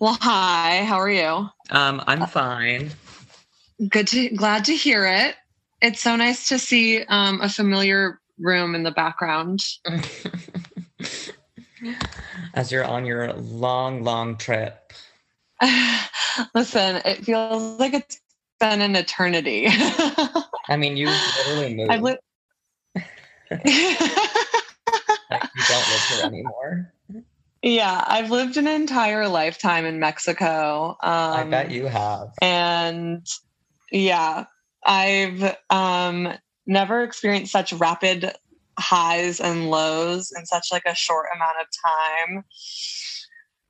Well, 0.00 0.16
hi. 0.18 0.82
How 0.86 0.98
are 0.98 1.10
you? 1.10 1.50
Um, 1.68 2.02
I'm 2.06 2.26
fine. 2.26 2.90
Good 3.86 4.08
to 4.08 4.30
glad 4.30 4.64
to 4.64 4.74
hear 4.74 5.04
it. 5.04 5.36
It's 5.82 6.00
so 6.00 6.16
nice 6.16 6.48
to 6.48 6.58
see 6.58 7.04
um, 7.04 7.42
a 7.42 7.50
familiar 7.50 8.18
room 8.38 8.74
in 8.74 8.82
the 8.82 8.92
background. 8.92 9.62
As 12.54 12.72
you're 12.72 12.86
on 12.86 13.04
your 13.04 13.34
long, 13.34 14.02
long 14.02 14.38
trip. 14.38 14.94
Listen, 16.54 17.02
it 17.04 17.22
feels 17.22 17.78
like 17.78 17.92
it's 17.92 18.18
been 18.58 18.80
an 18.80 18.96
eternity. 18.96 19.66
I 19.68 20.78
mean, 20.78 20.96
you 20.96 21.08
literally 21.08 21.74
moved. 21.76 21.92
I've 21.92 22.02
li- 22.02 22.16
like 25.30 25.42
you 25.54 25.62
don't 25.68 25.90
live 25.90 26.02
here 26.08 26.22
anymore. 26.22 26.90
Yeah, 27.62 28.04
I've 28.06 28.30
lived 28.30 28.56
an 28.56 28.66
entire 28.66 29.28
lifetime 29.28 29.84
in 29.84 29.98
Mexico. 29.98 30.96
Um, 31.02 31.34
I 31.34 31.44
bet 31.44 31.70
you 31.70 31.86
have. 31.86 32.32
and 32.40 33.26
yeah 33.92 34.44
i've 34.84 35.56
um 35.68 36.32
never 36.66 37.02
experienced 37.02 37.52
such 37.52 37.72
rapid 37.74 38.32
highs 38.78 39.40
and 39.40 39.68
lows 39.70 40.32
in 40.36 40.46
such 40.46 40.68
like 40.72 40.84
a 40.86 40.94
short 40.94 41.26
amount 41.34 41.56
of 41.60 41.66
time 41.84 42.44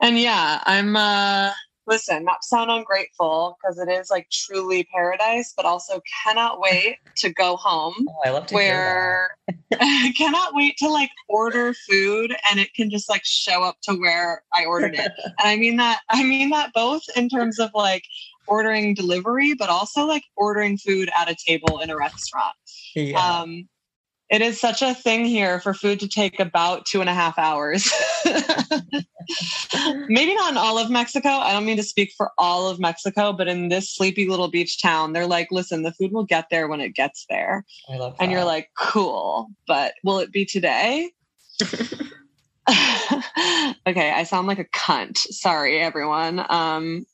and 0.01 0.19
yeah 0.19 0.63
i'm 0.67 0.95
uh 0.95 1.51
listen 1.91 2.25
not 2.25 2.41
to 2.41 2.47
sound 2.49 2.71
ungrateful 2.71 3.59
because 3.61 3.79
it 3.79 3.91
is 3.91 4.11
like 4.11 4.29
truly 4.31 4.89
paradise 4.95 5.53
but 5.57 5.67
also 5.67 6.01
cannot 6.25 6.61
wait 6.61 6.97
to 7.17 7.31
go 7.31 7.57
home 7.57 7.95
Oh, 8.09 8.21
I 8.25 8.31
love 8.31 8.47
to 8.47 8.55
where 8.55 9.37
cannot 10.17 10.55
wait 10.55 10.77
to 10.79 10.89
like 10.89 11.11
order 11.29 11.75
food 11.75 12.35
and 12.51 12.59
it 12.59 12.73
can 12.75 12.91
just 12.91 13.09
like 13.09 13.25
show 13.25 13.63
up 13.63 13.77
to 13.83 13.95
where 13.95 14.43
I 14.55 14.65
ordered 14.65 14.95
it. 14.95 15.13
and 15.25 15.49
I 15.49 15.57
mean 15.57 15.77
that 15.77 16.01
I 16.11 16.23
mean 16.23 16.51
that 16.51 16.73
both 16.75 17.03
in 17.17 17.29
terms 17.29 17.59
of 17.59 17.71
like 17.75 18.05
ordering 18.47 18.95
delivery, 18.95 19.55
but 19.55 19.69
also 19.69 20.07
like 20.07 20.25
ordering 20.37 20.77
food 20.77 21.09
at 21.17 21.31
a 21.31 21.37
table 21.47 21.79
in 21.79 21.91
a 21.91 21.97
restaurant. 21.97 22.55
Yeah. 22.95 23.41
Um 23.43 23.69
it 24.31 24.43
is 24.43 24.61
such 24.61 24.81
a 24.81 24.95
thing 24.95 25.25
here 25.25 25.59
for 25.61 25.75
food 25.75 25.99
to 26.01 26.09
take 26.09 26.39
about 26.39 26.87
two 26.87 27.01
and 27.01 27.11
a 27.11 27.15
half 27.15 27.37
hours. 27.39 27.91
Maybe 30.09 30.35
not 30.35 30.53
in 30.53 30.57
all 30.57 30.79
of 30.79 30.89
Mexico. 30.91 31.29
I 31.29 31.53
don't 31.53 31.65
mean 31.65 31.77
to 31.77 31.83
speak 31.83 32.13
for 32.17 32.31
all 32.39 32.69
of 32.69 32.79
Mexico, 32.79 33.33
but 33.33 33.49
in 33.49 33.69
this 33.69 33.91
sleepy 33.91 34.29
little 34.29 34.49
beach 34.49 34.81
town, 34.81 35.13
they're 35.13 35.27
like, 35.27 35.49
listen, 35.51 35.83
the 35.83 35.93
food 35.93 36.13
will 36.13 36.25
get 36.25 36.47
there 36.51 36.69
when 36.69 36.81
it 36.81 36.95
gets 36.95 37.27
there 37.29 37.65
I 37.89 37.97
love 37.97 38.17
and 38.21 38.31
you're 38.31 38.45
like, 38.45 38.71
cool, 38.79 39.49
but 39.67 39.95
will 40.05 40.21
it 40.21 40.31
be 40.31 40.45
today? 40.45 41.11
okay, 43.87 44.11
I 44.11 44.25
sound 44.25 44.47
like 44.47 44.61
a 44.61 44.65
cunt. 44.65 45.19
Sorry, 45.19 45.81
everyone. 45.81 46.45
Um, 46.49 47.05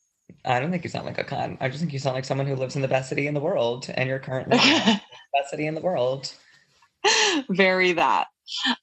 I 0.44 0.60
don't 0.60 0.70
think 0.70 0.84
you 0.84 0.90
sound 0.90 1.06
like 1.06 1.18
a 1.18 1.24
cunt. 1.24 1.56
I 1.60 1.68
just 1.68 1.80
think 1.80 1.92
you 1.92 1.98
sound 1.98 2.14
like 2.14 2.24
someone 2.24 2.46
who 2.46 2.56
lives 2.56 2.76
in 2.76 2.82
the 2.82 2.88
best 2.88 3.08
city 3.08 3.26
in 3.26 3.34
the 3.34 3.40
world, 3.40 3.90
and 3.94 4.08
you're 4.08 4.18
currently 4.18 4.58
in 4.58 4.62
the 4.86 5.00
best 5.32 5.50
city 5.50 5.66
in 5.66 5.74
the 5.74 5.80
world. 5.80 6.32
very 7.50 7.92
that. 7.92 8.26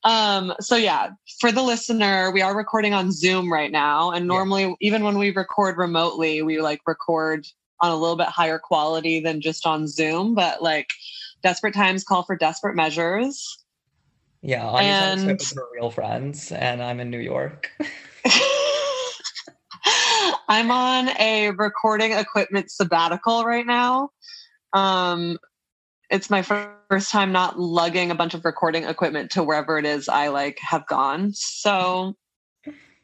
Um, 0.04 0.54
so 0.60 0.76
yeah, 0.76 1.12
for 1.40 1.52
the 1.52 1.62
listener, 1.62 2.32
we 2.32 2.42
are 2.42 2.56
recording 2.56 2.94
on 2.94 3.12
Zoom 3.12 3.52
right 3.52 3.72
now, 3.72 4.12
and 4.12 4.26
Yeah. 4.26 4.28
normally, 4.36 4.76
even 4.82 5.04
when 5.04 5.18
we 5.18 5.32
record 5.32 5.78
remotely, 5.78 6.42
we 6.42 6.60
like 6.62 6.82
record 6.86 7.46
on 7.82 7.92
a 7.92 7.96
little 7.96 8.16
bit 8.18 8.28
higher 8.28 8.60
quality 8.60 9.20
than 9.20 9.42
just 9.42 9.66
on 9.66 9.88
Zoom. 9.88 10.36
But 10.36 10.62
like, 10.62 10.90
desperate 11.42 11.74
times 11.74 12.04
call 12.04 12.24
for 12.24 12.36
desperate 12.36 12.76
measures. 12.76 13.58
Yeah, 14.42 14.68
Anya's 14.68 15.02
on 15.02 15.12
a 15.12 15.16
trip 15.16 15.30
And- 15.30 15.40
with 15.40 15.58
real 15.74 15.92
friends, 15.92 16.52
and 16.52 16.84
I'm 16.84 17.00
in 17.00 17.10
New 17.10 17.20
York. 17.20 17.72
I'm 20.50 20.72
on 20.72 21.10
a 21.20 21.52
recording 21.52 22.12
equipment 22.14 22.70
sabbatical 22.72 23.44
right 23.46 23.66
now. 23.66 24.10
Um, 24.74 25.38
it's 26.14 26.30
my 26.30 26.44
first 26.44 27.10
time 27.12 27.32
not 27.32 27.60
lugging 27.60 28.12
a 28.12 28.16
bunch 28.16 28.36
of 28.36 28.46
recording 28.46 28.84
equipment 28.84 29.32
to 29.32 29.44
wherever 29.44 29.80
it 29.80 29.86
is 29.86 30.08
I 30.08 30.28
like 30.28 30.60
have 30.62 30.86
gone. 30.88 31.32
So 31.34 32.16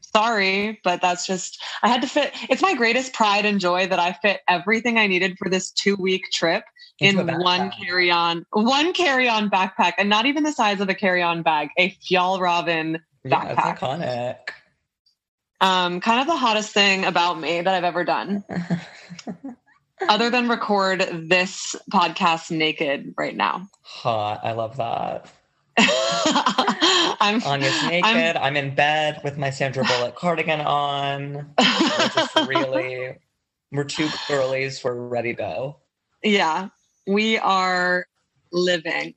sorry, 0.02 0.80
but 0.84 1.02
that's 1.02 1.26
just 1.26 1.60
I 1.82 1.88
had 1.90 2.02
to 2.04 2.08
fit. 2.08 2.32
It's 2.50 2.62
my 2.62 2.76
greatest 2.76 3.14
pride 3.14 3.46
and 3.46 3.60
joy 3.60 3.88
that 3.88 4.00
I 4.00 4.14
fit 4.14 4.42
everything 4.48 4.98
I 5.00 5.08
needed 5.08 5.38
for 5.40 5.50
this 5.50 5.72
two 5.72 5.96
week 5.96 6.26
trip 6.32 6.64
in 7.00 7.26
one 7.40 7.72
carry 7.72 8.12
on, 8.12 8.46
one 8.52 8.94
carry 8.94 9.28
on 9.28 9.50
backpack, 9.50 9.94
and 9.98 10.08
not 10.08 10.28
even 10.28 10.44
the 10.44 10.52
size 10.52 10.80
of 10.80 10.90
a 10.90 10.94
carry 10.94 11.24
on 11.24 11.42
bag, 11.42 11.70
a 11.78 11.92
Fjallraven 12.10 13.00
Yeah, 13.24 13.56
backpack. 13.56 13.80
iconic. 13.80 14.38
Um, 15.62 16.00
kind 16.00 16.22
of 16.22 16.28
the 16.28 16.38
hottest 16.38 16.74
thing 16.74 17.06
about 17.06 17.40
me 17.40 17.60
that 17.62 17.74
I've 17.74 17.84
ever 17.84 18.06
done, 18.06 18.44
other 20.08 20.30
than 20.30 20.48
record 20.48 21.00
this 21.30 21.76
podcast 21.92 22.52
naked 22.52 23.14
right 23.18 23.36
now. 23.36 23.68
Hot. 23.82 24.40
I 24.44 24.54
love 24.54 24.78
that. 24.78 25.32
I'm, 27.22 27.42
Anya's 27.44 27.84
naked. 27.84 28.38
I'm, 28.38 28.56
in 28.56 28.76
bed 28.76 29.22
with 29.24 29.38
my 29.38 29.50
Sandra 29.50 29.84
Bullock 29.84 30.16
cardigan 30.16 30.62
on. 30.62 31.54
We're 31.58 32.10
just 32.10 32.36
really, 32.48 33.16
we're 33.72 33.84
two 33.84 34.10
girlies. 34.28 34.84
We're 34.84 34.94
ready 34.94 35.34
to 35.34 35.38
go. 35.38 35.80
yeah, 36.24 36.70
we 37.08 37.38
are 37.38 38.06
living. 38.52 39.14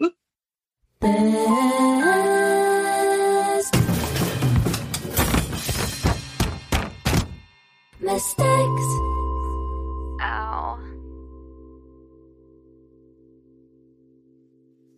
Best 8.03 8.33
mistakes. 8.37 8.89
Ow. 10.21 10.72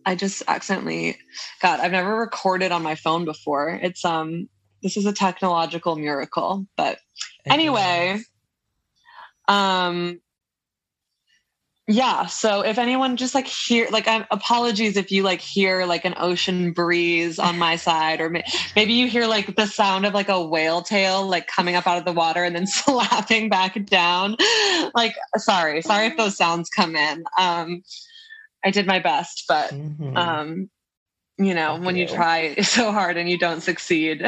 I 0.05 0.15
just 0.15 0.43
accidentally, 0.47 1.17
God, 1.61 1.79
I've 1.79 1.91
never 1.91 2.15
recorded 2.15 2.71
on 2.71 2.83
my 2.83 2.95
phone 2.95 3.25
before. 3.25 3.69
It's 3.69 4.05
um, 4.05 4.49
this 4.83 4.97
is 4.97 5.05
a 5.05 5.13
technological 5.13 5.95
miracle, 5.95 6.67
but 6.77 6.99
anyway 7.45 8.19
um 9.47 10.19
yeah 11.87 12.25
so 12.25 12.61
if 12.61 12.79
anyone 12.79 13.15
just 13.15 13.35
like 13.35 13.45
hear 13.45 13.87
like 13.91 14.07
I'm, 14.07 14.25
apologies 14.31 14.97
if 14.97 15.11
you 15.11 15.21
like 15.21 15.39
hear 15.39 15.85
like 15.85 16.03
an 16.03 16.15
ocean 16.17 16.71
breeze 16.71 17.37
on 17.37 17.59
my 17.59 17.75
side 17.75 18.21
or 18.21 18.29
may, 18.31 18.43
maybe 18.75 18.93
you 18.93 19.07
hear 19.07 19.27
like 19.27 19.55
the 19.55 19.67
sound 19.67 20.07
of 20.07 20.15
like 20.15 20.29
a 20.29 20.43
whale 20.43 20.81
tail 20.81 21.27
like 21.27 21.45
coming 21.45 21.75
up 21.75 21.85
out 21.85 21.99
of 21.99 22.05
the 22.05 22.11
water 22.11 22.43
and 22.43 22.55
then 22.55 22.65
slapping 22.67 23.49
back 23.49 23.85
down. 23.85 24.35
Like 24.95 25.15
sorry 25.37 25.83
sorry 25.83 26.07
if 26.07 26.17
those 26.17 26.35
sounds 26.35 26.69
come 26.69 26.95
in. 26.95 27.23
Um 27.39 27.83
i 28.65 28.71
did 28.71 28.85
my 28.87 28.99
best 28.99 29.45
but 29.47 29.71
Mhm. 29.71 30.17
um 30.17 30.69
you 31.37 31.53
know 31.53 31.73
Thank 31.73 31.85
when 31.85 31.95
you 31.95 32.07
you. 32.07 32.13
try 32.15 32.55
so 32.61 32.91
hard 32.91 33.15
and 33.17 33.29
you 33.29 33.37
don't 33.37 33.61
succeed 33.61 34.21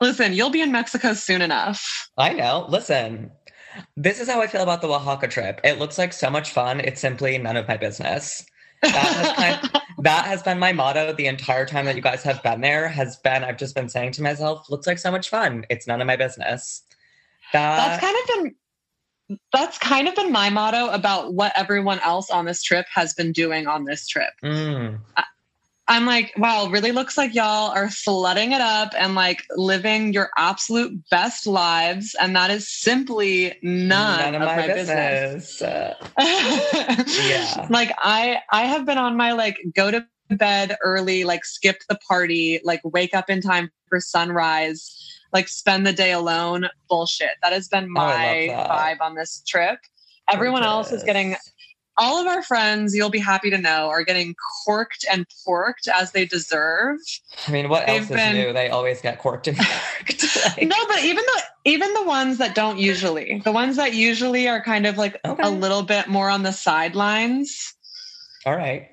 listen 0.00 0.32
you'll 0.32 0.50
be 0.50 0.62
in 0.62 0.72
mexico 0.72 1.12
soon 1.14 1.42
enough 1.42 2.06
I 2.18 2.32
know. 2.32 2.64
Listen, 2.70 3.30
this 3.94 4.20
is 4.20 4.28
how 4.28 4.40
I 4.40 4.46
feel 4.46 4.62
about 4.62 4.80
the 4.80 4.88
Oaxaca 4.88 5.28
trip. 5.28 5.60
It 5.62 5.78
looks 5.78 5.98
like 5.98 6.14
so 6.14 6.30
much 6.30 6.48
fun. 6.50 6.80
It's 6.80 6.98
simply 6.98 7.36
none 7.36 7.58
of 7.58 7.68
my 7.68 7.76
business. 7.76 8.42
That 8.80 8.94
has 8.94 9.32
kind 9.36 9.70
that 9.98 10.24
has 10.24 10.42
been 10.42 10.58
my 10.58 10.72
motto 10.72 11.12
the 11.12 11.26
entire 11.26 11.66
time 11.66 11.84
that 11.84 11.94
you 11.94 12.00
guys 12.00 12.22
have 12.22 12.42
been 12.42 12.62
there. 12.62 12.88
Has 12.88 13.18
been 13.18 13.44
I've 13.44 13.58
just 13.58 13.74
been 13.74 13.90
saying 13.90 14.12
to 14.12 14.22
myself, 14.22 14.70
"Looks 14.70 14.86
like 14.86 14.98
so 14.98 15.10
much 15.10 15.28
fun. 15.28 15.66
It's 15.68 15.86
none 15.86 16.00
of 16.00 16.06
my 16.06 16.16
business." 16.16 16.84
That 17.52 17.76
that's 17.76 18.00
kind 18.02 18.16
of 18.16 18.26
been 18.44 18.54
that's 19.52 19.78
kind 19.78 20.08
of 20.08 20.14
been 20.14 20.30
my 20.30 20.50
motto 20.50 20.88
about 20.88 21.34
what 21.34 21.52
everyone 21.56 21.98
else 22.00 22.30
on 22.30 22.44
this 22.44 22.62
trip 22.62 22.86
has 22.92 23.14
been 23.14 23.32
doing 23.32 23.66
on 23.66 23.84
this 23.84 24.06
trip. 24.06 24.30
Mm, 24.42 24.98
i'm 25.88 26.04
like 26.04 26.32
wow 26.36 26.66
really 26.68 26.90
looks 26.90 27.16
like 27.16 27.32
y'all 27.32 27.70
are 27.70 27.86
slutting 27.86 28.52
it 28.52 28.60
up 28.60 28.92
and 28.98 29.14
like 29.14 29.44
living 29.56 30.12
your 30.12 30.30
absolute 30.36 31.00
best 31.10 31.46
lives 31.46 32.16
and 32.20 32.34
that 32.34 32.50
is 32.50 32.66
simply 32.66 33.56
none, 33.62 34.34
of, 34.34 34.42
my, 34.42 34.66
business, 34.66 35.62
Uh, 35.62 35.94
yeah. 36.18 37.68
Like 37.70 37.92
I 37.98 38.40
I 38.50 38.62
have 38.62 38.84
been 38.84 38.98
on 38.98 39.16
my 39.16 39.32
like 39.32 39.58
go 39.74 39.90
to 39.90 40.06
bed 40.28 40.76
early, 40.82 41.24
like 41.24 41.44
skip 41.44 41.82
the 41.88 41.98
party, 42.08 42.60
like 42.64 42.80
wake 42.84 43.14
up 43.14 43.30
in 43.30 43.40
time 43.40 43.70
for 43.88 44.00
sunrise, 44.00 45.15
like 45.32 45.48
spend 45.48 45.86
the 45.86 45.92
day 45.92 46.12
alone. 46.12 46.68
Bullshit. 46.88 47.30
That 47.42 47.52
has 47.52 47.68
been 47.68 47.84
Oh, 47.84 47.88
my 47.90 48.48
vibe 48.50 49.00
on 49.00 49.14
this 49.14 49.42
trip. 49.46 49.78
Everyone 50.30 50.62
else 50.62 50.90
is 50.92 51.02
getting 51.04 51.36
all 51.98 52.20
of 52.20 52.26
our 52.26 52.42
friends, 52.42 52.94
you'll 52.94 53.08
be 53.08 53.18
happy 53.18 53.48
to 53.48 53.56
know, 53.56 53.88
are 53.88 54.04
getting 54.04 54.34
corked 54.66 55.06
and 55.10 55.24
porked 55.46 55.88
as 55.88 56.12
they 56.12 56.26
deserve. 56.26 56.98
I 57.48 57.50
mean, 57.50 57.70
what 57.70 57.86
They've 57.86 58.00
else 58.02 58.08
been- 58.10 58.36
is 58.36 58.44
new? 58.46 58.52
They 58.52 58.68
always 58.68 59.00
get 59.00 59.18
corked 59.18 59.48
and 59.48 59.56
corked. 59.98 60.36
Like, 60.58 60.68
No, 60.68 60.76
but 60.88 61.02
even 61.04 61.24
the 61.24 61.42
even 61.64 61.94
the 61.94 62.02
ones 62.04 62.36
that 62.38 62.54
don't 62.54 62.78
usually, 62.78 63.40
the 63.44 63.52
ones 63.52 63.76
that 63.76 63.94
usually 63.94 64.46
are 64.46 64.62
kind 64.62 64.86
of 64.86 64.98
like 64.98 65.18
Okay. 65.24 65.42
a 65.42 65.48
little 65.48 65.82
bit 65.82 66.06
more 66.08 66.28
on 66.28 66.42
the 66.42 66.52
sidelines. 66.52 67.74
All 68.44 68.54
right. 68.56 68.88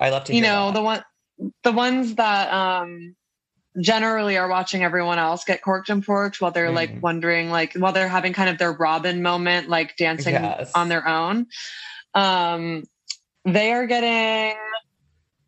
I 0.00 0.10
love 0.10 0.24
to 0.24 0.34
You 0.34 0.42
hear 0.42 0.52
know, 0.52 0.66
that. 0.66 0.74
the 0.74 0.82
one 0.82 1.02
the 1.62 1.72
ones 1.72 2.16
that 2.16 2.52
um 2.52 3.14
generally 3.80 4.36
are 4.36 4.48
watching 4.48 4.82
everyone 4.82 5.18
else 5.18 5.44
get 5.44 5.62
corked 5.62 5.88
and 5.88 6.04
porked 6.04 6.40
while 6.40 6.50
they're 6.50 6.70
like 6.72 6.90
Mm. 6.90 7.00
wondering 7.00 7.50
like 7.50 7.74
while 7.74 7.92
they're 7.92 8.08
having 8.08 8.32
kind 8.32 8.50
of 8.50 8.58
their 8.58 8.72
Robin 8.72 9.22
moment, 9.22 9.68
like 9.68 9.96
dancing 9.96 10.34
Yes. 10.34 10.72
on 10.74 10.88
their 10.88 11.06
own. 11.06 11.46
Um 12.14 12.84
they 13.44 13.72
are 13.72 13.86
getting 13.86 14.56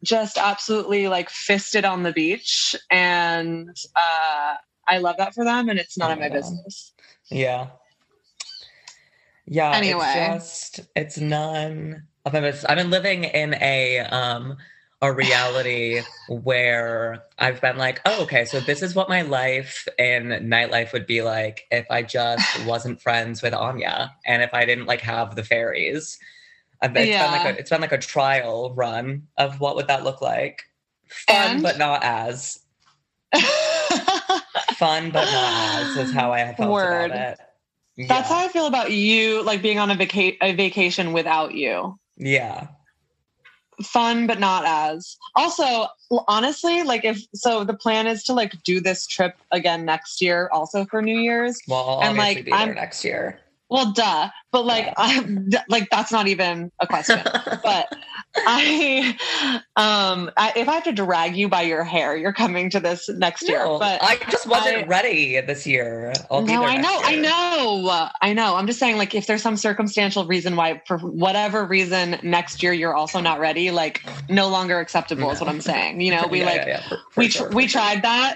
just 0.04 0.38
absolutely 0.38 1.08
like 1.08 1.28
fisted 1.30 1.84
on 1.84 2.02
the 2.02 2.12
beach 2.12 2.74
and 2.90 3.68
uh 3.96 4.54
I 4.88 4.98
love 4.98 5.16
that 5.18 5.34
for 5.34 5.44
them 5.44 5.68
and 5.68 5.78
it's 5.78 5.96
none 5.98 6.10
of 6.10 6.18
my 6.18 6.28
business. 6.28 6.92
Yeah. 7.30 7.68
Yeah. 9.46 9.72
Anyway. 9.74 10.04
It's 10.06 10.70
just 10.76 10.80
it's 10.96 11.18
none 11.18 12.04
of 12.24 12.32
my 12.32 12.40
business. 12.40 12.64
I've 12.64 12.76
been 12.76 12.90
living 12.90 13.24
in 13.24 13.54
a 13.54 14.00
um 14.00 14.56
a 15.02 15.12
reality 15.12 16.02
where 16.28 17.22
I've 17.38 17.60
been 17.60 17.78
like, 17.78 18.00
oh, 18.04 18.22
okay, 18.24 18.44
so 18.44 18.60
this 18.60 18.82
is 18.82 18.94
what 18.94 19.08
my 19.08 19.22
life 19.22 19.88
in 19.98 20.24
nightlife 20.48 20.92
would 20.92 21.06
be 21.06 21.22
like 21.22 21.66
if 21.70 21.86
I 21.90 22.02
just 22.02 22.64
wasn't 22.66 23.00
friends 23.00 23.40
with 23.42 23.54
Anya 23.54 24.12
and 24.26 24.42
if 24.42 24.52
I 24.52 24.64
didn't 24.66 24.86
like 24.86 25.00
have 25.00 25.36
the 25.36 25.42
fairies. 25.44 26.18
It's 26.82 26.92
been 26.92 27.08
Yeah. 27.08 27.30
like 27.30 27.56
a 27.56 27.58
it's 27.58 27.70
been 27.70 27.80
like 27.80 27.92
a 27.92 27.98
trial 27.98 28.74
run 28.74 29.26
of 29.38 29.58
what 29.60 29.76
would 29.76 29.86
that 29.88 30.04
look 30.04 30.20
like. 30.20 30.62
Fun 31.08 31.50
And? 31.52 31.62
but 31.62 31.78
not 31.78 32.02
as. 32.04 32.58
Fun 34.76 35.10
but 35.10 35.24
not 35.30 35.82
as 35.82 35.96
is 35.96 36.12
how 36.12 36.32
I 36.32 36.40
have 36.40 36.56
felt 36.56 36.70
Word. 36.70 37.10
about 37.10 37.38
it. 37.96 38.06
That's 38.08 38.28
how 38.28 38.38
I 38.38 38.48
feel 38.48 38.66
about 38.66 38.92
you, 38.92 39.42
like 39.42 39.60
being 39.60 39.78
on 39.78 39.90
a, 39.90 39.94
vaca- 39.94 40.42
a 40.42 40.54
vacation 40.54 41.12
without 41.12 41.54
you. 41.54 41.98
Yeah. 42.16 42.68
Fun, 43.82 44.26
but 44.26 44.38
not 44.38 44.64
as. 44.66 45.16
Also, 45.36 45.86
honestly, 46.28 46.82
like 46.82 47.04
if 47.04 47.22
so, 47.34 47.64
the 47.64 47.74
plan 47.74 48.06
is 48.06 48.22
to 48.24 48.32
like 48.34 48.52
do 48.62 48.80
this 48.80 49.06
trip 49.06 49.36
again 49.52 49.84
next 49.84 50.20
year, 50.20 50.48
also 50.52 50.84
for 50.84 51.00
New 51.02 51.18
Year's. 51.18 51.58
Well, 51.68 52.00
I'll 52.00 52.08
And, 52.08 52.18
like, 52.18 52.44
be 52.44 52.50
there 52.50 52.54
I'm- 52.54 52.74
next 52.74 53.04
year. 53.04 53.38
Well, 53.70 53.92
duh, 53.92 54.28
but 54.52 54.66
like. 54.66 54.92
I'm 54.96 55.48
like 55.68 55.88
that's 55.90 56.12
not 56.12 56.28
even 56.28 56.70
a 56.78 56.86
question. 56.86 57.20
but 57.24 57.88
I, 58.36 59.16
um, 59.76 60.30
I, 60.36 60.52
if 60.54 60.68
I 60.68 60.74
have 60.74 60.84
to 60.84 60.92
drag 60.92 61.36
you 61.36 61.48
by 61.48 61.62
your 61.62 61.82
hair, 61.82 62.16
you're 62.16 62.32
coming 62.32 62.70
to 62.70 62.78
this 62.80 63.08
next 63.08 63.48
year. 63.48 63.64
But 63.64 64.02
I 64.02 64.18
just 64.30 64.46
wasn't 64.46 64.84
I- 64.84 64.86
ready 64.86 65.40
this 65.40 65.66
year. 65.66 66.12
I'll 66.30 66.42
no, 66.42 66.62
I 66.64 66.76
know, 66.76 67.00
I 67.02 67.16
know, 67.16 68.08
I 68.22 68.32
know. 68.32 68.54
I'm 68.56 68.66
just 68.66 68.78
saying, 68.78 68.98
like, 68.98 69.14
if 69.14 69.26
there's 69.26 69.42
some 69.42 69.56
circumstantial 69.56 70.26
reason 70.26 70.54
why, 70.56 70.80
for 70.86 70.98
whatever 70.98 71.64
reason, 71.64 72.18
next 72.22 72.62
year 72.62 72.72
you're 72.72 72.94
also 72.94 73.20
not 73.20 73.40
ready, 73.40 73.70
like, 73.70 74.04
no 74.28 74.48
longer 74.48 74.78
acceptable 74.78 75.30
is 75.30 75.40
what 75.40 75.48
I'm 75.48 75.60
saying. 75.60 76.00
You 76.00 76.12
know, 76.12 76.26
we 76.30 76.40
Yeah, 76.40 76.46
like 76.46 76.56
yeah, 76.62 76.68
yeah, 76.68 76.88
for- 76.88 76.96
for 77.10 77.20
we 77.20 77.28
sure, 77.28 77.48
tr- 77.48 77.56
we 77.56 77.66
sure. 77.66 77.80
tried 77.80 78.02
that. 78.02 78.34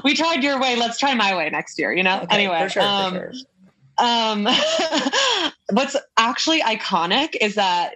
we 0.04 0.14
tried 0.14 0.42
your 0.42 0.58
way. 0.60 0.76
Let's 0.76 0.98
try 0.98 1.14
my 1.14 1.36
way 1.36 1.50
next 1.50 1.78
year. 1.78 1.92
You 1.92 2.02
know. 2.02 2.20
Okay, 2.22 2.34
anyway, 2.34 2.68
sure, 2.74 2.82
um, 2.82 3.14
for 3.14 3.32
sure. 3.32 4.06
um, 4.06 4.48
what's 5.72 5.96
actually 6.16 6.60
iconic 6.60 7.36
is 7.40 7.54
that 7.54 7.94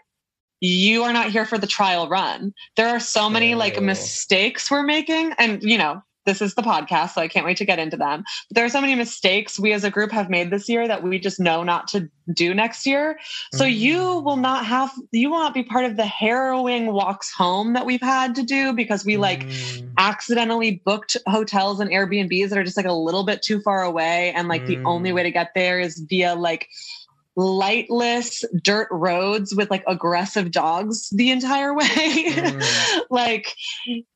you 0.60 1.04
are 1.04 1.12
not 1.12 1.30
here 1.30 1.44
for 1.44 1.58
the 1.58 1.66
trial 1.66 2.08
run. 2.08 2.52
There 2.76 2.88
are 2.88 3.00
so 3.00 3.30
many 3.30 3.54
like 3.54 3.80
mistakes 3.80 4.70
we're 4.70 4.82
making, 4.82 5.32
and 5.38 5.62
you 5.62 5.78
know, 5.78 6.02
this 6.28 6.42
is 6.42 6.54
the 6.54 6.62
podcast, 6.62 7.14
so 7.14 7.22
I 7.22 7.28
can't 7.28 7.46
wait 7.46 7.58
to 7.58 7.66
get 7.66 7.80
into 7.80 7.96
them. 7.96 8.24
But 8.48 8.54
there 8.56 8.64
are 8.66 8.68
so 8.70 8.82
many 8.82 8.94
mistakes 8.94 9.58
we 9.58 9.72
as 9.72 9.84
a 9.84 9.90
group 9.90 10.12
have 10.12 10.30
made 10.30 10.50
this 10.50 10.68
year 10.68 10.86
that 10.88 11.02
we 11.02 11.18
just 11.18 11.40
know 11.40 11.64
not 11.64 11.88
to 11.88 12.08
do 12.34 12.54
next 12.54 12.86
year. 12.86 13.18
So 13.52 13.64
you 13.64 13.98
Mm. 13.98 14.24
will 14.24 14.36
not 14.36 14.66
have, 14.66 14.92
you 15.12 15.30
will 15.30 15.38
not 15.40 15.54
be 15.54 15.64
part 15.64 15.86
of 15.86 15.96
the 15.96 16.06
harrowing 16.06 16.92
walks 16.92 17.32
home 17.36 17.72
that 17.74 17.86
we've 17.86 18.02
had 18.02 18.36
to 18.36 18.42
do 18.42 18.72
because 18.74 19.04
we 19.04 19.16
like 19.16 19.46
Mm, 19.50 19.96
accidentally 19.98 20.82
booked 20.84 21.16
hotels 21.26 21.80
and 21.80 21.90
Airbnbs 21.90 22.50
that 22.50 22.58
are 22.58 22.64
just 22.64 22.76
like 22.76 22.86
a 22.86 22.92
little 22.92 23.24
bit 23.24 23.42
too 23.42 23.60
far 23.60 23.82
away. 23.82 24.32
And 24.34 24.48
like 24.48 24.66
the 24.66 24.80
Mm. 24.80 24.82
only 24.84 25.12
way 25.12 25.22
to 25.24 25.30
get 25.30 25.50
there 25.54 25.80
is 25.80 25.98
via 26.08 26.34
like 26.36 26.68
lightless 27.38 28.44
dirt 28.64 28.88
roads 28.90 29.54
with 29.54 29.70
like 29.70 29.84
aggressive 29.86 30.50
dogs 30.50 31.08
the 31.10 31.30
entire 31.30 31.72
way. 31.76 31.86
Mm. 31.86 33.00
like 33.10 33.54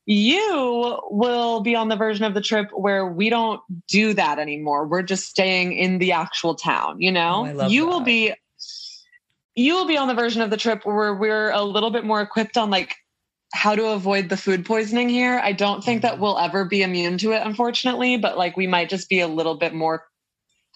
you 0.06 0.98
will 1.08 1.60
be 1.60 1.76
on 1.76 1.88
the 1.88 1.94
version 1.94 2.24
of 2.24 2.34
the 2.34 2.40
trip 2.40 2.68
where 2.72 3.06
we 3.06 3.30
don't 3.30 3.60
do 3.86 4.12
that 4.14 4.40
anymore. 4.40 4.88
We're 4.88 5.02
just 5.02 5.28
staying 5.28 5.72
in 5.74 5.98
the 5.98 6.10
actual 6.10 6.56
town, 6.56 7.00
you 7.00 7.12
know? 7.12 7.42
Oh, 7.42 7.44
I 7.44 7.52
love 7.52 7.70
you 7.70 7.86
will 7.86 8.00
be 8.00 8.34
you 9.54 9.74
will 9.74 9.86
be 9.86 9.96
on 9.96 10.08
the 10.08 10.14
version 10.14 10.42
of 10.42 10.50
the 10.50 10.56
trip 10.56 10.84
where 10.84 11.14
we're 11.14 11.50
a 11.50 11.62
little 11.62 11.90
bit 11.90 12.04
more 12.04 12.22
equipped 12.22 12.56
on 12.56 12.70
like 12.70 12.96
how 13.54 13.74
to 13.76 13.88
avoid 13.88 14.30
the 14.30 14.36
food 14.36 14.64
poisoning 14.64 15.08
here. 15.10 15.38
I 15.44 15.52
don't 15.52 15.84
think 15.84 16.02
that 16.02 16.14
Mhm. 16.16 16.20
we'll 16.20 16.38
ever 16.38 16.64
be 16.64 16.82
immune 16.82 17.18
to 17.18 17.32
it, 17.32 17.46
unfortunately, 17.46 18.16
but 18.16 18.36
like 18.38 18.56
we 18.56 18.66
might 18.66 18.88
just 18.88 19.08
be 19.10 19.20
a 19.20 19.28
little 19.28 19.54
bit 19.54 19.74
more 19.74 20.06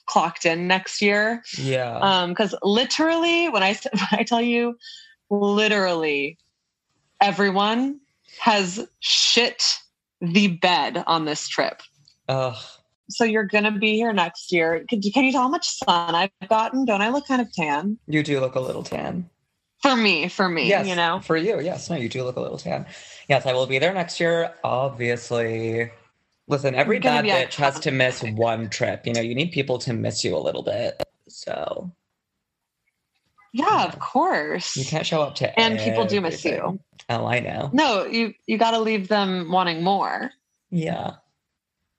clocked 0.06 0.46
in 0.46 0.66
next 0.66 1.02
year. 1.02 1.42
yeah. 1.58 1.98
Um, 1.98 2.30
because 2.30 2.54
literally, 2.62 3.48
when 3.48 3.62
I 3.62 3.78
when 3.92 4.20
I 4.20 4.22
tell 4.22 4.40
you, 4.40 4.76
literally, 5.30 6.38
everyone 7.20 8.00
has 8.40 8.86
shit 9.00 9.78
the 10.20 10.48
bed 10.48 11.02
on 11.06 11.24
this 11.24 11.48
trip. 11.48 11.82
Ugh. 12.28 12.56
So 13.08 13.24
you're 13.24 13.44
gonna 13.44 13.70
be 13.70 13.94
here 13.94 14.12
next 14.12 14.50
year. 14.50 14.84
Can, 14.88 15.00
can 15.00 15.24
you 15.24 15.32
tell 15.32 15.42
how 15.42 15.48
much 15.48 15.68
sun 15.68 16.14
I've 16.14 16.30
gotten? 16.48 16.84
Don't 16.84 17.02
I 17.02 17.10
look 17.10 17.26
kind 17.26 17.40
of 17.40 17.52
tan? 17.52 17.98
You 18.08 18.22
do 18.22 18.40
look 18.40 18.54
a 18.56 18.60
little 18.60 18.82
tan. 18.82 19.30
For 19.82 19.94
me, 19.94 20.28
for 20.28 20.48
me, 20.48 20.68
yes, 20.68 20.88
you 20.88 20.96
know. 20.96 21.20
For 21.20 21.36
you, 21.36 21.60
yes. 21.60 21.88
No, 21.90 21.96
you 21.96 22.08
do 22.08 22.24
look 22.24 22.36
a 22.36 22.40
little 22.40 22.58
tan. 22.58 22.86
Yes, 23.28 23.46
I 23.46 23.52
will 23.52 23.66
be 23.66 23.78
there 23.78 23.92
next 23.92 24.18
year, 24.18 24.52
obviously. 24.64 25.92
Listen, 26.48 26.74
every 26.74 27.00
bad 27.00 27.24
bitch 27.24 27.54
has 27.54 27.80
to 27.80 27.90
miss 27.90 28.22
one 28.22 28.70
trip. 28.70 29.06
You 29.06 29.12
know, 29.12 29.20
you 29.20 29.34
need 29.34 29.50
people 29.52 29.78
to 29.78 29.92
miss 29.92 30.24
you 30.24 30.36
a 30.36 30.38
little 30.38 30.62
bit. 30.62 31.02
So 31.28 31.90
Yeah, 33.52 33.84
of 33.84 33.98
course. 33.98 34.76
you 34.76 34.84
can't 34.84 35.04
show 35.06 35.22
up 35.22 35.34
to 35.36 35.58
And 35.58 35.78
people 35.78 36.04
do 36.06 36.20
miss 36.20 36.44
you. 36.44 36.78
Oh, 37.08 37.26
I 37.26 37.40
know. 37.40 37.70
No, 37.72 38.04
you 38.04 38.34
you 38.46 38.58
got 38.58 38.72
to 38.72 38.78
leave 38.80 39.08
them 39.08 39.50
wanting 39.50 39.82
more. 39.82 40.30
Yeah. 40.70 41.12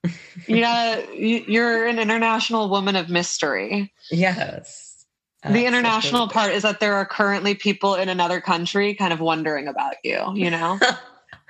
You 0.47 0.61
gotta. 0.61 1.07
you- 1.13 1.43
You're 1.47 1.87
an 1.87 1.99
international 1.99 2.69
woman 2.69 2.95
of 2.95 3.09
mystery. 3.09 3.91
Yes. 4.11 5.05
the 5.43 5.65
international 5.65 6.27
part 6.29 6.51
is 6.53 6.63
that 6.63 6.79
there 6.79 6.93
are 6.95 7.05
currently 7.05 7.55
people 7.55 7.95
in 7.95 8.07
another 8.07 8.39
country 8.39 8.93
kind 8.93 9.11
of 9.13 9.19
wondering 9.19 9.67
about 9.67 9.95
you 10.03 10.19
you 10.35 10.49
know 10.49 10.77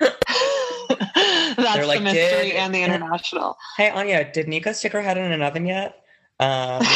that's 1.56 1.86
like, 1.86 1.98
the 1.98 2.04
mystery 2.04 2.52
and 2.52 2.74
the 2.74 2.82
international 2.82 3.56
Hey 3.76 3.90
Anya, 3.90 4.30
did 4.30 4.48
Nika 4.48 4.74
stick 4.74 4.92
her 4.92 5.02
head 5.02 5.18
in 5.18 5.32
an 5.32 5.42
oven 5.42 5.66
yet? 5.66 6.02
Um, 6.40 6.82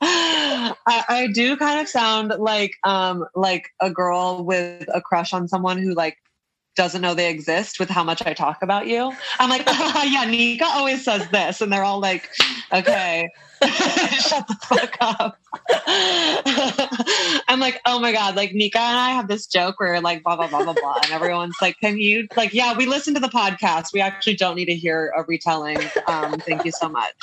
I, 0.00 0.74
I 0.86 1.28
do 1.34 1.56
kind 1.56 1.80
of 1.80 1.88
sound 1.88 2.32
like 2.38 2.76
um 2.84 3.24
like 3.34 3.68
a 3.80 3.90
girl 3.90 4.44
with 4.44 4.86
a 4.94 5.00
crush 5.00 5.32
on 5.32 5.48
someone 5.48 5.78
who 5.78 5.92
like 5.92 6.16
doesn't 6.76 7.00
know 7.00 7.14
they 7.14 7.30
exist 7.30 7.78
with 7.78 7.88
how 7.88 8.04
much 8.04 8.24
I 8.26 8.34
talk 8.34 8.62
about 8.62 8.86
you. 8.86 9.12
I'm 9.38 9.50
like, 9.50 9.64
yeah, 9.68 10.24
Nika 10.28 10.64
always 10.66 11.04
says 11.04 11.28
this, 11.30 11.60
and 11.60 11.72
they're 11.72 11.84
all 11.84 12.00
like, 12.00 12.30
okay, 12.72 13.30
shut 13.62 14.46
the 14.46 14.56
fuck 14.62 14.96
up. 15.00 15.38
I'm 17.48 17.60
like, 17.60 17.80
oh 17.86 17.98
my 18.00 18.12
god, 18.12 18.36
like 18.36 18.52
Nika 18.52 18.78
and 18.78 18.98
I 18.98 19.10
have 19.10 19.28
this 19.28 19.46
joke 19.46 19.80
where 19.80 20.00
like 20.00 20.22
blah 20.22 20.36
blah 20.36 20.48
blah 20.48 20.64
blah 20.64 20.74
blah, 20.74 21.00
and 21.02 21.12
everyone's 21.12 21.56
like, 21.60 21.78
can 21.80 21.98
you 21.98 22.26
like, 22.36 22.52
yeah, 22.52 22.76
we 22.76 22.86
listen 22.86 23.14
to 23.14 23.20
the 23.20 23.28
podcast. 23.28 23.92
We 23.92 24.00
actually 24.00 24.36
don't 24.36 24.56
need 24.56 24.66
to 24.66 24.76
hear 24.76 25.12
a 25.16 25.22
retelling. 25.24 25.78
Um, 26.06 26.38
thank 26.40 26.64
you 26.64 26.72
so 26.72 26.88
much. 26.88 27.14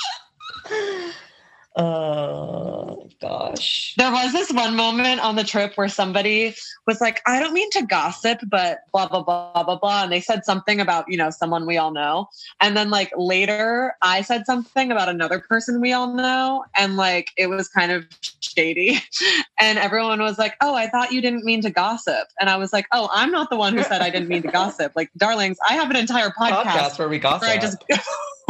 Uh, 1.76 2.94
gosh. 3.20 3.94
There 3.96 4.12
was 4.12 4.32
this 4.32 4.50
one 4.52 4.76
moment 4.76 5.20
on 5.20 5.36
the 5.36 5.44
trip 5.44 5.76
where 5.76 5.88
somebody 5.88 6.54
was 6.86 7.00
like, 7.00 7.22
I 7.26 7.40
don't 7.40 7.54
mean 7.54 7.70
to 7.70 7.82
gossip, 7.86 8.40
but 8.48 8.80
blah, 8.92 9.08
blah, 9.08 9.22
blah, 9.22 9.62
blah, 9.62 9.78
blah. 9.78 10.02
And 10.02 10.12
they 10.12 10.20
said 10.20 10.44
something 10.44 10.80
about, 10.80 11.06
you 11.08 11.16
know, 11.16 11.30
someone 11.30 11.66
we 11.66 11.78
all 11.78 11.92
know. 11.92 12.28
And 12.60 12.76
then, 12.76 12.90
like, 12.90 13.12
later 13.16 13.94
I 14.02 14.22
said 14.22 14.44
something 14.44 14.92
about 14.92 15.08
another 15.08 15.38
person 15.38 15.80
we 15.80 15.92
all 15.92 16.14
know. 16.14 16.64
And, 16.76 16.96
like, 16.96 17.28
it 17.36 17.46
was 17.48 17.68
kind 17.68 17.92
of 17.92 18.06
shady. 18.40 19.00
And 19.58 19.78
everyone 19.78 20.20
was 20.20 20.38
like, 20.38 20.56
Oh, 20.60 20.74
I 20.74 20.88
thought 20.88 21.12
you 21.12 21.20
didn't 21.20 21.44
mean 21.44 21.62
to 21.62 21.70
gossip. 21.70 22.26
And 22.40 22.50
I 22.50 22.56
was 22.56 22.72
like, 22.72 22.86
Oh, 22.92 23.08
I'm 23.12 23.30
not 23.30 23.48
the 23.48 23.56
one 23.56 23.76
who 23.76 23.84
said 23.84 24.00
I 24.02 24.10
didn't 24.10 24.26
mean 24.26 24.42
to 24.42 24.48
gossip. 24.48 24.90
Like, 24.96 25.08
darlings, 25.16 25.56
I 25.68 25.74
have 25.74 25.88
an 25.88 25.94
entire 25.94 26.30
podcast 26.30 26.64
Podcast 26.64 26.98
where 26.98 27.08
we 27.08 27.20
gossip. 27.20 27.42
where 27.42 27.50
I 27.52 27.58
just 27.58 27.76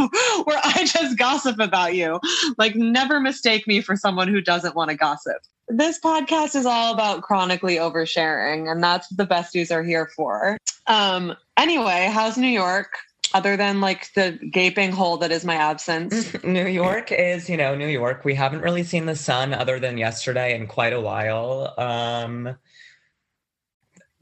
where 0.45 0.61
I 0.63 0.85
just 0.85 1.19
gossip 1.19 1.59
about 1.59 1.95
you. 1.95 2.21
Like 2.59 2.75
never 2.77 3.21
mistake 3.21 3.67
me 3.67 3.81
for 3.81 3.97
someone 3.97 4.29
who 4.29 4.41
doesn't 4.41 4.75
want 4.75 4.91
to 4.91 4.97
gossip. 4.97 5.39
This 5.69 5.99
podcast 5.99 6.55
is 6.55 6.67
all 6.67 6.93
about 6.93 7.23
chronically 7.23 7.77
oversharing, 7.77 8.71
and 8.71 8.83
that's 8.83 9.11
what 9.11 9.17
the 9.17 9.35
besties 9.35 9.71
are 9.71 9.83
here 9.83 10.11
for. 10.15 10.59
Um, 10.87 11.35
anyway, 11.57 12.11
how's 12.13 12.37
New 12.37 12.49
York? 12.49 12.97
Other 13.35 13.57
than 13.57 13.81
like 13.81 14.13
the 14.13 14.39
gaping 14.51 14.93
hole 14.93 15.17
that 15.19 15.33
is 15.33 15.45
my 15.45 15.55
absence. 15.55 16.35
New 16.45 16.67
York 16.67 17.11
is, 17.11 17.49
you 17.49 17.57
know, 17.57 17.75
New 17.75 17.89
York. 17.89 18.27
We 18.27 18.35
haven't 18.35 18.61
really 18.61 18.83
seen 18.83 19.07
the 19.07 19.17
sun 19.17 19.55
other 19.55 19.81
than 19.81 19.97
yesterday 19.97 20.55
in 20.55 20.67
quite 20.67 20.93
a 20.93 21.01
while. 21.01 21.73
Um 21.79 22.57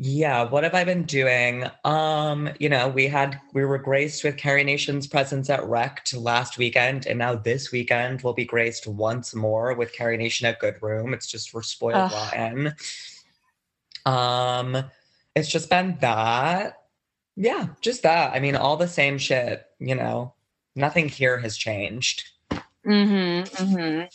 yeah, 0.02 0.44
what 0.44 0.64
have 0.64 0.74
I 0.74 0.84
been 0.84 1.02
doing? 1.02 1.66
Um, 1.84 2.48
you 2.58 2.70
know, 2.70 2.88
we 2.88 3.06
had 3.06 3.38
we 3.52 3.66
were 3.66 3.76
graced 3.76 4.24
with 4.24 4.38
Carry 4.38 4.64
Nation's 4.64 5.06
presence 5.06 5.50
at 5.50 5.62
Wrecked 5.62 6.14
last 6.14 6.56
weekend, 6.56 7.04
and 7.06 7.18
now 7.18 7.34
this 7.34 7.70
weekend 7.70 8.22
we'll 8.22 8.32
be 8.32 8.46
graced 8.46 8.86
once 8.86 9.34
more 9.34 9.74
with 9.74 9.92
Carry 9.92 10.16
Nation 10.16 10.46
at 10.46 10.58
Good 10.58 10.76
Room. 10.80 11.12
It's 11.12 11.26
just 11.26 11.52
we're 11.52 11.60
spoiled 11.60 11.96
Ugh. 11.96 12.12
rotten. 12.12 12.74
Um, 14.06 14.84
it's 15.36 15.50
just 15.50 15.68
been 15.68 15.98
that. 16.00 16.78
Yeah, 17.36 17.66
just 17.82 18.02
that. 18.04 18.32
I 18.32 18.40
mean, 18.40 18.56
all 18.56 18.78
the 18.78 18.88
same 18.88 19.18
shit, 19.18 19.66
you 19.80 19.94
know. 19.94 20.32
Nothing 20.74 21.10
here 21.10 21.36
has 21.36 21.58
changed. 21.58 22.26
Mm-hmm. 22.86 23.64
Mm-hmm. 23.64 24.06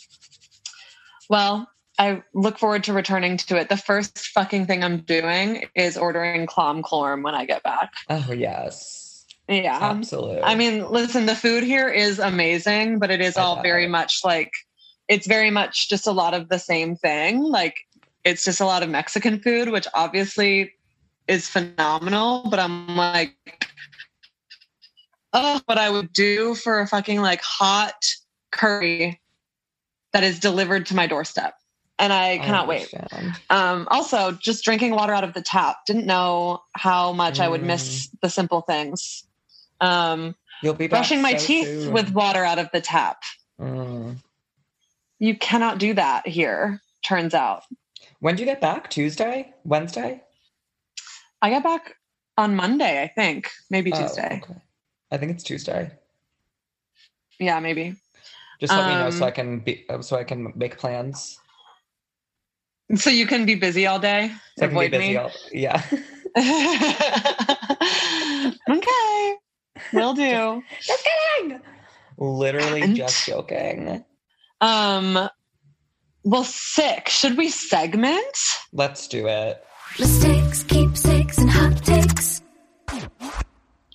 Well, 1.30 1.70
I 1.98 2.22
look 2.34 2.58
forward 2.58 2.84
to 2.84 2.92
returning 2.92 3.36
to 3.38 3.56
it. 3.56 3.68
The 3.68 3.76
first 3.76 4.18
fucking 4.18 4.66
thing 4.66 4.84
I'm 4.84 4.98
doing 4.98 5.64
is 5.74 5.96
ordering 5.96 6.46
clom 6.46 6.82
clorm 6.82 7.22
when 7.22 7.34
I 7.34 7.46
get 7.46 7.62
back. 7.62 7.92
Oh 8.10 8.32
yes. 8.32 9.24
Yeah. 9.48 9.78
Absolutely. 9.80 10.42
I 10.42 10.56
mean, 10.56 10.90
listen, 10.90 11.26
the 11.26 11.36
food 11.36 11.62
here 11.62 11.88
is 11.88 12.18
amazing, 12.18 12.98
but 12.98 13.10
it 13.10 13.20
is 13.20 13.36
I 13.36 13.42
all 13.42 13.62
very 13.62 13.86
much 13.86 14.20
like 14.24 14.52
it's 15.08 15.26
very 15.26 15.50
much 15.50 15.88
just 15.88 16.06
a 16.06 16.12
lot 16.12 16.34
of 16.34 16.48
the 16.48 16.58
same 16.58 16.96
thing. 16.96 17.42
Like 17.42 17.76
it's 18.24 18.44
just 18.44 18.60
a 18.60 18.66
lot 18.66 18.82
of 18.82 18.88
Mexican 18.88 19.40
food, 19.40 19.70
which 19.70 19.86
obviously 19.94 20.72
is 21.28 21.48
phenomenal, 21.48 22.42
but 22.50 22.58
I'm 22.58 22.96
like, 22.96 23.36
oh, 25.32 25.60
what 25.66 25.78
I 25.78 25.90
would 25.90 26.12
do 26.12 26.54
for 26.54 26.80
a 26.80 26.86
fucking 26.86 27.20
like 27.20 27.40
hot 27.40 28.04
curry 28.50 29.20
that 30.12 30.24
is 30.24 30.40
delivered 30.40 30.86
to 30.86 30.96
my 30.96 31.06
doorstep. 31.06 31.54
And 31.98 32.12
I 32.12 32.38
cannot 32.38 32.68
wait. 32.68 32.92
Um, 33.48 33.88
also, 33.90 34.32
just 34.32 34.64
drinking 34.64 34.90
water 34.90 35.14
out 35.14 35.24
of 35.24 35.32
the 35.32 35.40
tap. 35.40 35.86
Didn't 35.86 36.04
know 36.06 36.62
how 36.74 37.12
much 37.12 37.40
I 37.40 37.48
would 37.48 37.62
miss 37.62 38.08
the 38.20 38.28
simple 38.28 38.60
things. 38.60 39.24
Um, 39.80 40.34
You'll 40.62 40.74
be 40.74 40.88
brushing 40.88 41.22
my 41.22 41.36
so 41.36 41.46
teeth 41.46 41.66
soon. 41.66 41.92
with 41.92 42.10
water 42.12 42.44
out 42.44 42.58
of 42.58 42.68
the 42.72 42.80
tap. 42.82 43.22
Mm. 43.60 44.16
You 45.18 45.36
cannot 45.36 45.78
do 45.78 45.94
that 45.94 46.26
here, 46.28 46.82
turns 47.02 47.32
out. 47.32 47.62
When 48.20 48.36
do 48.36 48.42
you 48.42 48.46
get 48.46 48.60
back? 48.60 48.90
Tuesday? 48.90 49.54
Wednesday? 49.64 50.22
I 51.40 51.48
get 51.50 51.62
back 51.62 51.94
on 52.36 52.54
Monday, 52.56 53.02
I 53.02 53.08
think. 53.08 53.50
Maybe 53.70 53.92
Oh, 53.92 54.02
Tuesday. 54.02 54.42
okay. 54.44 54.60
I 55.10 55.16
think 55.16 55.32
it's 55.32 55.42
Tuesday. 55.44 55.90
Yeah, 57.38 57.60
maybe. 57.60 57.96
Just 58.60 58.72
let 58.72 58.86
me 58.88 58.94
know 58.94 59.10
so 59.10 59.18
Um, 59.18 59.22
I 59.24 59.30
can 59.30 59.58
be 59.60 59.84
so 60.00 60.16
I 60.16 60.24
can 60.24 60.52
make 60.56 60.78
plans. 60.78 61.38
So 62.94 63.10
you 63.10 63.26
can 63.26 63.46
be 63.46 63.56
busy 63.56 63.86
all 63.86 63.98
day. 63.98 64.30
So 64.58 64.66
I 64.66 64.68
can 64.68 64.78
be 64.78 64.86
avoid 64.86 64.90
busy. 64.92 65.08
me. 65.08 65.16
All, 65.16 65.30
yeah. 65.52 65.82
okay. 68.70 69.34
Will 69.92 70.14
do. 70.14 70.62
just 70.80 71.08
kidding. 71.38 71.60
Literally 72.18 72.82
And- 72.82 72.96
just 72.96 73.26
joking. 73.26 74.04
Um 74.60 75.28
well 76.24 76.44
sick. 76.44 77.08
Should 77.08 77.36
we 77.36 77.48
segment? 77.50 78.36
Let's 78.72 79.06
do 79.08 79.26
it. 79.26 79.62
Mistakes, 79.98 80.62
keepsakes, 80.64 80.64
and 80.64 80.66
hot 80.66 80.94
takes. 81.04 81.15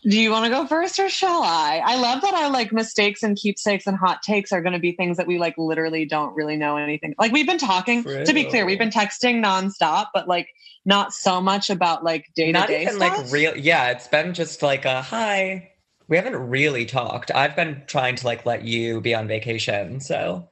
Do 0.04 0.20
you 0.20 0.32
want 0.32 0.46
to 0.46 0.50
go 0.50 0.66
first 0.66 1.00
or 1.00 1.10
shall 1.10 1.44
I? 1.44 1.80
I 1.86 1.96
love 1.98 2.22
that 2.22 2.34
our 2.34 2.50
like 2.50 2.72
mistakes 2.72 3.22
and 3.22 3.38
keepsakes 3.38 3.86
and 3.86 3.96
hot 3.96 4.24
takes 4.24 4.52
are 4.52 4.62
going 4.62 4.74
to 4.74 4.80
be 4.80 4.94
things 4.94 5.18
that 5.18 5.28
we 5.28 5.38
like 5.38 5.54
literally 5.60 6.06
don't 6.06 6.34
really 6.36 6.58
know 6.58 6.78
anything. 6.78 7.14
Like 7.20 7.32
we've 7.32 7.46
been 7.46 7.60
talking, 7.60 8.04
to 8.04 8.34
be 8.34 8.46
clear, 8.46 8.66
we've 8.66 8.80
been 8.80 8.90
texting 8.90 9.44
nonstop, 9.46 10.08
but 10.12 10.28
like 10.28 10.48
not 10.86 11.14
so 11.14 11.40
much 11.40 11.70
about 11.70 12.04
like 12.04 12.26
day 12.36 12.48
to 12.48 12.52
Not 12.54 12.68
day 12.68 12.82
even 12.84 12.96
stuff. 12.96 13.18
like 13.20 13.32
real. 13.32 13.56
Yeah, 13.56 13.90
it's 13.92 14.08
been 14.08 14.34
just 14.34 14.64
like 14.64 14.86
a 14.86 15.04
hi. 15.04 15.70
We 16.08 16.18
haven't 16.18 16.36
really 16.36 16.86
talked. 16.86 17.30
I've 17.34 17.56
been 17.56 17.84
trying 17.86 18.16
to 18.16 18.26
like 18.26 18.44
let 18.44 18.64
you 18.64 19.02
be 19.02 19.14
on 19.14 19.28
vacation. 19.28 20.00
So 20.00 20.50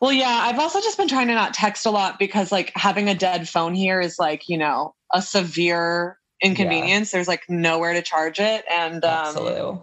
Well, 0.00 0.12
yeah, 0.12 0.44
I've 0.44 0.58
also 0.58 0.80
just 0.80 0.96
been 0.96 1.08
trying 1.08 1.28
to 1.28 1.34
not 1.34 1.52
text 1.52 1.84
a 1.84 1.90
lot 1.90 2.18
because 2.18 2.50
like 2.50 2.72
having 2.74 3.10
a 3.10 3.14
dead 3.14 3.48
phone 3.50 3.74
here 3.74 4.00
is 4.00 4.18
like, 4.18 4.48
you 4.48 4.56
know, 4.56 4.94
a 5.12 5.20
severe 5.20 6.16
inconvenience. 6.42 7.10
There's 7.10 7.28
like 7.28 7.42
nowhere 7.48 7.92
to 7.92 8.02
charge 8.02 8.40
it. 8.40 8.64
And 8.70 9.04
um, 9.04 9.10
absolutely. 9.10 9.80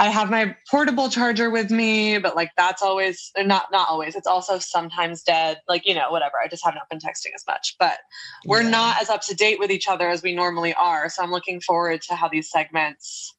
I 0.00 0.10
have 0.10 0.30
my 0.30 0.56
portable 0.70 1.08
charger 1.08 1.50
with 1.50 1.70
me, 1.70 2.18
but 2.18 2.36
like 2.36 2.50
that's 2.56 2.82
always 2.82 3.32
not 3.36 3.72
not 3.72 3.88
always. 3.88 4.14
It's 4.14 4.28
also 4.28 4.58
sometimes 4.58 5.22
dead. 5.22 5.60
Like, 5.66 5.86
you 5.86 5.94
know, 5.94 6.10
whatever. 6.10 6.34
I 6.42 6.46
just 6.46 6.64
have 6.64 6.74
not 6.74 6.88
been 6.88 7.00
texting 7.00 7.34
as 7.34 7.44
much. 7.48 7.74
But 7.80 7.98
we're 8.46 8.62
Yeah. 8.62 8.70
not 8.70 9.02
as 9.02 9.10
up 9.10 9.22
to 9.22 9.34
date 9.34 9.58
with 9.58 9.72
each 9.72 9.88
other 9.88 10.08
as 10.08 10.22
we 10.22 10.34
normally 10.34 10.74
are. 10.74 11.08
So 11.08 11.22
I'm 11.22 11.32
looking 11.32 11.60
forward 11.60 12.02
to 12.02 12.14
how 12.14 12.28
these 12.28 12.48
segments 12.50 13.34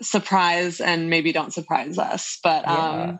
surprise 0.00 0.80
and 0.80 1.10
maybe 1.10 1.32
don't 1.32 1.52
surprise 1.52 1.98
us. 1.98 2.38
But 2.42 2.68
um 2.68 2.74
Yeah. 3.00 3.18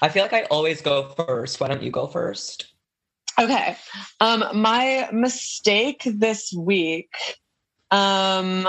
I 0.00 0.08
feel 0.08 0.22
like 0.22 0.32
I 0.32 0.44
always 0.44 0.80
go 0.80 1.08
first. 1.08 1.60
Why 1.60 1.68
don't 1.68 1.82
you 1.82 1.90
go 1.90 2.06
first? 2.06 2.72
Okay. 3.38 3.76
Um, 4.20 4.44
my 4.54 5.10
mistake 5.12 6.02
this 6.06 6.52
week. 6.56 7.14
Um, 7.90 8.68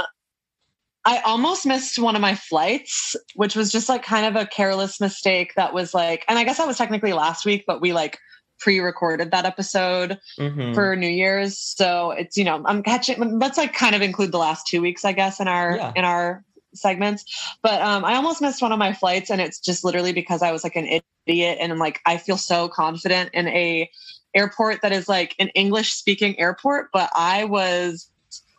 I 1.05 1.19
almost 1.19 1.65
missed 1.65 1.97
one 1.99 2.15
of 2.15 2.21
my 2.21 2.35
flights, 2.35 3.15
which 3.35 3.55
was 3.55 3.71
just 3.71 3.87
like 3.87 4.03
kind 4.03 4.25
of 4.25 4.35
a 4.41 4.45
careless 4.45 4.99
mistake 4.99 5.53
that 5.55 5.73
was 5.73 5.93
like, 5.93 6.25
and 6.27 6.37
I 6.37 6.43
guess 6.43 6.57
that 6.57 6.67
was 6.67 6.77
technically 6.77 7.13
last 7.13 7.45
week, 7.45 7.63
but 7.65 7.79
we 7.79 7.93
like 7.93 8.19
pre-recorded 8.59 9.31
that 9.31 9.45
episode 9.45 10.19
Mhm. 10.37 10.73
for 10.73 10.95
New 10.95 11.07
Year's. 11.07 11.57
So 11.59 12.11
it's, 12.11 12.35
you 12.37 12.43
know, 12.43 12.61
I'm 12.65 12.83
catching 12.83 13.39
let's 13.39 13.57
like 13.57 13.73
kind 13.73 13.95
of 13.95 14.01
include 14.01 14.31
the 14.31 14.37
last 14.39 14.67
two 14.67 14.81
weeks, 14.81 15.05
I 15.05 15.13
guess, 15.13 15.39
in 15.39 15.47
our 15.47 15.77
Yeah. 15.77 15.91
in 15.95 16.03
our 16.03 16.43
segments. 16.73 17.23
But 17.61 17.81
um 17.81 18.03
I 18.03 18.15
almost 18.15 18.41
missed 18.41 18.61
one 18.61 18.71
of 18.71 18.79
my 18.79 18.93
flights 18.93 19.29
and 19.29 19.39
it's 19.39 19.59
just 19.59 19.85
literally 19.85 20.11
because 20.11 20.41
I 20.41 20.51
was 20.51 20.63
like 20.63 20.75
an 20.75 21.01
idiot 21.27 21.59
and 21.61 21.71
I'm 21.71 21.79
like 21.79 22.01
I 22.05 22.17
feel 22.17 22.37
so 22.37 22.67
confident 22.67 23.29
in 23.33 23.47
a 23.47 23.89
airport 24.33 24.81
that 24.81 24.91
is 24.91 25.07
like 25.07 25.35
an 25.39 25.49
English 25.49 25.93
speaking 25.93 26.37
airport, 26.39 26.89
but 26.91 27.09
I 27.15 27.45
was 27.45 28.09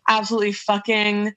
absolutely 0.09 0.53
fucking 0.53 1.35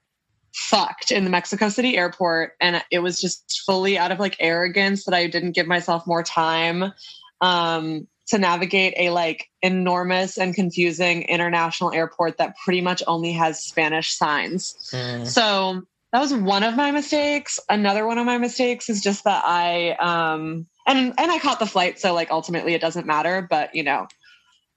fucked 0.54 1.12
in 1.12 1.24
the 1.24 1.30
Mexico 1.30 1.70
City 1.70 1.98
airport 1.98 2.54
and 2.60 2.84
it 2.92 3.00
was 3.00 3.22
just 3.22 3.62
fully 3.66 3.98
out 3.98 4.12
of 4.12 4.20
like 4.20 4.36
arrogance 4.40 5.06
that 5.06 5.13
I 5.13 5.28
didn't 5.28 5.54
give 5.54 5.68
myself 5.68 6.06
more 6.06 6.24
time 6.24 6.92
um 7.40 8.08
to 8.28 8.38
navigate 8.38 8.94
a 8.98 9.10
like 9.10 9.50
enormous 9.62 10.38
and 10.38 10.56
confusing 10.56 11.24
international 11.24 11.94
airport 11.94 12.38
that 12.38 12.56
pretty 12.63 12.82
much 12.82 13.04
only 13.06 13.34
has 13.34 13.63
Spanish 13.63 14.13
signs. 14.13 14.75
Mm. 14.92 15.28
So 15.28 15.84
that 16.13 16.20
was 16.20 16.34
one 16.34 16.63
of 16.63 16.75
my 16.75 16.92
mistakes. 16.92 17.60
Another 17.70 18.06
one 18.08 18.18
of 18.18 18.25
my 18.25 18.38
mistakes 18.38 18.90
is 18.90 19.01
just 19.01 19.25
that 19.25 19.44
I 19.46 19.92
um 20.00 20.66
and 20.88 21.13
and 21.18 21.32
I 21.32 21.40
caught 21.40 21.60
the 21.60 21.66
flight, 21.66 22.00
so 22.00 22.13
like 22.13 22.32
ultimately 22.32 22.74
it 22.74 22.82
doesn't 22.82 23.06
matter, 23.06 23.46
but 23.50 23.75
you 23.75 23.84
know, 23.84 24.08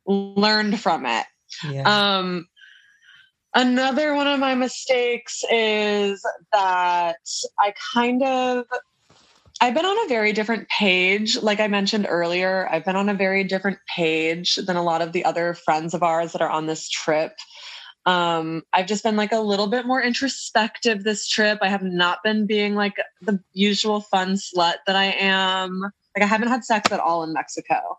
learned 0.07 0.81
from 0.81 1.07
it. 1.07 1.27
Yeah. 1.69 2.19
Um 2.19 2.49
another 3.54 4.14
one 4.14 4.26
of 4.26 4.40
my 4.40 4.54
mistakes 4.54 5.42
is 5.50 6.25
that 6.52 7.16
I 7.58 7.75
kind 7.94 8.23
of 8.23 8.66
I've 9.61 9.75
been 9.75 9.87
on 9.87 10.04
a 10.04 10.08
very 10.08 10.32
different 10.32 10.68
page. 10.68 11.40
Like 11.40 11.61
I 11.61 11.68
mentioned 11.68 12.06
earlier, 12.08 12.68
I've 12.70 12.84
been 12.84 12.96
on 12.96 13.08
a 13.08 13.14
very 13.14 13.44
different 13.44 13.78
page 13.94 14.56
than 14.56 14.76
a 14.76 14.82
lot 14.82 15.00
of 15.00 15.12
the 15.12 15.25
other 15.25 15.54
friends 15.54 15.94
of 15.94 16.02
ours 16.02 16.32
that 16.32 16.42
are 16.42 16.50
on 16.50 16.66
this 16.66 16.88
trip. 16.88 17.32
Um, 18.04 18.62
I've 18.73 18.87
just 18.87 19.02
been 19.02 19.16
like 19.16 19.32
a 19.32 19.38
little 19.38 19.68
bit 19.68 19.87
more 19.87 20.02
introspective 20.02 21.04
this 21.04 21.26
trip. 21.26 21.61
I 21.62 21.68
have 21.68 21.82
not 21.82 22.18
been 22.23 22.46
being 22.46 22.75
like 22.75 22.96
the 23.23 23.40
usual 23.52 24.02
fun 24.02 24.34
slut 24.34 24.75
that 24.87 24.96
I 24.96 25.16
am. 25.18 25.80
Like 26.14 26.23
I 26.23 26.26
haven't 26.26 26.49
had 26.49 26.64
sex 26.64 26.92
at 26.92 27.00
all 27.00 27.23
in 27.23 27.32
Mexico. 27.32 27.99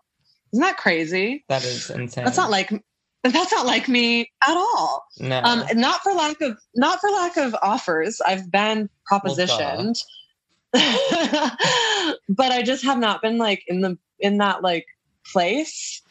Isn't 0.52 0.62
that 0.62 0.76
crazy? 0.76 1.44
That 1.48 1.64
is 1.64 1.90
insane. 1.90 2.24
That's 2.24 2.36
not 2.36 2.50
like 2.50 2.84
that's 3.32 3.52
not 3.52 3.66
like 3.66 3.88
me 3.88 4.30
at 4.46 4.56
all. 4.56 5.04
no. 5.20 5.40
Um, 5.42 5.64
not 5.74 6.00
for 6.02 6.12
lack 6.12 6.40
of 6.40 6.58
not 6.74 7.00
for 7.00 7.10
lack 7.10 7.36
of 7.36 7.54
offers. 7.62 8.20
I've 8.26 8.50
been 8.50 8.88
propositioned, 9.10 9.98
but 10.72 12.52
I 12.52 12.62
just 12.62 12.84
have 12.84 12.98
not 12.98 13.22
been 13.22 13.38
like 13.38 13.62
in 13.66 13.80
the 13.80 13.98
in 14.18 14.38
that 14.38 14.62
like 14.62 14.86
place. 15.32 16.02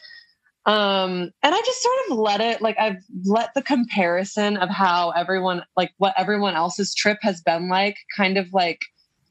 Um, 0.65 1.31
and 1.43 1.53
I 1.53 1.61
just 1.63 1.83
sort 1.83 1.95
of 2.09 2.17
let 2.17 2.41
it 2.41 2.61
like 2.61 2.77
I've 2.79 3.03
let 3.23 3.53
the 3.53 3.61
comparison 3.61 4.57
of 4.57 4.69
how 4.69 5.11
everyone 5.11 5.63
like 5.77 5.91
what 5.97 6.15
everyone 6.17 6.55
else's 6.55 6.95
trip 6.95 7.19
has 7.21 7.41
been 7.41 7.69
like 7.69 7.97
kind 8.17 8.37
of 8.37 8.51
like 8.51 8.81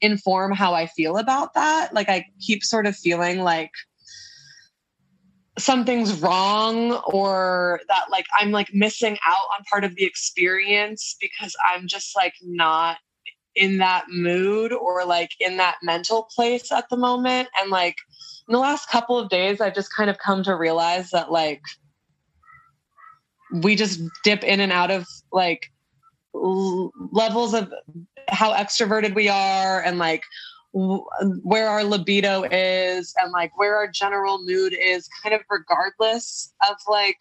inform 0.01 0.53
how 0.53 0.73
I 0.73 0.85
feel 0.87 1.17
about 1.17 1.53
that. 1.55 1.93
Like 1.93 2.09
I 2.09 2.25
keep 2.39 2.63
sort 2.63 2.87
of 2.87 2.95
feeling 2.95 3.39
like 3.39 3.71
something's 5.57 6.21
wrong 6.21 6.93
or 7.07 7.79
that 7.87 8.05
like 8.11 8.25
I'm 8.39 8.51
like 8.51 8.73
missing 8.73 9.17
out 9.25 9.47
on 9.57 9.63
part 9.69 9.83
of 9.83 9.95
the 9.95 10.03
experience 10.03 11.15
because 11.21 11.55
I'm 11.65 11.87
just 11.87 12.15
like 12.15 12.33
not 12.41 12.97
in 13.55 13.77
that 13.77 14.05
mood 14.09 14.73
or 14.73 15.05
like 15.05 15.31
in 15.39 15.57
that 15.57 15.77
mental 15.81 16.27
place 16.35 16.71
at 16.71 16.89
the 16.89 16.97
moment. 16.97 17.47
And 17.59 17.71
like 17.71 17.95
in 18.47 18.53
the 18.53 18.59
last 18.59 18.89
couple 18.89 19.17
of 19.17 19.29
days 19.29 19.61
I've 19.61 19.75
just 19.75 19.93
kind 19.95 20.09
of 20.09 20.17
come 20.17 20.43
to 20.43 20.55
realize 20.55 21.09
that 21.11 21.31
like 21.31 21.61
we 23.51 23.75
just 23.75 24.01
dip 24.23 24.43
in 24.43 24.59
and 24.59 24.71
out 24.71 24.91
of 24.91 25.07
like 25.31 25.71
l- 26.33 26.91
levels 27.11 27.53
of 27.53 27.73
how 28.27 28.53
extroverted 28.53 29.15
we 29.15 29.29
are 29.29 29.81
and 29.81 29.97
like 29.97 30.23
where 30.75 31.69
our 31.69 31.85
libido 31.85 32.43
is 32.51 33.13
and 33.21 33.31
like 33.31 33.57
where 33.57 33.77
our 33.77 33.87
general 33.87 34.43
mood 34.43 34.73
is 34.73 35.07
kind 35.23 35.33
of 35.33 35.39
regardless 35.49 36.53
of 36.69 36.75
like 36.89 37.17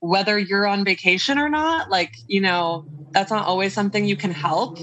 whether 0.00 0.38
you're 0.38 0.66
on 0.66 0.84
vacation 0.84 1.38
or 1.38 1.48
not 1.48 1.90
like 1.90 2.12
you 2.26 2.40
know 2.40 2.84
that's 3.14 3.30
not 3.30 3.46
always 3.46 3.72
something 3.72 4.04
you 4.04 4.16
can 4.16 4.30
help 4.30 4.76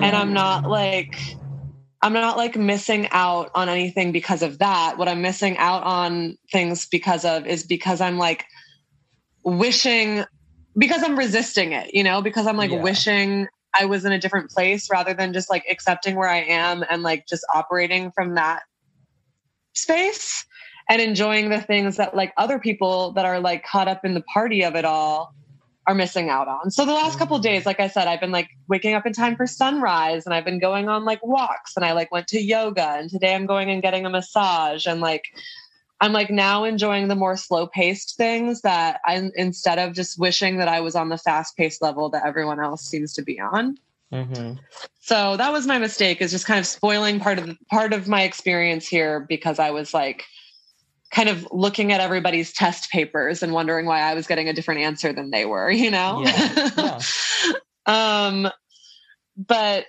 and 0.00 0.16
i'm 0.16 0.32
not 0.32 0.70
like 0.70 1.14
i'm 2.00 2.14
not 2.14 2.38
like 2.38 2.56
missing 2.56 3.06
out 3.10 3.50
on 3.54 3.68
anything 3.68 4.12
because 4.12 4.42
of 4.42 4.58
that 4.60 4.96
what 4.96 5.06
i'm 5.06 5.20
missing 5.20 5.56
out 5.58 5.82
on 5.82 6.38
things 6.50 6.86
because 6.86 7.26
of 7.26 7.46
is 7.46 7.64
because 7.64 8.00
i'm 8.00 8.16
like 8.16 8.46
wishing 9.44 10.24
because 10.78 11.02
i'm 11.02 11.18
resisting 11.18 11.72
it 11.72 11.92
you 11.92 12.02
know 12.02 12.22
because 12.22 12.46
i'm 12.46 12.56
like 12.56 12.70
Yeah. 12.70 12.82
wishing 12.82 13.46
i 13.78 13.84
was 13.84 14.04
in 14.04 14.12
a 14.12 14.18
different 14.18 14.50
place 14.50 14.88
rather 14.90 15.14
than 15.14 15.32
just 15.32 15.50
like 15.50 15.64
accepting 15.70 16.14
where 16.14 16.28
i 16.28 16.38
am 16.38 16.84
and 16.88 17.02
like 17.02 17.26
just 17.26 17.44
operating 17.54 18.10
from 18.12 18.34
that 18.34 18.62
space 19.74 20.44
and 20.88 21.02
enjoying 21.02 21.50
the 21.50 21.60
things 21.60 21.96
that 21.96 22.16
like 22.16 22.32
other 22.36 22.58
people 22.58 23.12
that 23.12 23.24
are 23.24 23.40
like 23.40 23.64
caught 23.64 23.88
up 23.88 24.04
in 24.04 24.14
the 24.14 24.22
party 24.22 24.64
of 24.64 24.74
it 24.74 24.84
all 24.84 25.34
are 25.86 25.94
missing 25.94 26.28
out 26.28 26.48
on. 26.48 26.70
So 26.70 26.84
the 26.84 26.92
last 26.92 27.18
couple 27.18 27.38
days, 27.38 27.64
like 27.64 27.80
I 27.80 27.88
said, 27.88 28.08
I've 28.08 28.20
been 28.20 28.30
like 28.30 28.50
waking 28.68 28.92
up 28.92 29.06
in 29.06 29.14
time 29.14 29.36
for 29.36 29.46
sunrise 29.46 30.26
and 30.26 30.34
I've 30.34 30.44
been 30.44 30.58
going 30.58 30.88
on 30.88 31.06
like 31.06 31.24
walks 31.24 31.72
and 31.76 31.84
I 31.84 31.92
like 31.92 32.12
went 32.12 32.26
to 32.28 32.40
yoga 32.40 32.96
and 32.98 33.08
today 33.08 33.34
I'm 33.34 33.46
going 33.46 33.70
and 33.70 33.80
getting 33.80 34.04
a 34.04 34.10
massage 34.10 34.86
and 34.86 35.00
like 35.00 35.24
I'm 36.00 36.12
like 36.12 36.30
now 36.30 36.64
enjoying 36.64 37.08
the 37.08 37.16
more 37.16 37.36
slow 37.36 37.66
paced 37.66 38.16
things 38.16 38.60
that 38.60 39.00
I 39.04 39.30
instead 39.34 39.78
of 39.78 39.94
just 39.94 40.18
wishing 40.18 40.58
that 40.58 40.68
I 40.68 40.80
was 40.80 40.94
on 40.94 41.08
the 41.08 41.18
fast 41.18 41.56
paced 41.56 41.82
level 41.82 42.08
that 42.10 42.24
everyone 42.24 42.60
else 42.60 42.82
seems 42.82 43.12
to 43.14 43.22
be 43.22 43.40
on. 43.40 43.76
hmm 44.12 44.52
So 45.00 45.36
that 45.36 45.52
was 45.52 45.66
my 45.66 45.78
mistake 45.78 46.20
is 46.20 46.30
just 46.30 46.46
kind 46.46 46.60
of 46.60 46.66
spoiling 46.66 47.18
part 47.18 47.38
of 47.38 47.46
the, 47.46 47.56
part 47.70 47.92
of 47.92 48.06
my 48.06 48.22
experience 48.22 48.86
here 48.86 49.20
because 49.20 49.58
I 49.58 49.70
was 49.70 49.92
like 49.92 50.24
kind 51.10 51.28
of 51.28 51.48
looking 51.50 51.90
at 51.90 52.00
everybody's 52.00 52.52
test 52.52 52.90
papers 52.90 53.42
and 53.42 53.52
wondering 53.52 53.86
why 53.86 54.00
I 54.00 54.14
was 54.14 54.26
getting 54.26 54.48
a 54.48 54.52
different 54.52 54.82
answer 54.82 55.12
than 55.12 55.30
they 55.30 55.46
were, 55.46 55.70
you 55.70 55.90
know? 55.90 56.22
Yeah, 56.76 57.00
um 57.86 58.48
but 59.36 59.86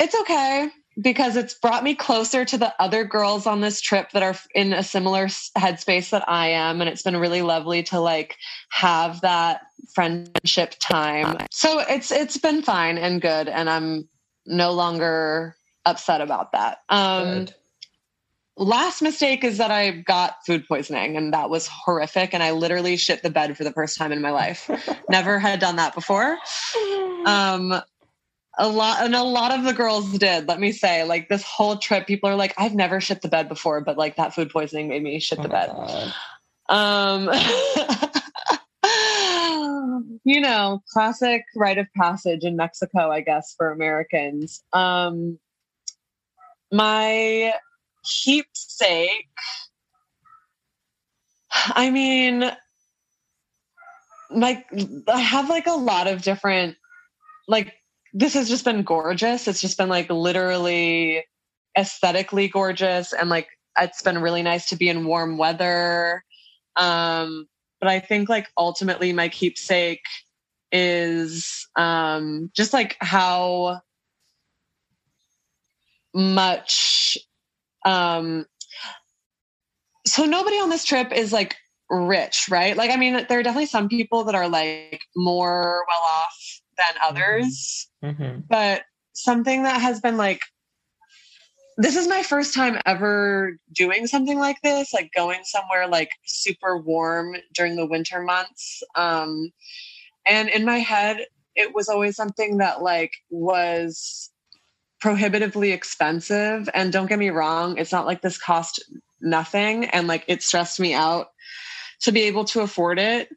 it's 0.00 0.14
okay 0.22 0.70
because 1.00 1.36
it's 1.36 1.54
brought 1.54 1.84
me 1.84 1.94
closer 1.94 2.44
to 2.44 2.58
the 2.58 2.74
other 2.80 3.04
girls 3.04 3.46
on 3.46 3.60
this 3.60 3.80
trip 3.80 4.10
that 4.12 4.22
are 4.22 4.36
in 4.54 4.72
a 4.72 4.82
similar 4.82 5.26
headspace 5.26 6.10
that 6.10 6.28
I 6.28 6.48
am 6.48 6.80
and 6.80 6.90
it's 6.90 7.02
been 7.02 7.16
really 7.16 7.42
lovely 7.42 7.82
to 7.84 8.00
like 8.00 8.36
have 8.70 9.20
that 9.22 9.62
friendship 9.94 10.74
time. 10.80 11.38
So 11.50 11.80
it's 11.80 12.10
it's 12.10 12.36
been 12.36 12.62
fine 12.62 12.98
and 12.98 13.20
good 13.20 13.48
and 13.48 13.70
I'm 13.70 14.08
no 14.46 14.72
longer 14.72 15.56
upset 15.86 16.20
about 16.20 16.52
that. 16.52 16.78
Um 16.88 17.24
Good. 17.24 17.54
last 18.56 19.00
mistake 19.00 19.44
is 19.44 19.58
that 19.58 19.70
I 19.70 19.90
got 19.90 20.44
food 20.44 20.66
poisoning 20.66 21.16
and 21.16 21.32
that 21.32 21.50
was 21.50 21.66
horrific 21.66 22.34
and 22.34 22.42
I 22.42 22.50
literally 22.50 22.96
shit 22.96 23.22
the 23.22 23.30
bed 23.30 23.56
for 23.56 23.64
the 23.64 23.72
first 23.72 23.96
time 23.96 24.12
in 24.12 24.20
my 24.20 24.30
life. 24.30 24.68
Never 25.08 25.38
had 25.38 25.60
done 25.60 25.76
that 25.76 25.94
before. 25.94 26.36
Um 27.24 27.80
a 28.60 28.68
lot 28.68 29.02
and 29.02 29.14
a 29.14 29.22
lot 29.22 29.52
of 29.52 29.64
the 29.64 29.72
girls 29.72 30.18
did, 30.18 30.46
let 30.46 30.60
me 30.60 30.70
say. 30.70 31.04
Like 31.04 31.28
this 31.28 31.42
whole 31.42 31.78
trip 31.78 32.06
people 32.06 32.28
are 32.28 32.36
like 32.36 32.54
I've 32.58 32.74
never 32.74 33.00
shit 33.00 33.22
the 33.22 33.28
bed 33.28 33.48
before, 33.48 33.80
but 33.80 33.96
like 33.96 34.16
that 34.16 34.34
food 34.34 34.50
poisoning 34.50 34.88
made 34.88 35.02
me 35.02 35.18
shit 35.18 35.38
Oh 35.38 35.42
the 35.42 35.48
bed. 35.48 35.70
God. 35.70 36.12
Um, 36.68 37.30
you 40.24 40.40
know, 40.40 40.82
classic 40.92 41.42
rite 41.56 41.78
of 41.78 41.86
passage 41.96 42.44
in 42.44 42.54
Mexico, 42.56 43.10
I 43.10 43.22
guess, 43.22 43.54
for 43.56 43.72
Americans. 43.72 44.62
Um, 44.74 45.38
my 46.70 47.54
keepsake, 48.04 49.26
I 51.50 51.90
mean, 51.90 52.44
like, 54.30 54.66
I 55.08 55.18
have 55.18 55.48
like 55.48 55.66
a 55.66 55.72
lot 55.72 56.06
of 56.06 56.22
different, 56.22 56.76
like, 57.48 57.72
this 58.12 58.34
has 58.34 58.48
just 58.48 58.64
been 58.64 58.82
gorgeous. 58.82 59.46
It's 59.46 59.60
just 59.60 59.78
been 59.78 59.88
like 59.88 60.10
literally 60.10 61.24
aesthetically 61.76 62.48
gorgeous 62.48 63.12
and 63.12 63.30
like 63.30 63.48
it's 63.78 64.02
been 64.02 64.20
really 64.20 64.42
nice 64.42 64.68
to 64.68 64.76
be 64.76 64.88
in 64.88 65.04
warm 65.04 65.38
weather 65.38 66.24
um 66.76 67.46
but 67.80 67.88
i 67.88 68.00
think 68.00 68.28
like 68.28 68.48
ultimately 68.58 69.12
my 69.12 69.28
keepsake 69.28 70.04
is 70.72 71.68
um 71.76 72.50
just 72.56 72.72
like 72.72 72.96
how 73.00 73.80
much 76.12 77.16
um 77.86 78.44
so 80.06 80.24
nobody 80.24 80.56
on 80.56 80.70
this 80.70 80.84
trip 80.84 81.12
is 81.12 81.32
like 81.32 81.56
rich 81.88 82.46
right 82.50 82.76
like 82.76 82.90
i 82.90 82.96
mean 82.96 83.24
there 83.28 83.38
are 83.38 83.42
definitely 83.42 83.66
some 83.66 83.88
people 83.88 84.24
that 84.24 84.34
are 84.34 84.48
like 84.48 85.02
more 85.16 85.84
well 85.88 86.02
off 86.02 86.59
than 86.80 86.94
others. 87.02 87.88
Mhm. 88.02 88.48
but 88.48 88.82
something 89.12 89.64
that 89.64 89.80
has 89.80 90.00
been 90.00 90.16
like 90.16 90.40
this 91.76 91.96
is 91.96 92.06
my 92.08 92.22
first 92.22 92.54
time 92.54 92.78
ever 92.84 93.56
doing 93.72 94.06
something 94.06 94.38
like 94.38 94.60
this 94.62 94.92
like 94.92 95.10
going 95.16 95.40
somewhere 95.44 95.86
like 95.88 96.10
super 96.26 96.76
warm 96.78 97.36
during 97.54 97.76
the 97.76 97.86
winter 97.86 98.20
months. 98.20 98.82
Um 98.96 99.50
and 100.26 100.48
in 100.48 100.64
my 100.64 100.78
head 100.78 101.26
it 101.56 101.74
was 101.74 101.88
always 101.88 102.16
something 102.16 102.58
that 102.58 102.82
like 102.82 103.12
was 103.30 104.30
prohibitively 105.00 105.72
expensive. 105.72 106.68
And 106.74 106.92
don't 106.92 107.06
get 107.06 107.18
me 107.18 107.30
wrong 107.30 107.78
it's 107.78 107.92
not 107.92 108.06
like 108.06 108.22
this 108.22 108.38
cost 108.38 108.82
nothing. 109.20 109.86
And 109.86 110.06
like 110.06 110.24
it 110.28 110.42
stressed 110.42 110.80
me 110.80 110.92
out 110.94 111.28
to 112.02 112.12
be 112.12 112.22
able 112.22 112.44
to 112.46 112.60
afford 112.60 112.98
it 112.98 113.28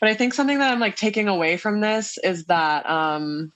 but 0.00 0.08
i 0.08 0.14
think 0.14 0.34
something 0.34 0.58
that 0.58 0.72
i'm 0.72 0.80
like 0.80 0.96
taking 0.96 1.28
away 1.28 1.56
from 1.56 1.80
this 1.80 2.18
is 2.22 2.44
that 2.46 2.88
um 2.88 3.52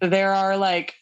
there 0.00 0.32
are 0.32 0.56
like 0.56 0.94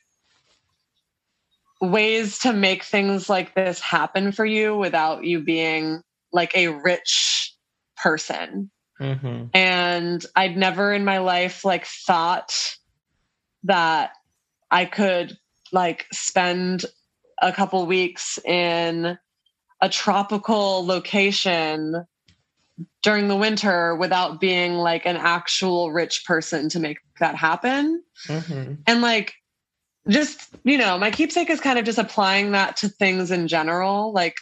ways 1.81 2.39
to 2.39 2.53
make 2.53 2.85
things 2.85 3.29
like 3.29 3.55
this 3.55 3.81
happen 3.81 4.31
for 4.33 4.45
you 4.45 4.77
without 4.77 5.25
you 5.25 5.41
being 5.43 6.01
like 6.33 6.57
a 6.57 6.69
rich 6.69 7.55
person 7.97 8.71
Mhm. 9.01 9.51
and 9.55 10.25
i'd 10.37 10.57
never 10.57 10.93
in 10.93 11.05
my 11.05 11.19
life 11.19 11.65
like 11.65 11.87
thought 11.87 12.77
that 13.65 14.13
i 14.71 14.85
could 14.85 15.37
like 15.73 16.07
spend 16.13 16.85
a 17.41 17.53
couple 17.53 17.85
weeks 17.87 18.39
in 18.45 19.19
a 19.81 19.89
tropical 19.89 20.87
location 20.87 22.07
during 23.03 23.29
the 23.29 23.37
winter 23.37 23.95
without 23.97 24.41
being 24.41 24.75
like 24.75 25.07
an 25.07 25.17
actual 25.17 25.93
rich 25.93 26.25
person 26.27 26.69
to 26.69 26.79
make 26.81 26.99
that 27.21 27.35
happen 27.35 28.03
Mhm. 28.29 28.79
and 28.87 29.03
like 29.03 29.35
just 30.09 30.49
you 30.65 30.79
know 30.79 30.99
my 30.99 31.11
keepsake 31.11 31.51
is 31.51 31.61
kind 31.61 31.79
of 31.79 31.85
just 31.85 31.99
applying 31.99 32.53
that 32.53 32.77
to 32.79 32.89
things 32.89 33.31
in 33.31 33.47
general 33.49 34.13
like 34.13 34.37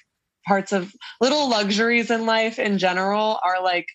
parts 0.46 0.72
of 0.72 0.94
little 1.20 1.48
luxuries 1.50 2.10
in 2.10 2.24
life 2.26 2.58
in 2.58 2.78
general 2.78 3.38
are 3.44 3.62
like 3.62 3.86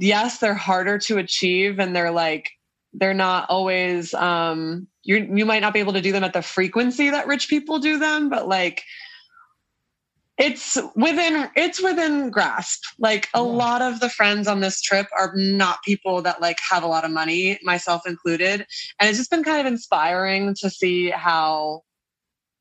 yes 0.00 0.38
they're 0.38 0.54
harder 0.54 0.98
to 0.98 1.18
achieve 1.18 1.78
and 1.78 1.94
they're 1.94 2.10
like 2.10 2.50
they're 2.94 3.14
not 3.14 3.48
always 3.48 4.14
um 4.14 4.86
you 5.04 5.28
you 5.34 5.46
might 5.46 5.60
not 5.60 5.72
be 5.72 5.80
able 5.80 5.92
to 5.92 6.00
do 6.00 6.10
them 6.10 6.24
at 6.24 6.32
the 6.32 6.42
frequency 6.42 7.10
that 7.10 7.26
rich 7.28 7.48
people 7.48 7.78
do 7.78 7.98
them 7.98 8.28
but 8.28 8.48
like 8.48 8.82
it's 10.38 10.78
within 10.94 11.50
it's 11.56 11.82
within 11.82 12.30
grasp. 12.30 12.84
Like 12.98 13.28
a 13.34 13.38
Yeah. 13.38 13.44
lot 13.44 13.82
of 13.82 13.98
the 14.00 14.08
friends 14.08 14.46
on 14.46 14.60
this 14.60 14.80
trip 14.80 15.08
are 15.16 15.32
not 15.34 15.82
people 15.82 16.22
that 16.22 16.40
like 16.40 16.58
have 16.60 16.84
a 16.84 16.86
lot 16.86 17.04
of 17.04 17.10
money 17.10 17.58
myself 17.62 18.06
included. 18.06 18.64
And 19.00 19.08
it's 19.08 19.18
just 19.18 19.30
been 19.30 19.42
kind 19.44 19.60
of 19.60 19.66
inspiring 19.66 20.54
to 20.60 20.70
see 20.70 21.10
how 21.10 21.82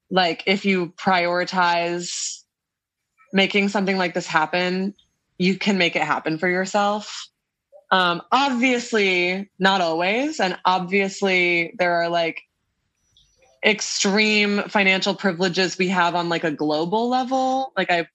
like 0.10 0.44
if 0.48 0.66
you 0.66 0.88
prioritize 0.98 2.42
making 3.34 3.70
something 3.70 3.98
like 3.98 4.13
this 4.13 4.28
happen 4.28 4.94
you 5.38 5.56
can 5.58 5.78
make 5.78 5.96
it 5.96 6.02
happen 6.02 6.40
for 6.40 6.48
yourself. 6.48 7.28
Um 7.92 8.24
obviously 8.32 9.52
not 9.60 9.82
always. 9.82 10.40
And 10.40 10.58
obviously 10.66 11.76
there 11.78 11.94
are 12.02 12.10
like 12.10 12.42
extreme 13.67 14.63
financial 14.69 15.13
privileges 15.13 15.77
we 15.77 15.89
have 15.89 16.15
on 16.15 16.30
like 16.30 16.45
a 16.45 16.51
global 16.51 17.10
level. 17.10 17.73
Like 17.77 17.91
i 17.91 18.08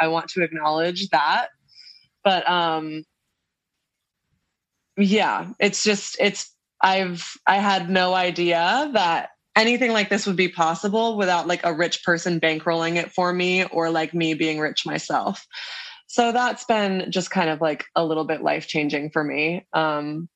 i 0.00 0.08
want 0.08 0.28
to 0.30 0.42
acknowledge 0.42 1.08
that. 1.10 1.48
But 2.24 2.48
um 2.48 3.04
yeah 4.96 5.48
it's 5.58 5.82
just 5.84 6.16
it's 6.20 6.54
i've 6.82 7.32
i 7.46 7.56
had 7.56 7.88
no 7.88 8.12
idea 8.12 8.90
that 8.92 9.30
anything 9.56 9.92
like 9.92 10.08
this 10.08 10.26
would 10.26 10.36
be 10.36 10.48
possible 10.48 11.16
without 11.16 11.46
like 11.46 11.64
a 11.64 11.72
rich 11.74 12.04
person 12.04 12.40
bankrolling 12.40 12.96
it 12.96 13.10
for 13.12 13.32
me 13.32 13.64
or 13.64 13.90
like 13.90 14.14
me 14.14 14.34
being 14.34 14.58
rich 14.60 14.86
myself. 14.86 15.46
So 16.06 16.32
that's 16.32 16.64
been 16.64 17.10
just 17.10 17.30
kind 17.30 17.50
of 17.50 17.60
like 17.60 17.84
a 17.96 18.04
little 18.04 18.24
bit 18.24 18.42
life 18.42 18.66
changing 18.66 19.10
for 19.10 19.22
me. 19.24 19.66
Um 19.72 20.28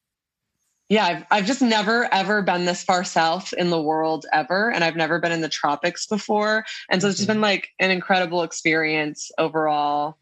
yeah 0.89 1.05
I've, 1.07 1.25
I've 1.31 1.47
just 1.47 1.63
never 1.63 2.13
ever 2.13 2.43
been 2.43 2.65
this 2.65 2.83
far 2.85 3.05
south 3.05 3.53
in 3.55 3.71
the 3.71 3.81
world 3.81 4.27
ever 4.33 4.71
and 4.71 4.85
i've 4.85 4.97
never 4.97 5.19
been 5.19 5.33
in 5.33 5.41
the 5.41 5.49
tropics 5.49 6.07
before. 6.07 6.65
And 6.91 7.01
so 7.01 7.09
it's 7.09 7.17
just 7.17 7.29
Mhm. 7.29 7.35
been 7.35 7.41
like 7.41 7.69
an 7.79 7.91
incredible 7.91 8.43
experience 8.43 9.31
overall. 9.39 10.19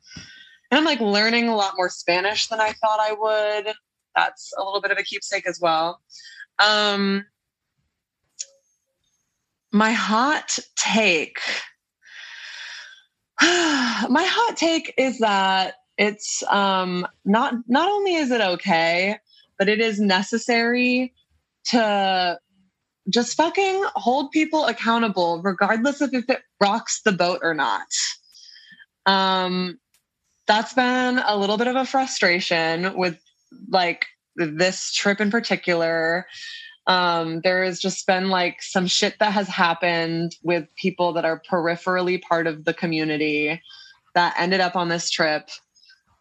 And 0.70 0.78
i'm 0.78 0.84
like 0.84 1.00
learning 1.00 1.48
a 1.48 1.56
lot 1.56 1.74
more 1.76 1.90
spanish 1.90 2.48
than 2.48 2.60
i 2.60 2.72
thought 2.72 3.00
i 3.00 3.12
would. 3.12 3.74
That's 4.14 4.52
a 4.58 4.62
little 4.62 4.80
bit 4.80 4.90
of 4.90 4.98
a 4.98 5.02
keepsake 5.02 5.48
as 5.48 5.58
well. 5.60 6.00
Um 6.58 7.24
my 9.72 9.92
hot 9.92 10.58
take 10.76 11.38
my 13.42 14.24
hot 14.24 14.56
take 14.56 14.94
is 14.98 15.18
that 15.18 15.74
it's 15.98 16.42
um 16.48 17.06
not 17.24 17.54
not 17.66 17.90
only 17.90 18.14
is 18.14 18.30
it 18.30 18.40
okay 18.40 19.18
but 19.62 19.68
it 19.68 19.80
is 19.80 20.00
necessary 20.00 21.14
to 21.66 22.36
just 23.08 23.36
fucking 23.36 23.84
hold 23.94 24.32
people 24.32 24.66
accountable 24.66 25.40
regardless 25.40 26.00
of 26.00 26.12
if 26.12 26.28
it 26.28 26.42
rocks 26.60 27.00
the 27.04 27.12
boat 27.12 27.38
or 27.44 27.54
not. 27.54 27.86
Um 29.06 29.78
that's 30.48 30.74
been 30.74 31.20
a 31.24 31.36
little 31.36 31.58
bit 31.58 31.68
of 31.68 31.76
a 31.76 31.84
frustration 31.84 32.96
with 32.96 33.20
like 33.68 34.06
this 34.34 34.92
trip 34.92 35.20
in 35.20 35.30
particular. 35.30 36.26
Um 36.88 37.40
there 37.44 37.62
has 37.62 37.78
just 37.78 38.04
been 38.04 38.30
like 38.30 38.64
some 38.64 38.88
shit 38.88 39.14
that 39.20 39.32
has 39.32 39.46
happened 39.46 40.34
with 40.42 40.66
people 40.74 41.12
that 41.12 41.24
are 41.24 41.40
peripherally 41.48 42.20
part 42.20 42.48
of 42.48 42.64
the 42.64 42.74
community 42.74 43.62
that 44.16 44.34
ended 44.36 44.58
up 44.58 44.74
on 44.74 44.88
this 44.88 45.08
trip. 45.08 45.50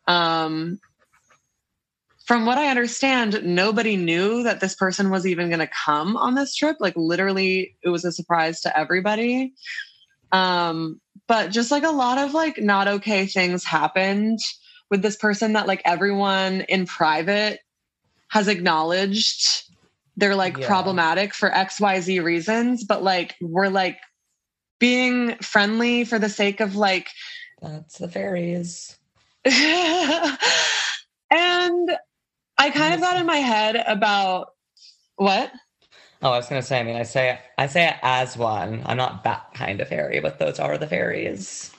Um 0.07 0.79
from 2.31 2.45
what 2.45 2.57
i 2.57 2.69
understand 2.69 3.43
nobody 3.43 3.97
knew 3.97 4.41
that 4.43 4.61
this 4.61 4.73
person 4.73 5.09
was 5.09 5.27
even 5.27 5.49
going 5.49 5.59
to 5.59 5.67
come 5.67 6.15
on 6.15 6.33
this 6.33 6.55
trip 6.55 6.77
like 6.79 6.93
literally 6.95 7.75
it 7.83 7.89
was 7.89 8.05
a 8.05 8.11
surprise 8.13 8.61
to 8.61 8.79
everybody 8.79 9.51
um 10.31 11.01
but 11.27 11.51
just 11.51 11.71
like 11.71 11.83
a 11.83 11.89
lot 11.89 12.17
of 12.17 12.33
like 12.33 12.57
not 12.57 12.87
okay 12.87 13.25
things 13.25 13.65
happened 13.65 14.39
with 14.89 15.01
this 15.01 15.17
person 15.17 15.51
that 15.51 15.67
like 15.67 15.81
everyone 15.83 16.61
in 16.69 16.85
private 16.85 17.59
has 18.29 18.47
acknowledged 18.47 19.63
they're 20.15 20.33
like 20.33 20.57
Yeah. 20.57 20.67
problematic 20.67 21.33
for 21.33 21.49
xyz 21.49 22.23
reasons 22.23 22.85
but 22.85 23.03
like 23.03 23.35
we're 23.41 23.67
like 23.67 23.97
being 24.79 25.35
friendly 25.39 26.05
for 26.05 26.17
the 26.17 26.29
sake 26.29 26.61
of 26.61 26.77
like 26.77 27.09
That's 27.61 27.97
the 27.97 28.07
fairies. 28.07 28.97
and 31.31 31.89
I 32.61 32.71
kind 32.71 32.95
of 32.95 33.01
got 33.01 33.17
in 33.19 33.27
my 33.27 33.37
head 33.37 33.77
about 33.87 34.49
what? 35.17 35.51
Oh, 36.21 36.31
I 36.31 36.37
was 36.37 36.49
gonna 36.49 36.63
say. 36.63 36.79
I 36.81 36.83
mean, 36.83 36.97
I 36.97 37.03
say 37.03 37.39
I 37.57 37.67
say 37.67 37.89
it 37.89 37.95
as 38.03 38.37
one. 38.37 38.83
I'm 38.85 38.97
not 38.97 39.23
that 39.25 39.53
kind 39.55 39.81
of 39.81 39.89
fairy, 39.89 40.19
but 40.21 40.39
those 40.39 40.59
are 40.59 40.77
the 40.77 40.87
fairies. 40.87 41.71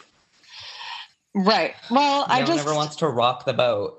Right. 1.35 1.75
Well, 1.91 2.27
No 2.27 2.31
I 2.31 2.43
just 2.45 2.61
ever 2.61 2.75
wants 2.75 2.97
to 2.97 3.09
rock 3.09 3.47
the 3.47 3.55
boat. 3.55 3.99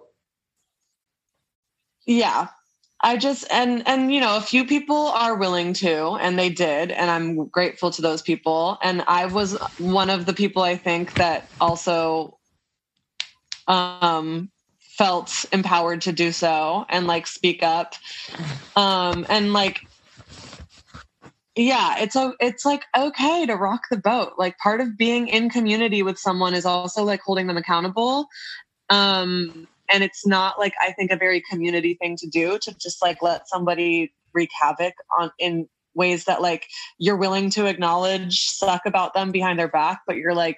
yeah. 2.08 2.50
I 3.02 3.18
just 3.18 3.46
and 3.52 3.88
and 3.88 4.14
you 4.14 4.22
know, 4.22 4.38
a 4.38 4.42
few 4.42 4.66
people 4.66 5.10
are 5.10 5.36
willing 5.36 5.74
to 5.76 6.14
and 6.22 6.40
they 6.40 6.50
did 6.50 6.92
and 6.92 7.12
I'm 7.12 7.48
grateful 7.48 7.92
to 7.92 8.02
those 8.04 8.22
people 8.24 8.78
and 8.84 9.04
I 9.08 9.28
was 9.28 9.58
one 9.78 10.10
of 10.10 10.26
the 10.26 10.34
people 10.34 10.64
I 10.64 10.78
think 10.78 11.16
that 11.18 11.50
also 11.62 12.40
um 13.68 14.52
felt 14.98 15.46
empowered 15.52 16.02
to 16.02 16.12
do 16.12 16.32
so 16.32 16.86
and 16.90 17.08
like 17.08 17.28
speak 17.28 17.64
up. 17.64 17.96
Um 18.76 19.26
and 19.30 19.54
like 19.54 19.82
yeah 21.56 22.00
it's 22.00 22.16
a 22.16 22.34
it's 22.40 22.66
like 22.66 22.84
okay 22.96 23.46
to 23.46 23.56
rock 23.56 23.82
the 23.90 23.98
boat. 23.98 24.34
Like 24.38 24.58
part 24.60 24.82
of 24.82 24.98
being 24.98 25.28
in 25.28 25.50
community 25.50 26.04
with 26.04 26.18
someone 26.18 26.54
is 26.54 26.66
also 26.66 27.04
like 27.04 27.22
holding 27.22 27.48
them 27.48 27.58
accountable. 27.58 28.28
Um 28.90 29.68
and 29.90 30.04
it's 30.04 30.26
not 30.26 30.58
like 30.58 30.74
i 30.82 30.92
think 30.92 31.12
a 31.12 31.18
very 31.18 31.42
community 31.50 31.96
thing 31.96 32.16
to 32.18 32.28
do 32.28 32.58
to 32.60 32.74
just 32.80 33.02
like 33.02 33.22
let 33.22 33.48
somebody 33.48 34.14
wreak 34.34 34.50
havoc 34.60 34.94
on 35.20 35.32
in 35.40 35.68
ways 35.96 36.26
that 36.26 36.42
like 36.42 36.68
you're 36.98 37.18
willing 37.18 37.50
to 37.50 37.68
acknowledge 37.68 38.40
suck 38.40 38.82
about 38.86 39.14
them 39.14 39.32
behind 39.32 39.60
their 39.60 39.68
back 39.68 40.02
but 40.08 40.18
you're 40.18 40.34
like 40.34 40.58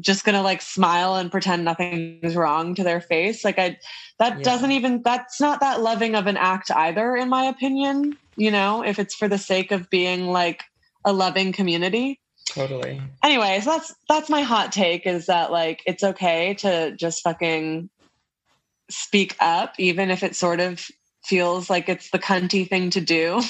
just 0.00 0.24
gonna 0.24 0.42
like 0.42 0.62
smile 0.62 1.16
and 1.16 1.30
pretend 1.30 1.64
nothing's 1.64 2.34
wrong 2.34 2.74
to 2.74 2.82
their 2.82 3.00
face 3.00 3.44
like 3.44 3.58
i 3.58 3.76
that 4.18 4.38
Yeah. 4.38 4.42
doesn't 4.42 4.72
even 4.72 5.02
that's 5.02 5.40
not 5.40 5.60
that 5.60 5.80
loving 5.80 6.14
of 6.14 6.26
an 6.26 6.36
act 6.36 6.70
either 6.70 7.16
in 7.16 7.28
my 7.28 7.44
opinion 7.44 8.16
you 8.36 8.50
know 8.50 8.82
if 8.82 8.98
it's 8.98 9.14
for 9.14 9.28
the 9.28 9.38
sake 9.38 9.70
of 9.70 9.90
being 9.90 10.28
like 10.28 10.64
a 11.04 11.12
loving 11.12 11.52
community 11.52 12.18
Totally. 12.48 13.02
anyways 13.24 13.64
that's 13.64 13.94
that's 14.08 14.30
my 14.30 14.42
hot 14.42 14.72
take 14.72 15.06
is 15.06 15.26
that 15.26 15.50
like 15.52 15.82
it's 15.86 16.02
okay 16.02 16.54
to 16.54 16.96
just 16.96 17.22
fucking 17.22 17.90
speak 18.90 19.36
up 19.40 19.74
even 19.78 20.10
if 20.10 20.22
it 20.22 20.36
sort 20.36 20.60
of 20.60 20.86
feels 21.24 21.70
like 21.70 21.88
it's 21.88 22.10
the 22.10 22.18
cunty 22.18 22.68
thing 22.68 22.90
to 22.90 23.00
do 23.00 23.40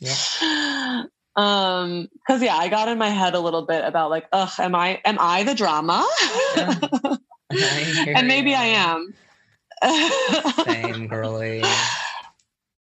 Yeah. 0.00 1.04
um 1.36 2.08
because 2.14 2.42
yeah 2.42 2.56
i 2.56 2.68
got 2.68 2.88
in 2.88 2.98
my 2.98 3.08
head 3.08 3.34
a 3.34 3.40
little 3.40 3.62
bit 3.62 3.84
about 3.84 4.10
like 4.10 4.26
ugh 4.32 4.50
am 4.58 4.74
i 4.74 5.00
am 5.04 5.16
i 5.18 5.42
the 5.44 5.54
drama 5.54 6.06
Yeah. 6.56 6.74
I 7.52 8.06
and 8.16 8.28
maybe 8.28 8.50
ya. 8.50 8.58
i 8.60 8.64
am 8.64 9.14
Same, 10.64 11.06
girly. 11.08 11.62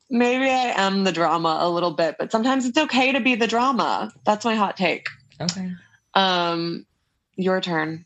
maybe 0.10 0.46
i 0.50 0.74
am 0.76 1.04
the 1.06 1.12
drama 1.12 1.60
a 1.62 1.70
little 1.70 1.92
bit 1.92 2.16
but 2.20 2.32
sometimes 2.32 2.66
it's 2.66 2.78
okay 2.78 3.12
to 3.14 3.20
be 3.22 3.36
the 3.36 3.48
drama 3.48 4.12
that's 4.26 4.44
my 4.46 4.56
hot 4.56 4.76
take 4.78 5.08
Okay. 5.40 5.72
um 6.14 6.86
your 7.38 7.62
turn 7.62 8.04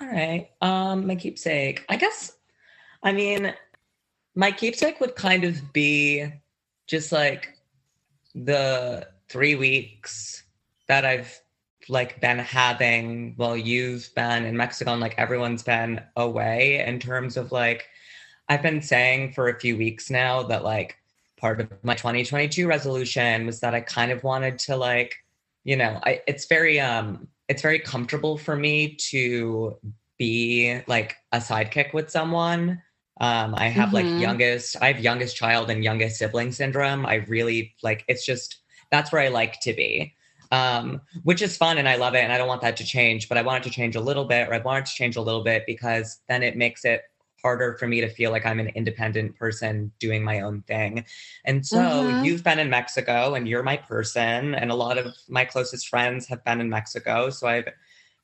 All 0.00 0.06
right. 0.08 0.50
Um, 0.60 1.06
my 1.06 1.14
keepsake. 1.14 1.84
I 1.88 1.96
guess. 1.96 2.32
I 3.04 3.12
mean, 3.12 3.54
my 4.34 4.50
keepsake 4.50 4.98
would 5.00 5.14
kind 5.14 5.44
of 5.44 5.72
be 5.72 6.26
just 6.88 7.12
like 7.12 7.48
the 8.34 9.06
three 9.32 9.54
weeks 9.56 10.44
that 10.88 11.04
I've 11.04 11.40
like 11.88 12.20
been 12.20 12.38
having 12.38 13.34
while 13.36 13.56
you've 13.56 14.08
been 14.14 14.44
in 14.44 14.56
Mexico 14.56 14.92
and 14.92 15.00
like 15.00 15.16
everyone's 15.18 15.62
been 15.62 16.00
away 16.16 16.84
in 16.86 17.00
terms 17.00 17.36
of 17.36 17.50
like 17.50 17.86
I've 18.48 18.62
been 18.62 18.82
saying 18.82 19.32
for 19.32 19.48
a 19.48 19.58
few 19.58 19.76
weeks 19.76 20.10
now 20.10 20.42
that 20.44 20.64
like 20.64 20.96
part 21.40 21.60
of 21.60 21.72
my 21.82 21.94
2022 21.94 22.68
resolution 22.68 23.46
was 23.46 23.60
that 23.60 23.74
I 23.74 23.80
kind 23.80 24.12
of 24.12 24.22
wanted 24.22 24.58
to 24.60 24.76
like 24.76 25.16
you 25.64 25.76
know 25.76 25.98
I 26.04 26.20
it's 26.28 26.46
very 26.46 26.78
um 26.78 27.26
it's 27.48 27.62
very 27.62 27.78
comfortable 27.80 28.36
for 28.38 28.54
me 28.56 28.96
to 29.10 29.76
be 30.18 30.80
like 30.86 31.16
a 31.32 31.38
sidekick 31.38 31.94
with 31.94 32.10
someone 32.10 32.80
um 33.20 33.54
I 33.56 33.68
have 33.68 33.90
Mhm. 33.90 33.92
like 33.94 34.18
youngest 34.18 34.76
I 34.80 34.92
have 34.92 35.02
youngest 35.02 35.36
child 35.36 35.70
and 35.70 35.82
youngest 35.82 36.18
sibling 36.18 36.52
syndrome 36.52 37.06
I 37.06 37.16
really 37.26 37.74
like 37.82 38.04
it's 38.08 38.24
just 38.24 38.61
that's 38.92 39.12
where 39.12 39.22
I 39.22 39.28
like 39.28 39.60
to 39.62 39.74
be 39.74 40.14
um, 40.52 41.00
which 41.22 41.40
is 41.40 41.56
fun 41.56 41.78
and 41.78 41.88
I 41.88 41.96
love 41.96 42.14
it. 42.14 42.18
And 42.18 42.32
I 42.32 42.36
don't 42.36 42.46
want 42.48 42.60
that 42.60 42.76
to 42.76 42.84
change, 42.84 43.28
but 43.28 43.38
I 43.38 43.42
want 43.42 43.64
it 43.64 43.68
to 43.70 43.74
change 43.74 43.96
a 43.96 44.00
little 44.02 44.26
bit, 44.26 44.48
or 44.48 44.54
I 44.54 44.58
want 44.58 44.80
it 44.86 44.90
to 44.90 44.94
change 44.94 45.16
a 45.16 45.22
little 45.22 45.42
bit 45.42 45.64
because 45.66 46.20
then 46.28 46.42
it 46.42 46.58
makes 46.58 46.84
it 46.84 47.04
harder 47.42 47.74
for 47.78 47.88
me 47.88 48.02
to 48.02 48.08
feel 48.08 48.30
like 48.30 48.44
I'm 48.46 48.60
an 48.60 48.68
independent 48.74 49.34
person 49.36 49.90
doing 49.98 50.22
my 50.22 50.40
own 50.40 50.62
thing. 50.68 51.06
And 51.46 51.66
so 51.66 52.08
Mhm. 52.08 52.18
you've 52.20 52.44
been 52.44 52.58
in 52.58 52.68
Mexico 52.70 53.34
and 53.34 53.48
you're 53.48 53.62
my 53.62 53.78
person, 53.78 54.54
and 54.54 54.70
a 54.70 54.74
lot 54.74 54.98
of 54.98 55.14
my 55.28 55.44
closest 55.46 55.88
friends 55.88 56.28
have 56.28 56.44
been 56.44 56.60
in 56.60 56.68
Mexico. 56.68 57.30
So 57.30 57.48
I've 57.48 57.68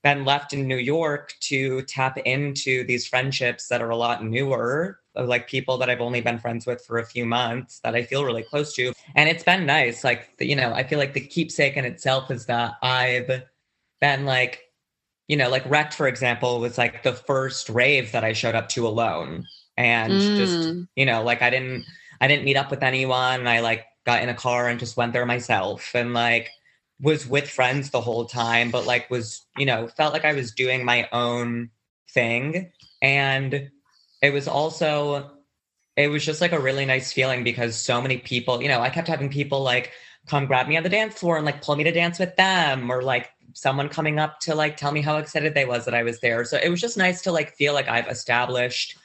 been 0.03 0.25
left 0.25 0.53
in 0.53 0.67
New 0.69 0.77
York 0.77 1.35
to 1.41 1.83
tap 1.83 2.19
into 2.19 2.85
these 2.85 3.07
friendships 3.07 3.69
that 3.69 3.83
are 3.83 3.91
a 3.91 3.97
lot 3.97 4.25
newer, 4.25 5.01
like 5.17 5.49
people 5.49 5.77
that 5.79 5.91
I've 5.91 6.01
only 6.01 6.21
been 6.21 6.39
friends 6.39 6.67
with 6.67 6.85
for 6.85 6.99
a 6.99 7.05
few 7.07 7.27
months 7.27 7.81
that 7.81 7.95
I 7.95 8.05
feel 8.05 8.25
really 8.25 8.45
close 8.45 8.73
to. 8.75 8.93
And 9.17 9.29
it's 9.29 9.43
been 9.43 9.67
nice. 9.67 10.05
Like, 10.05 10.31
you 10.39 10.55
know, 10.55 10.73
I 10.73 10.85
feel 10.85 10.99
like 10.99 11.15
the 11.15 11.21
keepsake 11.21 11.77
in 11.77 11.85
itself 11.85 12.31
is 12.31 12.47
that 12.47 12.75
I've 12.83 13.43
been 14.01 14.25
like, 14.25 14.63
you 15.27 15.37
know, 15.37 15.51
like 15.51 15.69
Wrecked, 15.69 15.95
for 15.95 16.07
example, 16.09 16.61
was 16.61 16.79
like 16.79 17.03
the 17.03 17.13
first 17.15 17.69
rave 17.69 18.13
that 18.13 18.25
I 18.25 18.33
showed 18.33 18.55
up 18.55 18.69
to 18.71 18.87
alone. 18.87 19.45
And 19.77 20.21
just, 20.37 20.61
Mm. 20.61 20.89
you 20.97 21.07
know, 21.07 21.23
like 21.23 21.43
I 21.43 21.51
didn't 21.51 21.85
I 22.21 22.27
didn't 22.29 22.45
meet 22.45 22.57
up 22.57 22.71
with 22.71 22.83
anyone. 22.83 23.47
I 23.47 23.61
like 23.61 23.85
got 24.07 24.23
in 24.23 24.29
a 24.29 24.35
car 24.35 24.69
and 24.69 24.81
just 24.81 24.97
went 24.97 25.13
there 25.13 25.27
myself 25.27 25.95
and 25.95 26.15
like 26.15 26.51
was 27.01 27.27
with 27.27 27.49
friends 27.49 27.91
the 27.91 28.01
whole 28.01 28.25
time, 28.25 28.71
but 28.71 28.87
like 28.87 29.09
was, 29.11 29.47
you 29.57 29.67
know, 29.67 29.89
felt 29.89 30.13
like 30.13 30.25
I 30.25 30.33
was 30.33 30.53
doing 30.53 30.85
my 30.85 31.09
own 31.13 31.71
thing. 32.11 32.73
And 33.01 33.71
it 34.21 34.33
was 34.33 34.49
also, 34.49 35.31
it 35.97 36.09
was 36.09 36.25
just 36.25 36.41
like 36.41 36.53
a 36.53 36.59
really 36.59 36.85
nice 36.85 37.13
feeling 37.13 37.45
because 37.45 37.77
so 37.77 38.01
many 38.01 38.19
people, 38.19 38.63
you 38.63 38.69
know, 38.69 38.81
I 38.81 38.91
kept 38.91 39.09
having 39.09 39.29
people 39.29 39.63
like 39.63 39.93
come 40.27 40.47
grab 40.47 40.67
me 40.69 40.77
on 40.77 40.83
the 40.83 40.89
dance 40.89 41.15
floor 41.15 41.37
and 41.37 41.47
like 41.47 41.63
pull 41.63 41.77
me 41.77 41.85
to 41.85 41.93
dance 41.93 42.19
with 42.19 42.35
them 42.37 42.91
or 42.91 43.03
like 43.03 43.31
someone 43.55 43.89
coming 43.89 44.19
up 44.19 44.41
to 44.41 44.55
like 44.55 44.77
tell 44.77 44.93
me 44.93 45.01
how 45.01 45.17
excited 45.19 45.55
they 45.55 45.65
was 45.65 45.85
that 45.85 45.95
I 45.95 46.03
was 46.03 46.21
there. 46.21 46.45
So 46.45 46.59
it 46.63 46.69
was 46.69 46.81
just 46.81 46.97
nice 46.97 47.23
to 47.23 47.33
like 47.33 47.57
feel 47.57 47.75
like 47.75 47.89
I've 47.89 48.09
established 48.09 48.99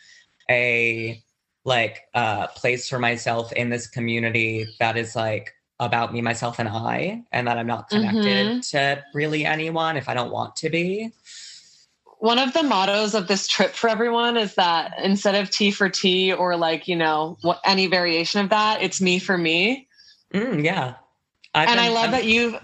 a 0.50 1.24
like 1.66 2.02
uh 2.14 2.48
place 2.48 2.90
for 2.90 3.00
myself 3.00 3.54
in 3.54 3.70
this 3.70 3.88
community 3.88 4.68
that 4.80 4.98
is 4.98 5.16
like 5.16 5.54
about 5.80 6.14
me 6.14 6.22
myself 6.22 6.60
and 6.60 6.70
i 6.70 7.22
and 7.32 7.48
that 7.48 7.58
i'm 7.58 7.68
not 7.68 7.90
connected 7.90 8.62
to 8.64 9.04
really 9.14 9.46
anyone 9.46 9.98
if 9.98 10.08
i 10.08 10.14
don't 10.14 10.32
want 10.32 10.56
to 10.56 10.70
be 10.70 11.12
One 12.20 12.40
of 12.40 12.54
the 12.54 12.64
mottos 12.64 13.16
of 13.16 13.28
this 13.28 13.48
trip 13.48 13.72
for 13.74 13.90
everyone 13.90 14.38
is 14.38 14.56
that 14.56 14.94
instead 15.04 15.36
of 15.36 15.50
T 15.50 15.72
for 15.72 15.90
T 15.90 16.32
or 16.32 16.56
like, 16.56 16.88
you 16.88 16.96
know, 16.96 17.38
what 17.42 17.60
any 17.66 17.88
variation 17.88 18.40
of 18.40 18.50
that, 18.52 18.82
it's 18.82 19.02
me 19.02 19.20
for 19.20 19.38
me. 19.38 19.90
Mm, 20.34 20.64
yeah 20.64 20.96
I've 21.54 21.68
and 21.68 21.80
I 21.82 21.90
love 21.90 22.12
that 22.12 22.24
you've 22.24 22.56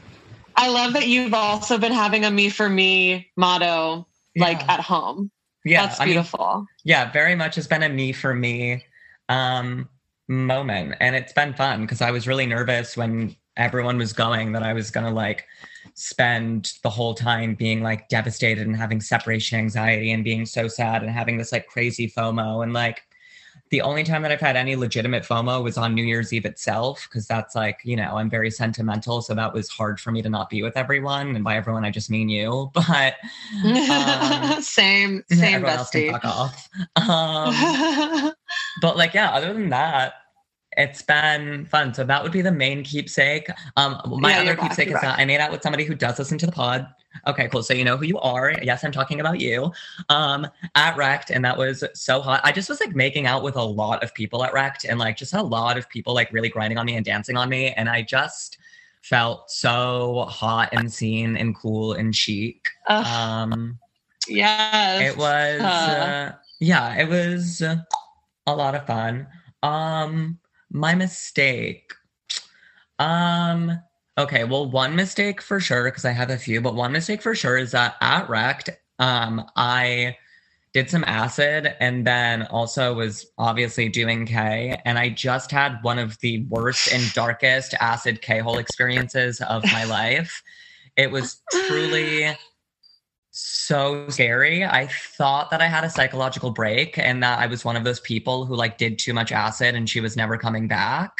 I 0.56 0.70
love 0.70 0.94
that 0.94 1.08
you've 1.08 1.34
also 1.34 1.78
been 1.78 1.92
having 1.92 2.24
a 2.24 2.32
me 2.32 2.50
for 2.50 2.70
me 2.70 3.28
motto 3.36 4.08
like 4.38 4.60
yeah. 4.62 4.74
at 4.76 4.80
home. 4.80 5.30
yeah 5.66 5.88
That's 5.88 6.00
I 6.00 6.06
mean, 6.06 6.14
beautiful. 6.14 6.66
yeah 6.86 7.12
very 7.12 7.36
much 7.36 7.56
has 7.56 7.68
been 7.68 7.84
a 7.84 7.90
me 7.90 8.14
for 8.14 8.34
me 8.34 8.86
um 9.28 9.90
moment. 10.30 10.96
And 11.02 11.16
it's 11.16 11.34
been 11.34 11.54
fun 11.54 11.82
because 11.82 12.02
i 12.02 12.12
was 12.12 12.28
really 12.28 12.46
nervous 12.46 12.96
when 12.96 13.36
everyone 13.58 13.98
was 13.98 14.14
going 14.14 14.54
that 14.54 14.64
i 14.64 14.72
was 14.72 14.90
gonna 14.92 15.12
like 15.12 15.46
spend 15.96 16.74
the 16.84 16.90
whole 16.90 17.14
time 17.14 17.56
being 17.56 17.82
like 17.82 18.08
devastated 18.08 18.66
and 18.66 18.76
having 18.78 19.02
separation 19.02 19.60
anxiety 19.60 20.12
and 20.12 20.24
being 20.24 20.46
so 20.46 20.68
sad 20.68 21.02
and 21.02 21.12
having 21.12 21.38
this 21.38 21.52
like 21.52 21.68
crazy 21.68 22.10
fomo. 22.10 22.64
And 22.64 22.72
like 22.74 23.02
the 23.72 23.82
only 23.82 24.04
time 24.04 24.22
that 24.22 24.32
i've 24.32 24.40
had 24.40 24.56
any 24.56 24.76
legitimate 24.76 25.24
fomo 25.24 25.64
was 25.64 25.78
on 25.78 25.94
new 25.94 26.04
year's 26.04 26.32
eve 26.32 26.46
itself 26.46 27.08
because 27.10 27.28
that's 27.28 27.56
like 27.56 27.80
you 27.84 27.96
know 27.96 28.18
i'm 28.18 28.30
very 28.30 28.50
sentimental 28.50 29.22
so 29.22 29.36
that 29.36 29.54
was 29.54 29.70
hard 29.70 30.00
for 30.00 30.12
me 30.12 30.22
to 30.22 30.30
not 30.30 30.50
be 30.50 30.62
with 30.64 30.78
everyone. 30.78 31.36
And 31.36 31.44
by 31.44 31.56
everyone 31.58 31.86
i 31.86 31.92
just 31.92 32.10
mean 32.10 32.30
you. 32.30 32.72
But 32.88 33.16
um, 33.90 34.62
same, 34.62 35.24
same 35.30 35.56
everyone 35.56 35.78
else 35.78 35.90
can 35.90 36.04
bestie. 36.04 36.12
fuck 36.12 36.26
off. 36.26 36.70
Um 36.96 38.34
but 38.82 38.98
like 38.98 39.14
yeah 39.14 39.32
other 39.32 39.54
than 39.54 39.70
that 39.70 40.14
it's 40.78 41.02
been 41.02 41.66
fun. 41.66 41.94
So 41.94 42.04
that 42.06 42.22
would 42.24 42.32
be 42.32 42.42
the 42.42 42.52
main 42.52 42.84
keepsake. 42.84 43.50
Um 43.76 44.00
my 44.06 44.30
Yeah, 44.32 44.42
other 44.42 44.56
back, 44.56 44.70
keepsake 44.70 44.88
you're 44.90 44.98
is 44.98 45.02
that 45.02 45.20
i 45.20 45.26
made 45.26 45.40
out 45.40 45.52
with 45.52 45.62
somebody 45.62 45.84
who 45.84 45.96
does 45.96 46.20
listen 46.20 46.38
to 46.38 46.46
the 46.46 46.52
pod. 46.52 46.88
Okay 47.26 47.50
cool. 47.50 47.64
So 47.64 47.74
you 47.74 47.84
know 47.84 47.98
who 47.98 48.06
you 48.06 48.20
are. 48.20 48.54
Yes 48.62 48.84
i'm 48.84 48.92
talking 48.92 49.20
about 49.20 49.40
you. 49.42 49.72
Um 50.10 50.48
at 50.76 50.96
wrecked 50.96 51.32
and 51.32 51.44
that 51.44 51.58
was 51.58 51.84
so 51.96 52.22
hot. 52.22 52.40
I 52.44 52.52
just 52.52 52.70
was 52.70 52.80
like 52.80 52.96
making 52.96 53.26
out 53.26 53.44
with 53.44 53.56
a 53.56 53.64
lot 53.64 54.04
of 54.04 54.14
people 54.14 54.44
at 54.44 54.54
wrecked 54.54 54.86
and 54.86 55.00
like 55.00 55.18
just 55.18 55.34
a 55.34 55.42
lot 55.42 55.78
of 55.78 55.90
people 55.90 56.14
like 56.14 56.32
really 56.32 56.50
grinding 56.50 56.78
on 56.78 56.86
me 56.86 56.96
and 56.96 57.04
dancing 57.06 57.36
on 57.36 57.50
me 57.50 57.72
and 57.72 57.90
i 57.90 58.02
just 58.02 58.60
felt 59.02 59.50
so 59.50 60.26
hot 60.30 60.70
and 60.72 60.92
seen 60.94 61.36
and 61.36 61.56
cool 61.56 61.94
and 61.94 62.16
chic. 62.16 62.70
Ugh, 62.88 63.06
um 63.06 63.80
yes. 64.28 65.14
it 65.14 65.18
was 65.18 65.62
Uh. 65.62 65.66
uh, 65.66 66.32
yeah 66.60 66.96
it 66.96 67.10
was 67.10 67.62
uh, 67.62 67.78
a 68.54 68.56
lot 68.56 68.76
of 68.76 68.86
fun. 68.86 69.28
Um 69.64 70.40
my 70.72 70.96
mistake. 70.96 71.94
Um 72.98 73.80
okay 74.20 74.44
well 74.44 74.70
one 74.70 74.96
mistake 74.96 75.42
for 75.42 75.62
sure 75.62 75.86
because 75.86 76.04
i 76.04 76.12
have 76.12 76.30
a 76.30 76.38
few 76.38 76.60
but 76.60 76.76
one 76.76 76.92
mistake 76.92 77.22
for 77.22 77.34
sure 77.34 77.58
is 77.58 77.72
that 77.72 77.96
at 78.02 78.30
wrecked 78.30 78.70
um 79.00 79.50
i 79.56 80.16
did 80.74 80.90
some 80.90 81.06
acid 81.08 81.74
and 81.80 82.06
then 82.06 82.44
also 82.48 82.94
was 82.94 83.28
obviously 83.38 83.88
doing 83.88 84.26
k 84.26 84.80
and 84.84 85.00
i 85.00 85.08
just 85.08 85.50
had 85.52 85.80
one 85.84 85.98
of 85.98 86.20
the 86.20 86.44
worst 86.50 86.92
and 86.94 87.14
darkest 87.14 87.74
acid 87.80 88.22
k-hole 88.22 88.58
experiences 88.58 89.42
of 89.42 89.64
my 89.64 89.84
life. 89.86 90.44
It 90.98 91.12
was 91.12 91.42
truly 91.66 92.36
so 93.40 94.08
scary. 94.10 94.66
I 94.66 94.88
thought 94.88 95.52
that 95.52 95.62
I 95.62 95.68
had 95.68 95.84
a 95.84 95.90
psychological 95.90 96.52
break 96.52 96.98
and 96.98 97.22
that 97.24 97.40
I 97.40 97.48
was 97.48 97.64
one 97.64 97.76
of 97.76 97.84
those 97.84 98.00
people 98.00 98.46
who 98.46 98.56
like 98.56 98.78
did 98.78 99.00
too 99.00 99.14
much 99.14 99.32
acid 99.32 99.76
and 99.76 99.90
she 99.90 100.02
was 100.02 100.16
never 100.16 100.38
coming 100.38 100.68
back. 100.68 101.12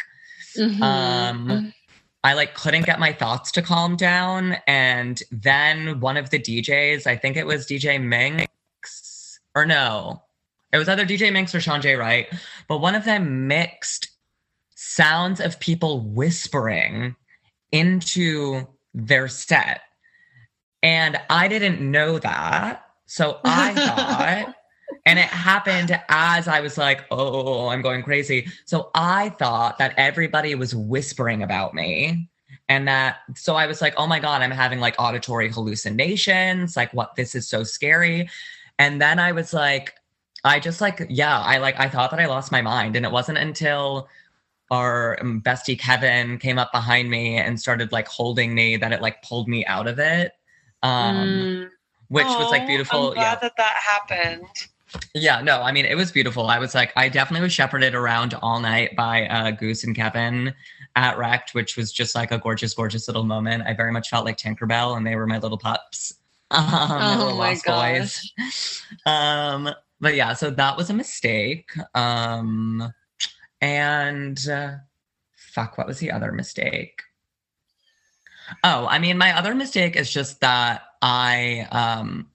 Mhm. 0.56 0.80
Um 0.80 1.74
I 2.22 2.34
like 2.34 2.54
couldn't 2.54 2.84
get 2.84 3.00
my 3.00 3.12
thoughts 3.12 3.50
to 3.52 3.62
calm 3.62 3.96
down 3.96 4.56
and 4.66 5.22
then 5.30 6.00
one 6.00 6.16
of 6.16 6.30
the 6.30 6.38
DJs, 6.38 7.06
I 7.06 7.16
think 7.16 7.36
it 7.36 7.46
was 7.46 7.66
DJ 7.66 7.98
Minx 7.98 9.40
or 9.54 9.64
no. 9.64 10.22
It 10.72 10.78
was 10.78 10.88
either 10.88 11.06
DJ 11.06 11.32
Minx 11.32 11.54
or 11.54 11.60
Shaun 11.60 11.80
J. 11.80 11.94
Wright, 11.94 12.28
but 12.68 12.78
one 12.78 12.94
of 12.94 13.04
them 13.04 13.48
mixed 13.48 14.08
sounds 14.74 15.40
of 15.40 15.58
people 15.60 16.00
whispering 16.00 17.16
into 17.72 18.66
their 18.92 19.28
set. 19.28 19.80
And 20.82 21.18
I 21.28 21.48
didn't 21.48 21.80
know 21.80 22.18
that. 22.18 22.84
So 23.06 23.40
I 23.44 23.74
thought, 23.74 24.54
and 25.06 25.18
it 25.18 25.26
happened 25.26 25.98
as 26.08 26.48
I 26.48 26.60
was 26.60 26.78
like, 26.78 27.04
oh, 27.10 27.68
I'm 27.68 27.82
going 27.82 28.02
crazy. 28.02 28.48
So 28.64 28.90
I 28.94 29.30
thought 29.30 29.78
that 29.78 29.94
everybody 29.96 30.54
was 30.54 30.74
whispering 30.74 31.42
about 31.42 31.74
me. 31.74 32.28
And 32.68 32.86
that, 32.86 33.18
so 33.34 33.56
I 33.56 33.66
was 33.66 33.80
like, 33.80 33.94
oh 33.96 34.06
my 34.06 34.20
God, 34.20 34.42
I'm 34.42 34.50
having 34.52 34.78
like 34.78 34.94
auditory 34.98 35.50
hallucinations. 35.50 36.76
Like, 36.76 36.92
what? 36.94 37.16
This 37.16 37.34
is 37.34 37.48
so 37.48 37.64
scary. 37.64 38.28
And 38.78 39.02
then 39.02 39.18
I 39.18 39.32
was 39.32 39.52
like, 39.52 39.94
I 40.44 40.60
just 40.60 40.80
like, 40.80 41.04
yeah, 41.10 41.40
I 41.40 41.58
like, 41.58 41.78
I 41.78 41.88
thought 41.88 42.10
that 42.12 42.20
I 42.20 42.26
lost 42.26 42.52
my 42.52 42.62
mind. 42.62 42.96
And 42.96 43.04
it 43.04 43.12
wasn't 43.12 43.38
until 43.38 44.08
our 44.70 45.18
um, 45.20 45.42
bestie 45.42 45.78
Kevin 45.78 46.38
came 46.38 46.58
up 46.58 46.70
behind 46.72 47.10
me 47.10 47.36
and 47.36 47.60
started 47.60 47.92
like 47.92 48.06
holding 48.06 48.54
me 48.54 48.76
that 48.76 48.92
it 48.92 49.02
like 49.02 49.22
pulled 49.22 49.48
me 49.48 49.66
out 49.66 49.88
of 49.88 49.98
it. 49.98 50.32
Um, 50.82 51.28
Mm. 51.28 51.68
which 52.08 52.26
was 52.26 52.50
like 52.50 52.66
beautiful. 52.66 53.08
I'm 53.08 53.14
glad 53.14 53.40
that 53.42 53.56
that 53.56 53.74
happened. 53.76 54.46
Yeah, 55.14 55.40
no, 55.40 55.62
I 55.62 55.70
mean 55.70 55.84
it 55.84 55.96
was 55.96 56.10
beautiful. 56.10 56.48
I 56.48 56.58
was 56.58 56.74
like, 56.74 56.92
I 56.96 57.08
definitely 57.08 57.44
was 57.44 57.52
shepherded 57.52 57.94
around 57.94 58.34
all 58.42 58.58
night 58.58 58.96
by 58.96 59.26
uh, 59.28 59.50
Goose 59.52 59.84
and 59.84 59.94
Kevin 59.94 60.52
at 60.96 61.16
Wrecked, 61.16 61.54
which 61.54 61.76
was 61.76 61.92
just 61.92 62.16
like 62.16 62.32
a 62.32 62.38
gorgeous, 62.38 62.74
gorgeous 62.74 63.06
little 63.06 63.22
moment. 63.24 63.62
I 63.66 63.74
very 63.74 63.92
much 63.92 64.10
felt 64.10 64.24
like 64.24 64.36
Tinkerbell, 64.36 64.96
and 64.96 65.06
they 65.06 65.14
were 65.14 65.26
my 65.26 65.38
little 65.38 65.58
pups. 65.58 66.14
Um, 66.52 66.66
Oh 66.90 67.16
little 67.18 67.36
my 67.36 67.50
lost 67.50 67.64
boys. 67.64 68.32
Um, 69.06 69.70
but 70.00 70.16
yeah, 70.16 70.32
so 70.32 70.50
that 70.50 70.76
was 70.76 70.90
a 70.90 70.94
mistake. 70.94 71.70
Um, 71.94 72.92
and 73.60 74.48
uh, 74.48 74.72
fuck, 75.36 75.78
what 75.78 75.86
was 75.86 76.00
the 76.00 76.10
other 76.10 76.32
mistake? 76.32 77.02
Oh, 78.64 78.86
I 78.86 78.98
mean, 78.98 79.18
my 79.18 79.36
other 79.36 79.54
mistake 79.54 79.96
is 79.96 80.12
just 80.12 80.40
that 80.40 80.82
I 81.02 81.66
um 81.70 82.28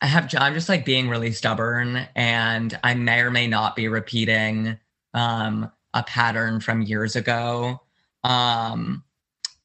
I 0.00 0.06
have 0.06 0.32
I'm 0.36 0.54
just 0.54 0.68
like 0.68 0.84
being 0.84 1.08
really 1.08 1.32
stubborn 1.32 2.06
and 2.14 2.78
I 2.84 2.94
may 2.94 3.20
or 3.20 3.30
may 3.30 3.46
not 3.46 3.76
be 3.76 3.88
repeating 3.88 4.78
um 5.14 5.70
a 5.94 6.02
pattern 6.02 6.60
from 6.60 6.82
years 6.82 7.16
ago. 7.16 7.80
Um 8.22 9.04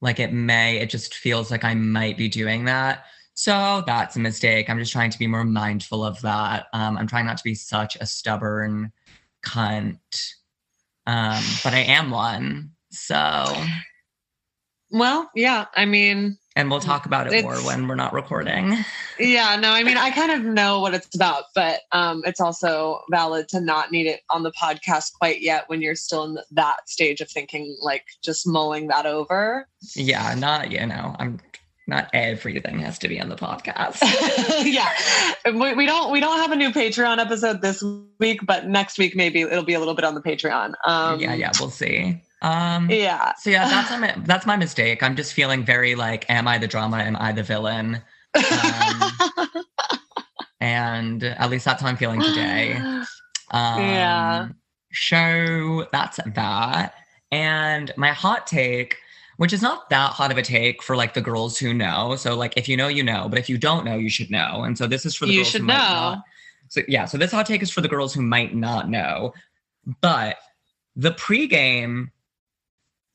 like 0.00 0.18
it 0.18 0.32
may 0.32 0.78
it 0.78 0.90
just 0.90 1.14
feels 1.14 1.50
like 1.50 1.64
I 1.64 1.74
might 1.74 2.16
be 2.16 2.28
doing 2.28 2.64
that. 2.66 3.04
So 3.34 3.82
that's 3.86 4.16
a 4.16 4.20
mistake. 4.20 4.68
I'm 4.68 4.78
just 4.78 4.92
trying 4.92 5.10
to 5.10 5.18
be 5.18 5.26
more 5.26 5.44
mindful 5.44 6.04
of 6.04 6.20
that. 6.22 6.66
Um 6.72 6.96
I'm 6.96 7.06
trying 7.06 7.26
not 7.26 7.38
to 7.38 7.44
be 7.44 7.54
such 7.54 7.96
a 7.96 8.06
stubborn 8.06 8.92
cunt. 9.44 9.98
Um 11.06 11.42
but 11.64 11.74
I 11.74 11.80
am 11.86 12.10
one. 12.10 12.72
So 12.90 13.54
Well, 14.90 15.30
yeah. 15.34 15.66
I 15.74 15.84
mean, 15.84 16.38
and 16.56 16.70
we'll 16.70 16.80
talk 16.80 17.06
about 17.06 17.32
it 17.32 17.44
more 17.44 17.56
when 17.58 17.86
we're 17.86 17.94
not 17.94 18.12
recording. 18.12 18.76
yeah, 19.18 19.56
no, 19.56 19.70
I 19.70 19.84
mean, 19.84 19.96
I 19.96 20.10
kind 20.10 20.32
of 20.32 20.42
know 20.42 20.80
what 20.80 20.94
it's 20.94 21.14
about, 21.14 21.44
but 21.54 21.80
um, 21.92 22.22
it's 22.24 22.40
also 22.40 23.00
valid 23.10 23.48
to 23.50 23.60
not 23.60 23.92
need 23.92 24.06
it 24.06 24.20
on 24.30 24.42
the 24.42 24.52
podcast 24.52 25.12
quite 25.14 25.42
yet 25.42 25.64
when 25.68 25.80
you're 25.80 25.94
still 25.94 26.24
in 26.24 26.38
that 26.50 26.88
stage 26.88 27.20
of 27.20 27.30
thinking, 27.30 27.76
like 27.80 28.04
just 28.24 28.46
mulling 28.46 28.88
that 28.88 29.06
over. 29.06 29.68
Yeah, 29.94 30.34
not 30.34 30.72
you 30.72 30.84
know, 30.86 31.14
I'm 31.18 31.40
Not 31.86 32.08
everything 32.12 32.78
has 32.80 32.98
to 33.00 33.08
be 33.08 33.20
on 33.20 33.28
the 33.28 33.36
podcast. 33.36 33.98
yeah, 34.64 34.92
we, 35.44 35.74
we 35.74 35.86
don't 35.86 36.12
we 36.12 36.20
don't 36.20 36.38
have 36.38 36.52
a 36.52 36.56
new 36.56 36.70
Patreon 36.70 37.18
episode 37.18 37.62
this 37.62 37.82
week, 38.18 38.40
but 38.44 38.66
next 38.66 38.98
week 38.98 39.16
maybe 39.16 39.40
it'll 39.40 39.64
be 39.64 39.74
a 39.74 39.78
little 39.78 39.94
bit 39.94 40.04
on 40.04 40.14
the 40.14 40.20
Patreon. 40.20 40.74
Um, 40.84 41.18
yeah, 41.18 41.34
yeah, 41.34 41.50
we'll 41.58 41.70
see. 41.70 42.22
Um, 42.42 42.90
yeah. 42.90 43.32
So 43.38 43.50
yeah, 43.50 43.68
that's 43.68 43.90
my, 44.00 44.14
that's 44.24 44.46
my 44.46 44.56
mistake. 44.56 45.02
I'm 45.02 45.16
just 45.16 45.34
feeling 45.34 45.64
very 45.64 45.94
like, 45.94 46.28
am 46.30 46.48
I 46.48 46.58
the 46.58 46.66
drama? 46.68 46.98
Am 46.98 47.16
I 47.16 47.32
the 47.32 47.42
villain? 47.42 48.00
Um, 48.34 49.12
and 50.60 51.22
at 51.24 51.50
least 51.50 51.64
that's 51.64 51.82
how 51.82 51.88
I'm 51.88 51.96
feeling 51.96 52.20
today. 52.22 52.80
Um, 53.52 53.80
Yeah. 53.80 54.48
So 54.92 55.88
that's 55.90 56.20
that. 56.34 56.94
And 57.32 57.92
my 57.96 58.12
hot 58.12 58.46
take, 58.46 58.96
which 59.38 59.52
is 59.52 59.60
not 59.60 59.90
that 59.90 60.12
hot 60.12 60.30
of 60.30 60.38
a 60.38 60.42
take 60.42 60.84
for 60.84 60.94
like 60.94 61.14
the 61.14 61.20
girls 61.20 61.58
who 61.58 61.74
know. 61.74 62.14
So 62.14 62.36
like 62.36 62.52
if 62.56 62.68
you 62.68 62.76
know, 62.76 62.86
you 62.86 63.02
know. 63.02 63.28
But 63.28 63.40
if 63.40 63.48
you 63.48 63.58
don't 63.58 63.84
know, 63.84 63.96
you 63.96 64.08
should 64.08 64.30
know. 64.30 64.62
And 64.62 64.78
so 64.78 64.86
this 64.86 65.04
is 65.04 65.16
for 65.16 65.26
the 65.26 65.32
You 65.32 65.38
girls 65.40 65.48
should 65.48 65.62
who 65.62 65.66
might 65.66 65.78
know. 65.78 65.94
not. 65.94 66.18
So 66.68 66.82
yeah, 66.86 67.06
so 67.06 67.18
this 67.18 67.32
hot 67.32 67.46
take 67.46 67.60
is 67.60 67.72
for 67.72 67.80
the 67.80 67.88
girls 67.88 68.14
who 68.14 68.22
might 68.22 68.54
not 68.54 68.88
know. 68.88 69.34
But 70.00 70.36
the 70.94 71.10
pregame 71.10 72.10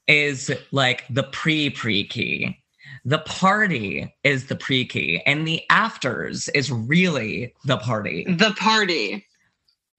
is 0.08 0.52
like 0.72 1.04
the 1.10 1.24
pre 1.24 1.70
pre 1.70 2.04
key. 2.06 2.58
The 3.06 3.20
party 3.20 4.14
is 4.24 4.48
the 4.48 4.56
pre 4.56 4.86
key, 4.86 5.22
and 5.26 5.48
the 5.48 5.64
afters 5.70 6.50
is 6.50 6.72
really 6.72 7.54
the 7.66 7.78
party 7.78 8.26
the 8.28 8.54
party. 8.58 9.26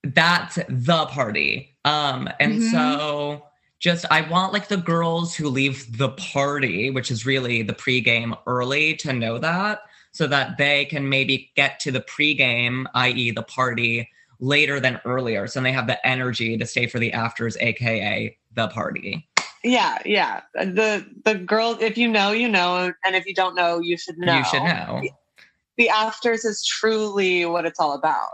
that's 0.04 0.56
the 0.68 1.06
party. 1.06 1.76
Um, 1.84 2.28
and 2.40 2.60
Mhm. 2.60 2.70
so 2.70 3.46
just 3.80 4.04
I 4.10 4.22
want 4.22 4.52
like 4.52 4.68
the 4.68 4.76
girls 4.76 5.34
who 5.34 5.48
leave 5.48 5.98
the 5.98 6.10
party, 6.10 6.90
which 6.90 7.10
is 7.10 7.26
really 7.26 7.62
the 7.62 7.74
pregame 7.74 8.36
early, 8.46 8.94
to 8.96 9.12
know 9.12 9.38
that 9.38 9.80
so 10.12 10.26
that 10.26 10.56
they 10.58 10.84
can 10.86 11.08
maybe 11.08 11.50
get 11.56 11.78
to 11.80 11.90
the 11.92 12.00
pregame, 12.00 12.86
i.e., 12.94 13.30
the 13.32 13.42
party, 13.42 14.08
later 14.40 14.80
than 14.80 15.00
earlier. 15.04 15.46
So 15.46 15.60
they 15.60 15.72
have 15.72 15.86
the 15.86 16.04
energy 16.06 16.56
to 16.56 16.66
stay 16.66 16.86
for 16.86 16.98
the 16.98 17.12
afters, 17.12 17.56
aka 17.60 18.36
the 18.54 18.68
party. 18.68 19.28
Yeah, 19.66 19.98
yeah. 20.04 20.42
The 20.54 21.04
the 21.24 21.34
girl, 21.34 21.76
if 21.80 21.98
you 21.98 22.06
know, 22.06 22.30
you 22.30 22.48
know, 22.48 22.92
and 23.04 23.16
if 23.16 23.26
you 23.26 23.34
don't 23.34 23.56
know, 23.56 23.80
you 23.80 23.96
should 23.98 24.16
know. 24.16 24.38
You 24.38 24.44
should 24.44 24.62
know. 24.62 25.02
The 25.76 25.88
afters 25.88 26.44
is 26.44 26.64
truly 26.64 27.44
what 27.46 27.66
it's 27.66 27.80
all 27.80 27.92
about. 27.94 28.28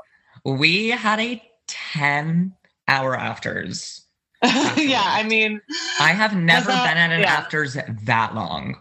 We 0.44 0.88
had 0.90 1.20
a 1.20 1.42
10 1.68 2.52
hour 2.86 3.16
afters. 3.16 4.02
yeah, 4.44 5.02
I 5.04 5.22
mean, 5.22 5.60
I 5.98 6.10
have 6.10 6.36
never 6.36 6.66
that- 6.66 6.86
been 6.86 6.98
at 6.98 7.12
an 7.12 7.20
yeah. 7.20 7.32
afters 7.34 7.78
that 8.04 8.34
long. 8.34 8.76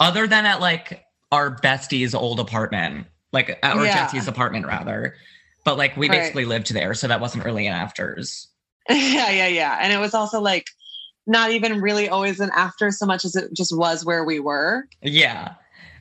Other 0.00 0.26
than 0.26 0.46
at 0.46 0.60
like 0.60 1.04
our 1.30 1.50
bestie's 1.50 2.14
old 2.14 2.40
apartment, 2.40 3.06
like 3.32 3.58
at- 3.62 3.76
or 3.76 3.84
Yeah. 3.84 4.06
Jesse's 4.06 4.28
apartment 4.28 4.66
rather. 4.66 5.14
But 5.64 5.76
like 5.76 5.96
we 5.96 6.08
Right. 6.08 6.20
basically 6.20 6.46
lived 6.46 6.72
there, 6.72 6.94
so 6.94 7.06
that 7.08 7.20
wasn't 7.20 7.44
really 7.44 7.66
an 7.66 7.74
afters. 7.74 8.48
yeah, 8.88 9.30
yeah, 9.30 9.46
yeah. 9.48 9.78
And 9.80 9.92
it 9.92 9.98
was 9.98 10.14
also 10.14 10.40
like 10.40 10.66
not 11.26 11.50
even 11.50 11.80
really 11.80 12.08
always 12.08 12.40
an 12.40 12.50
after 12.54 12.90
so 12.90 13.06
much 13.06 13.24
as 13.24 13.34
it 13.36 13.52
just 13.54 13.76
was 13.76 14.04
where 14.04 14.24
we 14.24 14.40
were 14.40 14.86
Yeah. 15.02 15.54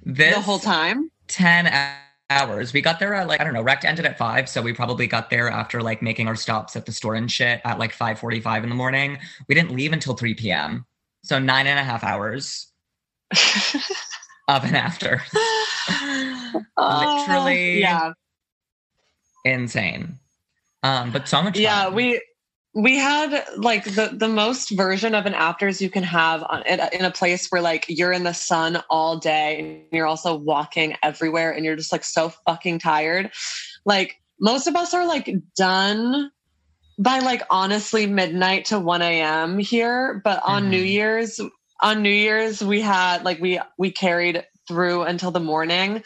This 0.06 0.36
the 0.36 0.42
whole 0.42 0.60
time. 0.60 1.10
10 1.28 1.72
hours. 2.30 2.74
We 2.74 2.82
got 2.82 3.00
there 3.00 3.14
at 3.14 3.28
like, 3.28 3.40
I 3.40 3.44
don't 3.44 3.54
know, 3.54 3.62
rec 3.62 3.86
ended 3.86 4.06
at 4.06 4.18
five. 4.18 4.50
So 4.50 4.62
we 4.62 4.74
probably 4.74 5.08
got 5.08 5.30
there 5.30 5.50
after 5.50 5.82
like 5.82 6.02
making 6.02 6.28
our 6.28 6.36
stops 6.36 6.76
at 6.76 6.86
the 6.86 6.92
store 6.92 7.16
and 7.16 7.32
shit 7.32 7.62
at 7.64 7.80
like 7.80 7.92
545 7.94 8.64
in 8.64 8.70
the 8.70 8.76
morning. 8.76 9.18
We 9.48 9.56
didn't 9.56 9.72
leave 9.76 9.94
until 9.94 10.14
3 10.16 10.34
p.m. 10.34 10.86
So 11.24 11.40
nine 11.40 11.68
and 11.68 11.80
a 11.80 11.84
half 11.84 12.04
hours 12.04 12.68
of 14.48 14.64
an 14.66 14.76
after. 14.76 15.22
Literally. 16.78 17.80
yeah. 17.80 18.12
insane. 19.46 20.20
Um, 20.84 21.12
but 21.12 21.30
so 21.30 21.42
much 21.42 21.58
yeah 21.58 21.86
fun. 21.86 21.96
we 21.96 22.22
we 22.76 22.96
had 22.98 23.46
like 23.58 23.84
the 23.86 24.12
the 24.14 24.28
most 24.28 24.72
version 24.72 25.14
of 25.14 25.26
an 25.26 25.34
afters 25.34 25.82
you 25.82 25.90
can 25.90 26.04
have 26.04 26.44
on, 26.50 26.64
in, 26.66 26.80
a, 26.80 26.90
in 26.94 27.06
a 27.06 27.12
place 27.12 27.48
where 27.50 27.62
like 27.62 27.86
you're 27.88 28.12
in 28.12 28.24
the 28.24 28.34
sun 28.34 28.82
all 28.90 29.18
day 29.18 29.60
and 29.60 29.96
you're 29.96 30.08
also 30.08 30.36
walking 30.36 30.96
everywhere 31.04 31.52
and 31.52 31.66
you're 31.66 31.76
just 31.76 31.92
like 31.92 32.04
so 32.04 32.30
fucking 32.48 32.80
tired 32.80 33.32
like 33.86 34.20
most 34.40 34.66
of 34.68 34.76
us 34.76 34.94
are 34.94 35.06
like 35.06 35.32
done 35.56 36.32
by 36.98 37.20
like 37.20 37.44
honestly 37.50 38.08
midnight 38.08 38.66
to 38.66 38.80
1 38.80 39.02
a.m 39.04 39.60
here 39.60 40.20
but 40.24 40.42
on 40.44 40.64
Mhm. 40.64 40.70
new 40.70 40.82
year's 40.82 41.40
on 41.82 42.02
new 42.02 42.10
year's 42.10 42.64
we 42.64 42.82
had 42.82 43.24
like 43.24 43.40
we 43.40 43.60
we 43.78 43.92
carried 43.92 44.44
through 44.68 45.04
until 45.04 45.30
the 45.30 45.40
morning 45.40 46.04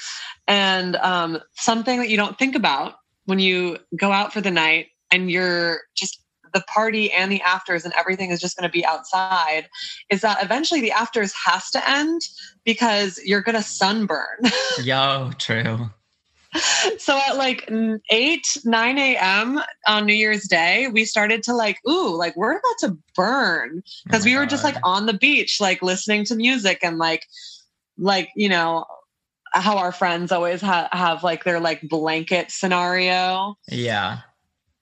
and 0.47 0.95
um 0.97 1.39
something 1.55 1.99
that 1.99 2.09
you 2.09 2.17
don't 2.17 2.37
think 2.37 2.55
about 2.55 2.95
when 3.25 3.39
you 3.39 3.77
go 3.97 4.11
out 4.11 4.33
for 4.33 4.41
the 4.41 4.51
night 4.51 4.87
and 5.11 5.31
you're 5.31 5.79
just 5.95 6.21
the 6.57 6.63
party 6.63 7.11
and 7.11 7.31
the 7.31 7.41
afters 7.41 7.85
and 7.85 7.93
everything 7.95 8.31
is 8.31 8.39
just 8.39 8.57
going 8.57 8.67
to 8.67 8.71
be 8.71 8.83
outside 8.83 9.69
is 10.09 10.21
that 10.21 10.43
eventually 10.43 10.81
the 10.81 10.91
afters 10.91 11.31
has 11.33 11.69
to 11.69 11.89
end 11.89 12.21
because 12.65 13.19
you're 13.23 13.41
going 13.41 13.55
to 13.55 13.61
sunburn. 13.61 14.39
Yo, 14.83 15.31
true. 15.37 15.91
so 16.97 17.19
at 17.27 17.35
like 17.35 17.69
8 18.09 18.57
9 18.63 18.97
a.m 18.97 19.59
on 19.85 20.05
new 20.05 20.13
year's 20.13 20.47
day 20.47 20.87
we 20.87 21.03
started 21.03 21.43
to 21.43 21.53
like 21.53 21.77
ooh 21.87 22.15
like 22.17 22.35
we're 22.37 22.53
about 22.53 22.77
to 22.79 22.97
burn 23.15 23.83
because 24.05 24.23
Oh 24.23 24.25
we 24.25 24.37
were 24.37 24.45
just 24.45 24.63
like 24.63 24.77
on 24.81 25.07
the 25.07 25.13
beach 25.13 25.59
like 25.59 25.83
listening 25.83 26.23
to 26.25 26.35
music 26.35 26.79
and 26.83 26.97
like 26.97 27.27
like 27.97 28.29
you 28.35 28.47
know 28.47 28.85
how 29.51 29.77
our 29.77 29.91
friends 29.91 30.31
always 30.31 30.61
ha- 30.61 30.87
have 30.93 31.21
like 31.21 31.43
their 31.43 31.59
like 31.59 31.81
blanket 31.89 32.49
scenario 32.49 33.55
Yeah. 33.67 34.19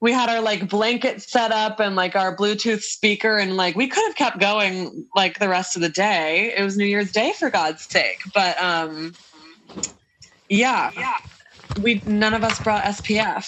We 0.01 0.11
had 0.11 0.29
our 0.29 0.41
like 0.41 0.69
blanket 0.69 1.21
set 1.21 1.51
up 1.51 1.79
and 1.79 1.95
like 1.95 2.15
our 2.15 2.35
bluetooth 2.35 2.81
speaker 2.81 3.37
and 3.37 3.57
like 3.57 3.75
we 3.75 3.87
could 3.87 4.05
have 4.05 4.15
kept 4.15 4.39
going 4.39 5.07
like 5.15 5.39
the 5.39 5.49
rest 5.49 5.75
of 5.75 5.81
the 5.81 5.89
day 5.89 6.53
it 6.55 6.61
was 6.63 6.77
new 6.77 6.85
year's 6.85 7.11
day 7.11 7.33
for 7.37 7.49
god's 7.49 7.85
sake 7.89 8.19
but 8.33 8.61
um 8.61 9.15
yeah 10.49 10.91
yeah 10.95 11.13
we 11.81 12.01
none 12.05 12.33
of 12.33 12.43
us 12.43 12.59
brought 12.59 12.83
spf 12.85 13.47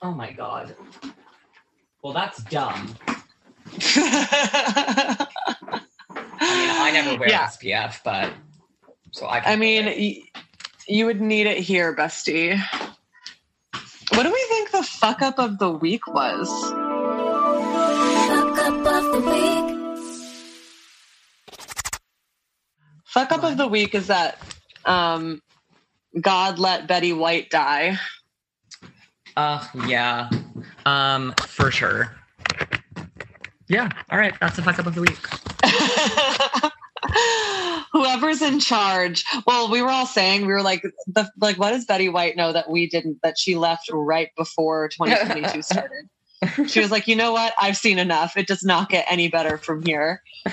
Oh 0.00 0.12
my 0.12 0.30
god. 0.32 0.76
Well, 2.02 2.12
that's 2.12 2.42
dumb. 2.44 2.94
i 3.80 5.26
mean, 6.40 6.70
I 6.70 6.90
never 6.92 7.18
wear 7.18 7.28
yeah 7.28 7.46
SPF, 7.48 8.00
but 8.04 8.32
so 9.10 9.26
I. 9.26 9.40
i 9.52 9.56
mean 9.56 9.86
y- 9.86 10.22
you 10.86 11.06
would 11.06 11.20
need 11.20 11.46
it 11.46 11.58
here 11.58 11.94
bestie 11.94 12.62
what 14.18 14.24
do 14.24 14.32
we 14.32 14.44
think 14.48 14.72
the 14.72 14.82
fuck 14.82 15.22
up 15.22 15.38
of 15.38 15.58
the 15.60 15.70
week 15.70 16.04
was 16.08 16.48
Fuck 18.28 18.58
up 18.58 18.74
of 18.84 19.12
the 19.12 19.20
week. 19.30 19.76
fuck 23.04 23.30
up 23.30 23.44
of 23.44 23.56
the 23.56 23.68
week 23.68 23.94
is 23.94 24.08
that 24.08 24.38
um 24.86 25.40
god 26.20 26.58
let 26.58 26.88
betty 26.88 27.12
white 27.12 27.48
die 27.50 27.96
Uh, 29.36 29.64
yeah. 29.86 30.28
Um, 30.84 31.32
for 31.46 31.70
sure. 31.70 32.12
Yeah. 33.68 33.88
All 34.10 34.18
right. 34.18 34.34
That's 34.40 34.56
the 34.56 34.62
fuck 34.64 34.80
up 34.80 34.86
of 34.86 34.96
the 34.96 35.00
week. 35.02 36.72
Whoever's 37.92 38.42
in 38.42 38.60
charge. 38.60 39.24
Well, 39.46 39.70
we 39.70 39.82
were 39.82 39.88
all 39.88 40.06
saying 40.06 40.42
we 40.42 40.52
were 40.52 40.62
like, 40.62 40.82
the 41.06 41.30
like, 41.40 41.58
what 41.58 41.70
does 41.70 41.84
Betty 41.84 42.08
White 42.08 42.36
know 42.36 42.52
that 42.52 42.70
we 42.70 42.88
didn't? 42.88 43.18
That 43.22 43.38
she 43.38 43.56
left 43.56 43.90
right 43.92 44.30
before 44.36 44.88
2022 44.88 45.62
started. 45.62 46.68
She 46.68 46.80
was 46.80 46.90
like, 46.90 47.08
you 47.08 47.16
know 47.16 47.32
what? 47.32 47.52
I've 47.60 47.76
seen 47.76 47.98
enough. 47.98 48.36
It 48.36 48.46
does 48.46 48.62
not 48.62 48.90
get 48.90 49.06
any 49.08 49.28
better 49.28 49.58
from 49.58 49.84
here. 49.84 50.22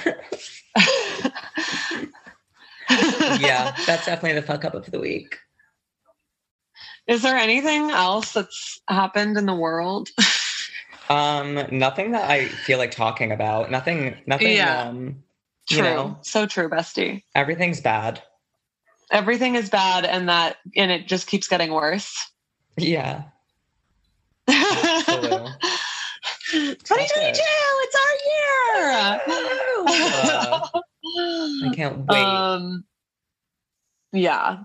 yeah, 2.89 3.75
that's 3.85 4.05
definitely 4.05 4.33
the 4.33 4.41
fuck 4.41 4.65
up 4.65 4.73
of 4.73 4.89
the 4.89 4.99
week. 4.99 5.37
Is 7.07 7.21
there 7.21 7.35
anything 7.35 7.91
else 7.91 8.33
that's 8.33 8.81
happened 8.87 9.37
in 9.37 9.45
the 9.45 9.53
world? 9.53 10.09
Um, 11.09 11.67
nothing 11.71 12.11
that 12.11 12.29
I 12.29 12.45
feel 12.47 12.79
like 12.79 12.91
talking 12.91 13.31
about. 13.31 13.69
Nothing. 13.69 14.17
Nothing. 14.25 14.55
Yeah. 14.55 14.89
Um, 14.89 15.23
you 15.69 15.77
True. 15.77 15.85
know, 15.85 16.17
So 16.21 16.45
true, 16.45 16.69
bestie. 16.69 17.23
everything's 17.33 17.81
bad. 17.81 18.21
Everything 19.11 19.55
is 19.55 19.69
bad, 19.69 20.05
and 20.05 20.29
that 20.29 20.57
and 20.75 20.91
it 20.91 21.07
just 21.07 21.27
keeps 21.27 21.47
getting 21.47 21.71
worse. 21.71 22.13
Yeah. 22.77 23.23
Absolutely. 24.47 25.51
2022, 26.51 27.41
it's 27.83 27.95
our 27.95 28.15
year. 28.31 28.91
Uh, 28.91 29.19
I 31.65 31.71
can't 31.75 31.97
wait. 32.07 32.17
Um, 32.23 32.83
yeah. 34.11 34.59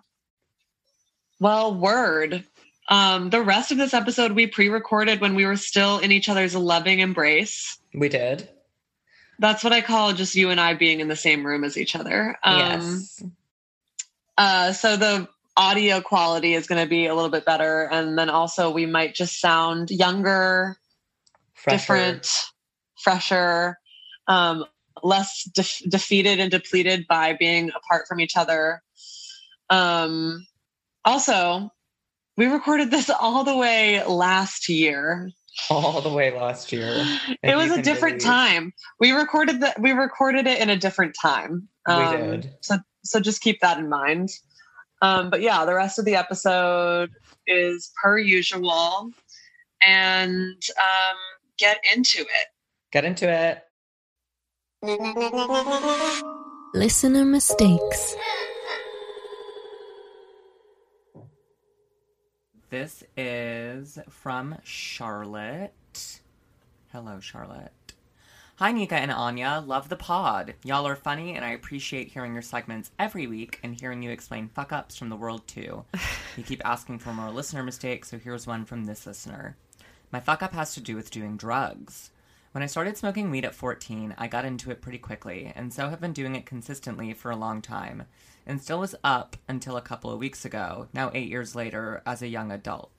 Well, 1.39 1.75
word. 1.75 2.45
Um, 2.89 3.31
the 3.31 3.43
rest 3.43 3.71
of 3.73 3.79
this 3.79 3.95
episode 3.95 4.33
we 4.33 4.47
pre-recorded 4.47 5.21
when 5.21 5.35
we 5.35 5.47
were 5.47 5.57
still 5.57 5.99
in 6.01 6.13
each 6.13 6.29
other's 6.29 6.55
loving 6.57 6.99
embrace. 7.01 7.79
we 7.95 8.09
did. 8.09 8.49
That's 9.41 9.65
what 9.65 9.73
I 9.73 9.81
call 9.81 10.13
just 10.13 10.35
you 10.35 10.51
and 10.51 10.61
I 10.61 10.75
being 10.75 11.01
in 11.01 11.09
the 11.09 11.17
same 11.17 11.45
room 11.45 11.65
as 11.65 11.79
each 11.79 11.97
other. 11.97 12.37
Um, 12.45 12.59
yes. 12.59 13.23
Uh, 14.37 14.73
so 14.73 14.97
the 14.97 15.29
audio 15.57 16.01
quality 16.01 16.55
is 16.55 16.67
going 16.67 16.83
to 16.83 16.89
be 16.89 17.07
a 17.07 17.15
little 17.15 17.31
bit 17.31 17.47
better, 17.47 17.89
and 17.91 18.19
then 18.19 18.31
also 18.31 18.71
we 18.71 18.87
might 18.87 19.15
just 19.15 19.41
sound 19.41 19.91
younger, 19.91 20.77
Fresher. 21.55 21.77
different, 21.77 22.29
fresher, 23.03 23.79
um, 24.29 24.65
less 25.03 25.49
def- 25.55 25.83
defeated 25.89 26.39
and 26.39 26.51
depleted 26.51 27.07
by 27.09 27.33
being 27.33 27.71
apart 27.71 28.07
from 28.07 28.21
each 28.21 28.37
other. 28.37 28.83
Um, 29.71 30.47
also, 31.05 31.71
we 32.37 32.47
recorded 32.47 32.91
this 32.91 33.11
all 33.11 33.45
the 33.45 33.57
way 33.57 34.05
last 34.05 34.69
year. 34.69 35.31
All 35.71 36.01
the 36.01 36.09
way 36.11 36.37
last 36.37 36.73
year. 36.73 36.93
it 37.43 37.57
was 37.57 37.71
a 37.71 37.83
different 37.83 38.19
believe. 38.19 38.33
time. 38.33 38.73
We 38.99 39.13
recorded 39.13 39.61
that. 39.61 39.81
We 39.81 39.93
recorded 39.93 40.47
it 40.47 40.61
in 40.61 40.71
a 40.71 40.77
different 40.77 41.15
time. 41.21 41.69
We 41.87 41.95
Um, 41.95 42.31
did. 42.31 42.55
So 42.61 42.79
so 43.05 43.21
just 43.21 43.41
keep 43.41 43.61
that 43.61 43.79
in 43.79 43.89
mind. 43.89 44.31
Um, 45.03 45.31
but 45.31 45.41
yeah, 45.41 45.65
the 45.65 45.75
rest 45.75 45.99
of 45.99 46.05
the 46.05 46.17
episode 46.17 47.11
is 47.47 47.91
per 48.03 48.19
usual, 48.19 49.11
and 49.83 50.63
um, 50.79 51.17
get 51.59 51.79
into 51.95 52.21
it. 52.21 52.47
Get 52.93 53.05
into 53.05 53.29
it. 53.31 53.63
Listener 56.75 57.25
mistakes. 57.25 58.15
This 62.71 63.03
is 63.17 63.99
from 64.09 64.55
Charlotte. 64.63 66.21
Hello, 66.93 67.19
Charlotte. 67.19 67.73
Hi, 68.59 68.71
Nika 68.71 68.95
and 68.95 69.11
Anya. 69.11 69.65
Love 69.67 69.89
the 69.89 69.97
pod. 69.97 70.55
Y'all 70.63 70.87
are 70.87 70.95
funny, 70.95 71.35
and 71.35 71.45
I 71.45 71.51
appreciate 71.51 72.13
hearing 72.13 72.33
your 72.33 72.43
segments 72.43 72.93
every 72.97 73.27
week 73.27 73.59
and 73.65 73.81
hearing 73.81 74.05
you 74.05 74.11
explain 74.11 74.51
fuck 74.55 74.71
ups 74.71 74.97
from 74.97 75.09
the 75.09 75.17
world, 75.17 75.49
too. 75.49 75.85
you 76.37 76.45
keep 76.45 76.65
asking 76.65 77.01
for 77.01 77.13
more 77.13 77.33
listener 77.33 77.65
mistakes, 77.65 78.09
so 78.09 78.19
here's 78.19 78.47
one 78.47 78.65
from 78.65 78.85
this 78.85 79.05
listener. 79.05 79.57
My 80.13 80.21
fuck 80.21 80.41
up 80.41 80.53
has 80.53 80.73
to 80.75 80.81
do 80.81 80.95
with 80.95 81.11
doing 81.11 81.37
drugs. 81.37 82.13
When 82.53 82.65
I 82.65 82.67
started 82.67 82.97
smoking 82.97 83.31
weed 83.31 83.45
at 83.45 83.55
14, 83.55 84.17
I 84.19 84.27
got 84.27 84.45
into 84.45 84.73
it 84.73 84.81
pretty 84.81 84.99
quickly, 84.99 85.53
and 85.55 85.73
so 85.73 85.89
have 85.89 86.01
been 86.01 86.13
doing 86.13 86.35
it 86.35 86.47
consistently 86.47 87.15
for 87.15 87.31
a 87.31 87.37
long 87.37 87.63
time, 87.63 88.07
and 88.45 88.61
still 88.61 88.81
was 88.81 88.97
up 89.05 89.37
until 89.47 89.77
a 89.77 89.83
couple 89.83 90.11
of 90.11 90.19
weeks 90.19 90.45
ago, 90.45 90.89
now 90.93 91.13
eight 91.15 91.29
years 91.29 91.55
later, 91.55 92.03
as 92.05 92.23
a 92.23 92.27
young 92.29 92.51
adult. 92.51 92.91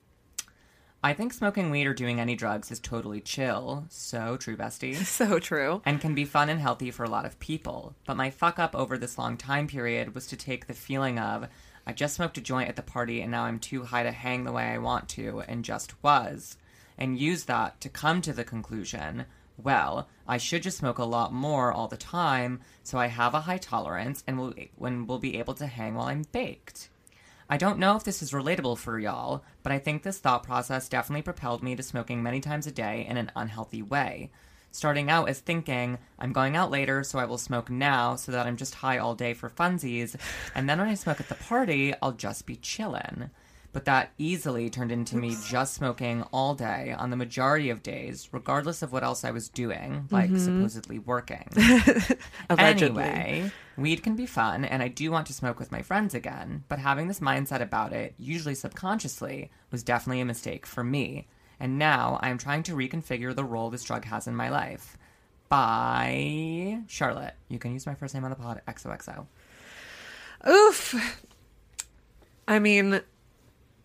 I 1.04 1.12
think 1.12 1.34
smoking 1.34 1.70
weed 1.70 1.86
or 1.86 1.92
doing 1.92 2.18
any 2.18 2.34
drugs 2.34 2.70
is 2.70 2.80
totally 2.80 3.20
chill, 3.20 3.84
so 3.90 4.38
true, 4.38 4.56
bestie 4.56 4.96
So 5.04 5.38
true. 5.38 5.82
and 5.84 6.00
can 6.00 6.14
be 6.14 6.24
fun 6.24 6.48
and 6.48 6.58
healthy 6.60 6.90
for 6.90 7.04
a 7.04 7.10
lot 7.10 7.26
of 7.26 7.38
people. 7.38 7.94
But 8.06 8.16
my 8.16 8.30
fuck 8.30 8.58
up 8.58 8.74
over 8.74 8.96
this 8.96 9.18
long 9.18 9.36
time 9.36 9.66
period 9.66 10.14
was 10.14 10.26
to 10.28 10.36
take 10.36 10.66
the 10.66 10.72
feeling 10.72 11.18
of 11.18 11.46
I 11.86 11.92
just 11.92 12.14
smoked 12.14 12.38
a 12.38 12.40
joint 12.40 12.70
at 12.70 12.76
the 12.76 12.82
party 12.82 13.20
and 13.20 13.30
now 13.30 13.42
I'm 13.44 13.58
too 13.58 13.82
high 13.84 14.04
to 14.04 14.12
hang 14.12 14.44
the 14.44 14.52
way 14.52 14.64
I 14.64 14.78
want 14.78 15.10
to 15.10 15.42
and 15.46 15.62
just 15.62 16.02
was, 16.02 16.56
and 16.96 17.18
use 17.18 17.44
that 17.44 17.82
to 17.82 17.90
come 17.90 18.22
to 18.22 18.32
the 18.32 18.44
conclusion 18.44 19.26
well, 19.62 20.08
I 20.26 20.38
should 20.38 20.62
just 20.62 20.78
smoke 20.78 20.98
a 20.98 21.04
lot 21.04 21.32
more 21.32 21.72
all 21.72 21.88
the 21.88 21.96
time 21.96 22.60
so 22.82 22.98
I 22.98 23.06
have 23.06 23.34
a 23.34 23.40
high 23.40 23.58
tolerance 23.58 24.22
and 24.26 24.38
will 24.38 24.54
when 24.76 25.06
will 25.06 25.18
be 25.18 25.38
able 25.38 25.54
to 25.54 25.66
hang 25.66 25.94
while 25.94 26.08
I'm 26.08 26.24
baked. 26.32 26.88
I 27.48 27.56
don't 27.56 27.78
know 27.78 27.96
if 27.96 28.04
this 28.04 28.22
is 28.22 28.32
relatable 28.32 28.78
for 28.78 28.98
y'all, 28.98 29.44
but 29.62 29.72
I 29.72 29.78
think 29.78 30.02
this 30.02 30.18
thought 30.18 30.42
process 30.42 30.88
definitely 30.88 31.22
propelled 31.22 31.62
me 31.62 31.76
to 31.76 31.82
smoking 31.82 32.22
many 32.22 32.40
times 32.40 32.66
a 32.66 32.72
day 32.72 33.06
in 33.08 33.16
an 33.16 33.30
unhealthy 33.36 33.82
way. 33.82 34.30
Starting 34.70 35.10
out 35.10 35.28
as 35.28 35.40
thinking, 35.40 35.98
I'm 36.18 36.32
going 36.32 36.56
out 36.56 36.70
later, 36.70 37.04
so 37.04 37.18
I 37.18 37.26
will 37.26 37.36
smoke 37.36 37.68
now 37.68 38.16
so 38.16 38.32
that 38.32 38.46
I'm 38.46 38.56
just 38.56 38.76
high 38.76 38.96
all 38.96 39.14
day 39.14 39.34
for 39.34 39.50
funsies, 39.50 40.16
and 40.54 40.66
then 40.66 40.78
when 40.78 40.88
I 40.88 40.94
smoke 40.94 41.20
at 41.20 41.28
the 41.28 41.34
party, 41.34 41.92
I'll 42.00 42.12
just 42.12 42.46
be 42.46 42.56
chillin'. 42.56 43.28
But 43.72 43.86
that 43.86 44.12
easily 44.18 44.68
turned 44.68 44.92
into 44.92 45.16
me 45.16 45.34
just 45.46 45.72
smoking 45.72 46.24
all 46.24 46.54
day 46.54 46.94
on 46.96 47.08
the 47.08 47.16
majority 47.16 47.70
of 47.70 47.82
days, 47.82 48.28
regardless 48.30 48.82
of 48.82 48.92
what 48.92 49.02
else 49.02 49.24
I 49.24 49.30
was 49.30 49.48
doing, 49.48 50.08
like 50.10 50.28
mm-hmm. 50.28 50.38
supposedly 50.38 50.98
working. 50.98 51.48
Allegedly. 52.50 53.02
Anyway, 53.02 53.52
weed 53.78 54.02
can 54.02 54.14
be 54.14 54.26
fun, 54.26 54.66
and 54.66 54.82
I 54.82 54.88
do 54.88 55.10
want 55.10 55.26
to 55.28 55.32
smoke 55.32 55.58
with 55.58 55.72
my 55.72 55.80
friends 55.80 56.14
again, 56.14 56.64
but 56.68 56.80
having 56.80 57.08
this 57.08 57.20
mindset 57.20 57.62
about 57.62 57.94
it, 57.94 58.14
usually 58.18 58.54
subconsciously, 58.54 59.50
was 59.70 59.82
definitely 59.82 60.20
a 60.20 60.26
mistake 60.26 60.66
for 60.66 60.84
me. 60.84 61.26
And 61.58 61.78
now 61.78 62.18
I 62.20 62.28
am 62.28 62.38
trying 62.38 62.64
to 62.64 62.76
reconfigure 62.76 63.34
the 63.34 63.44
role 63.44 63.70
this 63.70 63.84
drug 63.84 64.04
has 64.04 64.26
in 64.26 64.34
my 64.34 64.50
life. 64.50 64.98
By 65.48 66.80
Charlotte. 66.88 67.34
You 67.48 67.58
can 67.58 67.72
use 67.72 67.86
my 67.86 67.94
first 67.94 68.14
name 68.14 68.24
on 68.24 68.30
the 68.30 68.36
pod, 68.36 68.62
XOXO. 68.66 69.26
Oof. 70.48 71.22
I 72.48 72.58
mean, 72.58 73.00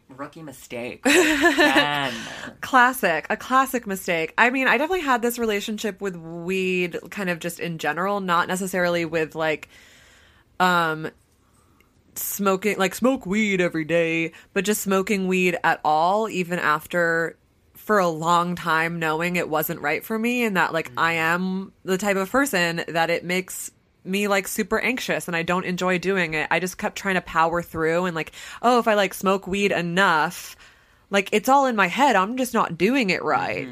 Rookie 0.10 0.42
mistake. 0.42 1.04
Classic, 2.62 3.26
a 3.30 3.38
classic 3.38 3.86
mistake. 3.86 4.34
I 4.38 4.50
mean, 4.50 4.68
I 4.68 4.78
definitely 4.78 5.06
had 5.06 5.22
this 5.22 5.38
relationship 5.38 6.02
with 6.02 6.16
weed 6.16 6.98
kind 7.12 7.30
of 7.30 7.40
just 7.40 7.60
in 7.60 7.78
general, 7.78 8.20
not 8.20 8.48
necessarily 8.48 9.06
with 9.06 9.36
like 9.36 9.70
um 10.60 11.12
smoking 12.16 12.78
like 12.78 12.96
smoke 12.96 13.26
weed 13.26 13.62
every 13.62 13.86
day, 13.86 14.32
but 14.54 14.66
just 14.66 14.82
smoking 14.82 15.28
weed 15.28 15.58
at 15.64 15.80
all 15.84 16.30
even 16.30 16.60
after 16.60 17.38
for 17.76 18.00
a 18.00 18.08
long 18.08 18.56
time 18.56 19.00
knowing 19.00 19.36
it 19.36 19.48
wasn't 19.48 19.80
right 19.80 20.04
for 20.04 20.20
me 20.20 20.44
and 20.44 20.58
that 20.58 20.74
like 20.74 20.92
I 20.98 21.14
am 21.14 21.72
the 21.86 21.98
type 21.98 22.18
of 22.18 22.30
person 22.30 22.84
that 22.88 23.10
it 23.10 23.24
makes 23.24 23.72
me 24.08 24.28
like 24.28 24.48
super 24.48 24.80
anxious 24.80 25.28
and 25.28 25.36
I 25.36 25.44
don't 25.44 25.66
enjoy 25.66 25.98
doing 25.98 26.34
it. 26.34 26.48
I 26.50 26.60
just 26.60 26.78
kept 26.78 26.98
trying 26.98 27.16
to 27.16 27.22
power 27.22 27.62
through 27.62 28.06
and 28.06 28.16
like, 28.16 28.32
oh, 28.62 28.80
if 28.80 28.88
I 28.88 28.94
like 28.94 29.14
smoke 29.14 29.48
weed 29.48 29.72
enough, 29.72 30.56
like 31.10 31.30
it's 31.32 31.50
all 31.50 31.66
in 31.66 31.76
my 31.76 31.88
head. 31.88 32.16
I'm 32.16 32.38
just 32.38 32.54
not 32.54 32.78
doing 32.78 33.10
it 33.10 33.24
right. 33.24 33.68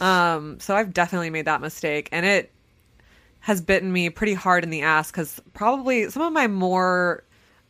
Um, 0.00 0.60
so 0.60 0.76
I've 0.76 0.92
definitely 0.92 1.30
made 1.30 1.46
that 1.46 1.60
mistake 1.60 2.08
and 2.12 2.24
it 2.24 2.50
has 3.40 3.60
bitten 3.60 3.92
me 3.92 4.10
pretty 4.10 4.34
hard 4.34 4.64
in 4.64 4.70
the 4.70 4.82
ass 4.82 5.10
because 5.10 5.40
probably 5.54 6.10
some 6.10 6.22
of 6.22 6.32
my 6.32 6.46
more 6.46 7.22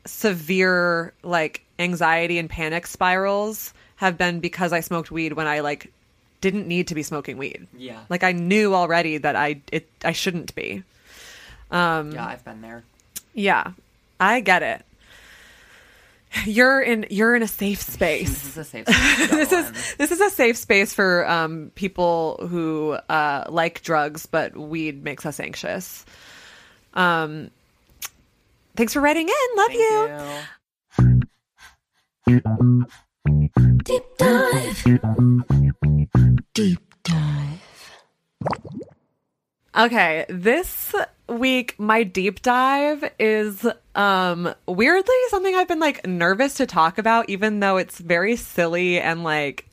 severe 0.07 1.13
like 1.23 1.65
anxiety 1.79 2.39
and 2.39 2.49
panic 2.51 2.87
spirals 2.87 3.73
have 3.97 4.17
been 4.17 4.41
because 4.41 4.73
I 4.73 4.81
smoked 4.81 5.11
weed 5.11 5.35
when 5.35 5.47
I 5.47 5.61
like 5.61 5.93
didn't 6.41 6.67
need 6.67 6.89
to 6.89 6.95
be 6.95 7.03
smoking 7.03 7.37
weed. 7.37 7.67
Yeah. 7.77 8.01
Like 8.09 8.23
I 8.23 8.33
knew 8.33 8.75
already 8.75 9.19
that 9.19 9.37
I 9.37 9.61
it 9.73 9.89
I 10.05 10.13
shouldn't 10.13 10.55
be. 10.55 10.83
Um 11.71 12.13
Yeah, 12.13 12.27
I've 12.27 12.45
been 12.45 12.61
there. 12.63 12.83
yeah. 13.35 13.73
I 14.21 14.41
get 14.41 14.63
it. 14.63 14.85
You're 16.45 16.81
in 16.83 17.07
you're 17.11 17.35
in 17.35 17.43
a 17.43 17.49
safe 17.49 17.81
space. 17.81 18.29
This 18.45 18.47
is 18.47 18.57
a 18.59 18.65
safe 18.65 18.87
space. 18.89 19.31
this 19.31 19.53
is 19.53 19.95
this 19.97 20.11
is 20.13 20.21
a 20.21 20.31
safe 20.31 20.57
space 20.57 20.93
for 20.93 21.29
um 21.29 21.71
people 21.75 22.47
who 22.51 22.93
uh 23.09 23.45
like 23.49 23.83
drugs 23.83 24.27
but 24.27 24.57
weed 24.57 25.03
makes 25.05 25.25
us 25.27 25.41
anxious. 25.41 26.05
Um 26.95 27.51
Thanks 28.77 28.93
for 28.93 29.01
writing 29.01 29.29
in. 29.29 29.57
Love 29.57 29.67
Thank 29.69 29.81
you. 29.81 30.09
you. 31.09 31.23
Deep 33.85 34.05
dive. 34.19 34.85
Deep 36.55 36.81
dive. 37.03 37.61
Okay, 39.79 40.27
this 40.29 40.93
week 41.29 41.79
my 41.79 42.03
deep 42.03 42.43
dive 42.43 43.13
is 43.21 43.65
um 43.95 44.53
weirdly 44.67 45.15
something 45.29 45.55
I've 45.55 45.69
been 45.69 45.79
like 45.79 46.05
nervous 46.05 46.55
to 46.55 46.67
talk 46.67 46.99
about 46.99 47.29
even 47.29 47.61
though 47.61 47.77
it's 47.77 47.99
very 47.99 48.35
silly 48.35 48.99
and 48.99 49.23
like 49.23 49.69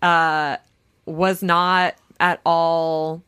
uh 0.00 0.58
was 1.06 1.42
not 1.42 1.96
at 2.20 2.40
all 2.46 3.24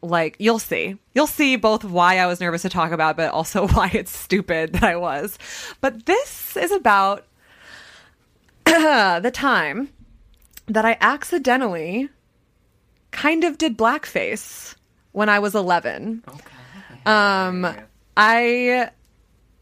like 0.00 0.36
you'll 0.38 0.58
see. 0.58 0.96
You'll 1.14 1.26
see 1.26 1.56
both 1.56 1.84
why 1.84 2.16
I 2.16 2.24
was 2.24 2.40
nervous 2.40 2.62
to 2.62 2.70
talk 2.70 2.92
about 2.92 3.18
but 3.18 3.30
also 3.30 3.68
why 3.74 3.90
it's 3.92 4.16
stupid 4.16 4.72
that 4.72 4.84
I 4.84 4.96
was. 4.96 5.38
But 5.82 6.06
this 6.06 6.56
is 6.56 6.72
about 6.72 7.26
the 8.64 9.30
time 9.34 9.90
that 10.66 10.86
I 10.86 10.96
accidentally 11.02 12.08
kind 13.12 13.44
of 13.44 13.58
did 13.58 13.78
blackface 13.78 14.74
when 15.12 15.28
I 15.28 15.38
was 15.38 15.54
11. 15.54 16.24
Um 17.06 17.76
I 18.16 18.90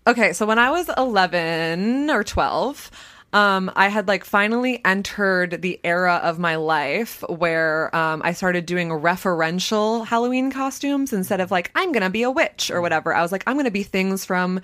Okay, 0.07 0.33
so 0.33 0.47
when 0.47 0.59
I 0.59 0.71
was 0.71 0.89
11 0.97 2.11
or 2.11 2.25
12, 2.25 2.91
um 3.33 3.71
I 3.77 3.89
had 3.89 4.09
like 4.09 4.25
finally 4.25 4.81
entered 4.85 5.63
the 5.63 5.79
era 5.85 6.21
of 6.23 6.39
my 6.39 6.57
life 6.57 7.23
where 7.29 7.95
um 7.95 8.23
I 8.25 8.33
started 8.33 8.67
doing 8.67 8.89
referential 8.89 10.07
Halloween 10.07 10.51
costumes 10.51 11.13
instead 11.13 11.41
of 11.41 11.51
like 11.51 11.71
I'm 11.75 11.93
going 11.93 12.03
to 12.03 12.11
be 12.11 12.23
a 12.23 12.31
witch 12.31 12.71
or 12.71 12.81
whatever. 12.81 13.15
I 13.15 13.23
was 13.23 13.33
like 13.33 13.45
I'm 13.47 13.55
going 13.55 13.67
to 13.67 13.71
be 13.71 13.83
things 13.83 14.25
from 14.25 14.61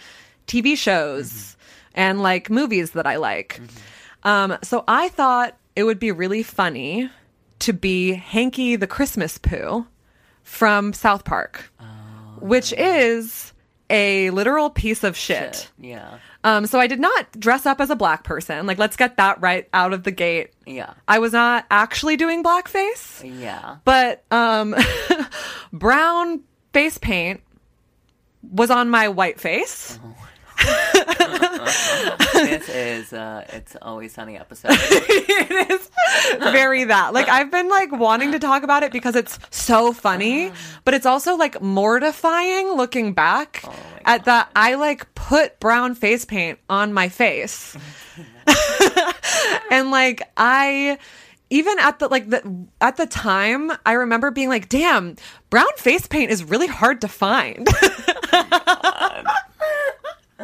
TV 0.47 0.77
shows 0.77 1.57
and 1.95 2.23
like 2.23 2.51
movies 2.51 2.93
that 2.93 3.07
I 3.07 3.17
like. 3.17 3.61
Um 4.25 4.57
so 4.63 4.85
I 4.89 5.11
thought 5.11 5.57
it 5.77 5.85
would 5.85 5.99
be 6.01 6.11
really 6.11 6.43
funny 6.43 7.11
to 7.61 7.73
be 7.73 8.13
Hankey 8.13 8.77
the 8.77 8.87
Christmas 8.87 9.39
Poo 9.39 9.87
from 10.43 10.93
South 10.93 11.25
Park, 11.25 11.71
which 12.39 12.73
is 12.77 13.53
a 13.89 14.31
literal 14.31 14.69
piece 14.71 15.05
of 15.05 15.17
shit. 15.17 15.55
Shit. 15.55 15.71
Yeah. 15.79 16.19
Um, 16.45 16.67
so 16.67 16.79
I 16.79 16.87
did 16.87 17.01
not 17.01 17.31
dress 17.39 17.67
up 17.67 17.81
as 17.81 17.91
a 17.91 17.97
black 17.97 18.23
person. 18.25 18.67
Like, 18.67 18.79
let's 18.79 18.97
get 18.97 19.17
that 19.17 19.41
right 19.41 19.69
out 19.73 19.93
of 19.93 20.03
the 20.05 20.11
gate. 20.13 20.53
Yeah. 20.65 20.95
I 21.09 21.19
was 21.19 21.33
not 21.33 21.67
actually 21.71 22.17
doing 22.17 22.43
blackface, 22.45 23.41
Yeah. 23.41 23.77
but 23.85 24.25
um, 24.31 24.75
brown 25.73 26.41
face 26.73 26.99
paint 26.99 27.41
was 28.43 28.71
on 28.71 28.91
my 28.91 29.09
white 29.09 29.41
face. 29.41 29.99
this 32.35 32.69
is 32.69 33.13
uh 33.13 33.45
it's 33.49 33.77
always 33.83 34.13
sunny 34.13 34.37
episode. 34.37 34.71
it 34.79 35.71
is 35.71 35.91
very 36.53 36.85
that. 36.85 37.13
Like 37.13 37.29
I've 37.29 37.51
been 37.51 37.69
like 37.69 37.93
wanting 37.93 38.33
to 38.33 38.39
talk 38.39 38.63
about 38.63 38.83
it 38.83 38.93
because 38.93 39.17
it's 39.17 39.39
so 39.51 39.93
funny, 39.93 40.53
but 40.85 40.95
it's 40.95 41.07
also 41.07 41.37
like 41.37 41.61
mortifying 41.61 42.73
looking 42.73 43.15
back 43.15 43.65
my 43.67 43.75
at 44.05 44.25
that 44.27 44.51
I 44.55 44.75
like 44.75 45.13
put 45.15 45.59
brown 45.59 45.95
face 45.95 46.25
paint 46.25 46.59
on 46.69 46.93
my 46.93 47.09
face. 47.09 47.77
and 49.71 49.91
like 49.91 50.23
I 50.37 50.99
even 51.51 51.79
at 51.79 51.99
the 51.99 52.09
like 52.09 52.29
the 52.31 52.67
at 52.81 52.97
the 52.97 53.07
time 53.07 53.73
I 53.85 53.93
remember 53.93 54.31
being 54.31 54.49
like, 54.49 54.69
"Damn, 54.69 55.17
brown 55.51 55.67
face 55.77 56.07
paint 56.07 56.31
is 56.31 56.45
really 56.45 56.67
hard 56.69 57.01
to 57.01 57.09
find." 57.09 57.69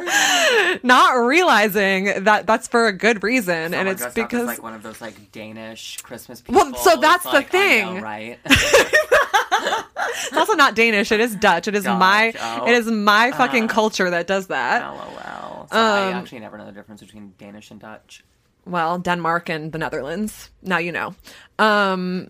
Not 0.83 1.11
realizing 1.25 2.23
that 2.23 2.45
that's 2.45 2.67
for 2.67 2.87
a 2.87 2.93
good 2.93 3.23
reason, 3.23 3.73
and 3.73 3.87
it's 3.87 4.05
because 4.13 4.45
like 4.47 4.61
one 4.63 4.73
of 4.73 4.83
those 4.83 5.01
like 5.01 5.31
Danish 5.31 6.01
Christmas 6.01 6.41
people. 6.41 6.61
Well, 6.63 6.75
so 6.75 6.97
that's 6.97 7.23
the 7.23 7.29
Like, 7.31 7.53
I 7.53 7.81
know, 7.81 7.93
thing. 7.93 8.01
right? 8.01 8.39
it's 8.45 10.37
also 10.37 10.53
not 10.53 10.75
Danish. 10.75 11.11
It 11.11 11.19
is 11.19 11.35
Dutch. 11.35 11.67
It 11.67 11.75
is 11.75 11.85
my 11.85 12.33
oh. 12.39 12.67
it 12.67 12.73
is 12.73 12.87
my 12.87 13.31
fucking 13.31 13.65
Uh. 13.65 13.67
culture 13.67 14.09
that 14.09 14.27
does 14.27 14.47
that. 14.47 14.81
LOL. 14.83 15.67
So 15.71 15.77
I 15.77 16.07
Um, 16.11 16.13
actually 16.15 16.39
never 16.39 16.57
know 16.57 16.65
the 16.65 16.71
difference 16.71 17.01
between 17.01 17.33
Danish 17.37 17.71
and 17.71 17.79
Dutch. 17.79 18.23
Well, 18.65 18.97
Denmark 18.99 19.49
and 19.49 19.71
the 19.71 19.77
Netherlands. 19.77 20.49
Now 20.61 20.77
you 20.77 20.91
know. 20.91 21.15
Um, 21.59 22.27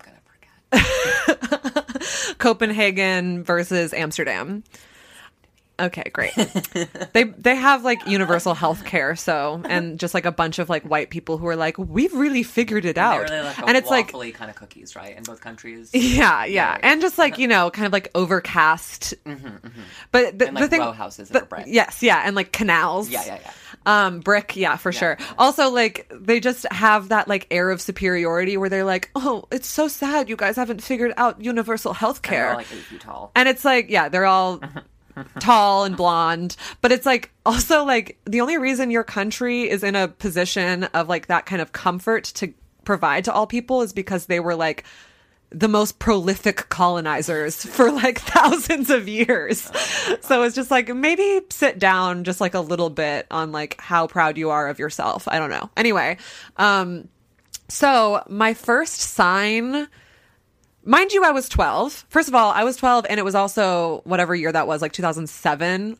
gonna 0.72 0.84
forget. 0.84 2.38
Copenhagen 2.38 3.44
versus 3.44 3.92
Amsterdam. 3.94 4.64
Okay, 5.80 6.04
great. 6.12 6.32
they 7.14 7.24
they 7.24 7.56
have 7.56 7.82
like 7.82 8.06
universal 8.06 8.54
health 8.54 8.84
care, 8.84 9.16
so 9.16 9.60
and 9.68 9.98
just 9.98 10.14
like 10.14 10.24
a 10.24 10.30
bunch 10.30 10.58
of 10.60 10.68
like 10.68 10.84
white 10.84 11.10
people 11.10 11.36
who 11.36 11.48
are 11.48 11.56
like, 11.56 11.76
we've 11.78 12.14
really 12.14 12.44
figured 12.44 12.84
it 12.84 12.96
out, 12.96 13.28
really 13.28 13.42
like 13.42 13.58
and 13.66 13.76
it's 13.76 13.90
like 13.90 14.12
kind 14.34 14.50
of 14.50 14.54
cookies, 14.56 14.94
right? 14.94 15.16
In 15.16 15.24
both 15.24 15.40
countries. 15.40 15.90
Yeah, 15.94 16.44
yeah, 16.44 16.78
and 16.82 17.00
just 17.00 17.18
like 17.18 17.38
you 17.38 17.48
know, 17.48 17.70
kind 17.70 17.86
of 17.86 17.92
like 17.92 18.08
overcast. 18.14 19.14
But 19.24 19.32
the, 19.32 19.34
Mm-hmm, 19.34 20.46
And, 20.46 20.54
like, 20.54 20.62
the 20.64 20.68
thing, 20.68 20.80
row 20.80 20.92
houses 20.92 21.28
the- 21.28 21.64
yes, 21.66 22.02
yeah, 22.02 22.22
and 22.24 22.36
like 22.36 22.52
canals. 22.52 23.08
Yeah, 23.08 23.24
yeah, 23.26 23.38
yeah. 23.42 23.50
Um, 23.86 24.20
brick, 24.20 24.56
yeah, 24.56 24.76
for 24.76 24.92
sure. 24.92 25.18
Also, 25.38 25.70
like 25.70 26.10
they 26.14 26.40
just 26.40 26.66
have 26.72 27.08
that 27.08 27.26
like 27.28 27.46
air 27.50 27.70
of 27.70 27.80
superiority 27.82 28.56
where 28.56 28.68
they're 28.70 28.84
like, 28.84 29.10
"Oh, 29.14 29.44
it's 29.50 29.66
so 29.68 29.88
sad 29.88 30.28
you 30.28 30.36
guys 30.36 30.56
haven't 30.56 30.82
figured 30.82 31.12
out 31.16 31.42
universal 31.42 31.92
health 31.92 32.22
care." 32.22 32.54
like 32.54 32.72
eight 32.72 32.78
feet 32.78 33.00
tall. 33.00 33.32
And 33.34 33.48
it's 33.48 33.64
like, 33.64 33.90
yeah, 33.90 34.08
they're 34.08 34.24
all 34.24 34.60
tall 35.40 35.84
and 35.84 35.96
blonde, 35.96 36.56
but 36.80 36.92
it's 36.92 37.06
like 37.06 37.30
also 37.46 37.84
like 37.84 38.18
the 38.24 38.40
only 38.40 38.58
reason 38.58 38.90
your 38.90 39.04
country 39.04 39.68
is 39.68 39.82
in 39.82 39.96
a 39.96 40.08
position 40.08 40.84
of 40.84 41.08
like 41.08 41.26
that 41.26 41.46
kind 41.46 41.62
of 41.62 41.72
comfort 41.72 42.24
to 42.24 42.52
provide 42.84 43.24
to 43.24 43.32
all 43.32 43.46
people 43.46 43.82
is 43.82 43.92
because 43.92 44.26
they 44.26 44.40
were 44.40 44.54
like 44.54 44.84
the 45.50 45.68
most 45.68 45.98
prolific 46.00 46.68
colonizers 46.68 47.64
for 47.64 47.90
like 47.92 48.18
thousands 48.22 48.90
of 48.90 49.08
years. 49.08 49.70
So 50.20 50.42
it's 50.42 50.54
just 50.54 50.70
like 50.70 50.94
maybe 50.94 51.40
sit 51.50 51.78
down 51.78 52.24
just 52.24 52.40
like 52.40 52.54
a 52.54 52.60
little 52.60 52.90
bit 52.90 53.26
on 53.30 53.52
like 53.52 53.80
how 53.80 54.06
proud 54.06 54.36
you 54.36 54.50
are 54.50 54.68
of 54.68 54.78
yourself. 54.78 55.28
I 55.28 55.38
don't 55.38 55.50
know. 55.50 55.70
Anyway, 55.76 56.18
um 56.56 57.08
so 57.68 58.22
my 58.28 58.52
first 58.52 59.00
sign 59.00 59.88
mind 60.84 61.12
you, 61.12 61.24
I 61.24 61.30
was 61.30 61.48
12. 61.48 62.06
First 62.08 62.28
of 62.28 62.34
all, 62.34 62.50
I 62.50 62.64
was 62.64 62.76
12 62.76 63.06
and 63.08 63.18
it 63.18 63.24
was 63.24 63.34
also 63.34 64.02
whatever 64.04 64.34
year 64.34 64.52
that 64.52 64.66
was, 64.66 64.82
like 64.82 64.92
2007. 64.92 65.98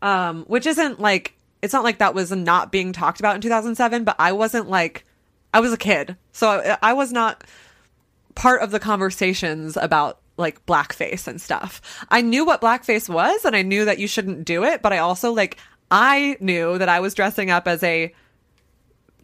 Um, 0.00 0.44
which 0.44 0.66
isn't 0.66 1.00
like, 1.00 1.34
it's 1.60 1.72
not 1.72 1.82
like 1.84 1.98
that 1.98 2.14
was 2.14 2.30
not 2.30 2.70
being 2.70 2.92
talked 2.92 3.18
about 3.18 3.34
in 3.34 3.40
2007, 3.40 4.04
but 4.04 4.16
I 4.18 4.32
wasn't 4.32 4.68
like, 4.68 5.04
I 5.52 5.60
was 5.60 5.72
a 5.72 5.76
kid. 5.76 6.16
So 6.32 6.48
I, 6.48 6.78
I 6.90 6.92
was 6.92 7.12
not 7.12 7.42
part 8.34 8.62
of 8.62 8.70
the 8.70 8.78
conversations 8.78 9.76
about 9.76 10.20
like 10.36 10.64
blackface 10.66 11.26
and 11.26 11.40
stuff. 11.40 11.82
I 12.10 12.20
knew 12.20 12.44
what 12.44 12.60
blackface 12.60 13.08
was 13.08 13.44
and 13.44 13.56
I 13.56 13.62
knew 13.62 13.84
that 13.84 13.98
you 13.98 14.06
shouldn't 14.06 14.44
do 14.44 14.62
it, 14.62 14.82
but 14.82 14.92
I 14.92 14.98
also 14.98 15.32
like, 15.32 15.58
I 15.90 16.36
knew 16.38 16.78
that 16.78 16.88
I 16.88 17.00
was 17.00 17.14
dressing 17.14 17.50
up 17.50 17.66
as 17.66 17.82
a 17.82 18.14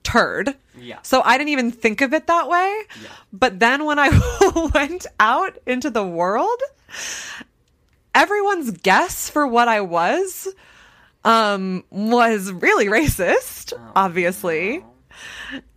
turd. 0.05 0.55
Yeah. 0.78 0.98
So 1.02 1.22
I 1.24 1.36
didn't 1.36 1.50
even 1.50 1.72
think 1.72 2.00
of 2.00 2.12
it 2.12 2.28
that 2.28 2.48
way. 2.48 2.82
Yeah. 3.02 3.09
But 3.32 3.59
then 3.59 3.84
when 3.84 3.98
I 3.98 4.11
went 4.74 5.07
out 5.18 5.59
into 5.66 5.90
the 5.90 6.07
world, 6.07 6.61
everyone's 8.14 8.70
guess 8.70 9.28
for 9.28 9.46
what 9.46 9.66
I 9.66 9.80
was 9.80 10.48
um 11.24 11.84
was 11.90 12.52
really 12.52 12.86
racist, 12.86 13.72
obviously. 13.96 14.84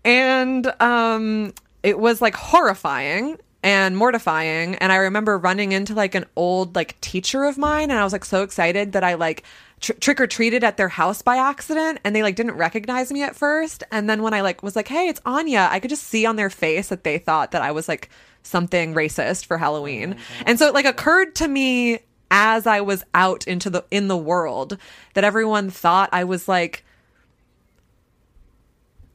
And 0.04 0.72
um 0.82 1.54
it 1.84 1.98
was 1.98 2.22
like 2.22 2.36
horrifying 2.36 3.38
and 3.64 3.98
mortifying 3.98 4.76
and 4.76 4.92
I 4.92 4.98
remember 4.98 5.38
running 5.38 5.72
into 5.72 5.94
like 5.94 6.16
an 6.16 6.26
old 6.36 6.76
like 6.76 7.00
teacher 7.02 7.46
of 7.46 7.58
mine 7.58 7.90
and 7.90 8.00
I 8.00 8.04
was 8.04 8.14
like 8.14 8.26
so 8.26 8.44
excited 8.44 8.92
that 8.92 9.04
I 9.04 9.16
like 9.16 9.44
tr- 9.80 9.94
trick 9.94 10.22
or 10.22 10.28
treated 10.28 10.64
at 10.64 10.78
their 10.78 10.90
house 10.90 11.22
by 11.22 11.38
accident 11.38 12.00
and 12.04 12.16
they 12.16 12.24
like 12.24 12.36
didn't 12.36 12.56
recognize 12.56 13.12
me 13.12 13.24
at 13.24 13.36
first 13.36 13.84
and 13.92 14.10
then 14.10 14.22
when 14.22 14.34
I 14.34 14.42
like 14.42 14.64
was 14.64 14.76
like 14.76 14.88
hey 14.88 15.08
it's 15.08 15.22
Anya 15.26 15.68
I 15.72 15.80
could 15.80 15.90
just 15.90 16.04
see 16.04 16.26
on 16.26 16.36
their 16.36 16.50
face 16.50 16.90
that 16.90 17.04
they 17.04 17.18
thought 17.18 17.52
that 17.52 17.62
I 17.62 17.72
was 17.72 17.88
like 17.88 18.10
something 18.44 18.94
racist 18.94 19.46
for 19.46 19.58
Halloween. 19.58 20.16
And 20.46 20.58
so 20.58 20.68
it 20.68 20.74
like 20.74 20.86
occurred 20.86 21.36
to 21.36 21.48
me 21.48 22.00
as 22.32 22.66
I 22.66 22.82
was 22.82 23.04
out 23.14 23.48
into 23.48 23.70
the 23.70 23.86
in 23.92 24.08
the 24.08 24.18
world 24.18 24.78
that 25.14 25.24
everyone 25.24 25.70
thought 25.70 26.10
I 26.12 26.24
was 26.24 26.48
like 26.48 26.84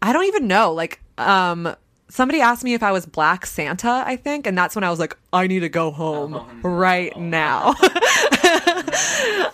I 0.02 0.12
don't 0.12 0.24
even 0.24 0.48
know. 0.48 0.72
Like, 0.72 1.00
um, 1.16 1.76
somebody 2.12 2.42
asked 2.42 2.62
me 2.62 2.74
if 2.74 2.82
I 2.82 2.92
was 2.92 3.06
Black 3.06 3.46
Santa, 3.46 4.02
I 4.06 4.16
think, 4.16 4.46
and 4.46 4.56
that's 4.56 4.74
when 4.74 4.84
I 4.84 4.90
was 4.90 4.98
like, 4.98 5.16
I 5.32 5.46
need 5.46 5.60
to 5.60 5.70
go 5.70 5.90
home 5.90 6.46
right 6.62 7.16
now. 7.16 7.68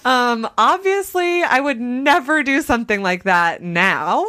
um, 0.05 0.49
obviously, 0.59 1.45
I 1.45 1.61
would 1.61 1.81
never 1.81 2.43
do 2.43 2.61
something 2.61 3.01
like 3.01 3.23
that 3.23 3.63
now. 3.63 4.27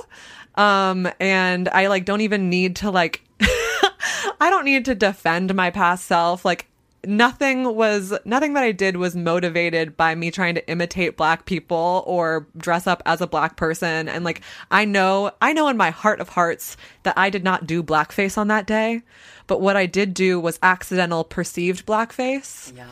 Um, 0.54 1.10
and 1.20 1.70
I 1.70 1.88
like 1.88 2.06
don't 2.06 2.22
even 2.22 2.52
need 2.52 2.76
to 2.78 2.92
like, 2.92 3.24
I 3.42 4.50
don't 4.52 4.66
need 4.66 4.86
to 4.86 4.96
defend 4.96 5.56
my 5.56 5.72
past 5.72 6.06
self. 6.06 6.46
Like, 6.46 6.68
nothing 7.06 7.76
was 7.76 8.14
nothing 8.26 8.54
that 8.54 8.64
I 8.64 8.72
did 8.74 8.98
was 8.98 9.16
motivated 9.16 9.96
by 9.96 10.16
me 10.16 10.32
trying 10.32 10.56
to 10.56 10.70
imitate 10.70 11.16
black 11.16 11.46
people 11.46 12.04
or 12.06 12.46
dress 12.58 12.88
up 12.88 13.02
as 13.06 13.22
a 13.22 13.28
black 13.28 13.56
person 13.56 14.10
and 14.10 14.26
like 14.26 14.42
I 14.70 14.84
know 14.86 15.32
I 15.42 15.54
know 15.54 15.70
in 15.70 15.78
my 15.78 15.92
heart 15.92 16.20
of 16.20 16.30
hearts 16.30 16.76
that 17.04 17.18
I 17.18 17.30
did 17.30 17.44
not 17.44 17.66
do 17.66 17.82
blackface 17.82 18.38
on 18.38 18.50
that 18.50 18.68
day 18.68 19.02
but 19.48 19.62
what 19.62 19.78
I 19.78 19.86
did 19.86 20.14
do 20.14 20.40
was 20.42 20.60
accidental 20.62 21.24
perceived 21.24 21.86
blackface 21.86 22.74
Yeah. 22.76 22.88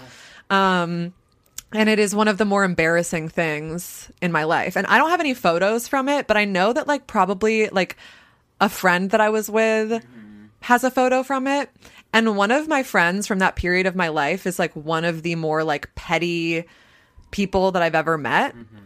um 0.49 1.14
and 1.74 1.89
it 1.89 1.99
is 1.99 2.16
one 2.16 2.30
of 2.30 2.38
the 2.38 2.45
more 2.45 2.64
embarrassing 2.64 3.28
things 3.28 4.10
in 4.22 4.32
my 4.32 4.45
life 4.45 4.78
and 4.78 4.88
I 4.88 4.97
don't 4.99 5.10
have 5.10 5.20
any 5.20 5.34
photos 5.34 5.88
from 5.89 6.08
it 6.08 6.28
but 6.28 6.38
I 6.38 6.45
know 6.45 6.72
that 6.72 6.88
like 6.88 7.08
probably 7.08 7.68
like 7.70 7.97
a 8.62 8.70
friend 8.70 9.10
that 9.12 9.20
I 9.20 9.30
was 9.30 9.49
with 9.49 10.01
has 10.62 10.84
a 10.84 10.89
photo 10.89 11.22
from 11.22 11.45
it. 11.45 11.70
And 12.14 12.38
one 12.38 12.51
of 12.51 12.68
my 12.68 12.84
friends 12.84 13.28
from 13.28 13.39
that 13.39 13.55
period 13.55 13.86
of 13.86 13.95
my 13.95 14.08
life 14.08 14.47
is 14.47 14.58
like 14.58 14.74
one 14.74 15.05
of 15.05 15.24
the 15.24 15.36
more 15.36 15.64
like 15.64 15.93
petty 15.95 16.66
people 17.32 17.72
that 17.74 17.82
I've 17.82 17.95
ever 17.95 18.18
met. 18.18 18.55
Mm-hmm. 18.55 18.78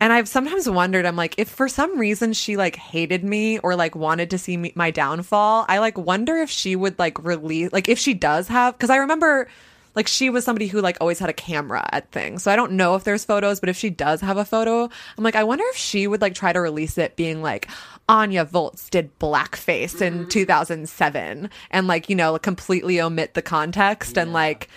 And 0.00 0.12
I've 0.12 0.28
sometimes 0.28 0.70
wondered, 0.70 1.06
I'm 1.06 1.16
like, 1.16 1.34
if 1.38 1.48
for 1.48 1.68
some 1.68 1.98
reason 1.98 2.32
she 2.32 2.56
like 2.56 2.76
hated 2.76 3.24
me 3.24 3.58
or 3.58 3.74
like 3.74 3.96
wanted 3.96 4.30
to 4.30 4.38
see 4.38 4.56
me, 4.56 4.72
my 4.76 4.92
downfall, 4.92 5.64
I 5.68 5.78
like 5.78 5.98
wonder 5.98 6.36
if 6.36 6.50
she 6.50 6.76
would 6.76 6.98
like 7.00 7.24
release, 7.24 7.72
like 7.72 7.88
if 7.88 7.98
she 7.98 8.14
does 8.14 8.46
have, 8.46 8.74
because 8.74 8.90
I 8.90 8.98
remember 8.98 9.48
like 9.96 10.06
she 10.06 10.30
was 10.30 10.44
somebody 10.44 10.68
who 10.68 10.80
like 10.80 10.98
always 11.00 11.18
had 11.18 11.30
a 11.30 11.32
camera 11.32 11.88
at 11.90 12.12
things. 12.12 12.44
So 12.44 12.52
I 12.52 12.56
don't 12.56 12.72
know 12.72 12.94
if 12.94 13.02
there's 13.02 13.24
photos, 13.24 13.58
but 13.58 13.68
if 13.68 13.76
she 13.76 13.90
does 13.90 14.20
have 14.20 14.36
a 14.36 14.44
photo, 14.44 14.84
I'm 14.84 15.24
like, 15.24 15.34
I 15.34 15.42
wonder 15.42 15.64
if 15.70 15.76
she 15.76 16.06
would 16.06 16.20
like 16.20 16.34
try 16.34 16.52
to 16.52 16.60
release 16.60 16.96
it 16.96 17.16
being 17.16 17.42
like, 17.42 17.68
Anya 18.08 18.44
Volz 18.44 18.88
did 18.88 19.16
blackface 19.18 20.00
in 20.00 20.28
2007 20.28 21.50
and 21.70 21.86
like, 21.86 22.08
you 22.08 22.16
know, 22.16 22.38
completely 22.38 23.00
omit 23.00 23.34
the 23.34 23.42
context 23.42 24.16
and 24.16 24.32
like, 24.32 24.68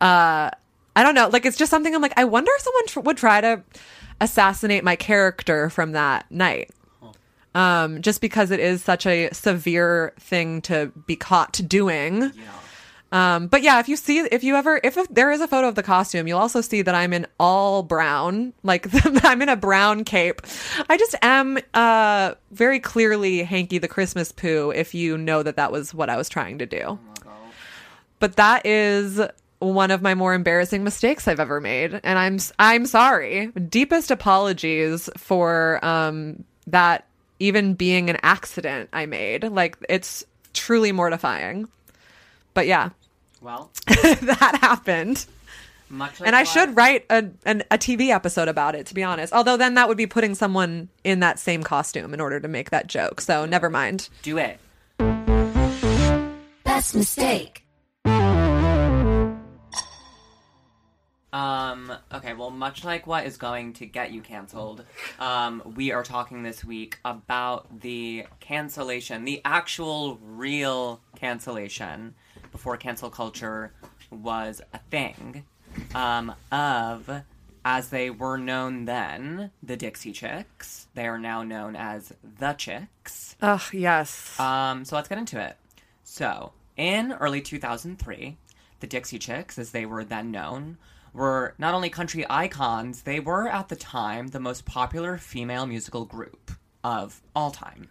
uh, 0.00 0.50
I 0.96 1.02
don't 1.02 1.14
know. 1.14 1.28
Like, 1.28 1.46
it's 1.46 1.56
just 1.56 1.70
something 1.70 1.94
I'm 1.94 2.02
like, 2.02 2.14
I 2.16 2.24
wonder 2.24 2.50
if 2.56 2.62
someone 2.62 2.86
tr- 2.86 3.00
would 3.00 3.16
try 3.16 3.40
to 3.40 3.62
assassinate 4.20 4.84
my 4.84 4.96
character 4.96 5.70
from 5.70 5.92
that 5.92 6.30
night. 6.30 6.70
Um, 7.54 8.00
just 8.00 8.22
because 8.22 8.50
it 8.50 8.60
is 8.60 8.82
such 8.82 9.04
a 9.04 9.28
severe 9.32 10.14
thing 10.18 10.62
to 10.62 10.90
be 11.06 11.16
caught 11.16 11.60
doing. 11.68 12.22
Yeah. 12.22 12.30
Um, 13.12 13.46
but 13.46 13.62
yeah, 13.62 13.78
if 13.78 13.88
you 13.90 13.96
see, 13.96 14.20
if 14.20 14.42
you 14.42 14.56
ever, 14.56 14.80
if 14.82 14.96
there 15.08 15.30
is 15.30 15.42
a 15.42 15.46
photo 15.46 15.68
of 15.68 15.74
the 15.74 15.82
costume, 15.82 16.26
you'll 16.26 16.38
also 16.38 16.62
see 16.62 16.80
that 16.80 16.94
I'm 16.94 17.12
in 17.12 17.26
all 17.38 17.82
brown, 17.82 18.54
like 18.62 18.88
I'm 19.24 19.42
in 19.42 19.50
a 19.50 19.56
brown 19.56 20.04
cape. 20.04 20.40
I 20.88 20.96
just 20.96 21.14
am 21.20 21.58
uh, 21.74 22.34
very 22.50 22.80
clearly 22.80 23.42
Hankey 23.42 23.76
the 23.78 23.88
Christmas 23.88 24.32
poo. 24.32 24.72
If 24.74 24.94
you 24.94 25.18
know 25.18 25.42
that 25.42 25.56
that 25.56 25.70
was 25.70 25.92
what 25.92 26.08
I 26.08 26.16
was 26.16 26.30
trying 26.30 26.58
to 26.58 26.66
do, 26.66 26.98
but 28.18 28.36
that 28.36 28.64
is 28.64 29.20
one 29.58 29.90
of 29.90 30.00
my 30.00 30.14
more 30.14 30.32
embarrassing 30.32 30.82
mistakes 30.82 31.28
I've 31.28 31.38
ever 31.38 31.60
made, 31.60 32.00
and 32.02 32.18
I'm 32.18 32.38
I'm 32.58 32.86
sorry. 32.86 33.48
Deepest 33.48 34.10
apologies 34.10 35.10
for 35.18 35.84
um, 35.84 36.44
that 36.66 37.06
even 37.38 37.74
being 37.74 38.08
an 38.08 38.16
accident 38.22 38.88
I 38.94 39.04
made. 39.04 39.44
Like 39.44 39.76
it's 39.86 40.24
truly 40.54 40.92
mortifying. 40.92 41.68
But 42.54 42.66
yeah, 42.66 42.90
Well, 43.42 43.72
that 43.86 44.58
happened. 44.60 45.26
much 45.88 46.20
like 46.20 46.28
And 46.28 46.36
I 46.36 46.44
should 46.44 46.76
write 46.76 47.04
a, 47.10 47.28
an, 47.44 47.64
a 47.72 47.78
TV 47.78 48.10
episode 48.10 48.46
about 48.46 48.76
it, 48.76 48.86
to 48.86 48.94
be 48.94 49.02
honest. 49.02 49.32
Although 49.32 49.56
then 49.56 49.74
that 49.74 49.88
would 49.88 49.96
be 49.96 50.06
putting 50.06 50.36
someone 50.36 50.88
in 51.02 51.20
that 51.20 51.40
same 51.40 51.64
costume 51.64 52.14
in 52.14 52.20
order 52.20 52.38
to 52.38 52.46
make 52.46 52.70
that 52.70 52.86
joke. 52.86 53.20
So 53.20 53.44
never 53.44 53.68
mind. 53.68 54.08
do 54.22 54.38
it. 54.38 54.60
Best 56.64 56.94
mistake. 56.94 57.64
Um, 61.32 61.90
okay, 62.12 62.34
well, 62.34 62.50
much 62.50 62.84
like 62.84 63.06
what 63.06 63.24
is 63.24 63.38
going 63.38 63.72
to 63.74 63.86
get 63.86 64.12
you 64.12 64.20
canceled, 64.20 64.84
um, 65.18 65.62
we 65.74 65.90
are 65.90 66.02
talking 66.02 66.42
this 66.42 66.62
week 66.62 66.98
about 67.06 67.80
the 67.80 68.26
cancellation, 68.38 69.24
the 69.24 69.40
actual 69.44 70.18
real 70.22 71.00
cancellation 71.16 72.14
before 72.50 72.76
cancel 72.76 73.10
culture 73.10 73.72
was 74.10 74.60
a 74.72 74.78
thing, 74.78 75.44
um, 75.94 76.34
of, 76.50 77.10
as 77.64 77.88
they 77.88 78.10
were 78.10 78.36
known 78.36 78.84
then, 78.84 79.50
the 79.62 79.76
Dixie 79.76 80.12
Chicks. 80.12 80.88
They 80.94 81.06
are 81.06 81.18
now 81.18 81.42
known 81.42 81.76
as 81.76 82.12
the 82.38 82.52
Chicks. 82.52 83.36
Ugh, 83.40 83.62
yes. 83.72 84.38
Um, 84.38 84.84
so 84.84 84.96
let's 84.96 85.08
get 85.08 85.18
into 85.18 85.40
it. 85.40 85.56
So, 86.04 86.52
in 86.76 87.12
early 87.12 87.40
2003, 87.40 88.36
the 88.80 88.86
Dixie 88.86 89.18
Chicks, 89.18 89.58
as 89.58 89.70
they 89.70 89.86
were 89.86 90.04
then 90.04 90.30
known, 90.30 90.76
were 91.12 91.54
not 91.58 91.74
only 91.74 91.90
country 91.90 92.24
icons, 92.28 93.02
they 93.02 93.20
were 93.20 93.48
at 93.48 93.68
the 93.68 93.76
time 93.76 94.28
the 94.28 94.40
most 94.40 94.64
popular 94.64 95.18
female 95.18 95.66
musical 95.66 96.04
group 96.04 96.52
of 96.82 97.22
all 97.34 97.50
time. 97.50 97.88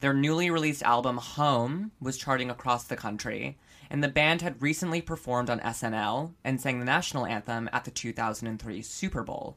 Their 0.00 0.14
newly 0.14 0.50
released 0.50 0.82
album 0.82 1.16
Home 1.16 1.90
was 2.00 2.16
charting 2.16 2.50
across 2.50 2.84
the 2.84 2.96
country, 2.96 3.58
and 3.90 4.02
the 4.02 4.08
band 4.08 4.42
had 4.42 4.62
recently 4.62 5.00
performed 5.00 5.50
on 5.50 5.60
SNL 5.60 6.34
and 6.44 6.60
sang 6.60 6.78
the 6.78 6.84
national 6.84 7.26
anthem 7.26 7.68
at 7.72 7.84
the 7.84 7.90
2003 7.90 8.82
Super 8.82 9.22
Bowl. 9.22 9.56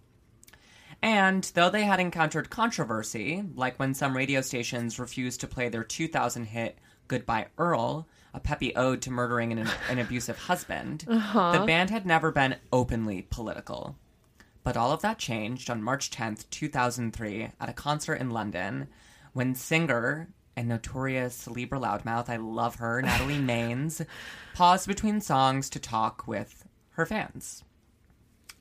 And 1.02 1.44
though 1.56 1.70
they 1.70 1.84
had 1.84 2.00
encountered 2.00 2.50
controversy, 2.50 3.44
like 3.56 3.78
when 3.78 3.94
some 3.94 4.16
radio 4.16 4.42
stations 4.42 5.00
refused 5.00 5.42
to 5.42 5.48
play 5.48 5.70
their 5.70 5.84
2000 5.84 6.46
hit 6.46 6.78
Goodbye 7.08 7.48
Earl, 7.58 8.08
a 8.34 8.40
peppy 8.40 8.76
ode 8.76 9.02
to 9.02 9.12
murdering 9.12 9.52
an, 9.52 9.68
an 9.90 10.00
abusive 10.00 10.38
husband, 10.38 11.06
uh-huh. 11.10 11.60
the 11.60 11.66
band 11.66 11.90
had 11.90 12.06
never 12.06 12.32
been 12.32 12.56
openly 12.72 13.24
political. 13.30 13.98
But 14.64 14.78
all 14.78 14.92
of 14.92 15.02
that 15.02 15.18
changed 15.18 15.70
on 15.70 15.82
March 15.82 16.12
10th, 16.12 16.50
2003, 16.52 17.50
at 17.60 17.70
a 17.70 17.74
concert 17.74 18.16
in 18.16 18.30
London, 18.30 18.88
when 19.34 19.56
singer 19.56 20.30
and 20.56 20.68
notorious 20.68 21.48
Libra 21.48 21.80
loudmouth, 21.80 22.30
I 22.30 22.38
love 22.38 22.76
her, 22.76 23.02
Natalie 23.02 23.36
Maines, 23.40 24.06
paused 24.54 24.88
between 24.88 25.22
songs 25.22 25.70
to 25.70 25.80
talk 25.80 26.28
with 26.28 26.68
her 26.92 27.06
fans. 27.06 27.64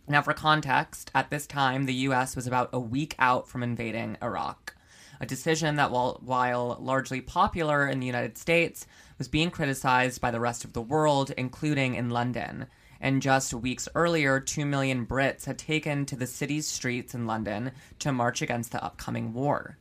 Now, 0.09 0.23
for 0.23 0.33
context, 0.33 1.11
at 1.14 1.31
this 1.31 1.47
time, 1.47 1.87
the 1.87 1.95
US 1.95 2.35
was 2.35 2.47
about 2.47 2.71
a 2.73 2.81
week 2.81 3.14
out 3.18 3.49
from 3.49 3.62
invading 3.62 4.16
Iraq, 4.23 4.75
a 5.21 5.27
decision 5.27 5.77
that, 5.77 5.91
while, 5.91 6.21
while 6.25 6.79
largely 6.81 7.21
popular 7.21 7.87
in 7.87 8.01
the 8.01 8.07
United 8.07 8.39
States, 8.39 8.87
was 9.18 9.29
being 9.29 9.51
criticized 9.51 10.21
by 10.21 10.31
the 10.31 10.41
rest 10.41 10.64
of 10.64 10.73
the 10.73 10.83
world, 10.83 11.31
including 11.37 11.95
in 11.95 12.11
London. 12.11 12.66
And 13.01 13.23
just 13.23 13.55
weeks 13.55 13.89
earlier, 13.95 14.41
two 14.41 14.66
million 14.66 15.07
Brits 15.07 15.45
had 15.45 15.59
taken 15.59 16.07
to 16.07 16.16
the 16.16 16.27
city's 16.27 16.66
streets 16.66 17.14
in 17.14 17.27
London 17.27 17.73
to 18.01 18.12
march 18.12 18.43
against 18.43 18.73
the 18.73 18.83
upcoming 18.83 19.33
war. 19.33 19.79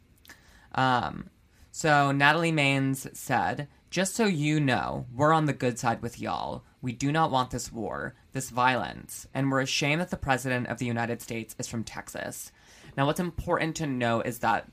Um, 0.75 1.29
so 1.71 2.11
Natalie 2.11 2.51
Maines 2.51 3.15
said, 3.15 3.67
Just 3.89 4.15
so 4.15 4.25
you 4.25 4.59
know, 4.59 5.05
we're 5.13 5.33
on 5.33 5.45
the 5.45 5.53
good 5.53 5.79
side 5.79 6.01
with 6.01 6.19
y'all. 6.19 6.63
We 6.81 6.93
do 6.93 7.11
not 7.11 7.31
want 7.31 7.51
this 7.51 7.71
war, 7.71 8.15
this 8.31 8.49
violence, 8.49 9.27
and 9.33 9.51
we're 9.51 9.61
ashamed 9.61 10.01
that 10.01 10.09
the 10.09 10.17
President 10.17 10.67
of 10.67 10.77
the 10.77 10.85
United 10.85 11.21
States 11.21 11.55
is 11.59 11.67
from 11.67 11.83
Texas. 11.83 12.51
Now, 12.95 13.05
what's 13.05 13.19
important 13.19 13.75
to 13.77 13.87
note 13.87 14.25
is 14.25 14.39
that 14.39 14.67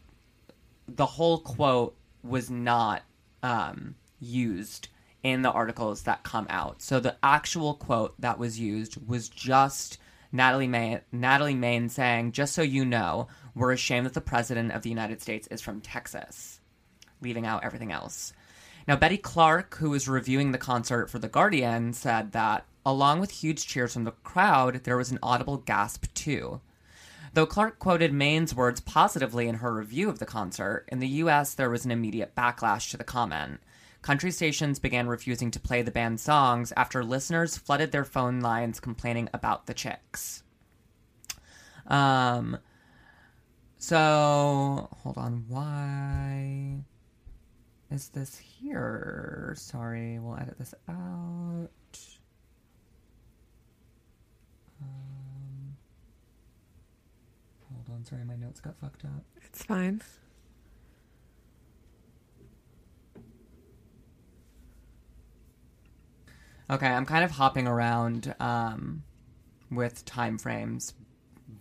the 0.89 1.07
whole 1.07 1.39
quote 1.39 1.97
was 2.23 2.51
not 2.51 3.03
um, 3.43 3.97
used 4.21 4.89
in 5.23 5.43
the 5.43 5.51
articles 5.51 6.03
that 6.03 6.23
come 6.23 6.47
out. 6.49 6.81
So 6.81 7.01
the 7.01 7.17
actual 7.23 7.75
quote 7.75 8.21
that 8.21 8.39
was 8.39 8.61
used 8.61 8.97
was 9.09 9.29
just 9.29 9.99
Natalie 10.33 10.69
May 10.69 11.01
Natalie 11.13 11.55
Maine 11.55 11.89
saying, 11.89 12.33
"Just 12.33 12.55
so 12.55 12.63
you 12.63 12.85
know, 12.85 13.29
we're 13.55 13.73
ashamed 13.73 14.07
that 14.07 14.15
the 14.15 14.21
president 14.21 14.73
of 14.73 14.83
the 14.83 14.91
United 14.91 15.23
States 15.23 15.47
is 15.49 15.61
from 15.61 15.81
Texas," 15.81 16.61
leaving 17.21 17.47
out 17.47 17.65
everything 17.65 17.93
else. 17.93 18.33
Now, 18.89 18.97
Betty 18.97 19.19
Clarke, 19.19 19.77
who 19.77 19.91
was 19.91 20.09
reviewing 20.09 20.53
the 20.53 20.59
concert 20.59 21.11
for 21.11 21.19
The 21.19 21.29
Guardian, 21.29 21.93
said 21.93 22.33
that 22.33 22.67
along 22.85 23.19
with 23.19 23.31
huge 23.33 23.67
cheers 23.67 23.93
from 23.93 24.05
the 24.05 24.13
crowd, 24.13 24.85
there 24.85 24.97
was 24.97 25.11
an 25.11 25.19
audible 25.23 25.57
gasp 25.57 26.07
too. 26.15 26.61
Though 27.33 27.47
Clarke 27.47 27.79
quoted 27.79 28.13
Maine's 28.13 28.55
words 28.55 28.81
positively 28.81 29.49
in 29.49 29.57
her 29.57 29.75
review 29.75 30.09
of 30.09 30.21
the 30.21 30.25
concert, 30.25 30.89
in 30.89 31.01
the 31.01 31.09
US 31.09 31.53
there 31.53 31.69
was 31.69 31.85
an 31.85 31.91
immediate 31.91 32.35
backlash 32.35 32.91
to 32.91 32.97
the 32.97 33.05
comment. 33.05 33.61
Country 34.03 34.31
stations 34.31 34.79
began 34.79 35.09
refusing 35.09 35.51
to 35.51 35.61
play 35.61 35.83
the 35.83 35.91
band's 35.91 36.23
songs 36.23 36.73
after 36.77 37.03
listeners 37.03 37.57
flooded 37.57 37.93
their 37.93 38.05
phone 38.05 38.41
lines 38.41 38.79
complaining 38.79 39.29
about 39.35 39.67
the 39.67 39.75
chicks. 39.75 40.43
Um, 41.87 42.59
so, 43.79 44.89
hold 45.03 45.19
on, 45.19 45.45
why 45.49 46.79
is 47.91 48.09
this 48.09 48.37
here? 48.37 49.55
Sorry, 49.57 50.19
we'll 50.19 50.37
edit 50.37 50.59
this 50.59 50.75
out. 50.89 51.71
Um, 54.83 55.77
hold 57.73 57.97
on, 57.97 58.05
sorry, 58.05 58.25
my 58.25 58.37
notes 58.37 58.61
got 58.61 58.79
fucked 58.79 59.05
up. 59.05 59.25
it's 59.45 59.65
fine. 59.65 60.03
Okay, 66.69 66.87
I'm 66.87 67.07
kind 67.07 67.25
of 67.25 67.31
hopping 67.31 67.69
around 67.69 68.35
um, 68.41 69.05
with 69.71 70.05
time 70.05 70.37
frames, 70.37 70.95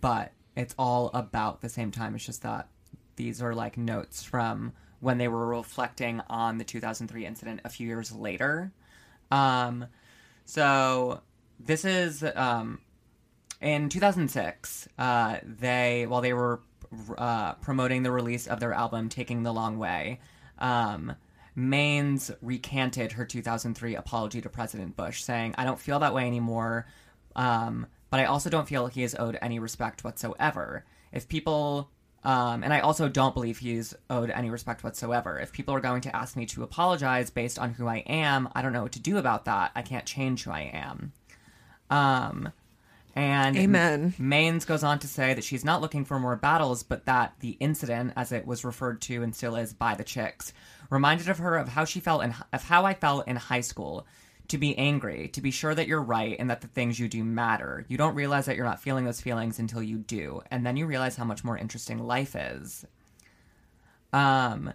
but 0.00 0.32
it's 0.56 0.74
all 0.78 1.10
about 1.14 1.60
the 1.60 1.68
same 1.68 1.92
time. 1.92 2.16
It's 2.16 2.26
just 2.26 2.42
that 2.42 2.68
these 3.14 3.40
are 3.40 3.54
like 3.54 3.76
notes 3.76 4.24
from 4.24 4.72
when 4.98 5.18
they 5.18 5.28
were 5.28 5.46
reflecting 5.46 6.20
on 6.28 6.58
the 6.58 6.64
2003 6.64 7.24
incident 7.24 7.60
a 7.64 7.68
few 7.68 7.86
years 7.86 8.10
later. 8.10 8.72
Um, 9.30 9.86
so 10.44 11.20
this 11.60 11.84
is 11.84 12.24
um, 12.34 12.80
in 13.60 13.88
2006. 13.88 14.88
Uh, 14.98 15.36
they 15.44 16.06
while 16.08 16.20
they 16.20 16.32
were 16.32 16.60
uh, 17.16 17.52
promoting 17.54 18.02
the 18.02 18.10
release 18.10 18.48
of 18.48 18.58
their 18.58 18.72
album 18.72 19.08
"Taking 19.08 19.44
the 19.44 19.52
Long 19.52 19.78
Way." 19.78 20.18
Um, 20.58 21.14
Maines 21.56 22.34
recanted 22.42 23.12
her 23.12 23.24
2003 23.24 23.94
apology 23.94 24.40
to 24.42 24.48
President 24.48 24.96
Bush, 24.96 25.22
saying, 25.22 25.54
I 25.56 25.64
don't 25.64 25.80
feel 25.80 25.98
that 26.00 26.14
way 26.14 26.26
anymore, 26.26 26.86
um, 27.34 27.86
but 28.10 28.20
I 28.20 28.24
also 28.24 28.50
don't 28.50 28.68
feel 28.68 28.86
he 28.86 29.02
is 29.02 29.16
owed 29.18 29.38
any 29.40 29.58
respect 29.58 30.04
whatsoever. 30.04 30.84
If 31.12 31.28
people, 31.28 31.90
um, 32.24 32.62
and 32.62 32.74
I 32.74 32.80
also 32.80 33.08
don't 33.08 33.34
believe 33.34 33.58
he's 33.58 33.94
owed 34.10 34.30
any 34.30 34.50
respect 34.50 34.84
whatsoever. 34.84 35.38
If 35.38 35.52
people 35.52 35.74
are 35.74 35.80
going 35.80 36.02
to 36.02 36.14
ask 36.14 36.36
me 36.36 36.44
to 36.46 36.62
apologize 36.62 37.30
based 37.30 37.58
on 37.58 37.70
who 37.70 37.86
I 37.86 37.98
am, 38.06 38.50
I 38.54 38.60
don't 38.60 38.72
know 38.72 38.82
what 38.82 38.92
to 38.92 39.00
do 39.00 39.16
about 39.16 39.46
that. 39.46 39.72
I 39.74 39.82
can't 39.82 40.04
change 40.04 40.44
who 40.44 40.50
I 40.50 40.70
am. 40.74 41.12
Um, 41.88 42.52
and 43.16 43.56
Amen. 43.56 44.14
Maines 44.20 44.66
goes 44.66 44.84
on 44.84 44.98
to 44.98 45.08
say 45.08 45.32
that 45.32 45.42
she's 45.42 45.64
not 45.64 45.80
looking 45.80 46.04
for 46.04 46.20
more 46.20 46.36
battles, 46.36 46.82
but 46.82 47.06
that 47.06 47.32
the 47.40 47.56
incident, 47.60 48.12
as 48.14 48.30
it 48.30 48.46
was 48.46 48.62
referred 48.62 49.00
to 49.02 49.22
and 49.22 49.34
still 49.34 49.56
is 49.56 49.72
by 49.72 49.94
the 49.94 50.04
chicks, 50.04 50.52
reminded 50.90 51.28
of 51.28 51.38
her 51.38 51.56
of 51.56 51.68
how 51.68 51.84
she 51.84 52.00
felt 52.00 52.22
in 52.22 52.34
of 52.52 52.64
how 52.64 52.84
I 52.84 52.94
felt 52.94 53.28
in 53.28 53.36
high 53.36 53.60
school. 53.60 54.06
To 54.50 54.58
be 54.58 54.78
angry, 54.78 55.26
to 55.32 55.40
be 55.40 55.50
sure 55.50 55.74
that 55.74 55.88
you're 55.88 56.00
right 56.00 56.36
and 56.38 56.50
that 56.50 56.60
the 56.60 56.68
things 56.68 57.00
you 57.00 57.08
do 57.08 57.24
matter. 57.24 57.84
You 57.88 57.98
don't 57.98 58.14
realize 58.14 58.46
that 58.46 58.54
you're 58.54 58.64
not 58.64 58.80
feeling 58.80 59.04
those 59.04 59.20
feelings 59.20 59.58
until 59.58 59.82
you 59.82 59.98
do, 59.98 60.40
and 60.52 60.64
then 60.64 60.76
you 60.76 60.86
realize 60.86 61.16
how 61.16 61.24
much 61.24 61.42
more 61.42 61.58
interesting 61.58 61.98
life 61.98 62.36
is. 62.36 62.86
Um, 64.12 64.72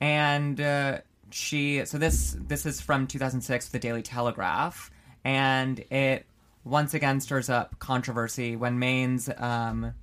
and 0.00 0.60
uh, 0.60 0.98
she 1.30 1.84
so 1.84 1.96
this 1.96 2.36
this 2.40 2.66
is 2.66 2.80
from 2.80 3.06
2006 3.06 3.68
the 3.68 3.78
daily 3.78 4.02
telegraph 4.02 4.90
and 5.24 5.78
it 5.90 6.26
once 6.64 6.94
again 6.94 7.20
stirs 7.20 7.48
up 7.48 7.78
controversy 7.78 8.56
when 8.56 8.78
Maines 8.78 9.28
um, 9.40 9.94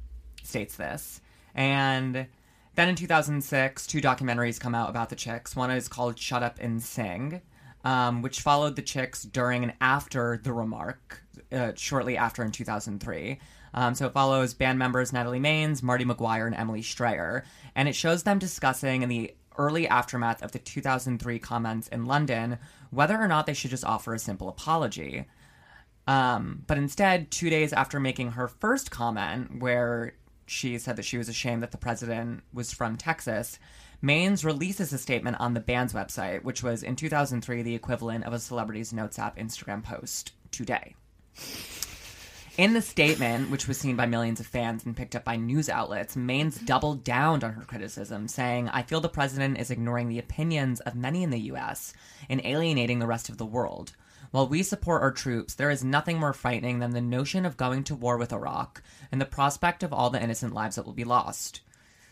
states 0.43 0.75
this 0.75 1.21
and 1.53 2.27
then 2.75 2.89
in 2.89 2.95
2006 2.95 3.87
two 3.87 4.01
documentaries 4.01 4.59
come 4.59 4.75
out 4.75 4.89
about 4.89 5.09
the 5.09 5.15
chicks. 5.15 5.55
One 5.55 5.71
is 5.71 5.87
called 5.87 6.17
shut 6.17 6.43
up 6.43 6.57
and 6.59 6.81
sing 6.81 7.41
um, 7.83 8.21
which 8.21 8.41
followed 8.41 8.75
the 8.75 8.81
chicks 8.81 9.23
during 9.23 9.63
and 9.63 9.73
after 9.79 10.39
the 10.43 10.53
remark 10.53 11.23
uh, 11.51 11.71
shortly 11.75 12.17
after 12.17 12.43
in 12.43 12.51
2003 12.51 13.39
um, 13.73 13.95
so 13.95 14.07
it 14.07 14.13
follows 14.13 14.53
band 14.53 14.79
members 14.79 15.13
Natalie 15.13 15.39
Maines, 15.39 15.83
Martie 15.83 16.05
Maguire, 16.05 16.47
and 16.47 16.55
Emily 16.55 16.81
Strayer, 16.81 17.45
and 17.75 17.87
it 17.87 17.95
shows 17.95 18.23
them 18.23 18.39
discussing 18.39 19.01
in 19.01 19.09
the 19.09 19.33
early 19.57 19.87
aftermath 19.87 20.41
of 20.41 20.51
the 20.51 20.59
2003 20.59 21.37
comments 21.39 21.87
in 21.89 22.05
London 22.05 22.57
whether 22.91 23.17
or 23.17 23.27
not 23.27 23.45
they 23.45 23.53
should 23.53 23.69
just 23.69 23.85
offer 23.85 24.13
a 24.13 24.19
simple 24.19 24.49
apology. 24.49 25.25
Um, 26.07 26.63
but 26.65 26.79
instead, 26.79 27.29
two 27.29 27.51
days 27.51 27.71
after 27.71 27.99
making 27.99 28.31
her 28.31 28.47
first 28.47 28.89
comment, 28.89 29.59
where 29.59 30.13
she 30.49 30.77
said 30.77 30.95
that 30.95 31.05
she 31.05 31.17
was 31.17 31.29
ashamed 31.29 31.61
that 31.63 31.71
the 31.71 31.77
president 31.77 32.41
was 32.53 32.73
from 32.73 32.97
Texas, 32.97 33.59
Maines 34.01 34.45
releases 34.45 34.93
a 34.93 34.97
statement 34.97 35.37
on 35.39 35.53
the 35.53 35.59
band's 35.59 35.93
website, 35.93 36.43
which 36.43 36.63
was 36.63 36.83
in 36.83 36.95
2003 36.95 37.61
the 37.61 37.75
equivalent 37.75 38.25
of 38.25 38.33
a 38.33 38.39
celebrity's 38.39 38.93
notes 38.93 39.19
app 39.19 39.37
Instagram 39.37 39.83
post 39.83 40.31
today. 40.51 40.95
In 42.57 42.73
the 42.73 42.81
statement, 42.81 43.51
which 43.51 43.67
was 43.67 43.77
seen 43.77 43.95
by 43.95 44.05
millions 44.05 44.39
of 44.39 44.47
fans 44.47 44.85
and 44.85 44.95
picked 44.95 45.15
up 45.15 45.23
by 45.23 45.37
news 45.37 45.69
outlets, 45.69 46.15
Maines 46.15 46.65
doubled 46.65 47.03
down 47.03 47.43
on 47.43 47.53
her 47.53 47.63
criticism, 47.63 48.27
saying, 48.27 48.67
I 48.69 48.83
feel 48.83 48.99
the 48.99 49.07
president 49.07 49.57
is 49.59 49.71
ignoring 49.71 50.09
the 50.09 50.19
opinions 50.19 50.81
of 50.81 50.95
many 50.95 51.23
in 51.23 51.29
the 51.29 51.39
U.S. 51.39 51.93
and 52.29 52.41
alienating 52.43 52.99
the 52.99 53.07
rest 53.07 53.29
of 53.29 53.37
the 53.37 53.45
world. 53.45 53.93
While 54.31 54.47
we 54.47 54.61
support 54.61 55.01
our 55.01 55.11
troops, 55.11 55.55
there 55.55 55.71
is 55.71 55.83
nothing 55.83 56.19
more 56.19 56.33
frightening 56.33 56.79
than 56.79 56.91
the 56.91 57.01
notion 57.01 57.45
of 57.45 57.57
going 57.57 57.83
to 57.85 57.95
war 57.95 58.17
with 58.17 58.31
Iraq 58.31 58.83
and 59.11 59.19
the 59.19 59.25
prospect 59.25 59.81
of 59.81 59.91
all 59.91 60.11
the 60.11 60.21
innocent 60.21 60.53
lives 60.53 60.75
that 60.75 60.85
will 60.85 60.93
be 60.93 61.03
lost. 61.03 61.61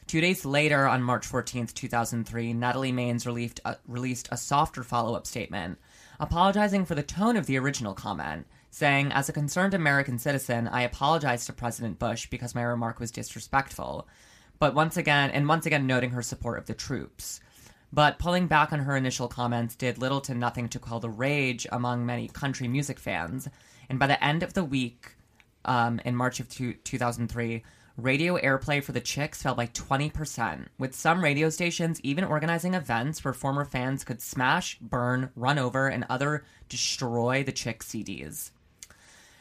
Two 0.08 0.22
days 0.22 0.46
later, 0.46 0.88
on 0.88 1.04
March 1.04 1.28
14, 1.28 1.68
2003, 1.68 2.54
Natalie 2.54 2.94
Maines 2.94 3.26
released 3.26 3.60
a, 3.66 3.70
uh, 3.70 3.76
released 3.88 4.30
a 4.32 4.38
softer 4.38 4.82
follow 4.82 5.16
up 5.16 5.28
statement, 5.28 5.78
apologizing 6.20 6.86
for 6.86 6.96
the 6.96 7.04
tone 7.04 7.36
of 7.36 7.46
the 7.46 7.60
original 7.60 7.94
comment, 7.94 8.48
saying, 8.72 9.12
As 9.12 9.30
a 9.30 9.34
concerned 9.34 9.74
American 9.74 10.18
citizen, 10.18 10.68
I 10.70 10.84
apologize 10.84 11.46
to 11.46 11.54
President 11.54 12.00
Bush 12.00 12.28
because 12.30 12.56
my 12.56 12.64
remark 12.64 13.00
was 13.00 13.12
disrespectful. 13.12 14.08
But 14.60 14.74
once 14.74 14.98
again, 14.98 15.30
and 15.32 15.48
once 15.48 15.66
again 15.66 15.86
noting 15.86 16.12
her 16.12 16.24
support 16.24 16.58
of 16.58 16.66
the 16.66 16.74
troops. 16.74 17.42
But 17.92 18.20
pulling 18.20 18.48
back 18.48 18.74
on 18.74 18.80
her 18.80 18.96
initial 18.96 19.28
comments 19.28 19.76
did 19.76 19.98
little 19.98 20.22
to 20.22 20.36
nothing 20.36 20.68
to 20.70 20.80
quell 20.80 21.00
the 21.00 21.10
rage 21.10 21.66
among 21.72 22.06
many 22.06 22.28
country 22.28 22.68
music 22.68 23.00
fans. 23.00 23.48
And 23.90 23.98
by 23.98 24.08
the 24.08 24.24
end 24.24 24.44
of 24.44 24.54
the 24.54 24.64
week, 24.64 25.16
um, 25.66 26.00
in 26.04 26.16
March 26.16 26.40
of 26.40 26.50
two, 26.50 26.74
2003, 26.74 27.64
radio 27.98 28.38
airplay 28.38 28.84
for 28.84 28.92
the 28.92 29.02
Chicks 29.02 29.42
fell 29.42 29.56
by 29.56 29.68
20%, 29.68 30.68
with 30.78 30.96
some 30.96 31.24
radio 31.24 31.50
stations 31.50 32.00
even 32.02 32.24
organizing 32.24 32.74
events 32.74 33.24
where 33.24 33.34
former 33.34 33.66
fans 33.66 34.04
could 34.04 34.22
smash, 34.22 34.78
burn, 34.80 35.32
run 35.36 35.58
over, 35.58 35.88
and 35.88 36.06
other 36.10 36.44
destroy 36.70 37.44
the 37.44 37.52
Chicks 37.52 37.88
CDs. 37.88 38.52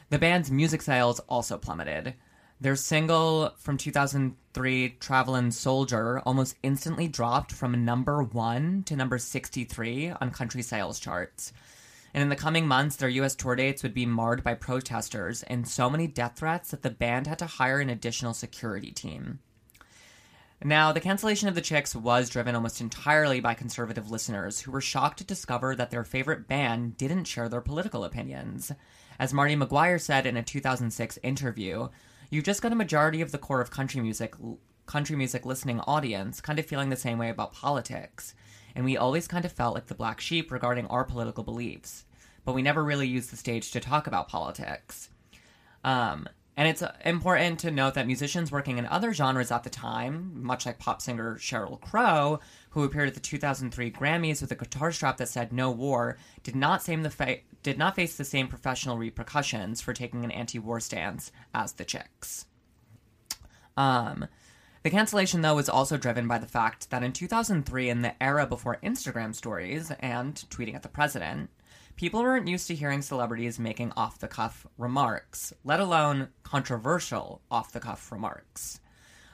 The 0.09 0.19
band's 0.19 0.49
music 0.49 0.81
sales 0.81 1.19
also 1.27 1.57
plummeted. 1.57 2.15
Their 2.59 2.75
single 2.75 3.53
from 3.57 3.77
2003, 3.77 4.97
Travelin' 4.99 5.51
Soldier, 5.51 6.19
almost 6.21 6.55
instantly 6.63 7.07
dropped 7.07 7.51
from 7.51 7.85
number 7.85 8.23
one 8.23 8.81
to 8.83 8.95
number 8.95 9.19
63 9.19 10.11
on 10.19 10.31
country 10.31 10.63
sales 10.63 10.99
charts. 10.99 11.53
And 12.15 12.23
in 12.23 12.29
the 12.29 12.35
coming 12.35 12.67
months, 12.67 12.95
their 12.95 13.09
US 13.09 13.35
tour 13.35 13.55
dates 13.55 13.83
would 13.83 13.93
be 13.93 14.07
marred 14.07 14.43
by 14.43 14.55
protesters 14.55 15.43
and 15.43 15.67
so 15.67 15.87
many 15.87 16.07
death 16.07 16.37
threats 16.37 16.71
that 16.71 16.81
the 16.81 16.89
band 16.89 17.27
had 17.27 17.37
to 17.39 17.45
hire 17.45 17.79
an 17.79 17.91
additional 17.91 18.33
security 18.33 18.91
team. 18.91 19.37
Now, 20.63 20.91
the 20.91 20.99
cancellation 20.99 21.47
of 21.47 21.53
the 21.53 21.61
Chicks 21.61 21.95
was 21.95 22.31
driven 22.31 22.55
almost 22.55 22.81
entirely 22.81 23.39
by 23.39 23.53
conservative 23.53 24.09
listeners 24.09 24.61
who 24.61 24.71
were 24.71 24.81
shocked 24.81 25.19
to 25.19 25.23
discover 25.23 25.75
that 25.75 25.91
their 25.91 26.03
favorite 26.03 26.47
band 26.47 26.97
didn't 26.97 27.25
share 27.25 27.47
their 27.49 27.61
political 27.61 28.03
opinions. 28.03 28.71
As 29.19 29.31
Martie 29.31 29.55
Maguire 29.55 29.99
said 29.99 30.25
in 30.25 30.35
a 30.35 30.41
2006 30.41 31.19
interview, 31.21 31.89
you've 32.29 32.45
just 32.45 32.61
got 32.61 32.71
a 32.71 32.75
majority 32.75 33.21
of 33.21 33.31
the 33.31 33.37
core 33.37 33.61
of 33.61 33.71
country 33.71 34.01
music 34.01 34.35
country 34.85 35.15
music 35.15 35.45
listening 35.45 35.79
audience 35.81 36.39
kind 36.39 36.59
of 36.59 36.65
feeling 36.65 36.89
the 36.89 36.95
same 36.95 37.17
way 37.17 37.29
about 37.29 37.53
politics. 37.53 38.33
And 38.75 38.85
we 38.85 38.95
always 38.95 39.27
kind 39.27 39.43
of 39.43 39.51
felt 39.51 39.75
like 39.75 39.87
the 39.87 39.95
black 39.95 40.21
sheep 40.21 40.51
regarding 40.51 40.85
our 40.87 41.03
political 41.03 41.43
beliefs, 41.43 42.05
but 42.45 42.53
we 42.53 42.61
never 42.61 42.83
really 42.83 43.07
used 43.07 43.31
the 43.31 43.37
stage 43.37 43.71
to 43.71 43.79
talk 43.79 44.07
about 44.07 44.29
politics. 44.29 45.09
Um, 45.83 46.27
and 46.57 46.67
it's 46.67 46.83
important 47.05 47.59
to 47.59 47.69
note 47.69 47.93
that 47.93 48.07
musicians 48.07 48.51
working 48.51 48.79
in 48.79 48.87
other 48.87 49.13
genres 49.13 49.51
at 49.51 49.63
the 49.63 49.69
time, 49.69 50.43
much 50.43 50.65
like 50.65 50.79
pop 50.79 51.03
singer 51.03 51.35
Sheryl 51.35 51.79
Crow, 51.79 52.39
who 52.71 52.83
appeared 52.83 53.07
at 53.07 53.13
the 53.13 53.19
2003 53.19 53.91
Grammys 53.91 54.41
with 54.41 54.51
a 54.51 54.55
guitar 54.55 54.91
strap 54.91 55.17
that 55.17 55.29
said 55.29 55.53
"No 55.53 55.69
War," 55.69 56.17
did 56.41 56.55
not 56.55 56.81
fa- 56.81 57.37
did 57.61 57.77
not 57.77 57.95
face 57.95 58.17
the 58.17 58.25
same 58.25 58.47
professional 58.47 58.97
repercussions 58.97 59.81
for 59.81 59.93
taking 59.93 60.25
an 60.25 60.31
anti-war 60.31 60.79
stance 60.79 61.31
as 61.53 61.73
the 61.73 61.85
Chicks. 61.85 62.47
Um, 63.77 64.25
the 64.81 64.89
cancellation, 64.89 65.41
though, 65.41 65.55
was 65.55 65.69
also 65.69 65.95
driven 65.95 66.27
by 66.27 66.39
the 66.39 66.47
fact 66.47 66.89
that 66.89 67.03
in 67.03 67.13
2003, 67.13 67.89
in 67.89 68.01
the 68.01 68.23
era 68.23 68.47
before 68.47 68.79
Instagram 68.83 69.35
stories 69.35 69.91
and 69.99 70.33
tweeting 70.49 70.73
at 70.73 70.81
the 70.81 70.89
president, 70.89 71.51
people 71.97 72.21
weren't 72.21 72.47
used 72.47 72.67
to 72.67 72.75
hearing 72.75 73.01
celebrities 73.01 73.59
making 73.59 73.91
off 73.97 74.19
the 74.19 74.27
cuff 74.27 74.65
remarks, 74.77 75.51
let 75.65 75.79
alone 75.79 76.29
controversial 76.43 77.41
off 77.51 77.73
the 77.73 77.79
cuff 77.79 78.11
remarks. 78.11 78.79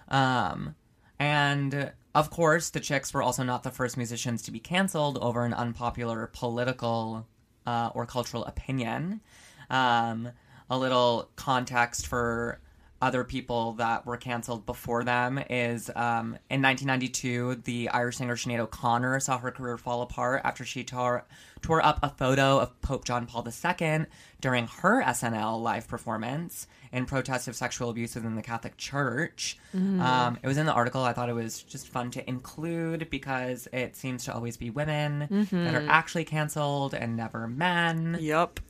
Um, 0.07 0.75
and 1.19 1.91
of 2.15 2.29
course, 2.29 2.69
the 2.69 2.79
Chicks 2.79 3.13
were 3.13 3.21
also 3.21 3.43
not 3.43 3.63
the 3.63 3.71
first 3.71 3.97
musicians 3.97 4.41
to 4.43 4.51
be 4.51 4.59
canceled 4.59 5.17
over 5.19 5.45
an 5.45 5.53
unpopular 5.53 6.29
political 6.33 7.27
uh, 7.67 7.89
or 7.93 8.05
cultural 8.05 8.45
opinion. 8.45 9.21
Um, 9.69 10.29
a 10.69 10.77
little 10.77 11.29
context 11.35 12.07
for 12.07 12.59
other 13.03 13.25
people 13.25 13.73
that 13.73 14.05
were 14.05 14.15
canceled 14.15 14.65
before 14.65 15.03
them 15.03 15.37
is 15.49 15.89
um, 15.89 16.37
in 16.49 16.61
1992, 16.61 17.55
the 17.65 17.89
Irish 17.89 18.15
singer 18.15 18.37
Sinead 18.37 18.59
O'Connor 18.59 19.19
saw 19.19 19.37
her 19.39 19.51
career 19.51 19.77
fall 19.77 20.01
apart 20.01 20.39
after 20.45 20.63
she 20.63 20.85
tore, 20.85 21.25
tore 21.61 21.85
up 21.85 21.99
a 22.01 22.07
photo 22.09 22.59
of 22.59 22.79
Pope 22.81 23.03
John 23.03 23.25
Paul 23.25 23.45
II 23.45 24.05
during 24.39 24.67
her 24.67 25.03
SNL 25.03 25.61
live 25.61 25.85
performance 25.85 26.65
in 26.93 27.05
protest 27.05 27.49
of 27.49 27.57
sexual 27.57 27.89
abuse 27.89 28.15
within 28.15 28.35
the 28.35 28.41
Catholic 28.41 28.77
Church. 28.77 29.57
Um, 29.73 30.39
it 30.41 30.47
was 30.47 30.57
in 30.57 30.65
the 30.65 30.71
article. 30.73 31.03
I 31.03 31.11
thought 31.11 31.27
it 31.27 31.33
was 31.33 31.61
just 31.61 31.89
fun 31.89 32.09
to 32.11 32.27
include 32.29 33.09
because 33.09 33.67
it 33.73 33.97
seems 33.97 34.23
to 34.25 34.33
always 34.33 34.55
be 34.55 34.69
women 34.69 35.27
that 35.51 35.75
are 35.75 35.85
actually 35.89 36.23
canceled 36.23 36.93
and 36.93 37.17
never 37.17 37.49
men. 37.49 38.17
Yup. 38.21 38.61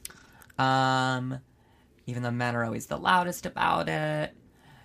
Um, 0.57 1.39
even 2.05 2.23
though 2.23 2.31
men 2.31 2.55
are 2.55 2.63
always 2.63 2.87
the 2.87 2.97
loudest 2.97 3.45
about 3.45 3.89
it. 3.89 4.35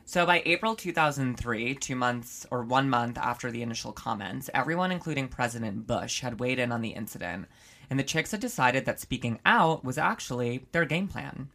So 0.04 0.24
by 0.24 0.42
April 0.46 0.74
2003, 0.74 1.74
two 1.74 1.94
months 1.94 2.46
or 2.50 2.62
one 2.62 2.88
month 2.88 3.18
after 3.18 3.50
the 3.50 3.62
initial 3.62 3.92
comments, 3.92 4.48
everyone, 4.54 4.90
including 4.90 5.28
President 5.28 5.86
Bush, 5.86 6.20
had 6.20 6.40
weighed 6.40 6.58
in 6.58 6.72
on 6.72 6.80
the 6.80 6.90
incident, 6.90 7.46
and 7.90 7.98
the 7.98 8.04
chicks 8.04 8.30
had 8.30 8.40
decided 8.40 8.86
that 8.86 9.00
speaking 9.00 9.38
out 9.44 9.84
was 9.84 9.98
actually 9.98 10.66
their 10.72 10.86
game 10.86 11.08
plan. 11.08 11.50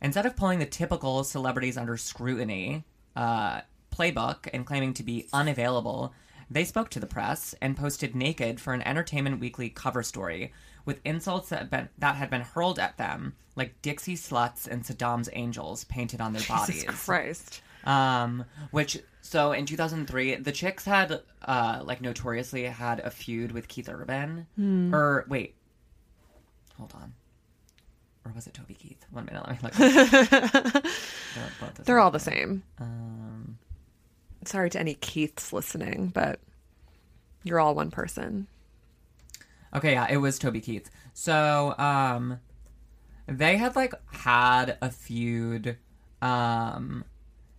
Instead 0.00 0.26
of 0.26 0.36
pulling 0.36 0.60
the 0.60 0.66
typical 0.66 1.24
celebrities 1.24 1.76
under 1.76 1.96
scrutiny 1.96 2.84
uh, 3.16 3.62
playbook 3.90 4.48
and 4.52 4.66
claiming 4.66 4.94
to 4.94 5.02
be 5.02 5.26
unavailable, 5.32 6.14
they 6.50 6.64
spoke 6.64 6.90
to 6.90 7.00
the 7.00 7.06
press 7.06 7.54
and 7.60 7.76
posted 7.76 8.14
naked 8.14 8.60
for 8.60 8.72
an 8.72 8.82
Entertainment 8.82 9.40
Weekly 9.40 9.68
cover 9.68 10.02
story 10.02 10.52
with 10.86 11.00
insults 11.04 11.50
that 11.50 11.58
had 11.58 11.70
been, 11.70 11.88
that 11.98 12.16
had 12.16 12.30
been 12.30 12.40
hurled 12.40 12.78
at 12.78 12.96
them, 12.96 13.34
like 13.56 13.82
Dixie 13.82 14.16
sluts 14.16 14.66
and 14.66 14.82
Saddam's 14.82 15.28
angels 15.34 15.84
painted 15.84 16.22
on 16.22 16.32
their 16.32 16.42
bodies. 16.48 16.82
Jesus 16.84 17.04
Christ. 17.04 17.60
Um, 17.84 18.44
which 18.70 18.98
so 19.20 19.52
in 19.52 19.66
2003, 19.66 20.36
the 20.36 20.52
Chicks 20.52 20.84
had 20.84 21.20
uh 21.42 21.82
like 21.84 22.00
notoriously 22.00 22.64
had 22.64 23.00
a 23.00 23.10
feud 23.10 23.52
with 23.52 23.68
Keith 23.68 23.88
Urban. 23.88 24.46
Or 24.94 25.24
wait, 25.28 25.54
hold 26.76 26.92
on. 26.94 27.12
Or 28.24 28.32
was 28.34 28.46
it 28.48 28.54
Toby 28.54 28.74
Keith? 28.74 29.04
One 29.10 29.26
minute, 29.26 29.46
let 29.46 29.52
me 29.52 29.58
look. 29.62 29.72
They're, 29.74 30.80
the 31.74 31.82
They're 31.84 31.98
all 32.00 32.10
the 32.10 32.18
same. 32.18 32.64
Um, 32.80 33.58
Sorry 34.44 34.68
to 34.70 34.80
any 34.80 34.94
Keiths 34.94 35.52
listening, 35.52 36.10
but 36.12 36.40
you're 37.44 37.60
all 37.60 37.74
one 37.74 37.90
person. 37.92 38.48
Okay, 39.76 39.92
yeah, 39.92 40.06
it 40.10 40.16
was 40.16 40.38
Toby 40.38 40.60
Keith. 40.60 40.90
So, 41.12 41.74
um 41.78 42.40
they 43.28 43.56
had 43.56 43.76
like 43.76 43.92
had 44.12 44.78
a 44.80 44.90
feud 44.90 45.76
um 46.22 47.04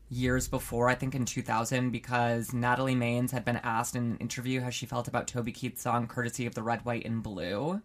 years 0.09 0.47
before, 0.47 0.87
I 0.89 0.95
think 0.95 1.13
in 1.15 1.25
2000, 1.25 1.91
because 1.91 2.53
Natalie 2.53 2.95
Maines 2.95 3.31
had 3.31 3.43
been 3.43 3.57
asked 3.57 3.95
in 3.95 4.03
an 4.11 4.17
interview 4.17 4.61
how 4.61 4.69
she 4.69 4.85
felt 4.85 5.07
about 5.09 5.27
Toby 5.27 5.51
Keith's 5.51 5.81
song 5.81 6.07
"Courtesy 6.07 6.45
of 6.45 6.55
the 6.55 6.63
Red, 6.63 6.85
White, 6.85 7.05
and 7.05 7.21
Blue." 7.21 7.81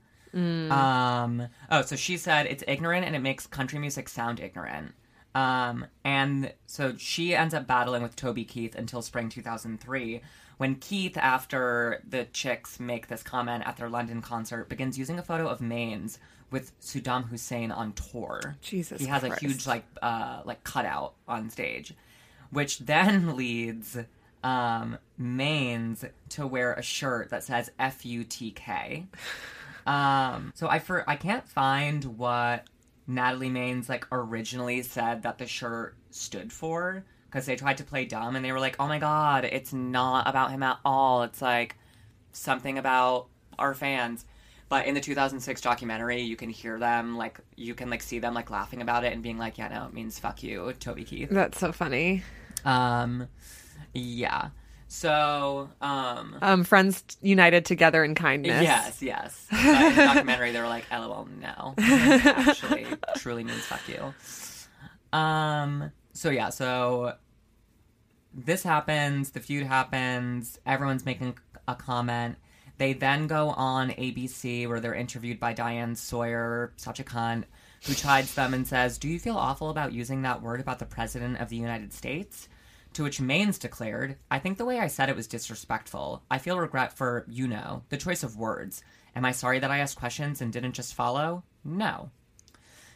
Um, 0.70 1.49
oh, 1.70 1.83
so 1.83 1.95
she 1.97 2.16
said 2.16 2.47
it's 2.47 2.64
ignorant 2.66 3.05
and 3.05 3.14
it 3.14 3.18
makes 3.18 3.47
country 3.47 3.78
music 3.78 4.09
sound 4.09 4.41
ignorant. 4.41 4.93
Um, 5.35 5.87
and 6.05 6.53
so 6.66 6.95
she 6.99 7.35
ends 7.35 7.55
up 7.55 7.66
battling 7.66 8.03
with 8.03 8.16
Toby 8.16 8.45
Keith 8.45 8.74
until 8.74 9.03
spring 9.03 9.28
2003, 9.28 10.20
when 10.59 10.76
Keith, 10.76 11.16
after 11.16 12.03
the 12.09 12.26
chicks 12.33 12.78
make 12.78 13.09
this 13.09 13.22
comment 13.22 13.64
at 13.66 13.76
their 13.76 13.89
London 13.89 14.20
concert, 14.20 14.68
begins 14.68 14.99
using 14.99 15.18
a 15.18 15.22
photo 15.22 15.49
of 15.49 15.61
Maines 15.61 16.18
with 16.51 16.78
Saddam 16.80 17.28
Hussein 17.28 17.72
on 17.72 17.95
tour. 17.95 18.57
Jesus 18.61 19.01
he 19.01 19.07
has 19.07 19.22
Christ. 19.22 19.43
a 19.43 19.47
huge 19.47 19.66
like 19.66 19.85
uh 20.03 20.43
like 20.45 20.62
cutout 20.64 21.14
on 21.26 21.51
stage, 21.51 21.95
which 22.51 22.78
then 22.80 23.37
leads 23.37 23.97
um 24.45 24.99
Maines 25.20 26.09
to 26.28 26.47
wear 26.47 26.74
a 26.74 26.83
shirt 26.83 27.30
that 27.30 27.43
says 27.43 27.70
F 27.78 28.05
U 28.05 28.22
T 28.24 28.51
K. 28.51 29.07
Um, 29.85 30.53
so 30.55 30.68
I 30.68 30.78
for 30.78 31.09
I 31.11 31.16
can't 31.16 31.49
find 31.49 32.05
what 32.16 32.66
Natalie 33.07 33.50
Maines 33.50 33.88
like 33.88 34.07
originally 34.12 34.82
said 34.82 35.22
that 35.22 35.38
the 35.38 35.46
shirt 35.46 35.96
stood 36.11 36.53
for 36.53 37.05
because 37.26 37.46
they 37.46 37.57
tried 37.57 37.78
to 37.78 37.84
play 37.84 38.05
dumb 38.05 38.36
and 38.36 38.44
they 38.44 38.53
were 38.53 38.61
like, 38.61 38.76
"Oh 38.78 38.86
my 38.86 38.98
god, 38.98 39.44
it's 39.44 39.72
not 39.72 40.28
about 40.28 40.50
him 40.50 40.62
at 40.62 40.78
all. 40.84 41.22
It's 41.22 41.42
like 41.42 41.76
something 42.32 42.78
about 42.78 43.26
our 43.59 43.74
fans." 43.74 44.24
But 44.68 44.86
in 44.86 44.94
the 44.94 45.00
2006 45.00 45.61
documentary, 45.61 46.22
you 46.22 46.36
can 46.36 46.48
hear 46.48 46.78
them 46.78 47.16
like 47.16 47.38
you 47.57 47.74
can 47.74 47.90
like 47.90 48.03
see 48.03 48.18
them 48.18 48.34
like 48.34 48.50
laughing 48.50 48.80
about 48.80 49.05
it 49.05 49.12
and 49.12 49.22
being 49.22 49.38
like, 49.38 49.59
"Yeah, 49.59 49.68
no, 49.68 49.86
it 49.86 49.92
means 49.92 50.18
fuck 50.18 50.42
you, 50.42 50.72
Toby 50.80 51.05
Keith." 51.05 51.30
That's 51.30 51.59
so 51.59 51.72
funny. 51.72 52.22
Um, 52.64 53.28
yeah. 53.92 54.50
So, 54.93 55.70
um, 55.80 56.36
Um, 56.43 56.64
friends 56.64 57.03
united 57.22 57.64
together 57.64 58.05
in 58.05 58.14
kindness. 58.14 58.62
Yes, 58.62 59.01
yes. 59.01 59.47
But 59.51 59.59
in 59.64 59.97
the 59.97 60.03
documentary, 60.05 60.53
they 60.53 60.61
were 60.61 60.68
like, 60.68 60.84
"LOL, 60.93 61.26
no." 61.40 61.74
Actually, 61.78 62.86
truly 63.16 63.43
means 63.43 63.64
"fuck 63.64 63.80
you." 63.88 64.12
Um. 65.18 65.93
So 66.12 66.28
yeah. 66.28 66.51
So 66.51 67.14
this 68.34 68.62
happens. 68.62 69.30
The 69.30 69.40
feud 69.40 69.66
happens. 69.66 70.59
Everyone's 70.66 71.07
making 71.07 71.38
a 71.66 71.74
comment. 71.74 72.36
They 72.76 72.93
then 72.93 73.26
go 73.28 73.49
on 73.51 73.90
ABC 73.93 74.68
where 74.68 74.78
they're 74.78 74.95
interviewed 74.95 75.40
by 75.40 75.55
Diane 75.55 75.95
Sawyer, 75.97 76.74
such 76.76 77.01
a 77.01 77.05
cunt, 77.05 77.45
who 77.86 77.95
chides 77.95 78.34
them 78.34 78.53
and 78.53 78.68
says, 78.68 78.99
"Do 78.99 79.09
you 79.09 79.18
feel 79.18 79.38
awful 79.38 79.70
about 79.70 79.95
using 79.95 80.20
that 80.22 80.43
word 80.43 80.61
about 80.61 80.80
the 80.80 80.86
president 80.86 81.40
of 81.40 81.49
the 81.49 81.57
United 81.57 81.95
States?" 81.95 82.49
To 82.95 83.03
which 83.05 83.20
Maines 83.20 83.59
declared, 83.59 84.16
I 84.30 84.38
think 84.38 84.59
the 84.59 84.66
way 84.66 84.78
I 84.78 84.86
said 84.86 85.09
it 85.09 85.16
was 85.16 85.26
disrespectful. 85.26 86.22
I 86.30 86.38
feel 86.38 86.59
regret 86.59 86.93
for, 86.93 87.24
you 87.28 87.49
know, 87.49 87.82
the 87.88 87.97
choice 87.97 88.22
of 88.22 88.36
words. 88.36 88.82
Am 89.16 89.24
I 89.24 89.32
sorry 89.32 89.59
that 89.61 89.70
I 89.70 89.78
asked 89.78 89.99
questions 89.99 90.43
and 90.43 90.53
didn't 90.53 90.74
just 90.74 90.95
follow? 90.95 91.43
No. 91.64 92.11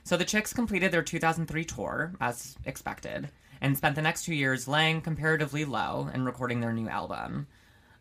So 0.04 0.16
the 0.16 0.24
Chicks 0.24 0.52
completed 0.52 0.92
their 0.92 1.02
2003 1.02 1.64
tour, 1.64 2.14
as 2.20 2.56
expected, 2.64 3.30
and 3.60 3.76
spent 3.76 3.96
the 3.96 4.02
next 4.02 4.24
two 4.24 4.34
years 4.34 4.68
laying 4.68 5.00
comparatively 5.00 5.64
low 5.64 6.10
and 6.12 6.26
recording 6.26 6.60
their 6.60 6.72
new 6.72 6.88
album. 6.88 7.46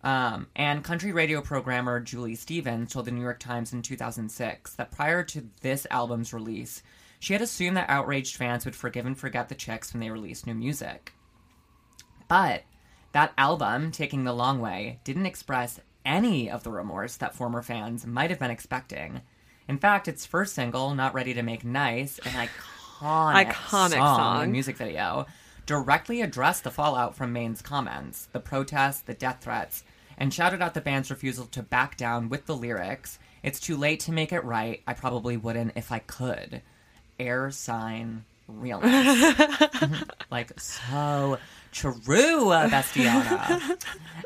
Um, 0.04 0.48
and 0.56 0.84
country 0.84 1.14
radio 1.14 1.41
programmer 1.41 2.00
Julie 2.00 2.36
Stevens 2.36 2.91
told 2.91 3.06
the 3.06 3.12
New 3.12 3.22
York 3.22 3.39
Times 3.39 3.74
in 3.74 3.82
2006 3.82 4.76
that 4.76 4.91
prior 4.91 5.24
to 5.24 5.48
this 5.62 5.88
album's 5.89 6.34
release, 6.34 6.84
she 7.20 7.34
had 7.34 7.41
assumed 7.41 7.78
that 7.78 7.89
outraged 7.89 8.36
fans 8.36 8.66
would 8.66 8.76
forgive 8.76 9.06
and 9.06 9.18
forget 9.18 9.50
the 9.50 9.56
Chicks 9.56 9.93
when 9.93 10.02
they 10.02 10.12
released 10.12 10.46
new 10.46 10.54
music. 10.54 11.14
But 12.28 12.63
that 13.11 13.34
album, 13.38 13.91
Taking 13.91 14.23
the 14.23 14.34
Long 14.34 14.59
Way, 14.59 14.99
didn't 15.03 15.26
express 15.26 15.80
any 16.05 16.49
of 16.49 16.63
the 16.63 16.71
remorse 16.71 17.17
that 17.17 17.36
former 17.36 17.61
fans 17.61 18.05
might 18.05 18.30
have 18.30 18.39
been 18.39 18.51
expecting. 18.51 19.21
In 19.67 19.78
fact, 19.78 20.07
its 20.07 20.26
first 20.26 20.53
single, 20.53 20.93
Not 20.93 21.13
Ready 21.13 21.34
to 21.34 21.41
Make 21.41 21.63
Nice, 21.65 22.19
an 22.19 22.32
iconic, 22.47 23.45
Iconic 23.45 23.91
song, 23.91 24.17
song. 24.17 24.43
and 24.43 24.51
music 24.51 24.78
video, 24.78 25.26
directly 25.65 26.21
addressed 26.21 26.63
the 26.63 26.71
fallout 26.71 27.15
from 27.15 27.34
Maine's 27.34 27.61
comments, 27.61 28.28
the 28.32 28.39
protests, 28.39 29.01
the 29.01 29.13
death 29.15 29.39
threats, 29.41 29.84
and 30.17 30.34
shouted 30.34 30.61
out 30.61 30.73
the 30.73 30.82
band's 30.82 31.09
refusal 31.09 31.45
to 31.47 31.63
back 31.63 31.97
down 31.97 32.30
with 32.30 32.45
the 32.45 32.55
lyrics, 32.55 33.17
It's 33.43 33.59
too 33.59 33.78
late 33.78 33.99
to 34.01 34.11
make 34.11 34.32
it 34.34 34.43
right, 34.43 34.82
I 34.88 34.93
probably 34.93 35.38
wouldn't 35.38 35.73
if 35.76 35.91
I 35.91 35.99
could. 35.99 36.61
Air 37.19 37.51
sign 37.51 38.26
realness. 38.48 40.04
like 40.32 40.60
so 40.60 41.38
true, 41.72 42.50
uh, 42.50 42.70
Bestiana. 42.70 43.78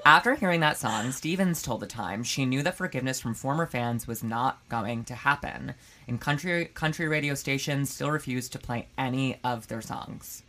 After 0.05 0.35
hearing 0.35 0.59
that 0.59 0.77
song, 0.77 1.11
Stevens 1.11 1.61
told 1.61 1.81
the 1.81 1.87
Times 1.87 2.27
she 2.27 2.45
knew 2.45 2.61
that 2.63 2.77
forgiveness 2.77 3.19
from 3.19 3.33
former 3.33 3.65
fans 3.65 4.07
was 4.07 4.23
not 4.23 4.59
going 4.69 5.03
to 5.05 5.15
happen, 5.15 5.73
and 6.07 6.21
country 6.21 6.65
country 6.65 7.07
radio 7.07 7.33
stations 7.33 7.89
still 7.93 8.11
refused 8.11 8.51
to 8.53 8.59
play 8.59 8.87
any 8.97 9.39
of 9.43 9.67
their 9.67 9.81
songs. 9.81 10.43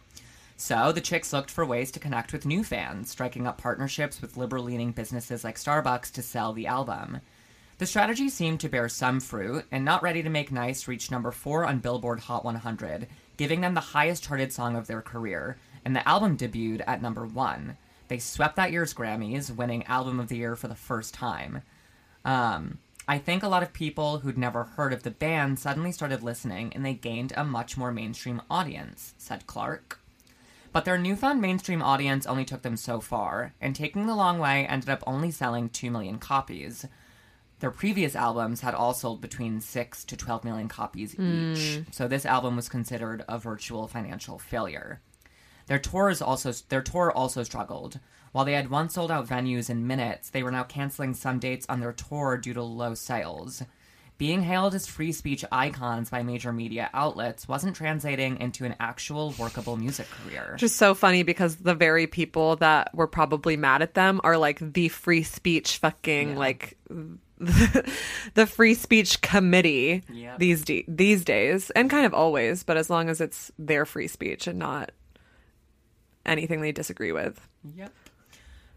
So 0.56 0.92
the 0.92 1.00
Chicks 1.00 1.32
looked 1.32 1.50
for 1.50 1.64
ways 1.64 1.90
to 1.92 2.00
connect 2.00 2.34
with 2.34 2.44
new 2.44 2.62
fans, 2.62 3.10
striking 3.10 3.46
up 3.46 3.56
partnerships 3.56 4.20
with 4.20 4.36
liberal-leaning 4.36 4.92
businesses 4.92 5.42
like 5.42 5.56
Starbucks 5.56 6.12
to 6.12 6.22
sell 6.22 6.52
the 6.52 6.66
album. 6.66 7.20
The 7.78 7.86
strategy 7.86 8.28
seemed 8.28 8.60
to 8.60 8.68
bear 8.68 8.90
some 8.90 9.20
fruit, 9.20 9.64
and 9.72 9.86
Not 9.86 10.02
Ready 10.02 10.22
to 10.22 10.28
Make 10.28 10.52
Nice 10.52 10.86
reached 10.86 11.10
number 11.10 11.30
four 11.30 11.64
on 11.64 11.78
Billboard 11.78 12.20
Hot 12.20 12.44
100, 12.44 13.06
giving 13.40 13.62
them 13.62 13.72
the 13.72 13.80
highest 13.80 14.22
charted 14.22 14.52
song 14.52 14.76
of 14.76 14.86
their 14.86 15.00
career, 15.00 15.56
and 15.82 15.96
the 15.96 16.06
album 16.06 16.36
debuted 16.36 16.82
at 16.86 17.00
number 17.00 17.24
one. 17.24 17.74
They 18.08 18.18
swept 18.18 18.54
that 18.56 18.70
year's 18.70 18.92
Grammys, 18.92 19.50
winning 19.50 19.82
Album 19.84 20.20
of 20.20 20.28
the 20.28 20.36
Year 20.36 20.56
for 20.56 20.68
the 20.68 20.74
first 20.74 21.14
time. 21.14 21.62
Um, 22.22 22.80
I 23.08 23.16
think 23.16 23.42
a 23.42 23.48
lot 23.48 23.62
of 23.62 23.72
people 23.72 24.18
who'd 24.18 24.36
never 24.36 24.64
heard 24.64 24.92
of 24.92 25.04
the 25.04 25.10
band 25.10 25.58
suddenly 25.58 25.90
started 25.90 26.22
listening, 26.22 26.74
and 26.74 26.84
they 26.84 26.92
gained 26.92 27.32
a 27.34 27.42
much 27.42 27.78
more 27.78 27.90
mainstream 27.90 28.42
audience, 28.50 29.14
said 29.16 29.46
Clarke. 29.46 29.98
But 30.70 30.84
their 30.84 30.98
newfound 30.98 31.40
mainstream 31.40 31.80
audience 31.80 32.26
only 32.26 32.44
took 32.44 32.60
them 32.60 32.76
so 32.76 33.00
far, 33.00 33.54
and 33.58 33.74
Taking 33.74 34.06
the 34.06 34.14
Long 34.14 34.38
Way 34.38 34.66
ended 34.66 34.90
up 34.90 35.02
only 35.06 35.30
selling 35.30 35.70
2 35.70 35.90
million 35.90 36.18
copies. 36.18 36.86
Their 37.60 37.70
previous 37.70 38.16
albums 38.16 38.62
had 38.62 38.74
all 38.74 38.94
sold 38.94 39.20
between 39.20 39.60
6 39.60 40.04
to 40.04 40.16
12 40.16 40.44
million 40.44 40.68
copies 40.68 41.12
hmm. 41.12 41.52
each, 41.52 41.82
so 41.92 42.08
this 42.08 42.26
album 42.26 42.56
was 42.56 42.68
considered 42.68 43.24
a 43.28 43.38
virtual 43.38 43.86
financial 43.86 44.38
failure. 44.38 45.00
Their 45.66 45.78
tours 45.78 46.20
also 46.20 46.52
their 46.68 46.82
tour 46.82 47.12
also 47.12 47.44
struggled. 47.44 48.00
While 48.32 48.44
they 48.44 48.54
had 48.54 48.70
once 48.70 48.94
sold 48.94 49.10
out 49.10 49.28
venues 49.28 49.70
in 49.70 49.86
minutes, 49.86 50.30
they 50.30 50.42
were 50.42 50.50
now 50.50 50.64
canceling 50.64 51.14
some 51.14 51.38
dates 51.38 51.66
on 51.68 51.80
their 51.80 51.92
tour 51.92 52.36
due 52.38 52.54
to 52.54 52.62
low 52.62 52.94
sales. 52.94 53.62
Being 54.16 54.42
hailed 54.42 54.74
as 54.74 54.86
free 54.86 55.12
speech 55.12 55.44
icons 55.50 56.10
by 56.10 56.22
major 56.22 56.52
media 56.52 56.90
outlets 56.92 57.48
wasn't 57.48 57.74
translating 57.74 58.38
into 58.38 58.64
an 58.64 58.74
actual 58.78 59.34
workable 59.38 59.76
music 59.76 60.08
career. 60.10 60.56
Just 60.58 60.76
so 60.76 60.94
funny 60.94 61.22
because 61.22 61.56
the 61.56 61.74
very 61.74 62.06
people 62.06 62.56
that 62.56 62.94
were 62.94 63.06
probably 63.06 63.56
mad 63.56 63.80
at 63.80 63.94
them 63.94 64.20
are 64.22 64.36
like 64.36 64.58
the 64.60 64.88
free 64.88 65.22
speech 65.22 65.78
fucking 65.78 66.36
like 66.36 66.76
the 68.34 68.46
free 68.46 68.74
speech 68.74 69.20
committee 69.22 70.02
Yep. 70.12 70.38
these 70.38 70.62
de- 70.64 70.84
these 70.86 71.24
days 71.24 71.70
and 71.70 71.88
kind 71.90 72.04
of 72.06 72.12
always, 72.14 72.62
but 72.64 72.76
as 72.76 72.90
long 72.90 73.08
as 73.08 73.20
it's 73.20 73.50
their 73.58 73.86
free 73.86 74.08
speech 74.08 74.46
and 74.46 74.58
not 74.58 74.92
anything 76.26 76.60
they 76.60 76.72
disagree 76.72 77.12
with. 77.12 77.40
Yep. 77.74 77.92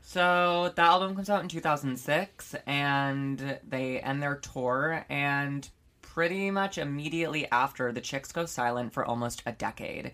So 0.02 0.72
the 0.76 0.82
album 0.82 1.16
comes 1.16 1.30
out 1.30 1.42
in 1.44 1.50
2006, 1.50 2.56
and 2.68 3.60
they 3.68 4.00
end 4.00 4.22
their 4.22 4.36
tour, 4.36 5.06
and 5.10 5.68
pretty 6.02 6.52
much 6.52 6.78
immediately 6.78 7.50
after, 7.52 7.92
the 7.92 8.02
Chicks 8.02 8.32
go 8.32 8.46
silent 8.46 8.94
for 8.94 9.04
almost 9.06 9.42
a 9.46 9.52
decade. 9.54 10.12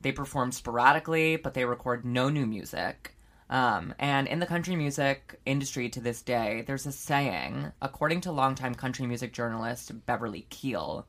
They 0.00 0.12
perform 0.12 0.52
sporadically, 0.52 1.36
but 1.36 1.54
they 1.54 1.64
record 1.64 2.04
no 2.04 2.28
new 2.28 2.46
music. 2.46 3.14
Um, 3.52 3.94
and 3.98 4.26
in 4.28 4.38
the 4.38 4.46
country 4.46 4.76
music 4.76 5.38
industry 5.44 5.90
to 5.90 6.00
this 6.00 6.22
day, 6.22 6.64
there's 6.66 6.86
a 6.86 6.92
saying, 6.92 7.70
according 7.82 8.22
to 8.22 8.32
longtime 8.32 8.74
country 8.74 9.06
music 9.06 9.34
journalist 9.34 9.92
Beverly 10.06 10.46
Keel. 10.48 11.06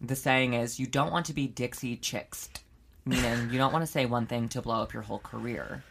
The 0.00 0.16
saying 0.16 0.54
is, 0.54 0.80
you 0.80 0.88
don't 0.88 1.12
want 1.12 1.26
to 1.26 1.32
be 1.32 1.46
Dixie 1.46 1.96
Chicksed, 1.96 2.62
meaning 3.06 3.50
you 3.52 3.58
don't 3.58 3.72
want 3.72 3.84
to 3.84 3.90
say 3.90 4.04
one 4.04 4.26
thing 4.26 4.48
to 4.48 4.60
blow 4.60 4.82
up 4.82 4.92
your 4.92 5.04
whole 5.04 5.20
career. 5.20 5.84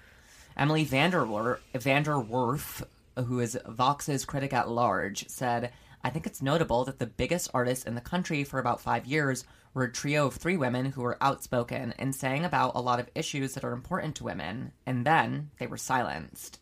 Emily 0.58 0.86
VanDerWerff, 0.86 2.84
who 3.16 3.40
is 3.40 3.58
Vox's 3.66 4.26
critic 4.26 4.52
at 4.52 4.68
large, 4.68 5.30
said, 5.30 5.72
I 6.04 6.10
think 6.10 6.28
it's 6.28 6.42
notable 6.42 6.84
that 6.86 7.00
the 7.00 7.06
biggest 7.06 7.52
artists 7.54 7.86
in 7.86 7.96
the 7.96 8.02
country 8.02 8.44
for 8.44 8.60
about 8.60 8.82
five 8.82 9.06
years 9.06 9.46
were 9.74 9.84
a 9.84 9.92
trio 9.92 10.28
of 10.28 10.36
three 10.36 10.58
women 10.58 10.86
who 10.86 11.02
were 11.02 11.18
outspoken 11.22 11.94
and 11.98 12.16
sang 12.16 12.46
about 12.46 12.76
a 12.76 12.82
lot 12.82 13.00
of 13.00 13.10
issues 13.16 13.54
that 13.54 13.64
are 13.64 13.74
important 13.74 14.16
to 14.16 14.24
women, 14.24 14.72
and 14.86 15.06
then 15.06 15.52
they 15.60 15.68
were 15.68 15.78
silenced. 15.78 16.60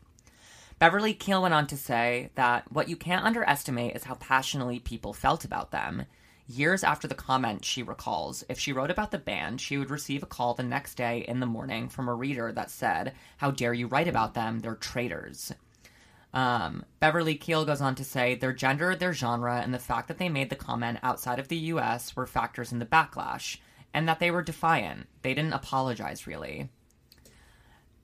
Beverly 0.80 1.14
Keel 1.14 1.42
went 1.42 1.54
on 1.54 1.66
to 1.68 1.78
say 1.78 2.30
that 2.36 2.72
what 2.72 2.88
you 2.88 2.96
can't 2.96 3.26
underestimate 3.26 3.96
is 3.96 4.04
how 4.04 4.16
passionately 4.16 4.80
people 4.80 5.12
felt 5.12 5.44
about 5.44 5.72
them. 5.72 6.06
Years 6.46 6.84
after 6.84 7.08
the 7.08 7.16
comment, 7.16 7.66
she 7.66 7.82
recalls, 7.82 8.44
if 8.48 8.60
she 8.60 8.72
wrote 8.72 8.92
about 8.92 9.12
the 9.12 9.18
band, 9.18 9.60
she 9.60 9.78
would 9.78 9.90
receive 9.90 10.22
a 10.24 10.28
call 10.28 10.54
the 10.54 10.64
next 10.64 10.96
day 10.96 11.26
in 11.28 11.40
the 11.40 11.46
morning 11.46 11.90
from 11.90 12.08
a 12.08 12.14
reader 12.14 12.52
that 12.52 12.70
said, 12.70 13.14
How 13.38 13.52
dare 13.52 13.74
you 13.74 13.88
write 13.88 14.08
about 14.08 14.34
them? 14.34 14.60
They're 14.60 14.76
traitors. 14.76 15.52
Um, 16.34 16.86
Beverly 17.00 17.36
Keel 17.36 17.66
goes 17.66 17.82
on 17.82 17.96
to 17.96 18.04
say 18.04 18.36
their 18.36 18.54
gender, 18.54 18.96
their 18.96 19.14
genre, 19.14 19.62
and 19.62 19.74
the 19.74 19.80
fact 19.80 20.08
that 20.08 20.18
they 20.18 20.30
made 20.30 20.50
the 20.50 20.56
comment 20.56 21.00
outside 21.02 21.40
of 21.40 21.48
the 21.48 21.58
US 21.58 22.16
were 22.16 22.28
factors 22.28 22.72
in 22.72 22.80
the 22.80 22.86
backlash, 22.86 23.58
and 23.94 24.08
that 24.08 24.20
they 24.20 24.30
were 24.30 24.44
defiant. 24.44 25.08
They 25.22 25.34
didn't 25.34 25.54
apologize, 25.54 26.28
really. 26.28 26.70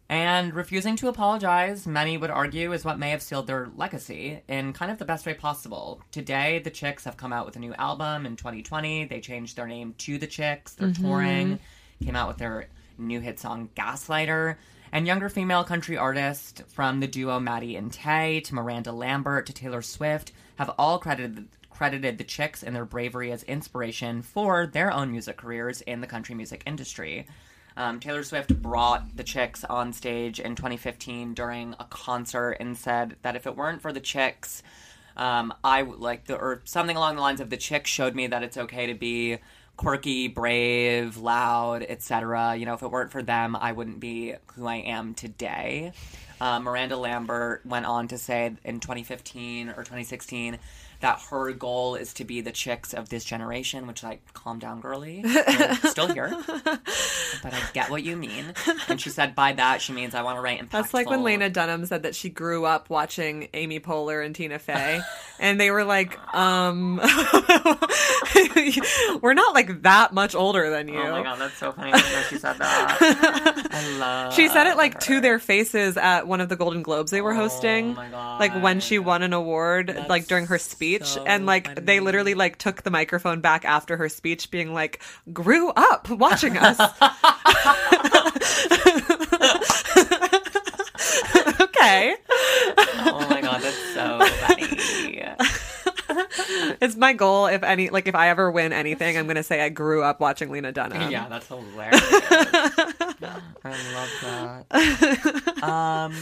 And 0.09 0.53
refusing 0.53 0.95
to 0.97 1.07
apologize, 1.07 1.87
many 1.87 2.17
would 2.17 2.29
argue, 2.29 2.71
is 2.73 2.85
what 2.85 2.99
may 2.99 3.09
have 3.11 3.21
sealed 3.21 3.47
their 3.47 3.69
legacy 3.75 4.41
in 4.47 4.73
kind 4.73 4.91
of 4.91 4.99
the 4.99 5.05
best 5.05 5.25
way 5.25 5.33
possible. 5.33 6.01
Today, 6.11 6.59
the 6.59 6.69
Chicks 6.69 7.05
have 7.05 7.17
come 7.17 7.33
out 7.33 7.45
with 7.45 7.55
a 7.55 7.59
new 7.59 7.73
album 7.75 8.25
in 8.25 8.35
2020. 8.35 9.05
They 9.05 9.21
changed 9.21 9.55
their 9.55 9.67
name 9.67 9.95
to 9.99 10.17
the 10.17 10.27
Chicks. 10.27 10.73
They're 10.73 10.89
touring, 10.93 11.59
came 12.03 12.15
out 12.15 12.27
with 12.27 12.37
their 12.37 12.67
new 12.97 13.21
hit 13.21 13.39
song 13.39 13.69
Gaslighter. 13.75 14.57
And 14.93 15.07
younger 15.07 15.27
female 15.27 15.63
country 15.63 15.97
artists, 15.97 16.61
from 16.67 16.99
the 16.99 17.07
duo 17.07 17.39
Maddie 17.39 17.75
and 17.75 17.91
Tay 17.91 18.41
to 18.41 18.53
Miranda 18.53 18.91
Lambert 18.91 19.47
to 19.47 19.53
Taylor 19.53 19.81
Swift, 19.81 20.31
have 20.57 20.69
all 20.77 20.99
credited 20.99 21.47
credited 21.71 22.19
the 22.19 22.23
Chicks 22.23 22.61
and 22.61 22.75
their 22.75 22.85
bravery 22.85 23.31
as 23.31 23.41
inspiration 23.41 24.21
for 24.21 24.67
their 24.67 24.93
own 24.93 25.09
music 25.09 25.37
careers 25.37 25.81
in 25.81 26.01
the 26.01 26.05
country 26.05 26.35
music 26.35 26.61
industry. 26.67 27.25
Um, 27.75 27.99
Taylor 27.99 28.23
Swift 28.23 28.61
brought 28.61 29.17
the 29.17 29.23
Chicks 29.23 29.63
on 29.63 29.93
stage 29.93 30.39
in 30.39 30.53
2015 30.53 31.33
during 31.33 31.73
a 31.79 31.85
concert 31.85 32.57
and 32.59 32.77
said 32.77 33.15
that 33.23 33.35
if 33.35 33.47
it 33.47 33.57
weren't 33.57 33.81
for 33.81 33.91
the 33.91 33.99
Chicks, 33.99 34.61
um, 35.17 35.55
I 35.63 35.81
like 35.81 36.25
the 36.25 36.35
or 36.35 36.61
something 36.65 36.95
along 36.95 37.15
the 37.15 37.23
lines 37.23 37.41
of 37.41 37.49
the 37.49 37.57
Chicks 37.57 37.89
showed 37.89 38.13
me 38.13 38.27
that 38.27 38.43
it's 38.43 38.57
okay 38.57 38.85
to 38.85 38.93
be 38.93 39.39
quirky, 39.77 40.27
brave, 40.27 41.17
loud, 41.17 41.83
etc. 41.83 42.55
You 42.55 42.65
know, 42.65 42.73
if 42.73 42.83
it 42.83 42.91
weren't 42.91 43.11
for 43.11 43.23
them, 43.23 43.55
I 43.55 43.71
wouldn't 43.71 43.99
be 43.99 44.35
who 44.55 44.65
I 44.65 44.75
am 44.75 45.13
today. 45.13 45.93
Uh, 46.39 46.59
Miranda 46.59 46.97
Lambert 46.97 47.65
went 47.65 47.85
on 47.85 48.07
to 48.09 48.17
say 48.17 48.53
in 48.63 48.79
2015 48.79 49.69
or 49.69 49.77
2016 49.77 50.57
that 51.03 51.19
her 51.29 51.51
goal 51.51 51.95
is 51.95 52.13
to 52.13 52.23
be 52.23 52.39
the 52.39 52.51
chicks 52.51 52.93
of 52.93 53.09
this 53.09 53.25
generation, 53.25 53.87
which 53.87 54.03
like, 54.03 54.21
calm 54.33 54.57
down, 54.57 54.79
girly. 54.79 55.21
You're 55.25 55.75
still 55.75 56.07
here, 56.07 56.33
but 56.47 57.53
I 57.53 57.61
get 57.73 57.89
what 57.89 58.03
you 58.03 58.15
mean. 58.15 58.53
And 58.87 58.99
she 58.99 59.09
said 59.09 59.35
by 59.35 59.51
that 59.53 59.81
she 59.81 59.91
means 59.91 60.15
I 60.15 60.23
want 60.23 60.37
to 60.37 60.41
write 60.41 60.61
impactful. 60.61 60.71
That's 60.71 60.93
like 60.93 61.09
when 61.09 61.23
Lena 61.23 61.49
Dunham 61.49 61.85
said 61.85 62.03
that 62.03 62.15
she 62.15 62.29
grew 62.29 62.65
up 62.65 62.89
watching 62.89 63.49
Amy 63.53 63.81
Poehler 63.81 64.25
and 64.25 64.33
Tina 64.33 64.59
Fey, 64.59 65.01
and 65.39 65.59
they 65.59 65.71
were 65.71 65.83
like, 65.83 66.17
um, 66.33 66.97
"We're 69.21 69.33
not 69.33 69.53
like 69.53 69.81
that 69.81 70.13
much 70.13 70.35
older 70.35 70.69
than 70.69 70.87
you." 70.87 71.01
Oh 71.01 71.11
my 71.11 71.23
god, 71.23 71.39
that's 71.39 71.57
so 71.57 71.73
funny 71.73 71.91
to 71.91 71.97
she 72.29 72.37
said 72.37 72.57
that. 72.59 73.67
I 73.71 73.97
love. 73.97 74.33
She 74.33 74.47
said 74.47 74.67
it 74.67 74.77
like 74.77 75.01
to 75.01 75.19
their 75.19 75.39
faces 75.39 75.97
at 75.97 76.27
one 76.27 76.39
of 76.39 76.47
the 76.47 76.55
Golden 76.55 76.81
Globes 76.81 77.11
they 77.11 77.21
were 77.21 77.33
hosting. 77.33 77.91
Oh 77.91 77.95
my 77.95 78.09
god. 78.09 78.39
Like 78.39 78.53
when 78.63 78.79
she 78.79 78.99
won 78.99 79.21
an 79.21 79.33
award, 79.33 79.87
That's 79.87 80.09
like 80.09 80.27
during 80.27 80.47
her 80.47 80.57
speech, 80.57 80.92
so 81.01 81.23
and 81.25 81.45
like 81.45 81.85
they 81.85 81.99
literally 81.99 82.33
like 82.33 82.57
took 82.57 82.83
the 82.83 82.91
microphone 82.91 83.41
back 83.41 83.65
after 83.65 83.97
her 83.97 84.09
speech, 84.09 84.51
being 84.51 84.73
like, 84.73 85.01
"Grew 85.31 85.69
up 85.69 86.09
watching 86.09 86.57
us." 86.57 86.79
okay, 91.61 92.15
Oh 93.05 93.27
my 93.29 93.41
god, 93.41 93.61
that's 93.61 93.93
so 93.93 94.19
funny. 94.25 94.67
it's 96.81 96.95
my 96.95 97.13
goal. 97.13 97.47
If 97.47 97.63
any, 97.63 97.89
like, 97.89 98.07
if 98.07 98.15
I 98.15 98.29
ever 98.29 98.51
win 98.51 98.73
anything, 98.73 99.17
I'm 99.17 99.27
gonna 99.27 99.43
say 99.43 99.61
I 99.61 99.69
grew 99.69 100.03
up 100.03 100.19
watching 100.19 100.51
Lena 100.51 100.71
Dunham. 100.71 101.11
yeah, 101.11 101.27
that's 101.29 101.47
hilarious. 101.47 102.01
I 103.65 103.69
love 103.93 104.65
that. 104.71 105.63
Um, 105.63 106.13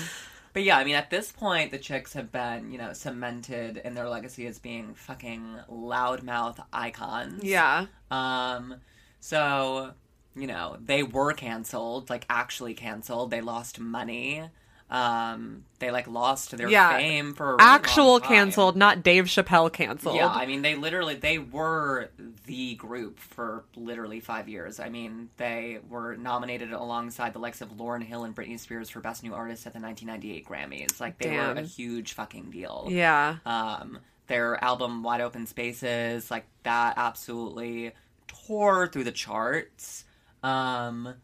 but 0.53 0.63
yeah, 0.63 0.77
I 0.77 0.83
mean, 0.83 0.95
at 0.95 1.09
this 1.09 1.31
point, 1.31 1.71
the 1.71 1.77
chicks 1.77 2.13
have 2.13 2.31
been, 2.31 2.71
you 2.71 2.77
know, 2.77 2.93
cemented 2.93 3.77
in 3.77 3.93
their 3.93 4.09
legacy 4.09 4.47
as 4.47 4.59
being 4.59 4.93
fucking 4.93 5.59
loudmouth 5.69 6.63
icons. 6.73 7.43
yeah. 7.43 7.87
Um, 8.09 8.75
so, 9.19 9.93
you 10.35 10.47
know, 10.47 10.77
they 10.83 11.03
were 11.03 11.33
canceled, 11.33 12.09
like 12.09 12.25
actually 12.29 12.73
canceled. 12.73 13.31
They 13.31 13.41
lost 13.41 13.79
money. 13.79 14.43
Um, 14.91 15.63
they 15.79 15.89
like 15.89 16.05
lost 16.07 16.51
their 16.57 16.67
Yeah. 16.69 16.97
fame 16.97 17.33
for 17.33 17.45
a 17.45 17.51
really 17.53 17.59
Actual 17.61 18.19
canceled, 18.19 18.75
not 18.75 19.01
Dave 19.03 19.23
Chappelle 19.25 19.71
canceled. 19.71 20.17
Yeah, 20.17 20.27
I 20.27 20.45
mean, 20.45 20.61
they 20.63 20.75
literally 20.75 21.15
they 21.15 21.37
were 21.37 22.09
the 22.45 22.75
group 22.75 23.17
for 23.17 23.63
literally 23.77 24.19
five 24.19 24.49
years. 24.49 24.81
I 24.81 24.89
mean, 24.89 25.29
they 25.37 25.79
were 25.89 26.17
nominated 26.17 26.73
alongside 26.73 27.31
the 27.31 27.39
likes 27.39 27.61
of 27.61 27.69
Lauryn 27.77 28.03
Hill 28.03 28.25
and 28.25 28.35
Britney 28.35 28.59
Spears 28.59 28.89
for 28.89 28.99
Best 28.99 29.23
New 29.23 29.33
Artist 29.33 29.65
at 29.65 29.71
the 29.71 29.79
1998 29.79 30.45
Grammys. 30.45 30.99
Like, 30.99 31.17
they 31.17 31.29
were 31.37 31.53
a 31.53 31.61
huge 31.61 32.11
fucking 32.13 32.51
deal. 32.51 32.87
yeah. 32.91 33.37
Um, 33.45 33.99
their 34.27 34.61
album 34.63 35.03
Wide 35.03 35.21
Open 35.21 35.45
Spaces, 35.47 36.29
like 36.29 36.45
that, 36.63 36.95
absolutely 36.97 37.93
tore 38.27 38.87
through 38.87 39.05
the 39.05 39.11
charts. 39.13 40.03
Um, 40.43 41.15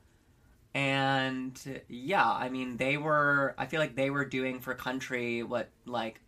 and 0.78 1.82
yeah, 1.90 2.30
I 2.30 2.50
mean, 2.50 2.78
they 2.78 2.98
were. 2.98 3.56
I 3.58 3.66
feel 3.66 3.80
like 3.80 3.96
they 3.96 4.12
were 4.12 4.26
doing 4.26 4.60
for 4.60 4.76
country 4.76 5.42
what 5.42 5.70
like 5.88 6.22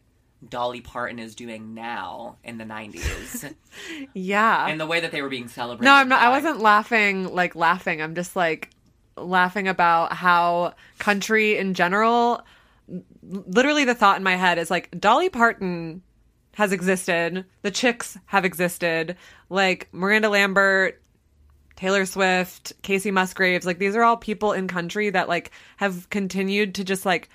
Dolly 0.48 0.82
Parton 0.82 1.20
is 1.20 1.36
doing 1.36 1.76
now 1.76 2.38
in 2.44 2.58
the 2.58 2.64
'90s, 2.64 3.54
Yeah. 4.16 4.66
and 4.68 4.80
the 4.82 4.88
way 4.88 5.02
that 5.02 5.12
they 5.12 5.22
were 5.22 5.30
being 5.30 5.48
celebrated. 5.50 5.86
No, 5.86 5.94
I'm 5.94 6.10
not. 6.10 6.24
I 6.24 6.30
wasn't 6.30 6.62
laughing 6.62 7.32
like 7.34 7.56
laughing. 7.56 8.02
I'm 8.02 8.16
just 8.16 8.36
like 8.36 8.72
laughing 9.16 9.68
about 9.68 10.14
how 10.14 10.74
country 10.98 11.56
in 11.58 11.76
general. 11.76 12.42
Literally, 13.22 13.86
the 13.86 13.94
thought 13.94 14.18
in 14.18 14.24
my 14.24 14.36
head 14.36 14.58
is 14.58 14.72
like 14.72 14.90
Dolly 15.00 15.30
Parton 15.30 16.02
has 16.56 16.72
existed. 16.72 17.46
The 17.62 17.70
Chicks 17.70 18.18
have 18.26 18.46
existed. 18.46 19.16
Like 19.50 19.90
Miranda 19.92 20.30
Lambert, 20.30 21.00
Taylor 21.80 22.06
Swift, 22.06 22.74
Kacey 22.84 23.10
Musgraves. 23.14 23.66
Like 23.66 23.80
these 23.80 23.96
are 23.96 24.04
all 24.04 24.18
people 24.18 24.52
in 24.52 24.68
country 24.68 25.10
that 25.12 25.30
like 25.30 25.52
have 25.78 26.10
continued 26.10 26.76
to 26.76 26.84
just 26.84 27.06
like 27.06 27.30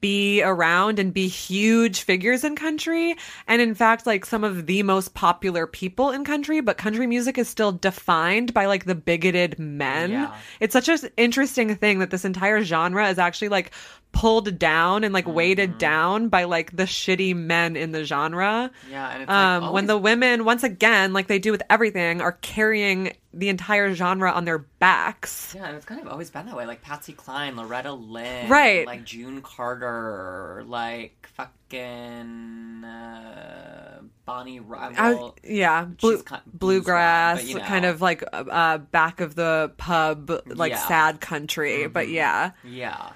be 0.00 0.42
around 0.42 0.98
and 0.98 1.14
be 1.14 1.28
huge 1.28 2.00
figures 2.00 2.42
in 2.42 2.56
country 2.56 3.14
and 3.46 3.60
in 3.60 3.74
fact 3.74 4.06
like 4.06 4.24
some 4.24 4.44
of 4.44 4.64
the 4.66 4.82
most 4.82 5.12
popular 5.12 5.66
people 5.66 6.10
in 6.10 6.24
country 6.24 6.62
but 6.62 6.78
country 6.78 7.06
music 7.06 7.36
is 7.36 7.46
still 7.50 7.70
defined 7.70 8.54
by 8.54 8.64
like 8.64 8.86
the 8.86 8.94
bigoted 8.94 9.58
men 9.58 10.10
Yeah. 10.10 10.34
it's 10.58 10.72
such 10.72 10.88
an 10.88 11.10
interesting 11.18 11.76
thing 11.76 11.98
that 11.98 12.10
this 12.10 12.24
entire 12.24 12.64
genre 12.64 13.10
is 13.10 13.18
actually 13.18 13.50
like 13.50 13.72
pulled 14.12 14.58
down 14.58 15.04
and 15.04 15.14
like 15.14 15.26
weighted 15.26 15.78
down 15.78 16.28
by 16.28 16.44
like 16.44 16.76
the 16.76 16.82
shitty 16.82 17.34
men 17.34 17.76
in 17.76 17.92
the 17.92 18.04
genre 18.04 18.70
Yeah, 18.90 19.08
and 19.10 19.22
it's 19.22 19.30
um, 19.30 19.62
like, 19.62 19.72
when 19.72 19.86
the 19.86 19.96
women 19.96 20.44
once 20.44 20.62
again 20.64 21.12
like 21.12 21.26
they 21.28 21.38
do 21.38 21.52
with 21.52 21.62
everything 21.70 22.20
are 22.20 22.32
carrying 22.32 23.16
the 23.32 23.48
entire 23.48 23.94
genre 23.94 24.30
on 24.32 24.44
their 24.44 24.58
backs 24.58 25.54
Yeah, 25.54 25.66
and 25.68 25.76
it's 25.76 25.86
kind 25.86 26.00
of 26.00 26.08
always 26.08 26.30
been 26.30 26.46
that 26.46 26.56
way. 26.56 26.66
Like 26.66 26.82
Patsy 26.82 27.12
Cline, 27.12 27.56
Loretta 27.56 27.92
Lynn, 27.92 28.48
Right. 28.48 28.84
Like 28.84 29.04
June 29.04 29.40
Carter, 29.42 30.64
like 30.66 31.28
fucking 31.34 32.84
uh, 32.84 34.00
Bonnie. 34.24 34.60
Ro- 34.60 34.78
I- 34.78 35.30
yeah, 35.44 35.84
blue, 35.84 36.16
she's 36.16 36.22
ki- 36.22 36.36
bluegrass, 36.46 37.38
blues 37.40 37.44
rock, 37.44 37.44
but, 37.44 37.44
you 37.44 37.58
know. 37.58 37.64
kind 37.68 37.84
of 37.84 38.00
like 38.00 38.22
uh, 38.32 38.36
uh, 38.50 38.78
back 38.78 39.20
of 39.20 39.34
the 39.34 39.72
pub, 39.76 40.30
like 40.46 40.70
Yeah. 40.70 40.78
Mm-hmm. 40.78 40.88
sad 40.88 41.20
country. 41.20 41.86
But 41.86 42.08
yeah, 42.08 42.52
Yeah. 42.64 43.10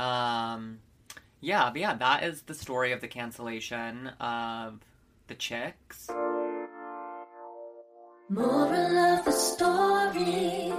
Um, 0.00 0.78
yeah, 1.42 1.68
but 1.70 1.80
yeah, 1.80 1.94
that 1.94 2.24
is 2.24 2.40
the 2.42 2.54
story 2.54 2.92
of 2.92 3.02
the 3.02 3.08
cancellation 3.08 4.06
of 4.18 4.80
the 5.26 5.34
chicks. 5.34 6.08
Moral 8.30 8.98
of 8.98 9.24
the 9.26 9.32
story. 9.32 10.72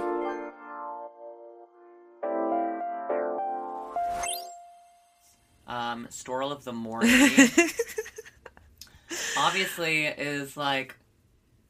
Um, 5.68 6.08
Story 6.10 6.46
of 6.46 6.64
the 6.64 6.72
Morning. 6.72 7.30
obviously 9.38 10.06
is 10.06 10.56
like 10.56 10.96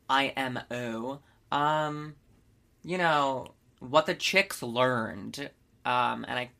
IMO. 0.08 1.20
Um, 1.52 2.14
you 2.82 2.96
know, 2.96 3.48
what 3.80 4.06
the 4.06 4.14
chicks 4.14 4.62
learned, 4.62 5.50
um, 5.84 6.24
and 6.26 6.38
I 6.38 6.50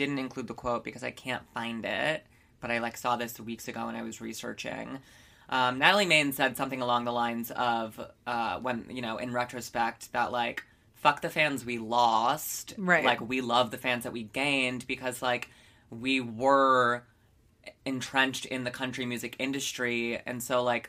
didn't 0.00 0.18
include 0.18 0.48
the 0.48 0.54
quote 0.54 0.82
because 0.82 1.04
I 1.04 1.10
can't 1.10 1.42
find 1.54 1.84
it, 1.84 2.24
but 2.60 2.70
I 2.70 2.78
like 2.78 2.96
saw 2.96 3.16
this 3.16 3.38
weeks 3.38 3.68
ago 3.68 3.86
when 3.86 3.96
I 3.96 4.02
was 4.02 4.20
researching. 4.20 4.98
Um, 5.48 5.78
Natalie 5.78 6.06
Maines 6.06 6.34
said 6.34 6.56
something 6.56 6.80
along 6.80 7.04
the 7.04 7.12
lines 7.12 7.50
of, 7.50 8.00
uh, 8.26 8.58
when, 8.60 8.86
you 8.88 9.02
know, 9.02 9.18
in 9.18 9.32
retrospect, 9.32 10.12
that 10.12 10.32
like, 10.32 10.64
fuck 10.94 11.22
the 11.22 11.30
fans 11.30 11.64
we 11.64 11.78
lost. 11.78 12.74
Right. 12.78 13.04
Like, 13.04 13.20
we 13.20 13.40
love 13.40 13.70
the 13.70 13.78
fans 13.78 14.04
that 14.04 14.12
we 14.12 14.22
gained 14.22 14.86
because, 14.86 15.22
like, 15.22 15.50
we 15.90 16.20
were 16.20 17.04
entrenched 17.84 18.46
in 18.46 18.64
the 18.64 18.70
country 18.70 19.04
music 19.06 19.36
industry 19.38 20.20
and 20.26 20.42
so 20.42 20.62
like 20.62 20.88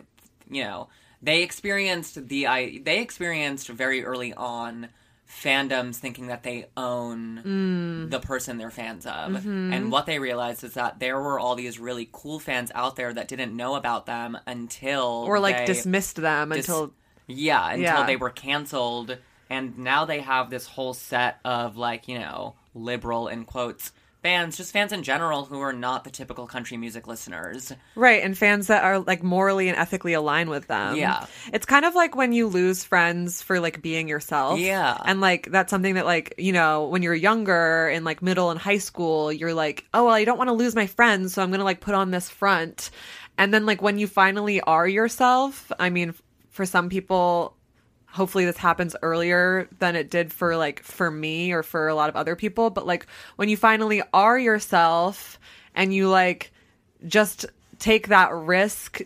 you 0.50 0.64
know 0.64 0.88
they 1.22 1.44
experienced 1.44 2.28
the 2.28 2.48
I 2.48 2.80
they 2.84 3.02
experienced 3.02 3.68
very 3.68 4.04
early 4.04 4.34
on 4.34 4.90
fandoms 5.32 5.96
thinking 5.96 6.28
that 6.28 6.44
they 6.44 6.66
own 6.76 7.42
Mm. 7.44 8.12
the 8.12 8.20
person 8.20 8.58
they're 8.58 8.70
fans 8.70 9.06
of. 9.06 9.32
Mm-hmm. 9.32 9.74
And 9.74 9.92
what 9.92 10.06
they 10.06 10.20
realized 10.20 10.64
is 10.64 10.74
that 10.74 11.00
there 11.00 11.20
were 11.20 11.40
all 11.40 11.56
these 11.56 11.80
really 11.80 12.10
cool 12.12 12.40
fans 12.40 12.72
out 12.76 12.96
there 12.98 13.14
that 13.14 13.28
didn't 13.28 13.56
know 13.56 13.76
about 13.76 14.06
them 14.06 14.38
until 14.46 15.04
or 15.28 15.40
like 15.40 15.66
dismissed 15.66 16.18
them 16.18 16.50
dis- 16.50 16.68
until 16.68 16.94
yeah, 17.28 17.70
until 17.70 17.82
Yeah. 17.84 18.06
they 18.06 18.18
were 18.18 18.30
canceled. 18.30 19.18
And 19.50 19.78
now 19.80 20.06
they 20.06 20.20
have 20.22 20.50
this 20.50 20.66
whole 20.66 20.94
set 20.94 21.40
of 21.44 21.76
like, 21.78 22.08
you 22.08 22.20
know, 22.20 22.56
liberal 22.74 23.28
in 23.28 23.46
quotes 23.46 23.92
fans, 24.22 24.58
just 24.58 24.72
fans 24.72 24.92
in 24.92 25.04
general 25.04 25.46
who 25.46 25.60
are 25.60 25.74
not 25.74 26.04
the 26.04 26.10
typical 26.10 26.48
country 26.48 26.78
music 26.78 27.08
listeners. 27.08 27.74
Right, 27.96 28.24
and 28.24 28.38
fans 28.38 28.68
that 28.68 28.84
are 28.84 29.00
like 29.00 29.24
morally 29.24 29.68
and 29.68 29.78
ethically 29.78 30.14
aligned 30.14 30.50
with 30.50 30.68
them. 30.68 30.96
Yeah. 30.96 31.26
It's 31.54 31.66
kind 31.66 31.86
of 31.86 31.96
like 31.96 32.16
when 32.16 32.34
you 32.34 32.48
lose 32.48 32.84
friends 32.84 33.42
for 33.42 33.60
like 33.60 33.82
being 33.82 34.08
yourself. 34.08 34.60
Yeah. 34.60 34.98
And 35.06 35.22
like 35.22 35.50
that's 35.52 35.72
something 35.72 35.96
that 35.96 36.06
like, 36.06 36.36
you 36.38 36.52
know, 36.52 36.88
when 36.88 37.02
you're 37.02 37.16
younger 37.16 37.90
in 37.90 38.04
like 38.04 38.22
middle 38.22 38.52
and 38.52 38.60
high 38.60 38.78
school, 38.78 39.32
you're 39.32 39.54
like, 39.54 39.86
"Oh, 39.94 40.06
well, 40.06 40.14
I 40.14 40.24
don't 40.24 40.38
want 40.38 40.50
to 40.50 40.54
lose 40.54 40.76
my 40.76 40.88
friends, 40.88 41.34
so 41.34 41.42
I'm 41.42 41.50
going 41.50 41.60
to 41.60 41.66
like 41.66 41.82
put 41.82 41.96
on 41.96 42.12
this 42.12 42.30
front." 42.30 42.92
And 43.38 43.54
then 43.54 43.66
like 43.66 43.82
when 43.82 43.98
you 43.98 44.08
finally 44.08 44.62
are 44.62 44.88
yourself, 44.88 45.72
I 45.80 45.90
mean, 45.90 46.14
for 46.50 46.66
some 46.66 46.90
people 46.90 47.56
hopefully 48.12 48.46
this 48.46 48.58
happens 48.58 48.96
earlier 49.02 49.68
than 49.80 49.96
it 49.96 50.10
did 50.10 50.32
for 50.34 50.58
like 50.58 50.84
for 50.84 51.10
me 51.10 51.52
or 51.52 51.64
for 51.64 51.88
a 51.88 51.96
lot 51.96 52.10
of 52.10 52.16
other 52.16 52.36
people 52.36 52.70
but 52.70 52.86
like 52.86 53.06
when 53.38 53.48
you 53.50 53.56
finally 53.58 54.02
are 54.14 54.38
yourself 54.38 55.40
and 55.76 55.94
you 55.94 56.10
like 56.10 56.52
just 57.08 57.46
take 57.80 58.10
that 58.10 58.32
risk 58.34 59.02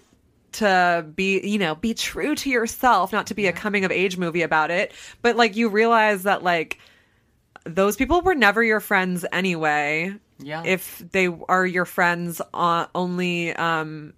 to 0.54 1.06
be 1.16 1.40
you 1.48 1.58
know 1.60 1.76
be 1.76 1.94
true 1.94 2.34
to 2.36 2.50
yourself 2.50 3.12
not 3.12 3.28
to 3.28 3.34
be 3.34 3.46
a 3.48 3.54
coming 3.54 3.86
of 3.86 3.92
age 3.92 4.18
movie 4.18 4.42
about 4.42 4.72
it 4.72 4.92
but 5.22 5.36
like 5.36 5.56
you 5.56 5.70
realize 5.70 6.24
that 6.24 6.44
like 6.44 6.80
those 7.66 7.96
people 7.96 8.22
were 8.22 8.36
never 8.36 8.64
your 8.64 8.80
friends 8.80 9.26
anyway 9.32 10.14
Yeah. 10.40 10.64
if 10.66 11.04
they 11.12 11.28
are 11.28 11.66
your 11.66 11.86
friends 11.86 12.42
uh, 12.54 12.86
only 12.96 13.54
um 13.54 14.14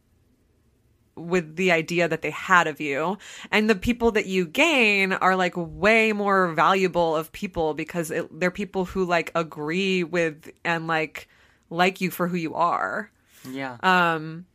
with 1.18 1.56
the 1.56 1.72
idea 1.72 2.08
that 2.08 2.22
they 2.22 2.30
had 2.30 2.68
of 2.68 2.80
you 2.80 3.18
and 3.52 3.70
the 3.70 3.76
people 3.76 4.12
that 4.12 4.26
you 4.26 4.46
gain 4.46 5.14
are 5.14 5.36
like 5.36 5.54
way 5.56 6.14
more 6.14 6.54
valuable 6.54 7.16
of 7.16 7.32
people 7.32 7.74
because 7.74 8.12
it, 8.12 8.40
they're 8.40 8.52
people 8.52 8.86
who 8.86 9.04
like 9.06 9.32
agree 9.36 10.04
with 10.04 10.50
and 10.64 10.88
like 10.88 11.28
like 11.70 12.00
you 12.00 12.12
for 12.12 12.28
who 12.28 12.38
you 12.38 12.54
are 12.54 13.12
yeah. 13.50 13.78
um 13.82 14.46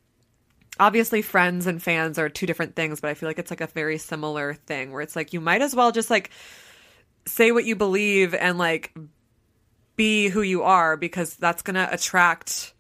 obviously 0.78 1.20
friends 1.20 1.66
and 1.66 1.82
fans 1.82 2.18
are 2.18 2.28
two 2.28 2.46
different 2.46 2.74
things 2.76 3.00
but 3.00 3.10
i 3.10 3.14
feel 3.14 3.28
like 3.28 3.38
it's 3.38 3.50
like 3.50 3.60
a 3.60 3.66
very 3.66 3.98
similar 3.98 4.54
thing 4.54 4.92
where 4.92 5.02
it's 5.02 5.16
like 5.16 5.32
you 5.32 5.40
might 5.40 5.62
as 5.62 5.74
well 5.74 5.92
just 5.92 6.10
like 6.10 6.30
say 7.26 7.52
what 7.52 7.64
you 7.64 7.76
believe 7.76 8.34
and 8.34 8.58
like 8.58 8.94
be 9.96 10.28
who 10.28 10.42
you 10.42 10.62
are 10.62 10.96
because 10.96 11.36
that's 11.36 11.62
going 11.62 11.74
to 11.74 11.92
attract 11.92 12.72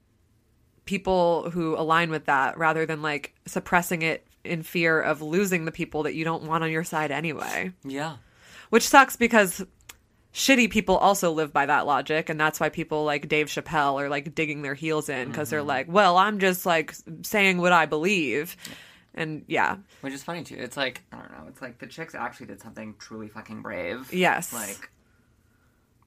people 0.84 1.50
who 1.50 1.76
align 1.76 2.10
with 2.10 2.26
that 2.26 2.58
rather 2.58 2.86
than 2.86 3.02
like 3.02 3.34
suppressing 3.46 4.02
it 4.02 4.26
in 4.44 4.62
fear 4.62 5.00
of 5.00 5.22
losing 5.22 5.64
the 5.64 5.72
people 5.72 6.02
that 6.02 6.14
you 6.14 6.24
don't 6.24 6.42
want 6.42 6.64
on 6.64 6.70
your 6.70 6.84
side 6.84 7.10
anyway 7.10 7.72
yeah. 7.84 8.16
which 8.70 8.86
sucks 8.86 9.16
because 9.16 9.64
shitty 10.34 10.68
people 10.68 10.96
also 10.96 11.30
live 11.30 11.52
by 11.52 11.66
that 11.66 11.86
logic 11.86 12.28
and 12.28 12.40
that's 12.40 12.58
why 12.58 12.68
people 12.68 13.04
like 13.04 13.28
dave 13.28 13.46
chappelle 13.46 14.00
are 14.00 14.08
like 14.08 14.34
digging 14.34 14.62
their 14.62 14.74
heels 14.74 15.08
in 15.08 15.28
because 15.28 15.50
they're 15.50 15.60
mm-hmm. 15.60 15.68
like 15.68 15.86
well 15.92 16.16
i'm 16.16 16.38
just 16.38 16.66
like 16.66 16.94
saying 17.22 17.58
what 17.58 17.72
i 17.72 17.86
believe 17.86 18.56
and 19.14 19.44
yeah 19.46 19.76
Which 20.00 20.14
is 20.14 20.22
funny 20.22 20.42
too. 20.42 20.56
It's 20.58 20.76
like 20.76 21.02
I 21.12 21.18
don't 21.18 21.32
know. 21.32 21.44
It's 21.48 21.60
like 21.60 21.78
the 21.78 21.86
chicks 21.86 22.14
actually 22.14 22.46
did 22.46 22.60
something 22.60 22.94
truly 22.98 23.28
fucking 23.28 23.62
brave. 23.62 24.12
Yes. 24.12 24.52
Like, 24.52 24.90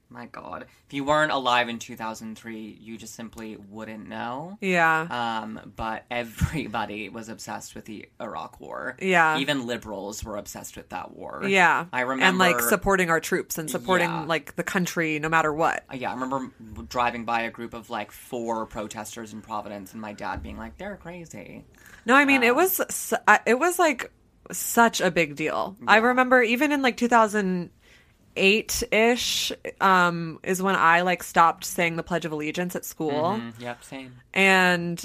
my 0.10 0.28
God, 0.28 0.66
if 0.88 0.94
you 0.94 1.04
weren't 1.04 1.32
alive 1.32 1.68
in 1.68 1.80
2003, 1.80 2.78
you 2.80 2.98
just 2.98 3.16
simply 3.16 3.58
wouldn't 3.70 4.08
know. 4.08 4.58
yeah 4.62 5.08
Um, 5.42 5.74
but 5.76 6.06
everybody 6.12 7.10
was 7.10 7.28
obsessed 7.30 7.76
with 7.76 7.86
the 7.86 8.08
Iraq 8.22 8.60
War. 8.60 8.96
Yeah. 9.02 9.38
Even 9.40 9.66
liberals 9.68 10.24
were 10.24 10.38
obsessed 10.38 10.78
with 10.78 10.90
that 10.90 11.16
war. 11.16 11.44
yeah 11.48 11.86
I 11.92 12.02
remember. 12.02 12.26
and 12.26 12.38
like 12.38 12.60
supporting 12.62 13.10
our 13.10 13.20
troops 13.20 13.58
and 13.58 13.70
supporting 13.70 14.10
Yeah. 14.10 14.26
like 14.26 14.56
the 14.56 14.64
country 14.64 15.20
no 15.20 15.30
matter 15.30 15.52
what 15.54 15.84
Yeah, 15.94 16.12
I 16.12 16.14
remember 16.14 16.52
driving 16.88 17.26
by 17.26 17.42
a 17.42 17.52
group 17.52 17.74
of 17.74 17.90
like 17.90 18.12
four 18.12 18.66
protesters 18.66 19.34
in 19.34 19.42
Providence, 19.42 19.92
and 19.94 20.02
my 20.02 20.14
dad 20.14 20.42
being 20.44 20.58
like, 20.58 20.78
"They're 20.78 20.98
crazy." 20.98 21.66
No, 22.06 22.16
I 22.16 22.26
mean 22.26 22.44
it 22.44 22.56
was 22.56 23.14
uh, 23.28 23.38
it 23.46 23.58
was 23.60 23.80
like 23.80 24.12
such 24.52 25.02
a 25.02 25.10
big 25.10 25.36
deal. 25.36 25.76
I 25.88 25.98
remember 25.98 26.42
even 26.42 26.72
in 26.72 26.82
like 26.82 26.98
2008 28.36 28.84
ish 28.92 29.52
um 29.82 30.40
is 30.44 30.62
when 30.62 30.76
I 30.76 31.02
like 31.02 31.24
stopped 31.24 31.66
saying 31.66 31.96
the 31.96 32.04
Pledge 32.04 32.26
of 32.26 32.32
Allegiance 32.32 32.76
at 32.76 32.86
school 32.86 33.40
Mm, 33.40 33.54
yep, 33.60 33.84
same. 33.84 34.16
and 34.34 35.04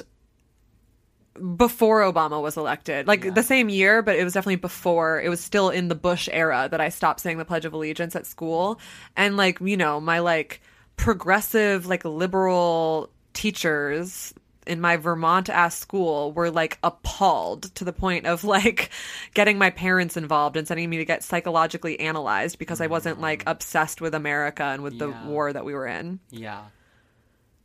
before 1.57 2.01
Obama 2.03 2.43
was 2.43 2.57
elected. 2.57 3.07
Like 3.07 3.35
the 3.35 3.43
same 3.43 3.68
year, 3.70 4.03
but 4.03 4.16
it 4.16 4.24
was 4.24 4.35
definitely 4.35 4.57
before. 4.57 5.20
It 5.22 5.28
was 5.31 5.41
still 5.41 5.70
in 5.70 5.89
the 5.89 5.95
Bush 5.95 6.28
era 6.31 6.68
that 6.70 6.81
I 6.83 6.91
stopped 6.91 7.20
saying 7.20 7.39
the 7.39 7.45
Pledge 7.47 7.64
of 7.64 7.72
Allegiance 7.72 8.14
at 8.14 8.26
school. 8.26 8.78
And 9.16 9.37
like, 9.39 9.59
you 9.61 9.76
know, 9.76 10.01
my 10.01 10.18
like 10.18 10.61
progressive, 10.97 11.87
like 11.87 12.05
liberal 12.05 13.11
teachers 13.33 14.35
in 14.66 14.80
my 14.80 14.96
Vermont 14.96 15.48
ass 15.48 15.76
school 15.78 16.32
were 16.32 16.50
like 16.50 16.78
appalled 16.82 17.74
to 17.76 17.84
the 17.84 17.92
point 17.92 18.26
of 18.26 18.44
like 18.44 18.90
getting 19.34 19.58
my 19.58 19.70
parents 19.70 20.16
involved 20.16 20.56
and 20.56 20.66
sending 20.68 20.88
me 20.90 20.98
to 20.98 21.04
get 21.04 21.22
psychologically 21.22 21.98
analyzed 22.00 22.58
because 22.58 22.80
I 22.80 22.86
wasn't 22.86 23.20
like 23.20 23.42
obsessed 23.46 24.00
with 24.00 24.14
America 24.14 24.64
and 24.64 24.82
with 24.82 24.98
the 24.98 25.08
Yeah. 25.08 25.26
war 25.26 25.52
that 25.52 25.64
we 25.64 25.74
were 25.74 25.86
in. 25.86 26.20
Yeah. 26.30 26.64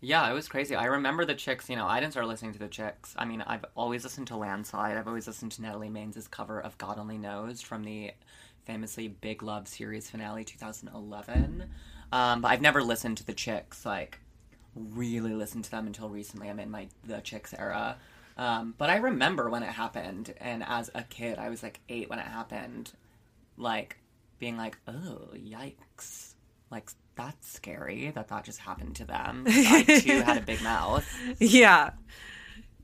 Yeah, 0.01 0.29
it 0.29 0.33
was 0.33 0.47
crazy. 0.47 0.75
I 0.75 0.85
remember 0.85 1.25
the 1.25 1.33
chicks, 1.33 1.67
you 1.69 1.75
know, 1.75 1.87
I 1.87 1.99
didn't 1.99 2.11
start 2.13 2.27
listening 2.27 2.53
to 2.53 2.59
the 2.59 2.67
chicks. 2.67 3.15
I 3.17 3.25
mean, 3.25 3.41
I've 3.45 3.65
always 3.75 4.03
listened 4.03 4.27
to 4.27 4.37
Landslide. 4.37 4.97
I've 4.97 5.07
always 5.07 5.25
listened 5.25 5.53
to 5.53 5.61
Natalie 5.63 5.89
Maines' 5.89 6.29
cover 6.29 6.59
of 6.59 6.77
God 6.77 6.99
Only 6.99 7.17
Knows 7.17 7.61
from 7.61 7.83
the 7.83 8.11
famously 8.65 9.07
Big 9.07 9.41
Love 9.41 9.67
series 9.67 10.09
finale 10.09 10.43
2011. 10.43 11.65
Um, 12.11 12.41
but 12.41 12.49
I've 12.51 12.61
never 12.61 12.83
listened 12.83 13.17
to 13.17 13.25
the 13.25 13.33
chicks, 13.33 13.83
like, 13.85 14.19
really 14.75 15.33
listened 15.33 15.63
to 15.65 15.71
them 15.71 15.87
until 15.87 16.09
recently. 16.09 16.49
I'm 16.49 16.59
in 16.59 16.69
my 16.69 16.87
the 17.05 17.19
chicks 17.19 17.53
era. 17.57 17.97
Um, 18.37 18.73
but 18.77 18.89
I 18.89 18.97
remember 18.97 19.49
when 19.49 19.63
it 19.63 19.69
happened, 19.69 20.33
and 20.41 20.61
as 20.63 20.91
a 20.93 21.03
kid, 21.03 21.37
I 21.37 21.49
was 21.49 21.63
like 21.63 21.79
eight 21.87 22.09
when 22.09 22.19
it 22.19 22.25
happened, 22.25 22.91
like, 23.57 23.97
being 24.39 24.57
like, 24.57 24.77
oh, 24.87 25.29
yikes. 25.33 26.33
Like, 26.69 26.89
that's 27.15 27.53
scary 27.53 28.11
that 28.11 28.27
that 28.27 28.43
just 28.43 28.59
happened 28.59 28.97
to 28.97 29.05
them. 29.05 29.45
I 29.47 29.83
too 29.83 30.21
had 30.21 30.37
a 30.37 30.41
big 30.41 30.61
mouth. 30.61 31.07
Yeah. 31.39 31.91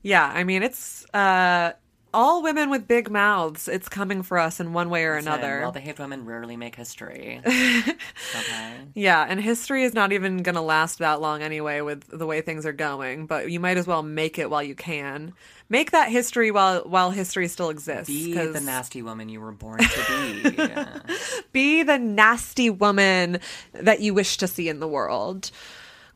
Yeah, 0.02 0.26
I 0.26 0.44
mean 0.44 0.62
it's 0.62 1.04
uh 1.14 1.72
all 2.14 2.42
women 2.42 2.70
with 2.70 2.86
big 2.88 3.10
mouths. 3.10 3.68
It's 3.68 3.88
coming 3.88 4.22
for 4.22 4.38
us 4.38 4.60
in 4.60 4.72
one 4.72 4.90
way 4.90 5.04
or 5.04 5.14
another. 5.14 5.60
Well 5.60 5.72
behaved 5.72 5.98
women 5.98 6.24
rarely 6.24 6.56
make 6.56 6.76
history. 6.76 7.40
okay. 7.46 8.74
yeah, 8.94 9.24
and 9.28 9.40
history 9.40 9.84
is 9.84 9.94
not 9.94 10.12
even 10.12 10.42
going 10.42 10.54
to 10.54 10.60
last 10.60 10.98
that 10.98 11.20
long 11.20 11.42
anyway 11.42 11.80
with 11.80 12.04
the 12.08 12.26
way 12.26 12.40
things 12.40 12.66
are 12.66 12.72
going, 12.72 13.26
but 13.26 13.50
you 13.50 13.60
might 13.60 13.76
as 13.76 13.86
well 13.86 14.02
make 14.02 14.38
it 14.38 14.50
while 14.50 14.62
you 14.62 14.74
can. 14.74 15.32
Make 15.68 15.92
that 15.92 16.10
history 16.10 16.50
while 16.50 16.80
while 16.82 17.10
history 17.10 17.48
still 17.48 17.70
exists. 17.70 18.08
Be 18.08 18.34
'cause- 18.34 18.52
the 18.52 18.60
nasty 18.60 19.00
woman 19.02 19.28
you 19.28 19.40
were 19.40 19.52
born 19.52 19.78
to 19.78 20.42
be. 20.42 21.42
be 21.52 21.82
the 21.82 21.98
nasty 21.98 22.68
woman 22.70 23.40
that 23.72 24.00
you 24.00 24.12
wish 24.14 24.36
to 24.38 24.46
see 24.46 24.68
in 24.68 24.80
the 24.80 24.88
world. 24.88 25.50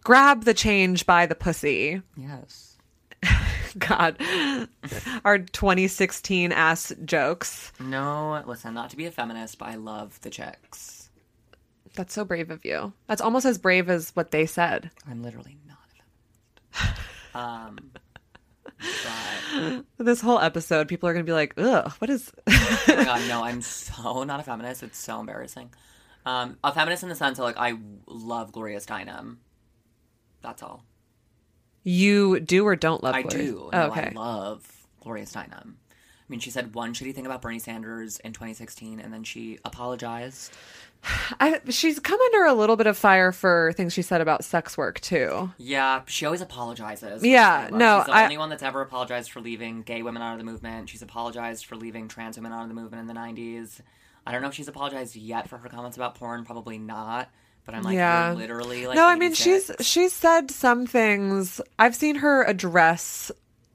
Grab 0.04 0.44
the 0.44 0.54
change 0.54 1.06
by 1.06 1.26
the 1.26 1.34
pussy. 1.34 2.02
yes. 2.16 2.76
God. 3.78 4.16
Our 5.24 5.38
2016 5.38 6.52
ass 6.52 6.92
jokes. 7.04 7.72
No, 7.80 8.42
listen, 8.46 8.74
not 8.74 8.90
to 8.90 8.96
be 8.96 9.06
a 9.06 9.10
feminist, 9.10 9.58
but 9.58 9.68
I 9.68 9.74
love 9.74 10.20
the 10.20 10.30
chicks. 10.30 11.10
That's 11.94 12.14
so 12.14 12.24
brave 12.24 12.50
of 12.50 12.64
you. 12.64 12.92
That's 13.06 13.22
almost 13.22 13.46
as 13.46 13.58
brave 13.58 13.88
as 13.88 14.10
what 14.10 14.30
they 14.30 14.46
said. 14.46 14.90
I'm 15.08 15.22
literally 15.22 15.56
not 15.66 15.78
a 15.90 16.76
feminist. 16.76 17.00
Um, 17.34 17.90
but 17.92 18.02
This 19.98 20.20
whole 20.20 20.38
episode, 20.38 20.88
people 20.88 21.08
are 21.08 21.12
going 21.12 21.24
to 21.24 21.28
be 21.28 21.34
like, 21.34 21.54
ugh, 21.56 21.92
what 21.98 22.10
is. 22.10 22.30
oh 22.46 22.84
my 22.88 23.04
god, 23.04 23.28
no, 23.28 23.42
I'm 23.42 23.62
so 23.62 24.24
not 24.24 24.40
a 24.40 24.42
feminist. 24.42 24.82
It's 24.82 24.98
so 24.98 25.20
embarrassing. 25.20 25.70
Um, 26.24 26.58
a 26.64 26.72
feminist 26.72 27.02
in 27.02 27.08
the 27.08 27.14
sense 27.14 27.38
of 27.38 27.44
like 27.44 27.56
I 27.56 27.74
love 28.06 28.52
Gloria 28.52 28.80
Steinem. 28.80 29.36
That's 30.42 30.62
all. 30.62 30.84
You 31.86 32.40
do 32.40 32.66
or 32.66 32.74
don't 32.76 33.02
love 33.02 33.14
I 33.14 33.22
Gloria? 33.22 33.46
do. 33.46 33.70
Oh, 33.72 33.76
No, 33.78 33.86
okay. 33.92 34.10
I 34.14 34.18
love 34.18 34.86
Gloria 35.00 35.24
Steinem. 35.24 35.74
I 35.74 36.28
mean, 36.28 36.40
she 36.40 36.50
said 36.50 36.74
one 36.74 36.92
shitty 36.92 37.14
thing 37.14 37.24
about 37.26 37.40
Bernie 37.40 37.60
Sanders 37.60 38.18
in 38.18 38.32
2016, 38.32 38.98
and 38.98 39.12
then 39.14 39.22
she 39.22 39.60
apologized. 39.64 40.52
I, 41.40 41.60
she's 41.68 42.00
come 42.00 42.20
under 42.20 42.46
a 42.46 42.52
little 42.54 42.74
bit 42.74 42.88
of 42.88 42.98
fire 42.98 43.30
for 43.30 43.72
things 43.76 43.92
she 43.92 44.02
said 44.02 44.20
about 44.20 44.44
sex 44.44 44.76
work 44.76 44.98
too. 45.00 45.52
Yeah, 45.58 46.02
she 46.06 46.26
always 46.26 46.40
apologizes. 46.40 47.22
Yeah, 47.24 47.68
no, 47.72 48.00
she's 48.00 48.06
the 48.06 48.12
I- 48.12 48.24
only 48.24 48.38
one 48.38 48.50
that's 48.50 48.64
ever 48.64 48.80
apologized 48.80 49.30
for 49.30 49.40
leaving 49.40 49.82
gay 49.82 50.02
women 50.02 50.20
out 50.20 50.32
of 50.32 50.38
the 50.38 50.44
movement. 50.44 50.88
She's 50.88 51.02
apologized 51.02 51.66
for 51.66 51.76
leaving 51.76 52.08
trans 52.08 52.36
women 52.36 52.52
out 52.52 52.62
of 52.62 52.68
the 52.68 52.74
movement 52.74 53.00
in 53.02 53.06
the 53.06 53.14
'90s. 53.20 53.80
I 54.26 54.32
don't 54.32 54.42
know 54.42 54.48
if 54.48 54.54
she's 54.54 54.66
apologized 54.66 55.14
yet 55.14 55.48
for 55.48 55.58
her 55.58 55.68
comments 55.68 55.96
about 55.96 56.16
porn. 56.16 56.44
Probably 56.44 56.78
not. 56.78 57.30
But 57.66 57.74
I'm 57.74 57.82
like, 57.82 57.94
Yeah. 57.96 58.32
literally 58.32 58.86
like. 58.86 58.94
no, 58.96 59.06
I 59.06 59.16
mean 59.16 59.34
she's 59.34 59.70
she's 59.80 60.12
said 60.12 60.50
some 60.50 60.86
things. 60.86 61.60
I've 61.78 61.94
seen 61.96 62.16
her 62.16 62.42
address 62.44 63.30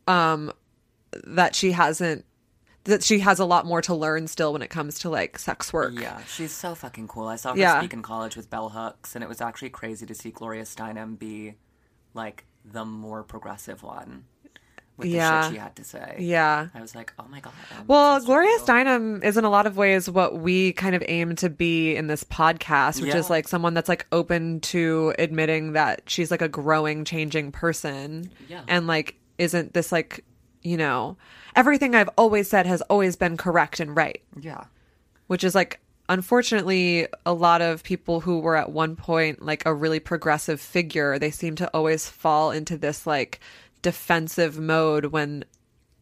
um 0.08 0.52
that 1.26 1.54
she 1.56 1.74
hasn't 1.74 2.26
that 2.86 3.04
she 3.04 3.20
has 3.20 3.38
a 3.38 3.46
lot 3.46 3.66
more 3.68 3.82
to 3.84 3.94
learn 3.94 4.28
still 4.28 4.54
when 4.54 4.62
it 4.64 4.70
comes 4.70 4.98
to 5.00 5.10
like 5.10 5.38
sex 5.38 5.72
work. 5.74 5.94
Yeah, 6.00 6.24
she's 6.24 6.52
so 6.52 6.74
fucking 6.74 7.08
cool. 7.10 7.28
I 7.28 7.36
saw 7.36 7.52
her 7.52 7.60
Yeah. 7.60 7.80
speak 7.80 7.94
in 7.94 8.02
college 8.02 8.36
with 8.36 8.50
Bell 8.50 8.70
Hooks, 8.70 9.14
and 9.14 9.24
it 9.24 9.28
was 9.28 9.40
actually 9.42 9.70
crazy 9.70 10.06
to 10.08 10.16
see 10.16 10.32
Gloria 10.32 10.64
Steinem 10.64 11.20
be 11.20 11.56
like 12.14 12.46
the 12.66 12.86
more 12.86 13.24
progressive 13.24 13.84
one 13.84 14.24
with 15.02 15.10
the 15.12 15.16
Yeah. 15.18 15.44
shit 15.44 15.52
she 15.54 15.58
had 15.60 15.76
to 15.76 15.84
say. 15.84 16.16
Yeah. 16.20 16.68
I 16.74 16.82
was 16.82 16.96
like, 16.96 17.14
oh 17.20 17.26
my 17.30 17.40
god. 17.40 17.54
I'm 17.78 17.88
Well, 17.88 18.20
Gloria. 18.24 18.58
Steinem 18.60 19.24
is 19.24 19.38
in 19.38 19.44
a 19.44 19.50
lot 19.50 19.66
of 19.68 19.76
ways 19.78 20.10
what 20.10 20.38
we 20.40 20.74
kind 20.74 20.96
of 20.96 21.04
aim 21.08 21.36
to 21.38 21.50
be 21.50 21.96
in 21.96 22.08
this 22.08 22.24
podcast, 22.24 23.02
which 23.02 23.14
is 23.14 23.30
like 23.30 23.48
someone 23.48 23.74
that's 23.74 23.90
like 23.90 24.06
open 24.12 24.60
to 24.62 25.14
admitting 25.20 25.74
that 25.74 26.02
she's 26.06 26.32
like 26.32 26.42
a 26.42 26.48
growing, 26.50 27.04
changing 27.06 27.52
person. 27.52 28.32
Yeah. 28.48 28.62
And 28.68 28.88
like 28.88 29.16
isn't 29.38 29.74
this 29.74 29.92
like, 29.92 30.24
you 30.62 30.78
know, 30.78 31.18
everything 31.56 31.96
I've 31.96 32.10
always 32.18 32.48
said 32.48 32.66
has 32.68 32.82
always 32.84 33.16
been 33.16 33.36
correct 33.38 33.80
and 33.80 33.96
right, 33.96 34.22
Yeah. 34.40 34.66
which 35.28 35.44
is 35.44 35.56
like 35.56 35.80
unfortunately 36.10 37.08
a 37.26 37.34
lot 37.34 37.62
of 37.62 37.84
people 37.84 38.20
who 38.20 38.40
were 38.40 38.56
at 38.56 38.72
one 38.72 38.96
point 38.96 39.42
like 39.42 39.66
a 39.66 39.74
really 39.74 40.00
progressive 40.00 40.62
figure, 40.62 41.18
they 41.18 41.32
seem 41.32 41.56
to 41.56 41.68
always 41.74 42.08
fall 42.08 42.52
into 42.52 42.78
this 42.78 43.08
like 43.08 43.40
defensive 43.82 44.60
mode 44.60 45.06
when 45.06 45.46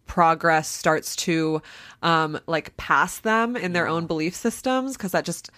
progress 0.06 0.68
starts 0.68 1.16
to 1.16 1.62
um 2.02 2.40
like 2.48 2.76
pass 2.78 3.20
them 3.20 3.56
in 3.56 3.74
their 3.74 3.88
own 3.88 4.08
belief 4.08 4.36
systems 4.36 4.98
because 4.98 5.12
that 5.12 5.24
just 5.24 5.52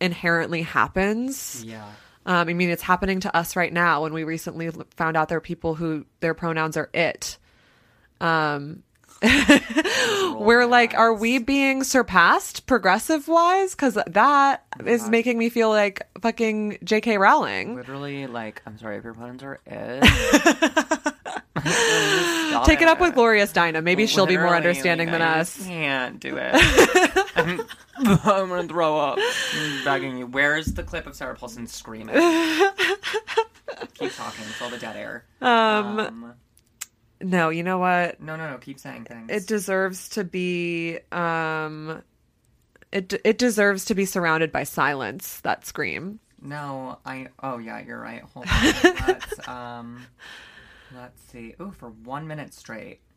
inherently 0.00 0.62
happens. 0.62 1.62
Yeah. 1.64 1.84
um 2.26 2.48
i 2.48 2.52
mean 2.52 2.68
it's 2.68 2.82
happening 2.82 3.20
to 3.20 3.34
us 3.36 3.54
right 3.54 3.72
now 3.72 4.02
when 4.02 4.12
we 4.12 4.24
recently 4.24 4.70
found 4.96 5.16
out 5.16 5.28
there 5.28 5.38
are 5.38 5.40
people 5.40 5.76
who 5.76 6.04
their 6.20 6.34
pronouns 6.34 6.76
are 6.76 6.90
it. 6.92 7.38
Um 8.20 8.82
we're 10.36 10.66
like 10.66 10.92
are 10.92 11.14
we 11.14 11.38
being 11.38 11.82
surpassed 11.84 12.66
progressive 12.66 13.28
wise 13.28 13.74
because 13.74 13.96
that 14.06 14.66
is 14.84 15.08
making 15.08 15.38
me 15.38 15.48
feel 15.48 15.70
like 15.70 16.06
fucking 16.20 16.78
jk 16.84 17.18
rowling. 17.18 17.76
Literally, 17.76 18.26
like, 18.26 18.60
I'm 18.66 18.78
sorry 18.78 18.98
if 18.98 19.04
your 19.04 19.14
pronouns 19.14 19.42
are 19.42 19.58
it. 19.64 21.14
Take 22.64 22.82
it 22.82 22.88
up 22.88 23.00
with 23.00 23.14
gloria 23.14 23.46
steinem 23.46 23.82
maybe 23.82 24.06
she'll 24.06 24.26
be 24.26 24.36
more 24.36 24.54
understanding 24.54 25.08
like, 25.08 25.14
than 25.18 25.22
I 25.22 25.40
us 25.40 25.64
Can't 25.64 26.20
do 26.20 26.36
it. 26.38 26.54
I'm, 27.36 27.60
I'm 27.96 28.48
gonna 28.48 28.68
throw 28.68 28.98
up. 28.98 29.18
I'm 29.54 29.84
begging 29.84 30.18
you. 30.18 30.26
Where's 30.26 30.66
the 30.66 30.82
clip 30.82 31.06
of 31.06 31.14
Sarah 31.14 31.34
Paulson 31.34 31.66
screaming? 31.66 32.14
keep 33.94 34.14
talking. 34.14 34.44
Fill 34.44 34.70
the 34.70 34.78
dead 34.78 34.96
air. 34.96 35.24
Um, 35.40 36.34
no 37.22 37.48
you 37.48 37.62
know 37.62 37.78
what 37.78 38.20
no, 38.20 38.36
no, 38.36 38.50
no. 38.50 38.58
Keep 38.58 38.78
saying 38.78 39.04
things. 39.04 39.30
it 39.30 39.46
deserves 39.46 40.10
to 40.10 40.24
be 40.24 40.98
um 41.12 42.02
it 42.92 43.14
it 43.24 43.38
deserves 43.38 43.86
to 43.86 43.94
be 43.94 44.04
surrounded 44.04 44.52
by 44.52 44.64
silence 44.64 45.40
that 45.40 45.64
scream 45.64 46.20
no, 46.46 46.98
I. 47.04 47.28
Oh 47.42 47.58
yeah, 47.58 47.82
you're 47.84 48.00
right. 48.00 48.22
Hold 48.34 48.46
on. 49.48 49.78
um. 49.78 50.06
Let's 50.96 51.22
see. 51.30 51.54
Oh, 51.60 51.70
for 51.70 51.90
one 51.90 52.26
minute 52.26 52.54
straight. 52.54 53.00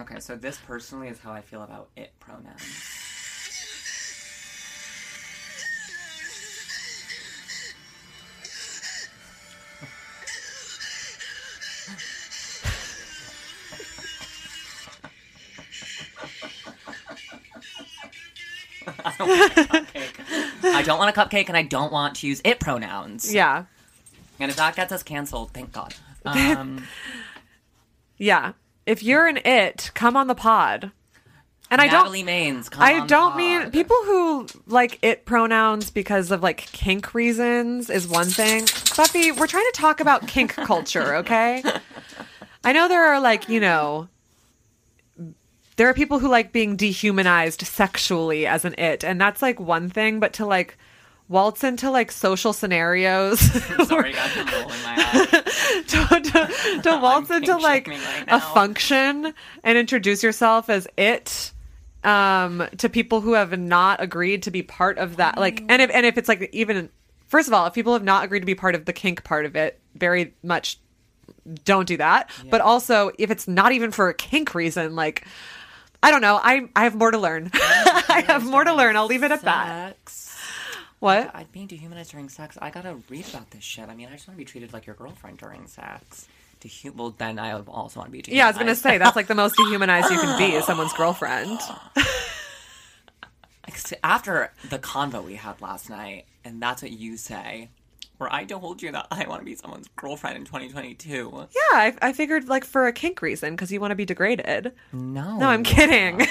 Okay, 0.00 0.18
so 0.18 0.34
this 0.34 0.56
personally 0.66 1.06
is 1.06 1.20
how 1.20 1.30
I 1.30 1.40
feel 1.40 1.62
about 1.62 1.88
it 1.94 2.12
pronouns. 2.18 2.60
I 19.06 19.12
don't 19.16 19.28
want 19.28 19.56
a 19.56 19.62
cupcake. 19.62 20.64
I 20.64 20.82
don't 20.82 20.98
want 20.98 21.16
a 21.16 21.20
cupcake 21.20 21.46
and 21.46 21.56
I 21.56 21.62
don't 21.62 21.92
want 21.92 22.16
to 22.16 22.26
use 22.26 22.40
it 22.44 22.58
pronouns. 22.58 23.32
yeah 23.32 23.66
And 24.40 24.50
if 24.50 24.56
that 24.56 24.76
gets 24.76 24.92
us 24.92 25.02
canceled, 25.02 25.52
thank 25.52 25.72
God. 25.72 25.94
Um, 26.24 26.86
yeah 28.18 28.52
if 28.86 29.02
you're 29.02 29.26
an 29.26 29.38
it 29.44 29.90
come 29.94 30.16
on 30.16 30.26
the 30.26 30.34
pod 30.34 30.90
and 31.70 31.80
i 31.80 31.86
don't 31.86 32.12
Natalie 32.12 32.22
Maines, 32.22 32.68
I 32.78 33.00
on 33.00 33.06
don't 33.06 33.36
mean 33.36 33.70
people 33.70 33.96
who 34.04 34.46
like 34.66 34.98
it 35.02 35.24
pronouns 35.24 35.90
because 35.90 36.30
of 36.30 36.42
like 36.42 36.58
kink 36.58 37.14
reasons 37.14 37.88
is 37.88 38.06
one 38.06 38.26
thing. 38.26 38.66
Buffy, 38.96 39.32
we're 39.32 39.46
trying 39.46 39.64
to 39.64 39.80
talk 39.80 39.98
about 39.98 40.28
kink 40.28 40.52
culture, 40.54 41.16
okay? 41.16 41.64
I 42.62 42.72
know 42.74 42.86
there 42.86 43.06
are 43.06 43.18
like, 43.18 43.48
you 43.48 43.60
know, 43.60 44.08
there 45.76 45.88
are 45.88 45.94
people 45.94 46.18
who 46.18 46.28
like 46.28 46.52
being 46.52 46.76
dehumanized 46.76 47.62
sexually 47.62 48.46
as 48.46 48.66
an 48.66 48.74
it, 48.76 49.02
and 49.02 49.18
that's 49.18 49.40
like 49.40 49.58
one 49.58 49.88
thing, 49.88 50.20
but 50.20 50.34
to 50.34 50.46
like 50.46 50.76
waltz 51.28 51.64
into 51.64 51.90
like 51.90 52.12
social 52.12 52.52
scenarios. 52.52 53.40
Sorry, 53.86 54.12
guys, 54.12 54.30
I'm 54.36 54.46
rolling 54.46 54.82
my 54.82 54.94
eyes. 54.96 55.84
to, 55.86 56.20
to, 56.20 56.80
to 56.82 56.98
waltz 57.02 57.30
into 57.30 57.56
like 57.56 57.88
right 57.88 58.24
a 58.28 58.40
function 58.40 59.34
and 59.62 59.78
introduce 59.78 60.22
yourself 60.22 60.68
as 60.68 60.86
it 60.96 61.52
um 62.02 62.66
to 62.76 62.88
people 62.88 63.20
who 63.22 63.32
have 63.32 63.58
not 63.58 64.02
agreed 64.02 64.42
to 64.42 64.50
be 64.50 64.62
part 64.62 64.98
of 64.98 65.16
that 65.16 65.38
like 65.38 65.64
and 65.70 65.80
if 65.80 65.90
and 65.90 66.04
if 66.04 66.18
it's 66.18 66.28
like 66.28 66.50
even 66.52 66.90
first 67.28 67.48
of 67.48 67.54
all 67.54 67.66
if 67.66 67.72
people 67.72 67.94
have 67.94 68.04
not 68.04 68.24
agreed 68.24 68.40
to 68.40 68.46
be 68.46 68.54
part 68.54 68.74
of 68.74 68.84
the 68.84 68.92
kink 68.92 69.24
part 69.24 69.46
of 69.46 69.56
it 69.56 69.80
very 69.94 70.34
much 70.42 70.78
don't 71.64 71.86
do 71.86 71.96
that. 71.98 72.30
But 72.50 72.60
also 72.60 73.10
if 73.18 73.30
it's 73.30 73.46
not 73.48 73.72
even 73.72 73.90
for 73.90 74.08
a 74.08 74.14
kink 74.14 74.54
reason 74.54 74.94
like 74.96 75.26
i 76.02 76.10
don't 76.10 76.20
know. 76.20 76.38
I 76.42 76.68
i 76.76 76.84
have 76.84 76.94
more 76.94 77.10
to 77.10 77.18
learn. 77.18 77.50
I 77.54 78.22
have 78.26 78.44
more 78.44 78.64
to 78.64 78.74
learn. 78.74 78.96
I'll 78.96 79.06
leave 79.06 79.24
it 79.24 79.30
at 79.30 79.42
that. 79.42 79.96
Sex. 80.08 80.23
What 81.04 81.30
I'd 81.34 81.52
being 81.52 81.66
dehumanized 81.66 82.10
during 82.10 82.28
sex. 82.28 82.58
I 82.60 82.70
gotta 82.70 82.96
read 83.08 83.28
about 83.28 83.50
this 83.50 83.62
shit. 83.62 83.88
I 83.88 83.94
mean, 83.94 84.08
I 84.08 84.12
just 84.12 84.26
want 84.26 84.36
to 84.36 84.38
be 84.38 84.44
treated 84.44 84.72
like 84.72 84.86
your 84.86 84.96
girlfriend 84.96 85.38
during 85.38 85.66
sex. 85.66 86.26
Dehu- 86.60 86.94
well, 86.96 87.14
then 87.16 87.38
I 87.38 87.52
also 87.52 88.00
want 88.00 88.08
to 88.08 88.12
be 88.12 88.22
dehumanized. 88.22 88.36
yeah 88.36 88.46
i 88.46 88.48
was 88.50 88.56
gonna 88.58 88.74
say 88.74 88.96
that's 88.96 89.14
like 89.16 89.26
the 89.26 89.34
most 89.34 89.54
dehumanized 89.60 90.10
you 90.10 90.18
can 90.18 90.38
be 90.38 90.56
is 90.56 90.64
someone's 90.64 90.94
girlfriend 90.94 91.60
After 94.02 94.52
the 94.70 94.78
convo 94.78 95.24
we 95.24 95.34
had 95.34 95.60
last 95.60 95.90
night, 95.90 96.26
and 96.44 96.62
that's 96.62 96.80
what 96.82 96.92
you 96.92 97.16
say, 97.16 97.68
where 98.18 98.32
I 98.32 98.44
told 98.44 98.80
you 98.80 98.92
that 98.92 99.08
I 99.10 99.26
want 99.26 99.40
to 99.40 99.44
be 99.44 99.56
someone's 99.56 99.88
girlfriend 99.96 100.36
in 100.36 100.44
2022. 100.44 101.32
Yeah, 101.34 101.60
I, 101.72 101.94
I 102.00 102.12
figured 102.12 102.48
like 102.48 102.64
for 102.64 102.86
a 102.86 102.92
kink 102.92 103.20
reason 103.22 103.54
because 103.54 103.72
you 103.72 103.80
want 103.80 103.90
to 103.90 103.96
be 103.96 104.04
degraded. 104.04 104.72
No. 104.92 105.36
No, 105.38 105.48
I'm 105.48 105.64
kidding. 105.64 106.24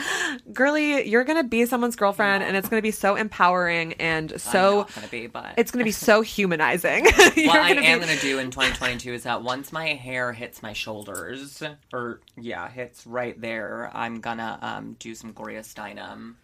Girly, 0.52 1.08
you're 1.08 1.24
gonna 1.24 1.44
be 1.44 1.64
someone's 1.66 1.96
girlfriend, 1.96 2.42
and 2.42 2.56
it's 2.56 2.68
gonna 2.68 2.82
be 2.82 2.90
so 2.90 3.14
empowering 3.14 3.92
and 3.94 4.32
I'm 4.32 4.38
so 4.38 4.78
not 4.78 4.94
gonna 4.94 5.08
be, 5.08 5.26
but 5.28 5.54
it's 5.56 5.70
gonna 5.70 5.84
be 5.84 5.92
so 5.92 6.20
humanizing. 6.22 7.04
what 7.16 7.36
You're 7.36 7.52
I 7.52 7.74
gonna 7.74 7.86
am 7.86 8.00
be- 8.00 8.06
gonna 8.06 8.20
do 8.20 8.38
in 8.38 8.50
2022 8.50 9.14
is 9.14 9.22
that 9.22 9.42
once 9.42 9.72
my 9.72 9.86
hair 9.94 10.32
hits 10.32 10.62
my 10.62 10.72
shoulders, 10.72 11.62
or 11.92 12.20
yeah, 12.36 12.68
hits 12.68 13.06
right 13.06 13.40
there, 13.40 13.90
I'm 13.94 14.20
gonna 14.20 14.58
um, 14.60 14.96
do 14.98 15.14
some 15.14 15.32
Gloria 15.32 15.60
Steinem 15.60 16.34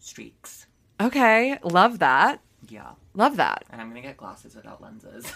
streaks. 0.00 0.66
Okay, 1.00 1.58
love 1.62 1.98
that. 2.00 2.40
Yeah, 2.72 2.92
Love 3.12 3.36
that. 3.36 3.64
and 3.68 3.82
I'm 3.82 3.88
gonna 3.88 4.00
get 4.00 4.16
glasses 4.16 4.54
without 4.56 4.80
lenses. 4.80 5.30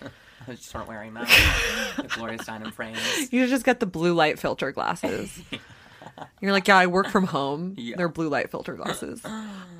I 0.02 0.52
just 0.52 0.64
start 0.68 0.86
wearing 0.88 1.14
them. 1.14 1.24
the 1.96 2.08
Gloria 2.08 2.38
Steinem 2.38 2.70
frames. 2.70 3.32
You 3.32 3.46
just 3.46 3.64
get 3.64 3.80
the 3.80 3.86
blue 3.86 4.12
light 4.12 4.38
filter 4.38 4.72
glasses. 4.72 5.40
You're 6.42 6.52
like, 6.52 6.68
yeah, 6.68 6.76
I 6.76 6.86
work 6.88 7.08
from 7.08 7.24
home. 7.24 7.74
Yeah. 7.78 7.96
They're 7.96 8.08
blue 8.10 8.28
light 8.28 8.50
filter 8.50 8.74
glasses. 8.74 9.22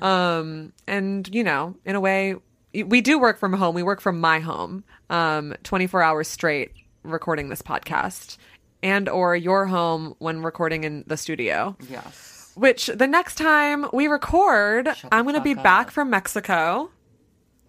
Um, 0.01 0.73
and 0.87 1.29
you 1.35 1.43
know, 1.43 1.75
in 1.85 1.95
a 1.95 1.99
way, 1.99 2.35
we 2.73 3.01
do 3.01 3.19
work 3.19 3.37
from 3.37 3.53
home. 3.53 3.75
We 3.75 3.83
work 3.83 4.01
from 4.01 4.19
my 4.19 4.39
home, 4.39 4.83
um, 5.11 5.53
24 5.63 6.01
hours 6.01 6.27
straight, 6.27 6.71
recording 7.03 7.49
this 7.49 7.61
podcast, 7.61 8.37
and 8.81 9.07
or 9.07 9.35
your 9.35 9.67
home 9.67 10.15
when 10.17 10.41
recording 10.41 10.83
in 10.83 11.03
the 11.05 11.17
studio. 11.17 11.75
Yes. 11.87 12.51
Which 12.55 12.87
the 12.87 13.07
next 13.07 13.35
time 13.35 13.87
we 13.93 14.07
record, 14.07 14.87
Shut 14.95 15.09
I'm 15.11 15.25
going 15.25 15.35
to 15.35 15.41
be 15.41 15.55
fuck 15.55 15.63
back 15.63 15.91
from 15.91 16.09
Mexico. 16.09 16.89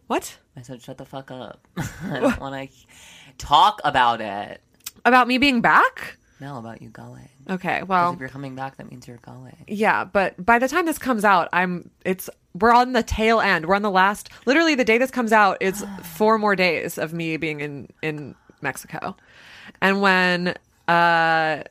What 0.07 0.39
I 0.57 0.63
said, 0.63 0.83
shut 0.83 0.99
the 0.99 1.05
fuck 1.05 1.31
up. 1.31 1.67
I 1.77 2.21
don't 2.21 2.41
want 2.41 2.71
to 2.71 2.77
talk 3.39 3.81
about 3.85 4.21
it. 4.21 4.61
about 5.05 5.29
me 5.29 5.39
being 5.39 5.61
back? 5.61 6.19
know 6.45 6.59
about 6.59 6.83
you 6.83 6.89
going. 6.89 7.29
Okay, 7.49 7.83
well, 7.83 8.13
if 8.13 8.21
you're 8.21 8.29
coming 8.29 8.55
back, 8.55 8.77
that 8.77 8.91
means 8.91 9.09
you're 9.09 9.17
going. 9.19 9.65
yeah, 9.67 10.05
but 10.05 10.45
by 10.45 10.59
the 10.59 10.69
time 10.69 10.87
this 10.87 10.99
comes 10.99 11.25
out, 11.25 11.49
I'm 11.53 11.91
it's 12.05 12.29
we're 12.55 12.73
on 12.73 12.93
the 12.93 13.03
tail 13.03 13.41
end. 13.41 13.67
We're 13.67 13.75
on 13.75 13.83
the 13.83 13.91
last. 13.91 14.29
Literally, 14.47 14.75
the 14.75 14.85
day 14.85 14.99
this 14.99 15.11
comes 15.11 15.33
out 15.33 15.59
is 15.61 15.85
four 16.03 16.39
more 16.39 16.55
days 16.57 16.99
of 16.99 17.13
me 17.13 17.37
being 17.37 17.61
in 17.61 17.89
in 18.03 18.35
Mexico, 18.61 19.17
and 19.81 20.01
when 20.01 20.49
uh 20.89 21.63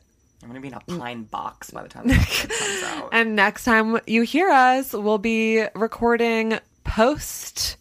I'm 0.41 0.49
gonna 0.49 0.59
be 0.59 0.67
in 0.67 0.73
a 0.73 0.79
pine 0.81 1.23
box 1.23 1.71
by 1.71 1.83
the 1.83 1.89
time 1.89 2.09
comes 2.09 2.83
out. 2.83 3.09
and 3.13 3.35
next 3.35 3.63
time 3.63 3.99
you 4.07 4.23
hear 4.23 4.49
us, 4.49 4.93
we'll 4.93 5.17
be 5.17 5.63
recording 5.75 6.59
post 6.83 7.77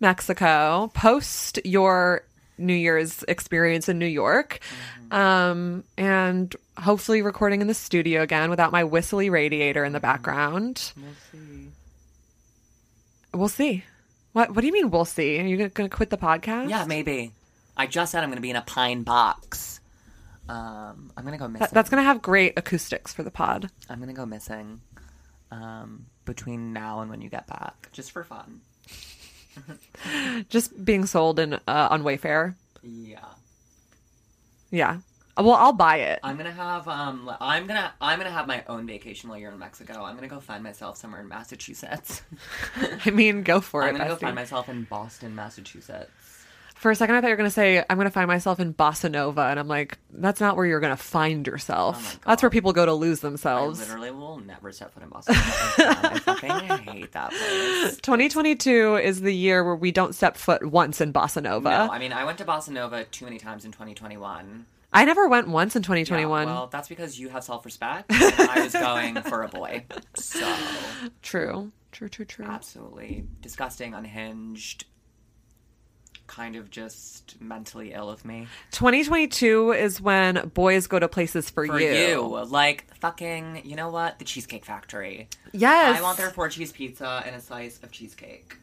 Mexico, 0.00 0.90
post 0.94 1.58
your 1.64 2.22
New 2.58 2.74
Year's 2.74 3.22
experience 3.28 3.88
in 3.88 3.98
New 3.98 4.06
York. 4.06 4.60
Um, 5.10 5.84
and 5.98 6.54
hopefully 6.78 7.22
recording 7.22 7.60
in 7.60 7.66
the 7.66 7.74
studio 7.74 8.22
again 8.22 8.50
without 8.50 8.70
my 8.72 8.84
whistly 8.84 9.28
radiator 9.30 9.84
in 9.84 9.92
the 9.92 10.00
background. 10.00 10.92
We'll 10.96 11.14
see. 11.32 11.68
We'll 13.32 13.48
see. 13.48 13.84
What 14.32 14.54
what 14.54 14.60
do 14.60 14.66
you 14.66 14.72
mean 14.72 14.90
we'll 14.90 15.04
see? 15.04 15.40
Are 15.40 15.44
you 15.44 15.56
gonna, 15.56 15.68
gonna 15.70 15.88
quit 15.88 16.10
the 16.10 16.18
podcast? 16.18 16.70
Yeah, 16.70 16.84
maybe. 16.84 17.32
I 17.76 17.86
just 17.86 18.12
said 18.12 18.22
I'm 18.22 18.30
gonna 18.30 18.40
be 18.40 18.50
in 18.50 18.56
a 18.56 18.62
pine 18.62 19.02
box. 19.02 19.80
Um, 20.48 21.10
I'm 21.16 21.24
gonna 21.24 21.38
go 21.38 21.48
missing. 21.48 21.60
That, 21.60 21.72
that's 21.72 21.90
gonna 21.90 22.02
have 22.02 22.22
great 22.22 22.52
acoustics 22.56 23.12
for 23.12 23.22
the 23.24 23.30
pod. 23.30 23.70
I'm 23.88 23.98
gonna 23.98 24.12
go 24.12 24.26
missing. 24.26 24.80
Um, 25.50 26.06
between 26.26 26.72
now 26.72 27.00
and 27.00 27.10
when 27.10 27.20
you 27.20 27.28
get 27.28 27.48
back, 27.48 27.88
just 27.90 28.12
for 28.12 28.22
fun. 28.22 28.60
Just 30.48 30.84
being 30.84 31.06
sold 31.06 31.38
in 31.38 31.54
uh, 31.54 31.60
on 31.90 32.02
Wayfair. 32.02 32.54
Yeah. 32.82 33.18
Yeah. 34.70 34.98
Well, 35.36 35.54
I'll 35.54 35.72
buy 35.72 35.96
it. 35.98 36.20
I'm 36.22 36.36
gonna 36.36 36.52
have 36.52 36.86
um 36.86 37.30
I'm 37.40 37.66
gonna 37.66 37.92
I'm 38.00 38.18
gonna 38.18 38.30
have 38.30 38.46
my 38.46 38.62
own 38.68 38.86
vacation 38.86 39.30
while 39.30 39.38
you're 39.38 39.52
in 39.52 39.58
Mexico. 39.58 40.04
I'm 40.04 40.14
gonna 40.14 40.28
go 40.28 40.40
find 40.40 40.62
myself 40.62 40.96
somewhere 40.98 41.20
in 41.22 41.28
Massachusetts. 41.28 42.22
I 43.06 43.10
mean, 43.10 43.42
go 43.42 43.60
for 43.60 43.82
it. 43.82 43.88
I'm 43.88 43.96
gonna 43.96 44.10
go 44.10 44.16
find 44.16 44.34
myself 44.34 44.68
in 44.68 44.84
Boston, 44.84 45.34
Massachusetts. 45.34 46.10
For 46.80 46.90
a 46.90 46.94
second, 46.96 47.14
I 47.14 47.20
thought 47.20 47.26
you 47.26 47.32
were 47.34 47.36
going 47.36 47.46
to 47.46 47.54
say, 47.54 47.84
I'm 47.90 47.98
going 47.98 48.06
to 48.06 48.10
find 48.10 48.26
myself 48.26 48.58
in 48.58 48.72
Bossa 48.72 49.10
Nova. 49.10 49.42
And 49.42 49.60
I'm 49.60 49.68
like, 49.68 49.98
that's 50.10 50.40
not 50.40 50.56
where 50.56 50.64
you're 50.64 50.80
going 50.80 50.96
to 50.96 51.02
find 51.02 51.46
yourself. 51.46 52.16
Oh 52.16 52.20
that's 52.30 52.42
where 52.42 52.48
people 52.48 52.72
go 52.72 52.86
to 52.86 52.94
lose 52.94 53.22
I 53.22 53.28
themselves. 53.28 53.80
literally 53.80 54.10
will 54.10 54.38
never 54.38 54.72
step 54.72 54.90
foot 54.94 55.02
in 55.02 55.10
bossa 55.10 55.28
nova. 55.28 56.00
I 56.08 56.18
fucking 56.20 56.78
hate 56.94 57.12
that 57.12 57.30
place. 57.32 57.96
2022 58.02 58.96
is 58.96 59.20
the 59.20 59.34
year 59.34 59.62
where 59.62 59.76
we 59.76 59.92
don't 59.92 60.14
step 60.14 60.38
foot 60.38 60.64
once 60.64 61.02
in 61.02 61.12
Bossa 61.12 61.42
Nova. 61.42 61.68
No, 61.68 61.92
I 61.92 61.98
mean 61.98 62.14
I 62.14 62.24
went 62.24 62.38
to 62.38 62.44
Bossa 62.46 62.70
Nova 62.70 63.04
too 63.04 63.26
many 63.26 63.38
times 63.38 63.66
in 63.66 63.72
2021. 63.72 64.64
I 64.92 65.04
never 65.04 65.28
went 65.28 65.48
once 65.48 65.76
in 65.76 65.80
Yeah, 65.82 65.86
2021. 65.88 66.46
well, 66.46 66.66
that's 66.66 66.88
because 66.88 67.20
you 67.20 67.28
have 67.28 67.44
self-respect. 67.44 68.06
I 68.10 68.62
was 68.64 68.72
going 68.72 69.16
for 69.22 69.42
a 69.42 69.48
boy, 69.48 69.84
so 70.16 70.56
true. 71.22 71.72
True, 71.92 72.08
true, 72.08 72.24
true. 72.24 72.44
absolutely 72.46 73.24
disgusting, 73.42 73.94
unhinged, 73.94 74.84
kind 76.30 76.54
of 76.54 76.70
just 76.70 77.40
mentally 77.40 77.92
ill 77.92 78.08
of 78.08 78.24
me. 78.24 78.46
2022 78.70 79.72
is 79.72 80.00
when 80.00 80.50
boys 80.54 80.86
go 80.86 80.98
to 80.98 81.08
places 81.08 81.50
for, 81.50 81.66
For 81.66 81.80
you. 81.80 81.90
you, 81.90 82.44
like 82.46 82.94
fucking, 82.96 83.62
you 83.64 83.74
know 83.74 83.90
what? 83.90 84.18
The 84.20 84.24
Cheesecake 84.24 84.64
Factory. 84.64 85.28
Yes. 85.52 85.98
I 85.98 86.02
want 86.02 86.18
their 86.18 86.30
four 86.30 86.48
cheese 86.48 86.70
pizza 86.70 87.22
and 87.26 87.34
a 87.34 87.40
slice 87.40 87.82
of 87.82 87.90
cheesecake. 87.90 88.56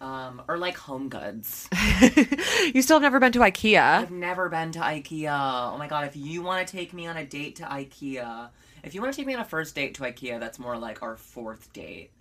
Um, 0.00 0.42
or 0.46 0.58
like 0.58 0.76
home 0.76 1.08
goods. 1.08 1.68
you 2.72 2.82
still 2.82 2.96
have 2.96 3.02
never 3.02 3.18
been 3.18 3.32
to 3.32 3.40
IKEA. 3.40 3.80
I've 3.80 4.12
never 4.12 4.48
been 4.48 4.70
to 4.72 4.78
IKEA. 4.78 5.72
Oh 5.74 5.76
my 5.76 5.88
god, 5.88 6.06
if 6.06 6.14
you 6.14 6.40
want 6.42 6.68
to 6.68 6.72
take 6.76 6.92
me 6.92 7.08
on 7.08 7.16
a 7.16 7.26
date 7.26 7.56
to 7.56 7.64
IKEA, 7.64 8.50
if 8.84 8.94
you 8.94 9.02
want 9.02 9.12
to 9.12 9.16
take 9.16 9.26
me 9.26 9.34
on 9.34 9.40
a 9.40 9.44
first 9.44 9.74
date 9.74 9.94
to 9.94 10.02
IKEA, 10.04 10.38
that's 10.38 10.60
more 10.60 10.78
like 10.78 11.02
our 11.02 11.16
fourth 11.16 11.72
date. 11.72 12.12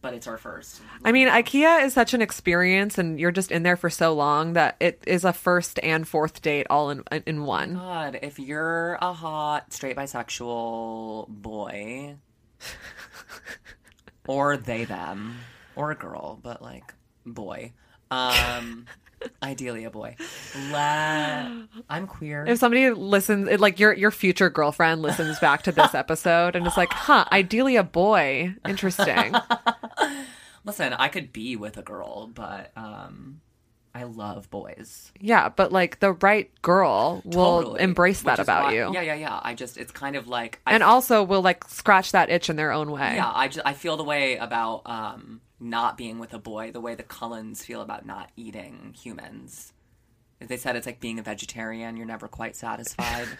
But 0.00 0.14
it's 0.14 0.28
our 0.28 0.38
first. 0.38 0.80
I 1.04 1.10
mean, 1.10 1.26
IKEA 1.26 1.84
is 1.84 1.92
such 1.92 2.14
an 2.14 2.22
experience, 2.22 2.98
and 2.98 3.18
you're 3.18 3.32
just 3.32 3.50
in 3.50 3.64
there 3.64 3.76
for 3.76 3.90
so 3.90 4.14
long 4.14 4.52
that 4.52 4.76
it 4.78 5.02
is 5.06 5.24
a 5.24 5.32
first 5.32 5.80
and 5.82 6.06
fourth 6.06 6.40
date 6.40 6.68
all 6.70 6.90
in 6.90 7.02
in 7.26 7.44
one. 7.44 7.74
God, 7.74 8.18
if 8.22 8.38
you're 8.38 8.94
a 9.02 9.12
hot 9.12 9.72
straight 9.72 9.96
bisexual 9.96 11.28
boy, 11.28 12.14
or 14.28 14.56
they 14.56 14.84
them, 14.84 15.38
or 15.74 15.90
a 15.90 15.96
girl, 15.96 16.38
but 16.42 16.62
like 16.62 16.94
boy, 17.26 17.72
um, 18.10 18.86
ideally 19.42 19.84
a 19.84 19.90
boy. 19.90 20.16
La- 20.70 21.50
I'm 21.88 22.06
queer. 22.06 22.44
If 22.46 22.58
somebody 22.58 22.90
listens, 22.90 23.48
it- 23.48 23.60
like 23.60 23.78
your 23.78 23.92
your 23.92 24.10
future 24.10 24.50
girlfriend 24.50 25.02
listens 25.02 25.38
back 25.38 25.62
to 25.62 25.72
this 25.72 25.94
episode 25.94 26.54
and 26.56 26.66
is 26.66 26.76
like, 26.76 26.92
"Huh, 26.92 27.24
ideally 27.32 27.76
a 27.76 27.82
boy. 27.84 28.54
Interesting." 28.68 29.34
Listen, 30.64 30.92
I 30.92 31.08
could 31.08 31.32
be 31.32 31.56
with 31.56 31.78
a 31.78 31.82
girl, 31.82 32.26
but 32.26 32.72
um, 32.76 33.40
I 33.94 34.02
love 34.02 34.50
boys. 34.50 35.12
yeah, 35.18 35.48
but 35.48 35.72
like 35.72 35.98
the 36.00 36.12
right 36.12 36.50
girl 36.62 37.22
will 37.24 37.62
Totally. 37.62 37.80
embrace 37.80 38.22
that 38.22 38.38
about 38.38 38.64
why- 38.64 38.72
you, 38.74 38.90
Yeah, 38.92 39.00
yeah, 39.00 39.14
yeah. 39.14 39.40
I 39.42 39.54
just 39.54 39.78
it's 39.78 39.92
kind 39.92 40.14
of 40.16 40.28
like 40.28 40.60
I 40.66 40.74
and 40.74 40.82
also 40.82 41.22
will 41.22 41.40
like 41.42 41.64
scratch 41.68 42.12
that 42.12 42.28
itch 42.30 42.50
in 42.50 42.56
their 42.56 42.70
own 42.72 42.90
way. 42.90 43.14
Yeah, 43.14 43.30
I, 43.34 43.48
just, 43.48 43.66
I 43.66 43.72
feel 43.72 43.96
the 43.96 44.04
way 44.04 44.36
about 44.36 44.82
um, 44.86 45.40
not 45.60 45.96
being 45.96 46.18
with 46.18 46.32
a 46.32 46.38
boy, 46.38 46.70
the 46.70 46.80
way 46.80 46.94
the 46.94 47.02
Cullens 47.02 47.64
feel 47.64 47.80
about 47.80 48.06
not 48.06 48.30
eating 48.36 48.94
humans. 48.96 49.72
They 50.40 50.56
said 50.56 50.76
it's 50.76 50.86
like 50.86 51.00
being 51.00 51.18
a 51.18 51.22
vegetarian, 51.22 51.96
you're 51.96 52.06
never 52.06 52.28
quite 52.28 52.56
satisfied. 52.56 53.26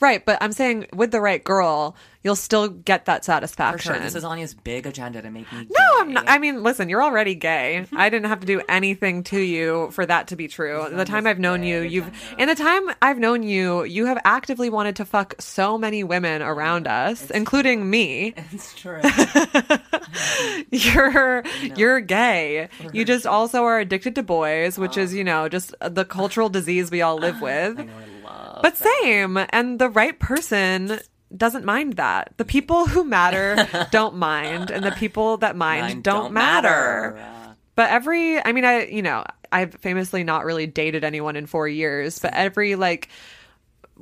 Right, 0.00 0.24
but 0.24 0.38
I'm 0.40 0.52
saying 0.52 0.86
with 0.92 1.10
the 1.10 1.20
right 1.20 1.42
girl, 1.42 1.96
you'll 2.22 2.36
still 2.36 2.68
get 2.68 3.06
that 3.06 3.20
For 3.20 3.32
satisfaction. 3.32 3.92
sure, 3.92 4.00
this 4.00 4.14
is 4.14 4.24
Anya's 4.24 4.52
big 4.52 4.86
agenda 4.86 5.22
to 5.22 5.30
make 5.30 5.50
me 5.52 5.68
No, 5.70 6.00
I'm 6.00 6.12
not. 6.12 6.24
I 6.28 6.38
mean, 6.38 6.62
listen, 6.62 6.88
you're 6.88 7.02
already 7.02 7.34
gay. 7.34 7.80
Mm-hmm. 7.82 7.96
I 7.96 8.10
didn't 8.10 8.28
have 8.28 8.40
to 8.40 8.46
do 8.46 8.62
anything 8.68 9.22
to 9.24 9.38
you 9.38 9.90
for 9.92 10.04
that 10.04 10.28
to 10.28 10.36
be 10.36 10.48
true. 10.48 10.86
The 10.90 11.04
time 11.04 11.26
I've 11.26 11.38
known 11.38 11.62
you, 11.62 11.80
you've, 11.80 12.10
in 12.38 12.48
the 12.48 12.54
time 12.54 12.90
I've 13.00 13.18
known 13.18 13.42
you, 13.42 13.84
you 13.84 14.06
have 14.06 14.18
actively 14.24 14.70
wanted 14.70 14.96
to 14.96 15.04
fuck 15.04 15.34
so 15.38 15.78
many 15.78 16.04
women 16.04 16.42
around 16.42 16.86
us, 16.86 17.30
including 17.30 17.88
me. 17.88 18.34
It's 18.52 18.74
true. 18.74 19.00
You're, 20.70 21.42
you're 21.76 22.00
gay. 22.00 22.68
You 22.92 23.04
just 23.04 23.26
also 23.26 23.64
are 23.64 23.78
addicted 23.78 24.14
to 24.16 24.22
boys, 24.22 24.78
which 24.78 24.98
oh. 24.98 25.02
is, 25.02 25.14
you 25.14 25.24
know, 25.24 25.48
just 25.48 25.74
the 25.80 26.04
cultural 26.30 26.48
disease 26.48 26.90
we 26.90 27.02
all 27.02 27.16
live 27.16 27.40
with. 27.40 27.78
I 27.80 27.82
know 27.82 27.92
I 27.92 28.24
love 28.24 28.62
But 28.62 28.76
same, 28.76 29.36
and 29.50 29.78
the 29.80 29.88
right 29.88 30.16
person 30.18 31.00
doesn't 31.36 31.64
mind 31.64 31.94
that. 31.94 32.34
The 32.36 32.44
people 32.44 32.86
who 32.86 33.02
matter 33.04 33.66
don't 33.90 34.14
mind, 34.16 34.70
and 34.70 34.84
the 34.84 34.92
people 34.92 35.38
that 35.38 35.56
mind, 35.56 35.82
Mine 35.82 36.00
don't, 36.02 36.32
matter. 36.32 37.18
Uh, 37.18 37.54
But 37.74 37.90
every, 37.90 38.44
I 38.44 38.52
mean, 38.52 38.64
I, 38.64 38.86
you 38.86 39.02
know, 39.02 39.24
I've 39.50 39.74
famously 39.74 40.22
not 40.22 40.44
really 40.44 40.66
dated 40.66 41.02
anyone 41.02 41.34
in 41.34 41.46
four 41.46 41.66
years, 41.66 42.18
but 42.20 42.32
every 42.34 42.76
like 42.76 43.08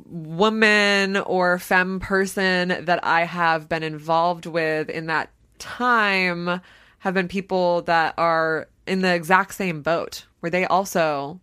woman 0.04 1.16
or 1.16 1.58
femme 1.58 1.98
person 2.00 2.84
that 2.84 3.04
I 3.04 3.24
have 3.24 3.68
been 3.68 3.82
involved 3.82 4.46
with 4.46 4.90
in 4.90 5.06
that 5.06 5.30
time 5.58 6.60
have 6.98 7.14
been 7.14 7.28
people 7.28 7.82
that 7.82 8.14
are 8.18 8.68
in 8.86 9.00
the 9.00 9.14
exact 9.14 9.54
same 9.54 9.82
boat 9.82 10.26
where 10.40 10.50
they 10.50 10.66
also 10.66 11.40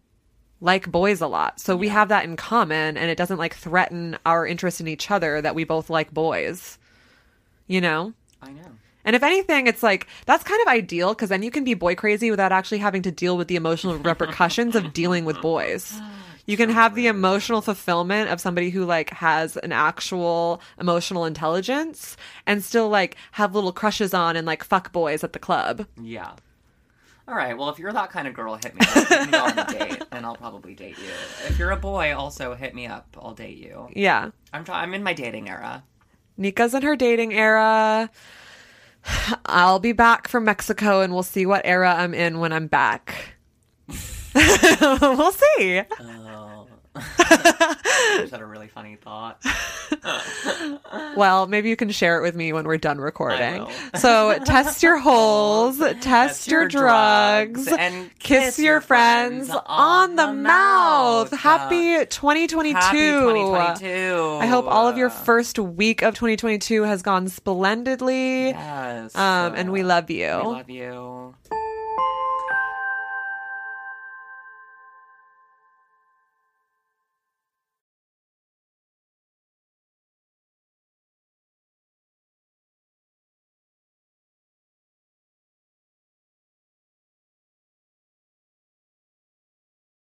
like 0.62 0.92
boys 0.92 1.22
a 1.22 1.28
lot. 1.28 1.60
So 1.60 1.76
we 1.76 1.90
have 1.90 2.10
that 2.10 2.26
in 2.26 2.36
common 2.36 2.98
and 2.98 3.10
it 3.10 3.18
doesn't 3.18 3.38
like 3.38 3.56
threaten 3.56 4.18
our 4.26 4.46
interest 4.46 4.82
in 4.82 4.88
each 4.88 5.12
other 5.12 5.42
that 5.42 5.56
we 5.56 5.64
both 5.64 5.90
like 5.90 6.14
boys. 6.14 6.78
You 7.68 7.82
know? 7.82 8.14
I 8.42 8.52
know. 8.52 8.72
And 9.04 9.16
if 9.16 9.22
anything, 9.24 9.68
it's 9.68 9.84
like 9.84 10.08
that's 10.26 10.44
kind 10.44 10.62
of 10.62 10.68
ideal 10.68 11.14
because 11.14 11.30
then 11.30 11.44
you 11.44 11.52
can 11.52 11.64
be 11.64 11.76
boy 11.76 11.96
crazy 11.96 12.32
without 12.32 12.52
actually 12.52 12.80
having 12.80 13.04
to 13.04 13.12
deal 13.12 13.38
with 13.38 13.48
the 13.48 13.56
emotional 13.56 13.98
repercussions 13.98 14.76
of 14.76 14.94
dealing 14.94 15.26
with 15.26 15.40
boys. 15.42 16.00
You 16.48 16.58
can 16.58 16.70
have 16.70 16.94
the 16.94 17.08
emotional 17.08 17.62
fulfillment 17.62 18.30
of 18.30 18.40
somebody 18.40 18.70
who 18.70 18.86
like 18.86 19.10
has 19.10 19.58
an 19.58 19.72
actual 19.72 20.62
emotional 20.80 21.26
intelligence 21.26 22.16
and 22.46 22.64
still 22.64 22.88
like 22.88 23.18
have 23.32 23.56
little 23.56 23.72
crushes 23.72 24.14
on 24.14 24.36
and 24.36 24.46
like 24.46 24.64
fuck 24.64 24.92
boys 24.92 25.24
at 25.24 25.34
the 25.34 25.40
club. 25.40 25.88
Yeah. 26.00 26.34
All 27.28 27.36
right. 27.36 27.58
Well, 27.58 27.70
if 27.70 27.80
you're 27.80 27.92
that 27.92 28.12
kind 28.12 28.28
of 28.28 28.34
girl, 28.34 28.56
hit 28.56 28.76
me 28.76 28.82
up. 28.82 29.08
Can 29.08 29.32
go 29.32 29.44
on 29.46 29.58
a 29.58 29.66
date, 29.80 30.04
and 30.12 30.26
I'll 30.26 30.36
probably 30.36 30.76
date 30.76 30.98
you. 30.98 31.10
If 31.48 31.58
you're 31.58 31.72
a 31.72 31.78
boy, 31.78 32.16
also 32.16 32.54
hit 32.54 32.76
me 32.76 32.86
up. 32.86 33.18
I'll 33.20 33.34
date 33.34 33.58
you. 33.58 33.88
Yeah. 33.94 34.30
I'm 34.54 34.64
I'm 34.70 34.94
in 34.94 35.04
my 35.04 35.14
dating 35.14 35.50
era. 35.50 35.84
Nika's 36.38 36.74
in 36.74 36.84
her 36.84 36.96
dating 36.96 37.34
era. 37.34 38.10
I'll 39.46 39.80
be 39.80 39.92
back 39.92 40.28
from 40.28 40.46
Mexico 40.46 41.02
and 41.02 41.14
we'll 41.14 41.24
see 41.24 41.46
what 41.46 41.62
era 41.66 41.94
I'm 41.94 42.14
in 42.14 42.40
when 42.40 42.54
I'm 42.54 42.68
back. 42.68 43.36
we'll 44.36 45.32
see. 45.32 45.82
Oh, 46.00 46.55
I 46.96 48.18
just 48.22 48.32
had 48.32 48.42
a 48.42 48.46
really 48.46 48.68
funny 48.68 48.96
thought. 48.96 49.44
Well, 51.16 51.48
maybe 51.48 51.70
you 51.70 51.76
can 51.76 51.90
share 51.90 52.18
it 52.18 52.22
with 52.22 52.36
me 52.36 52.52
when 52.52 52.66
we're 52.66 52.78
done 52.78 53.00
recording. 53.00 53.68
So 53.96 54.38
test 54.44 54.84
your 54.84 54.98
holes, 55.00 55.80
test, 56.02 56.50
your, 56.50 56.68
drugs, 56.68 57.68
and 57.68 58.10
kiss, 58.20 58.60
your 58.60 58.82
friends 58.82 59.50
on 59.66 60.16
the 60.16 60.34
mouth. 60.34 61.32
Happy 61.32 62.06
2022. 62.06 62.76
Happy 62.76 62.98
2022. 62.98 64.38
I 64.42 64.48
hope 64.48 64.66
all 64.66 64.88
of 64.88 64.98
your 64.98 65.10
first 65.10 65.58
week 65.60 66.02
of 66.02 66.14
2022 66.16 66.84
has 66.84 67.02
gone 67.02 67.28
splendidly. 67.30 68.50
Yes. 68.50 69.16
Um, 69.16 69.54
and 69.56 69.72
we 69.72 69.84
love 69.84 70.10
you. 70.10 70.18
We 70.44 70.48
love 70.48 70.70
you. 70.70 71.36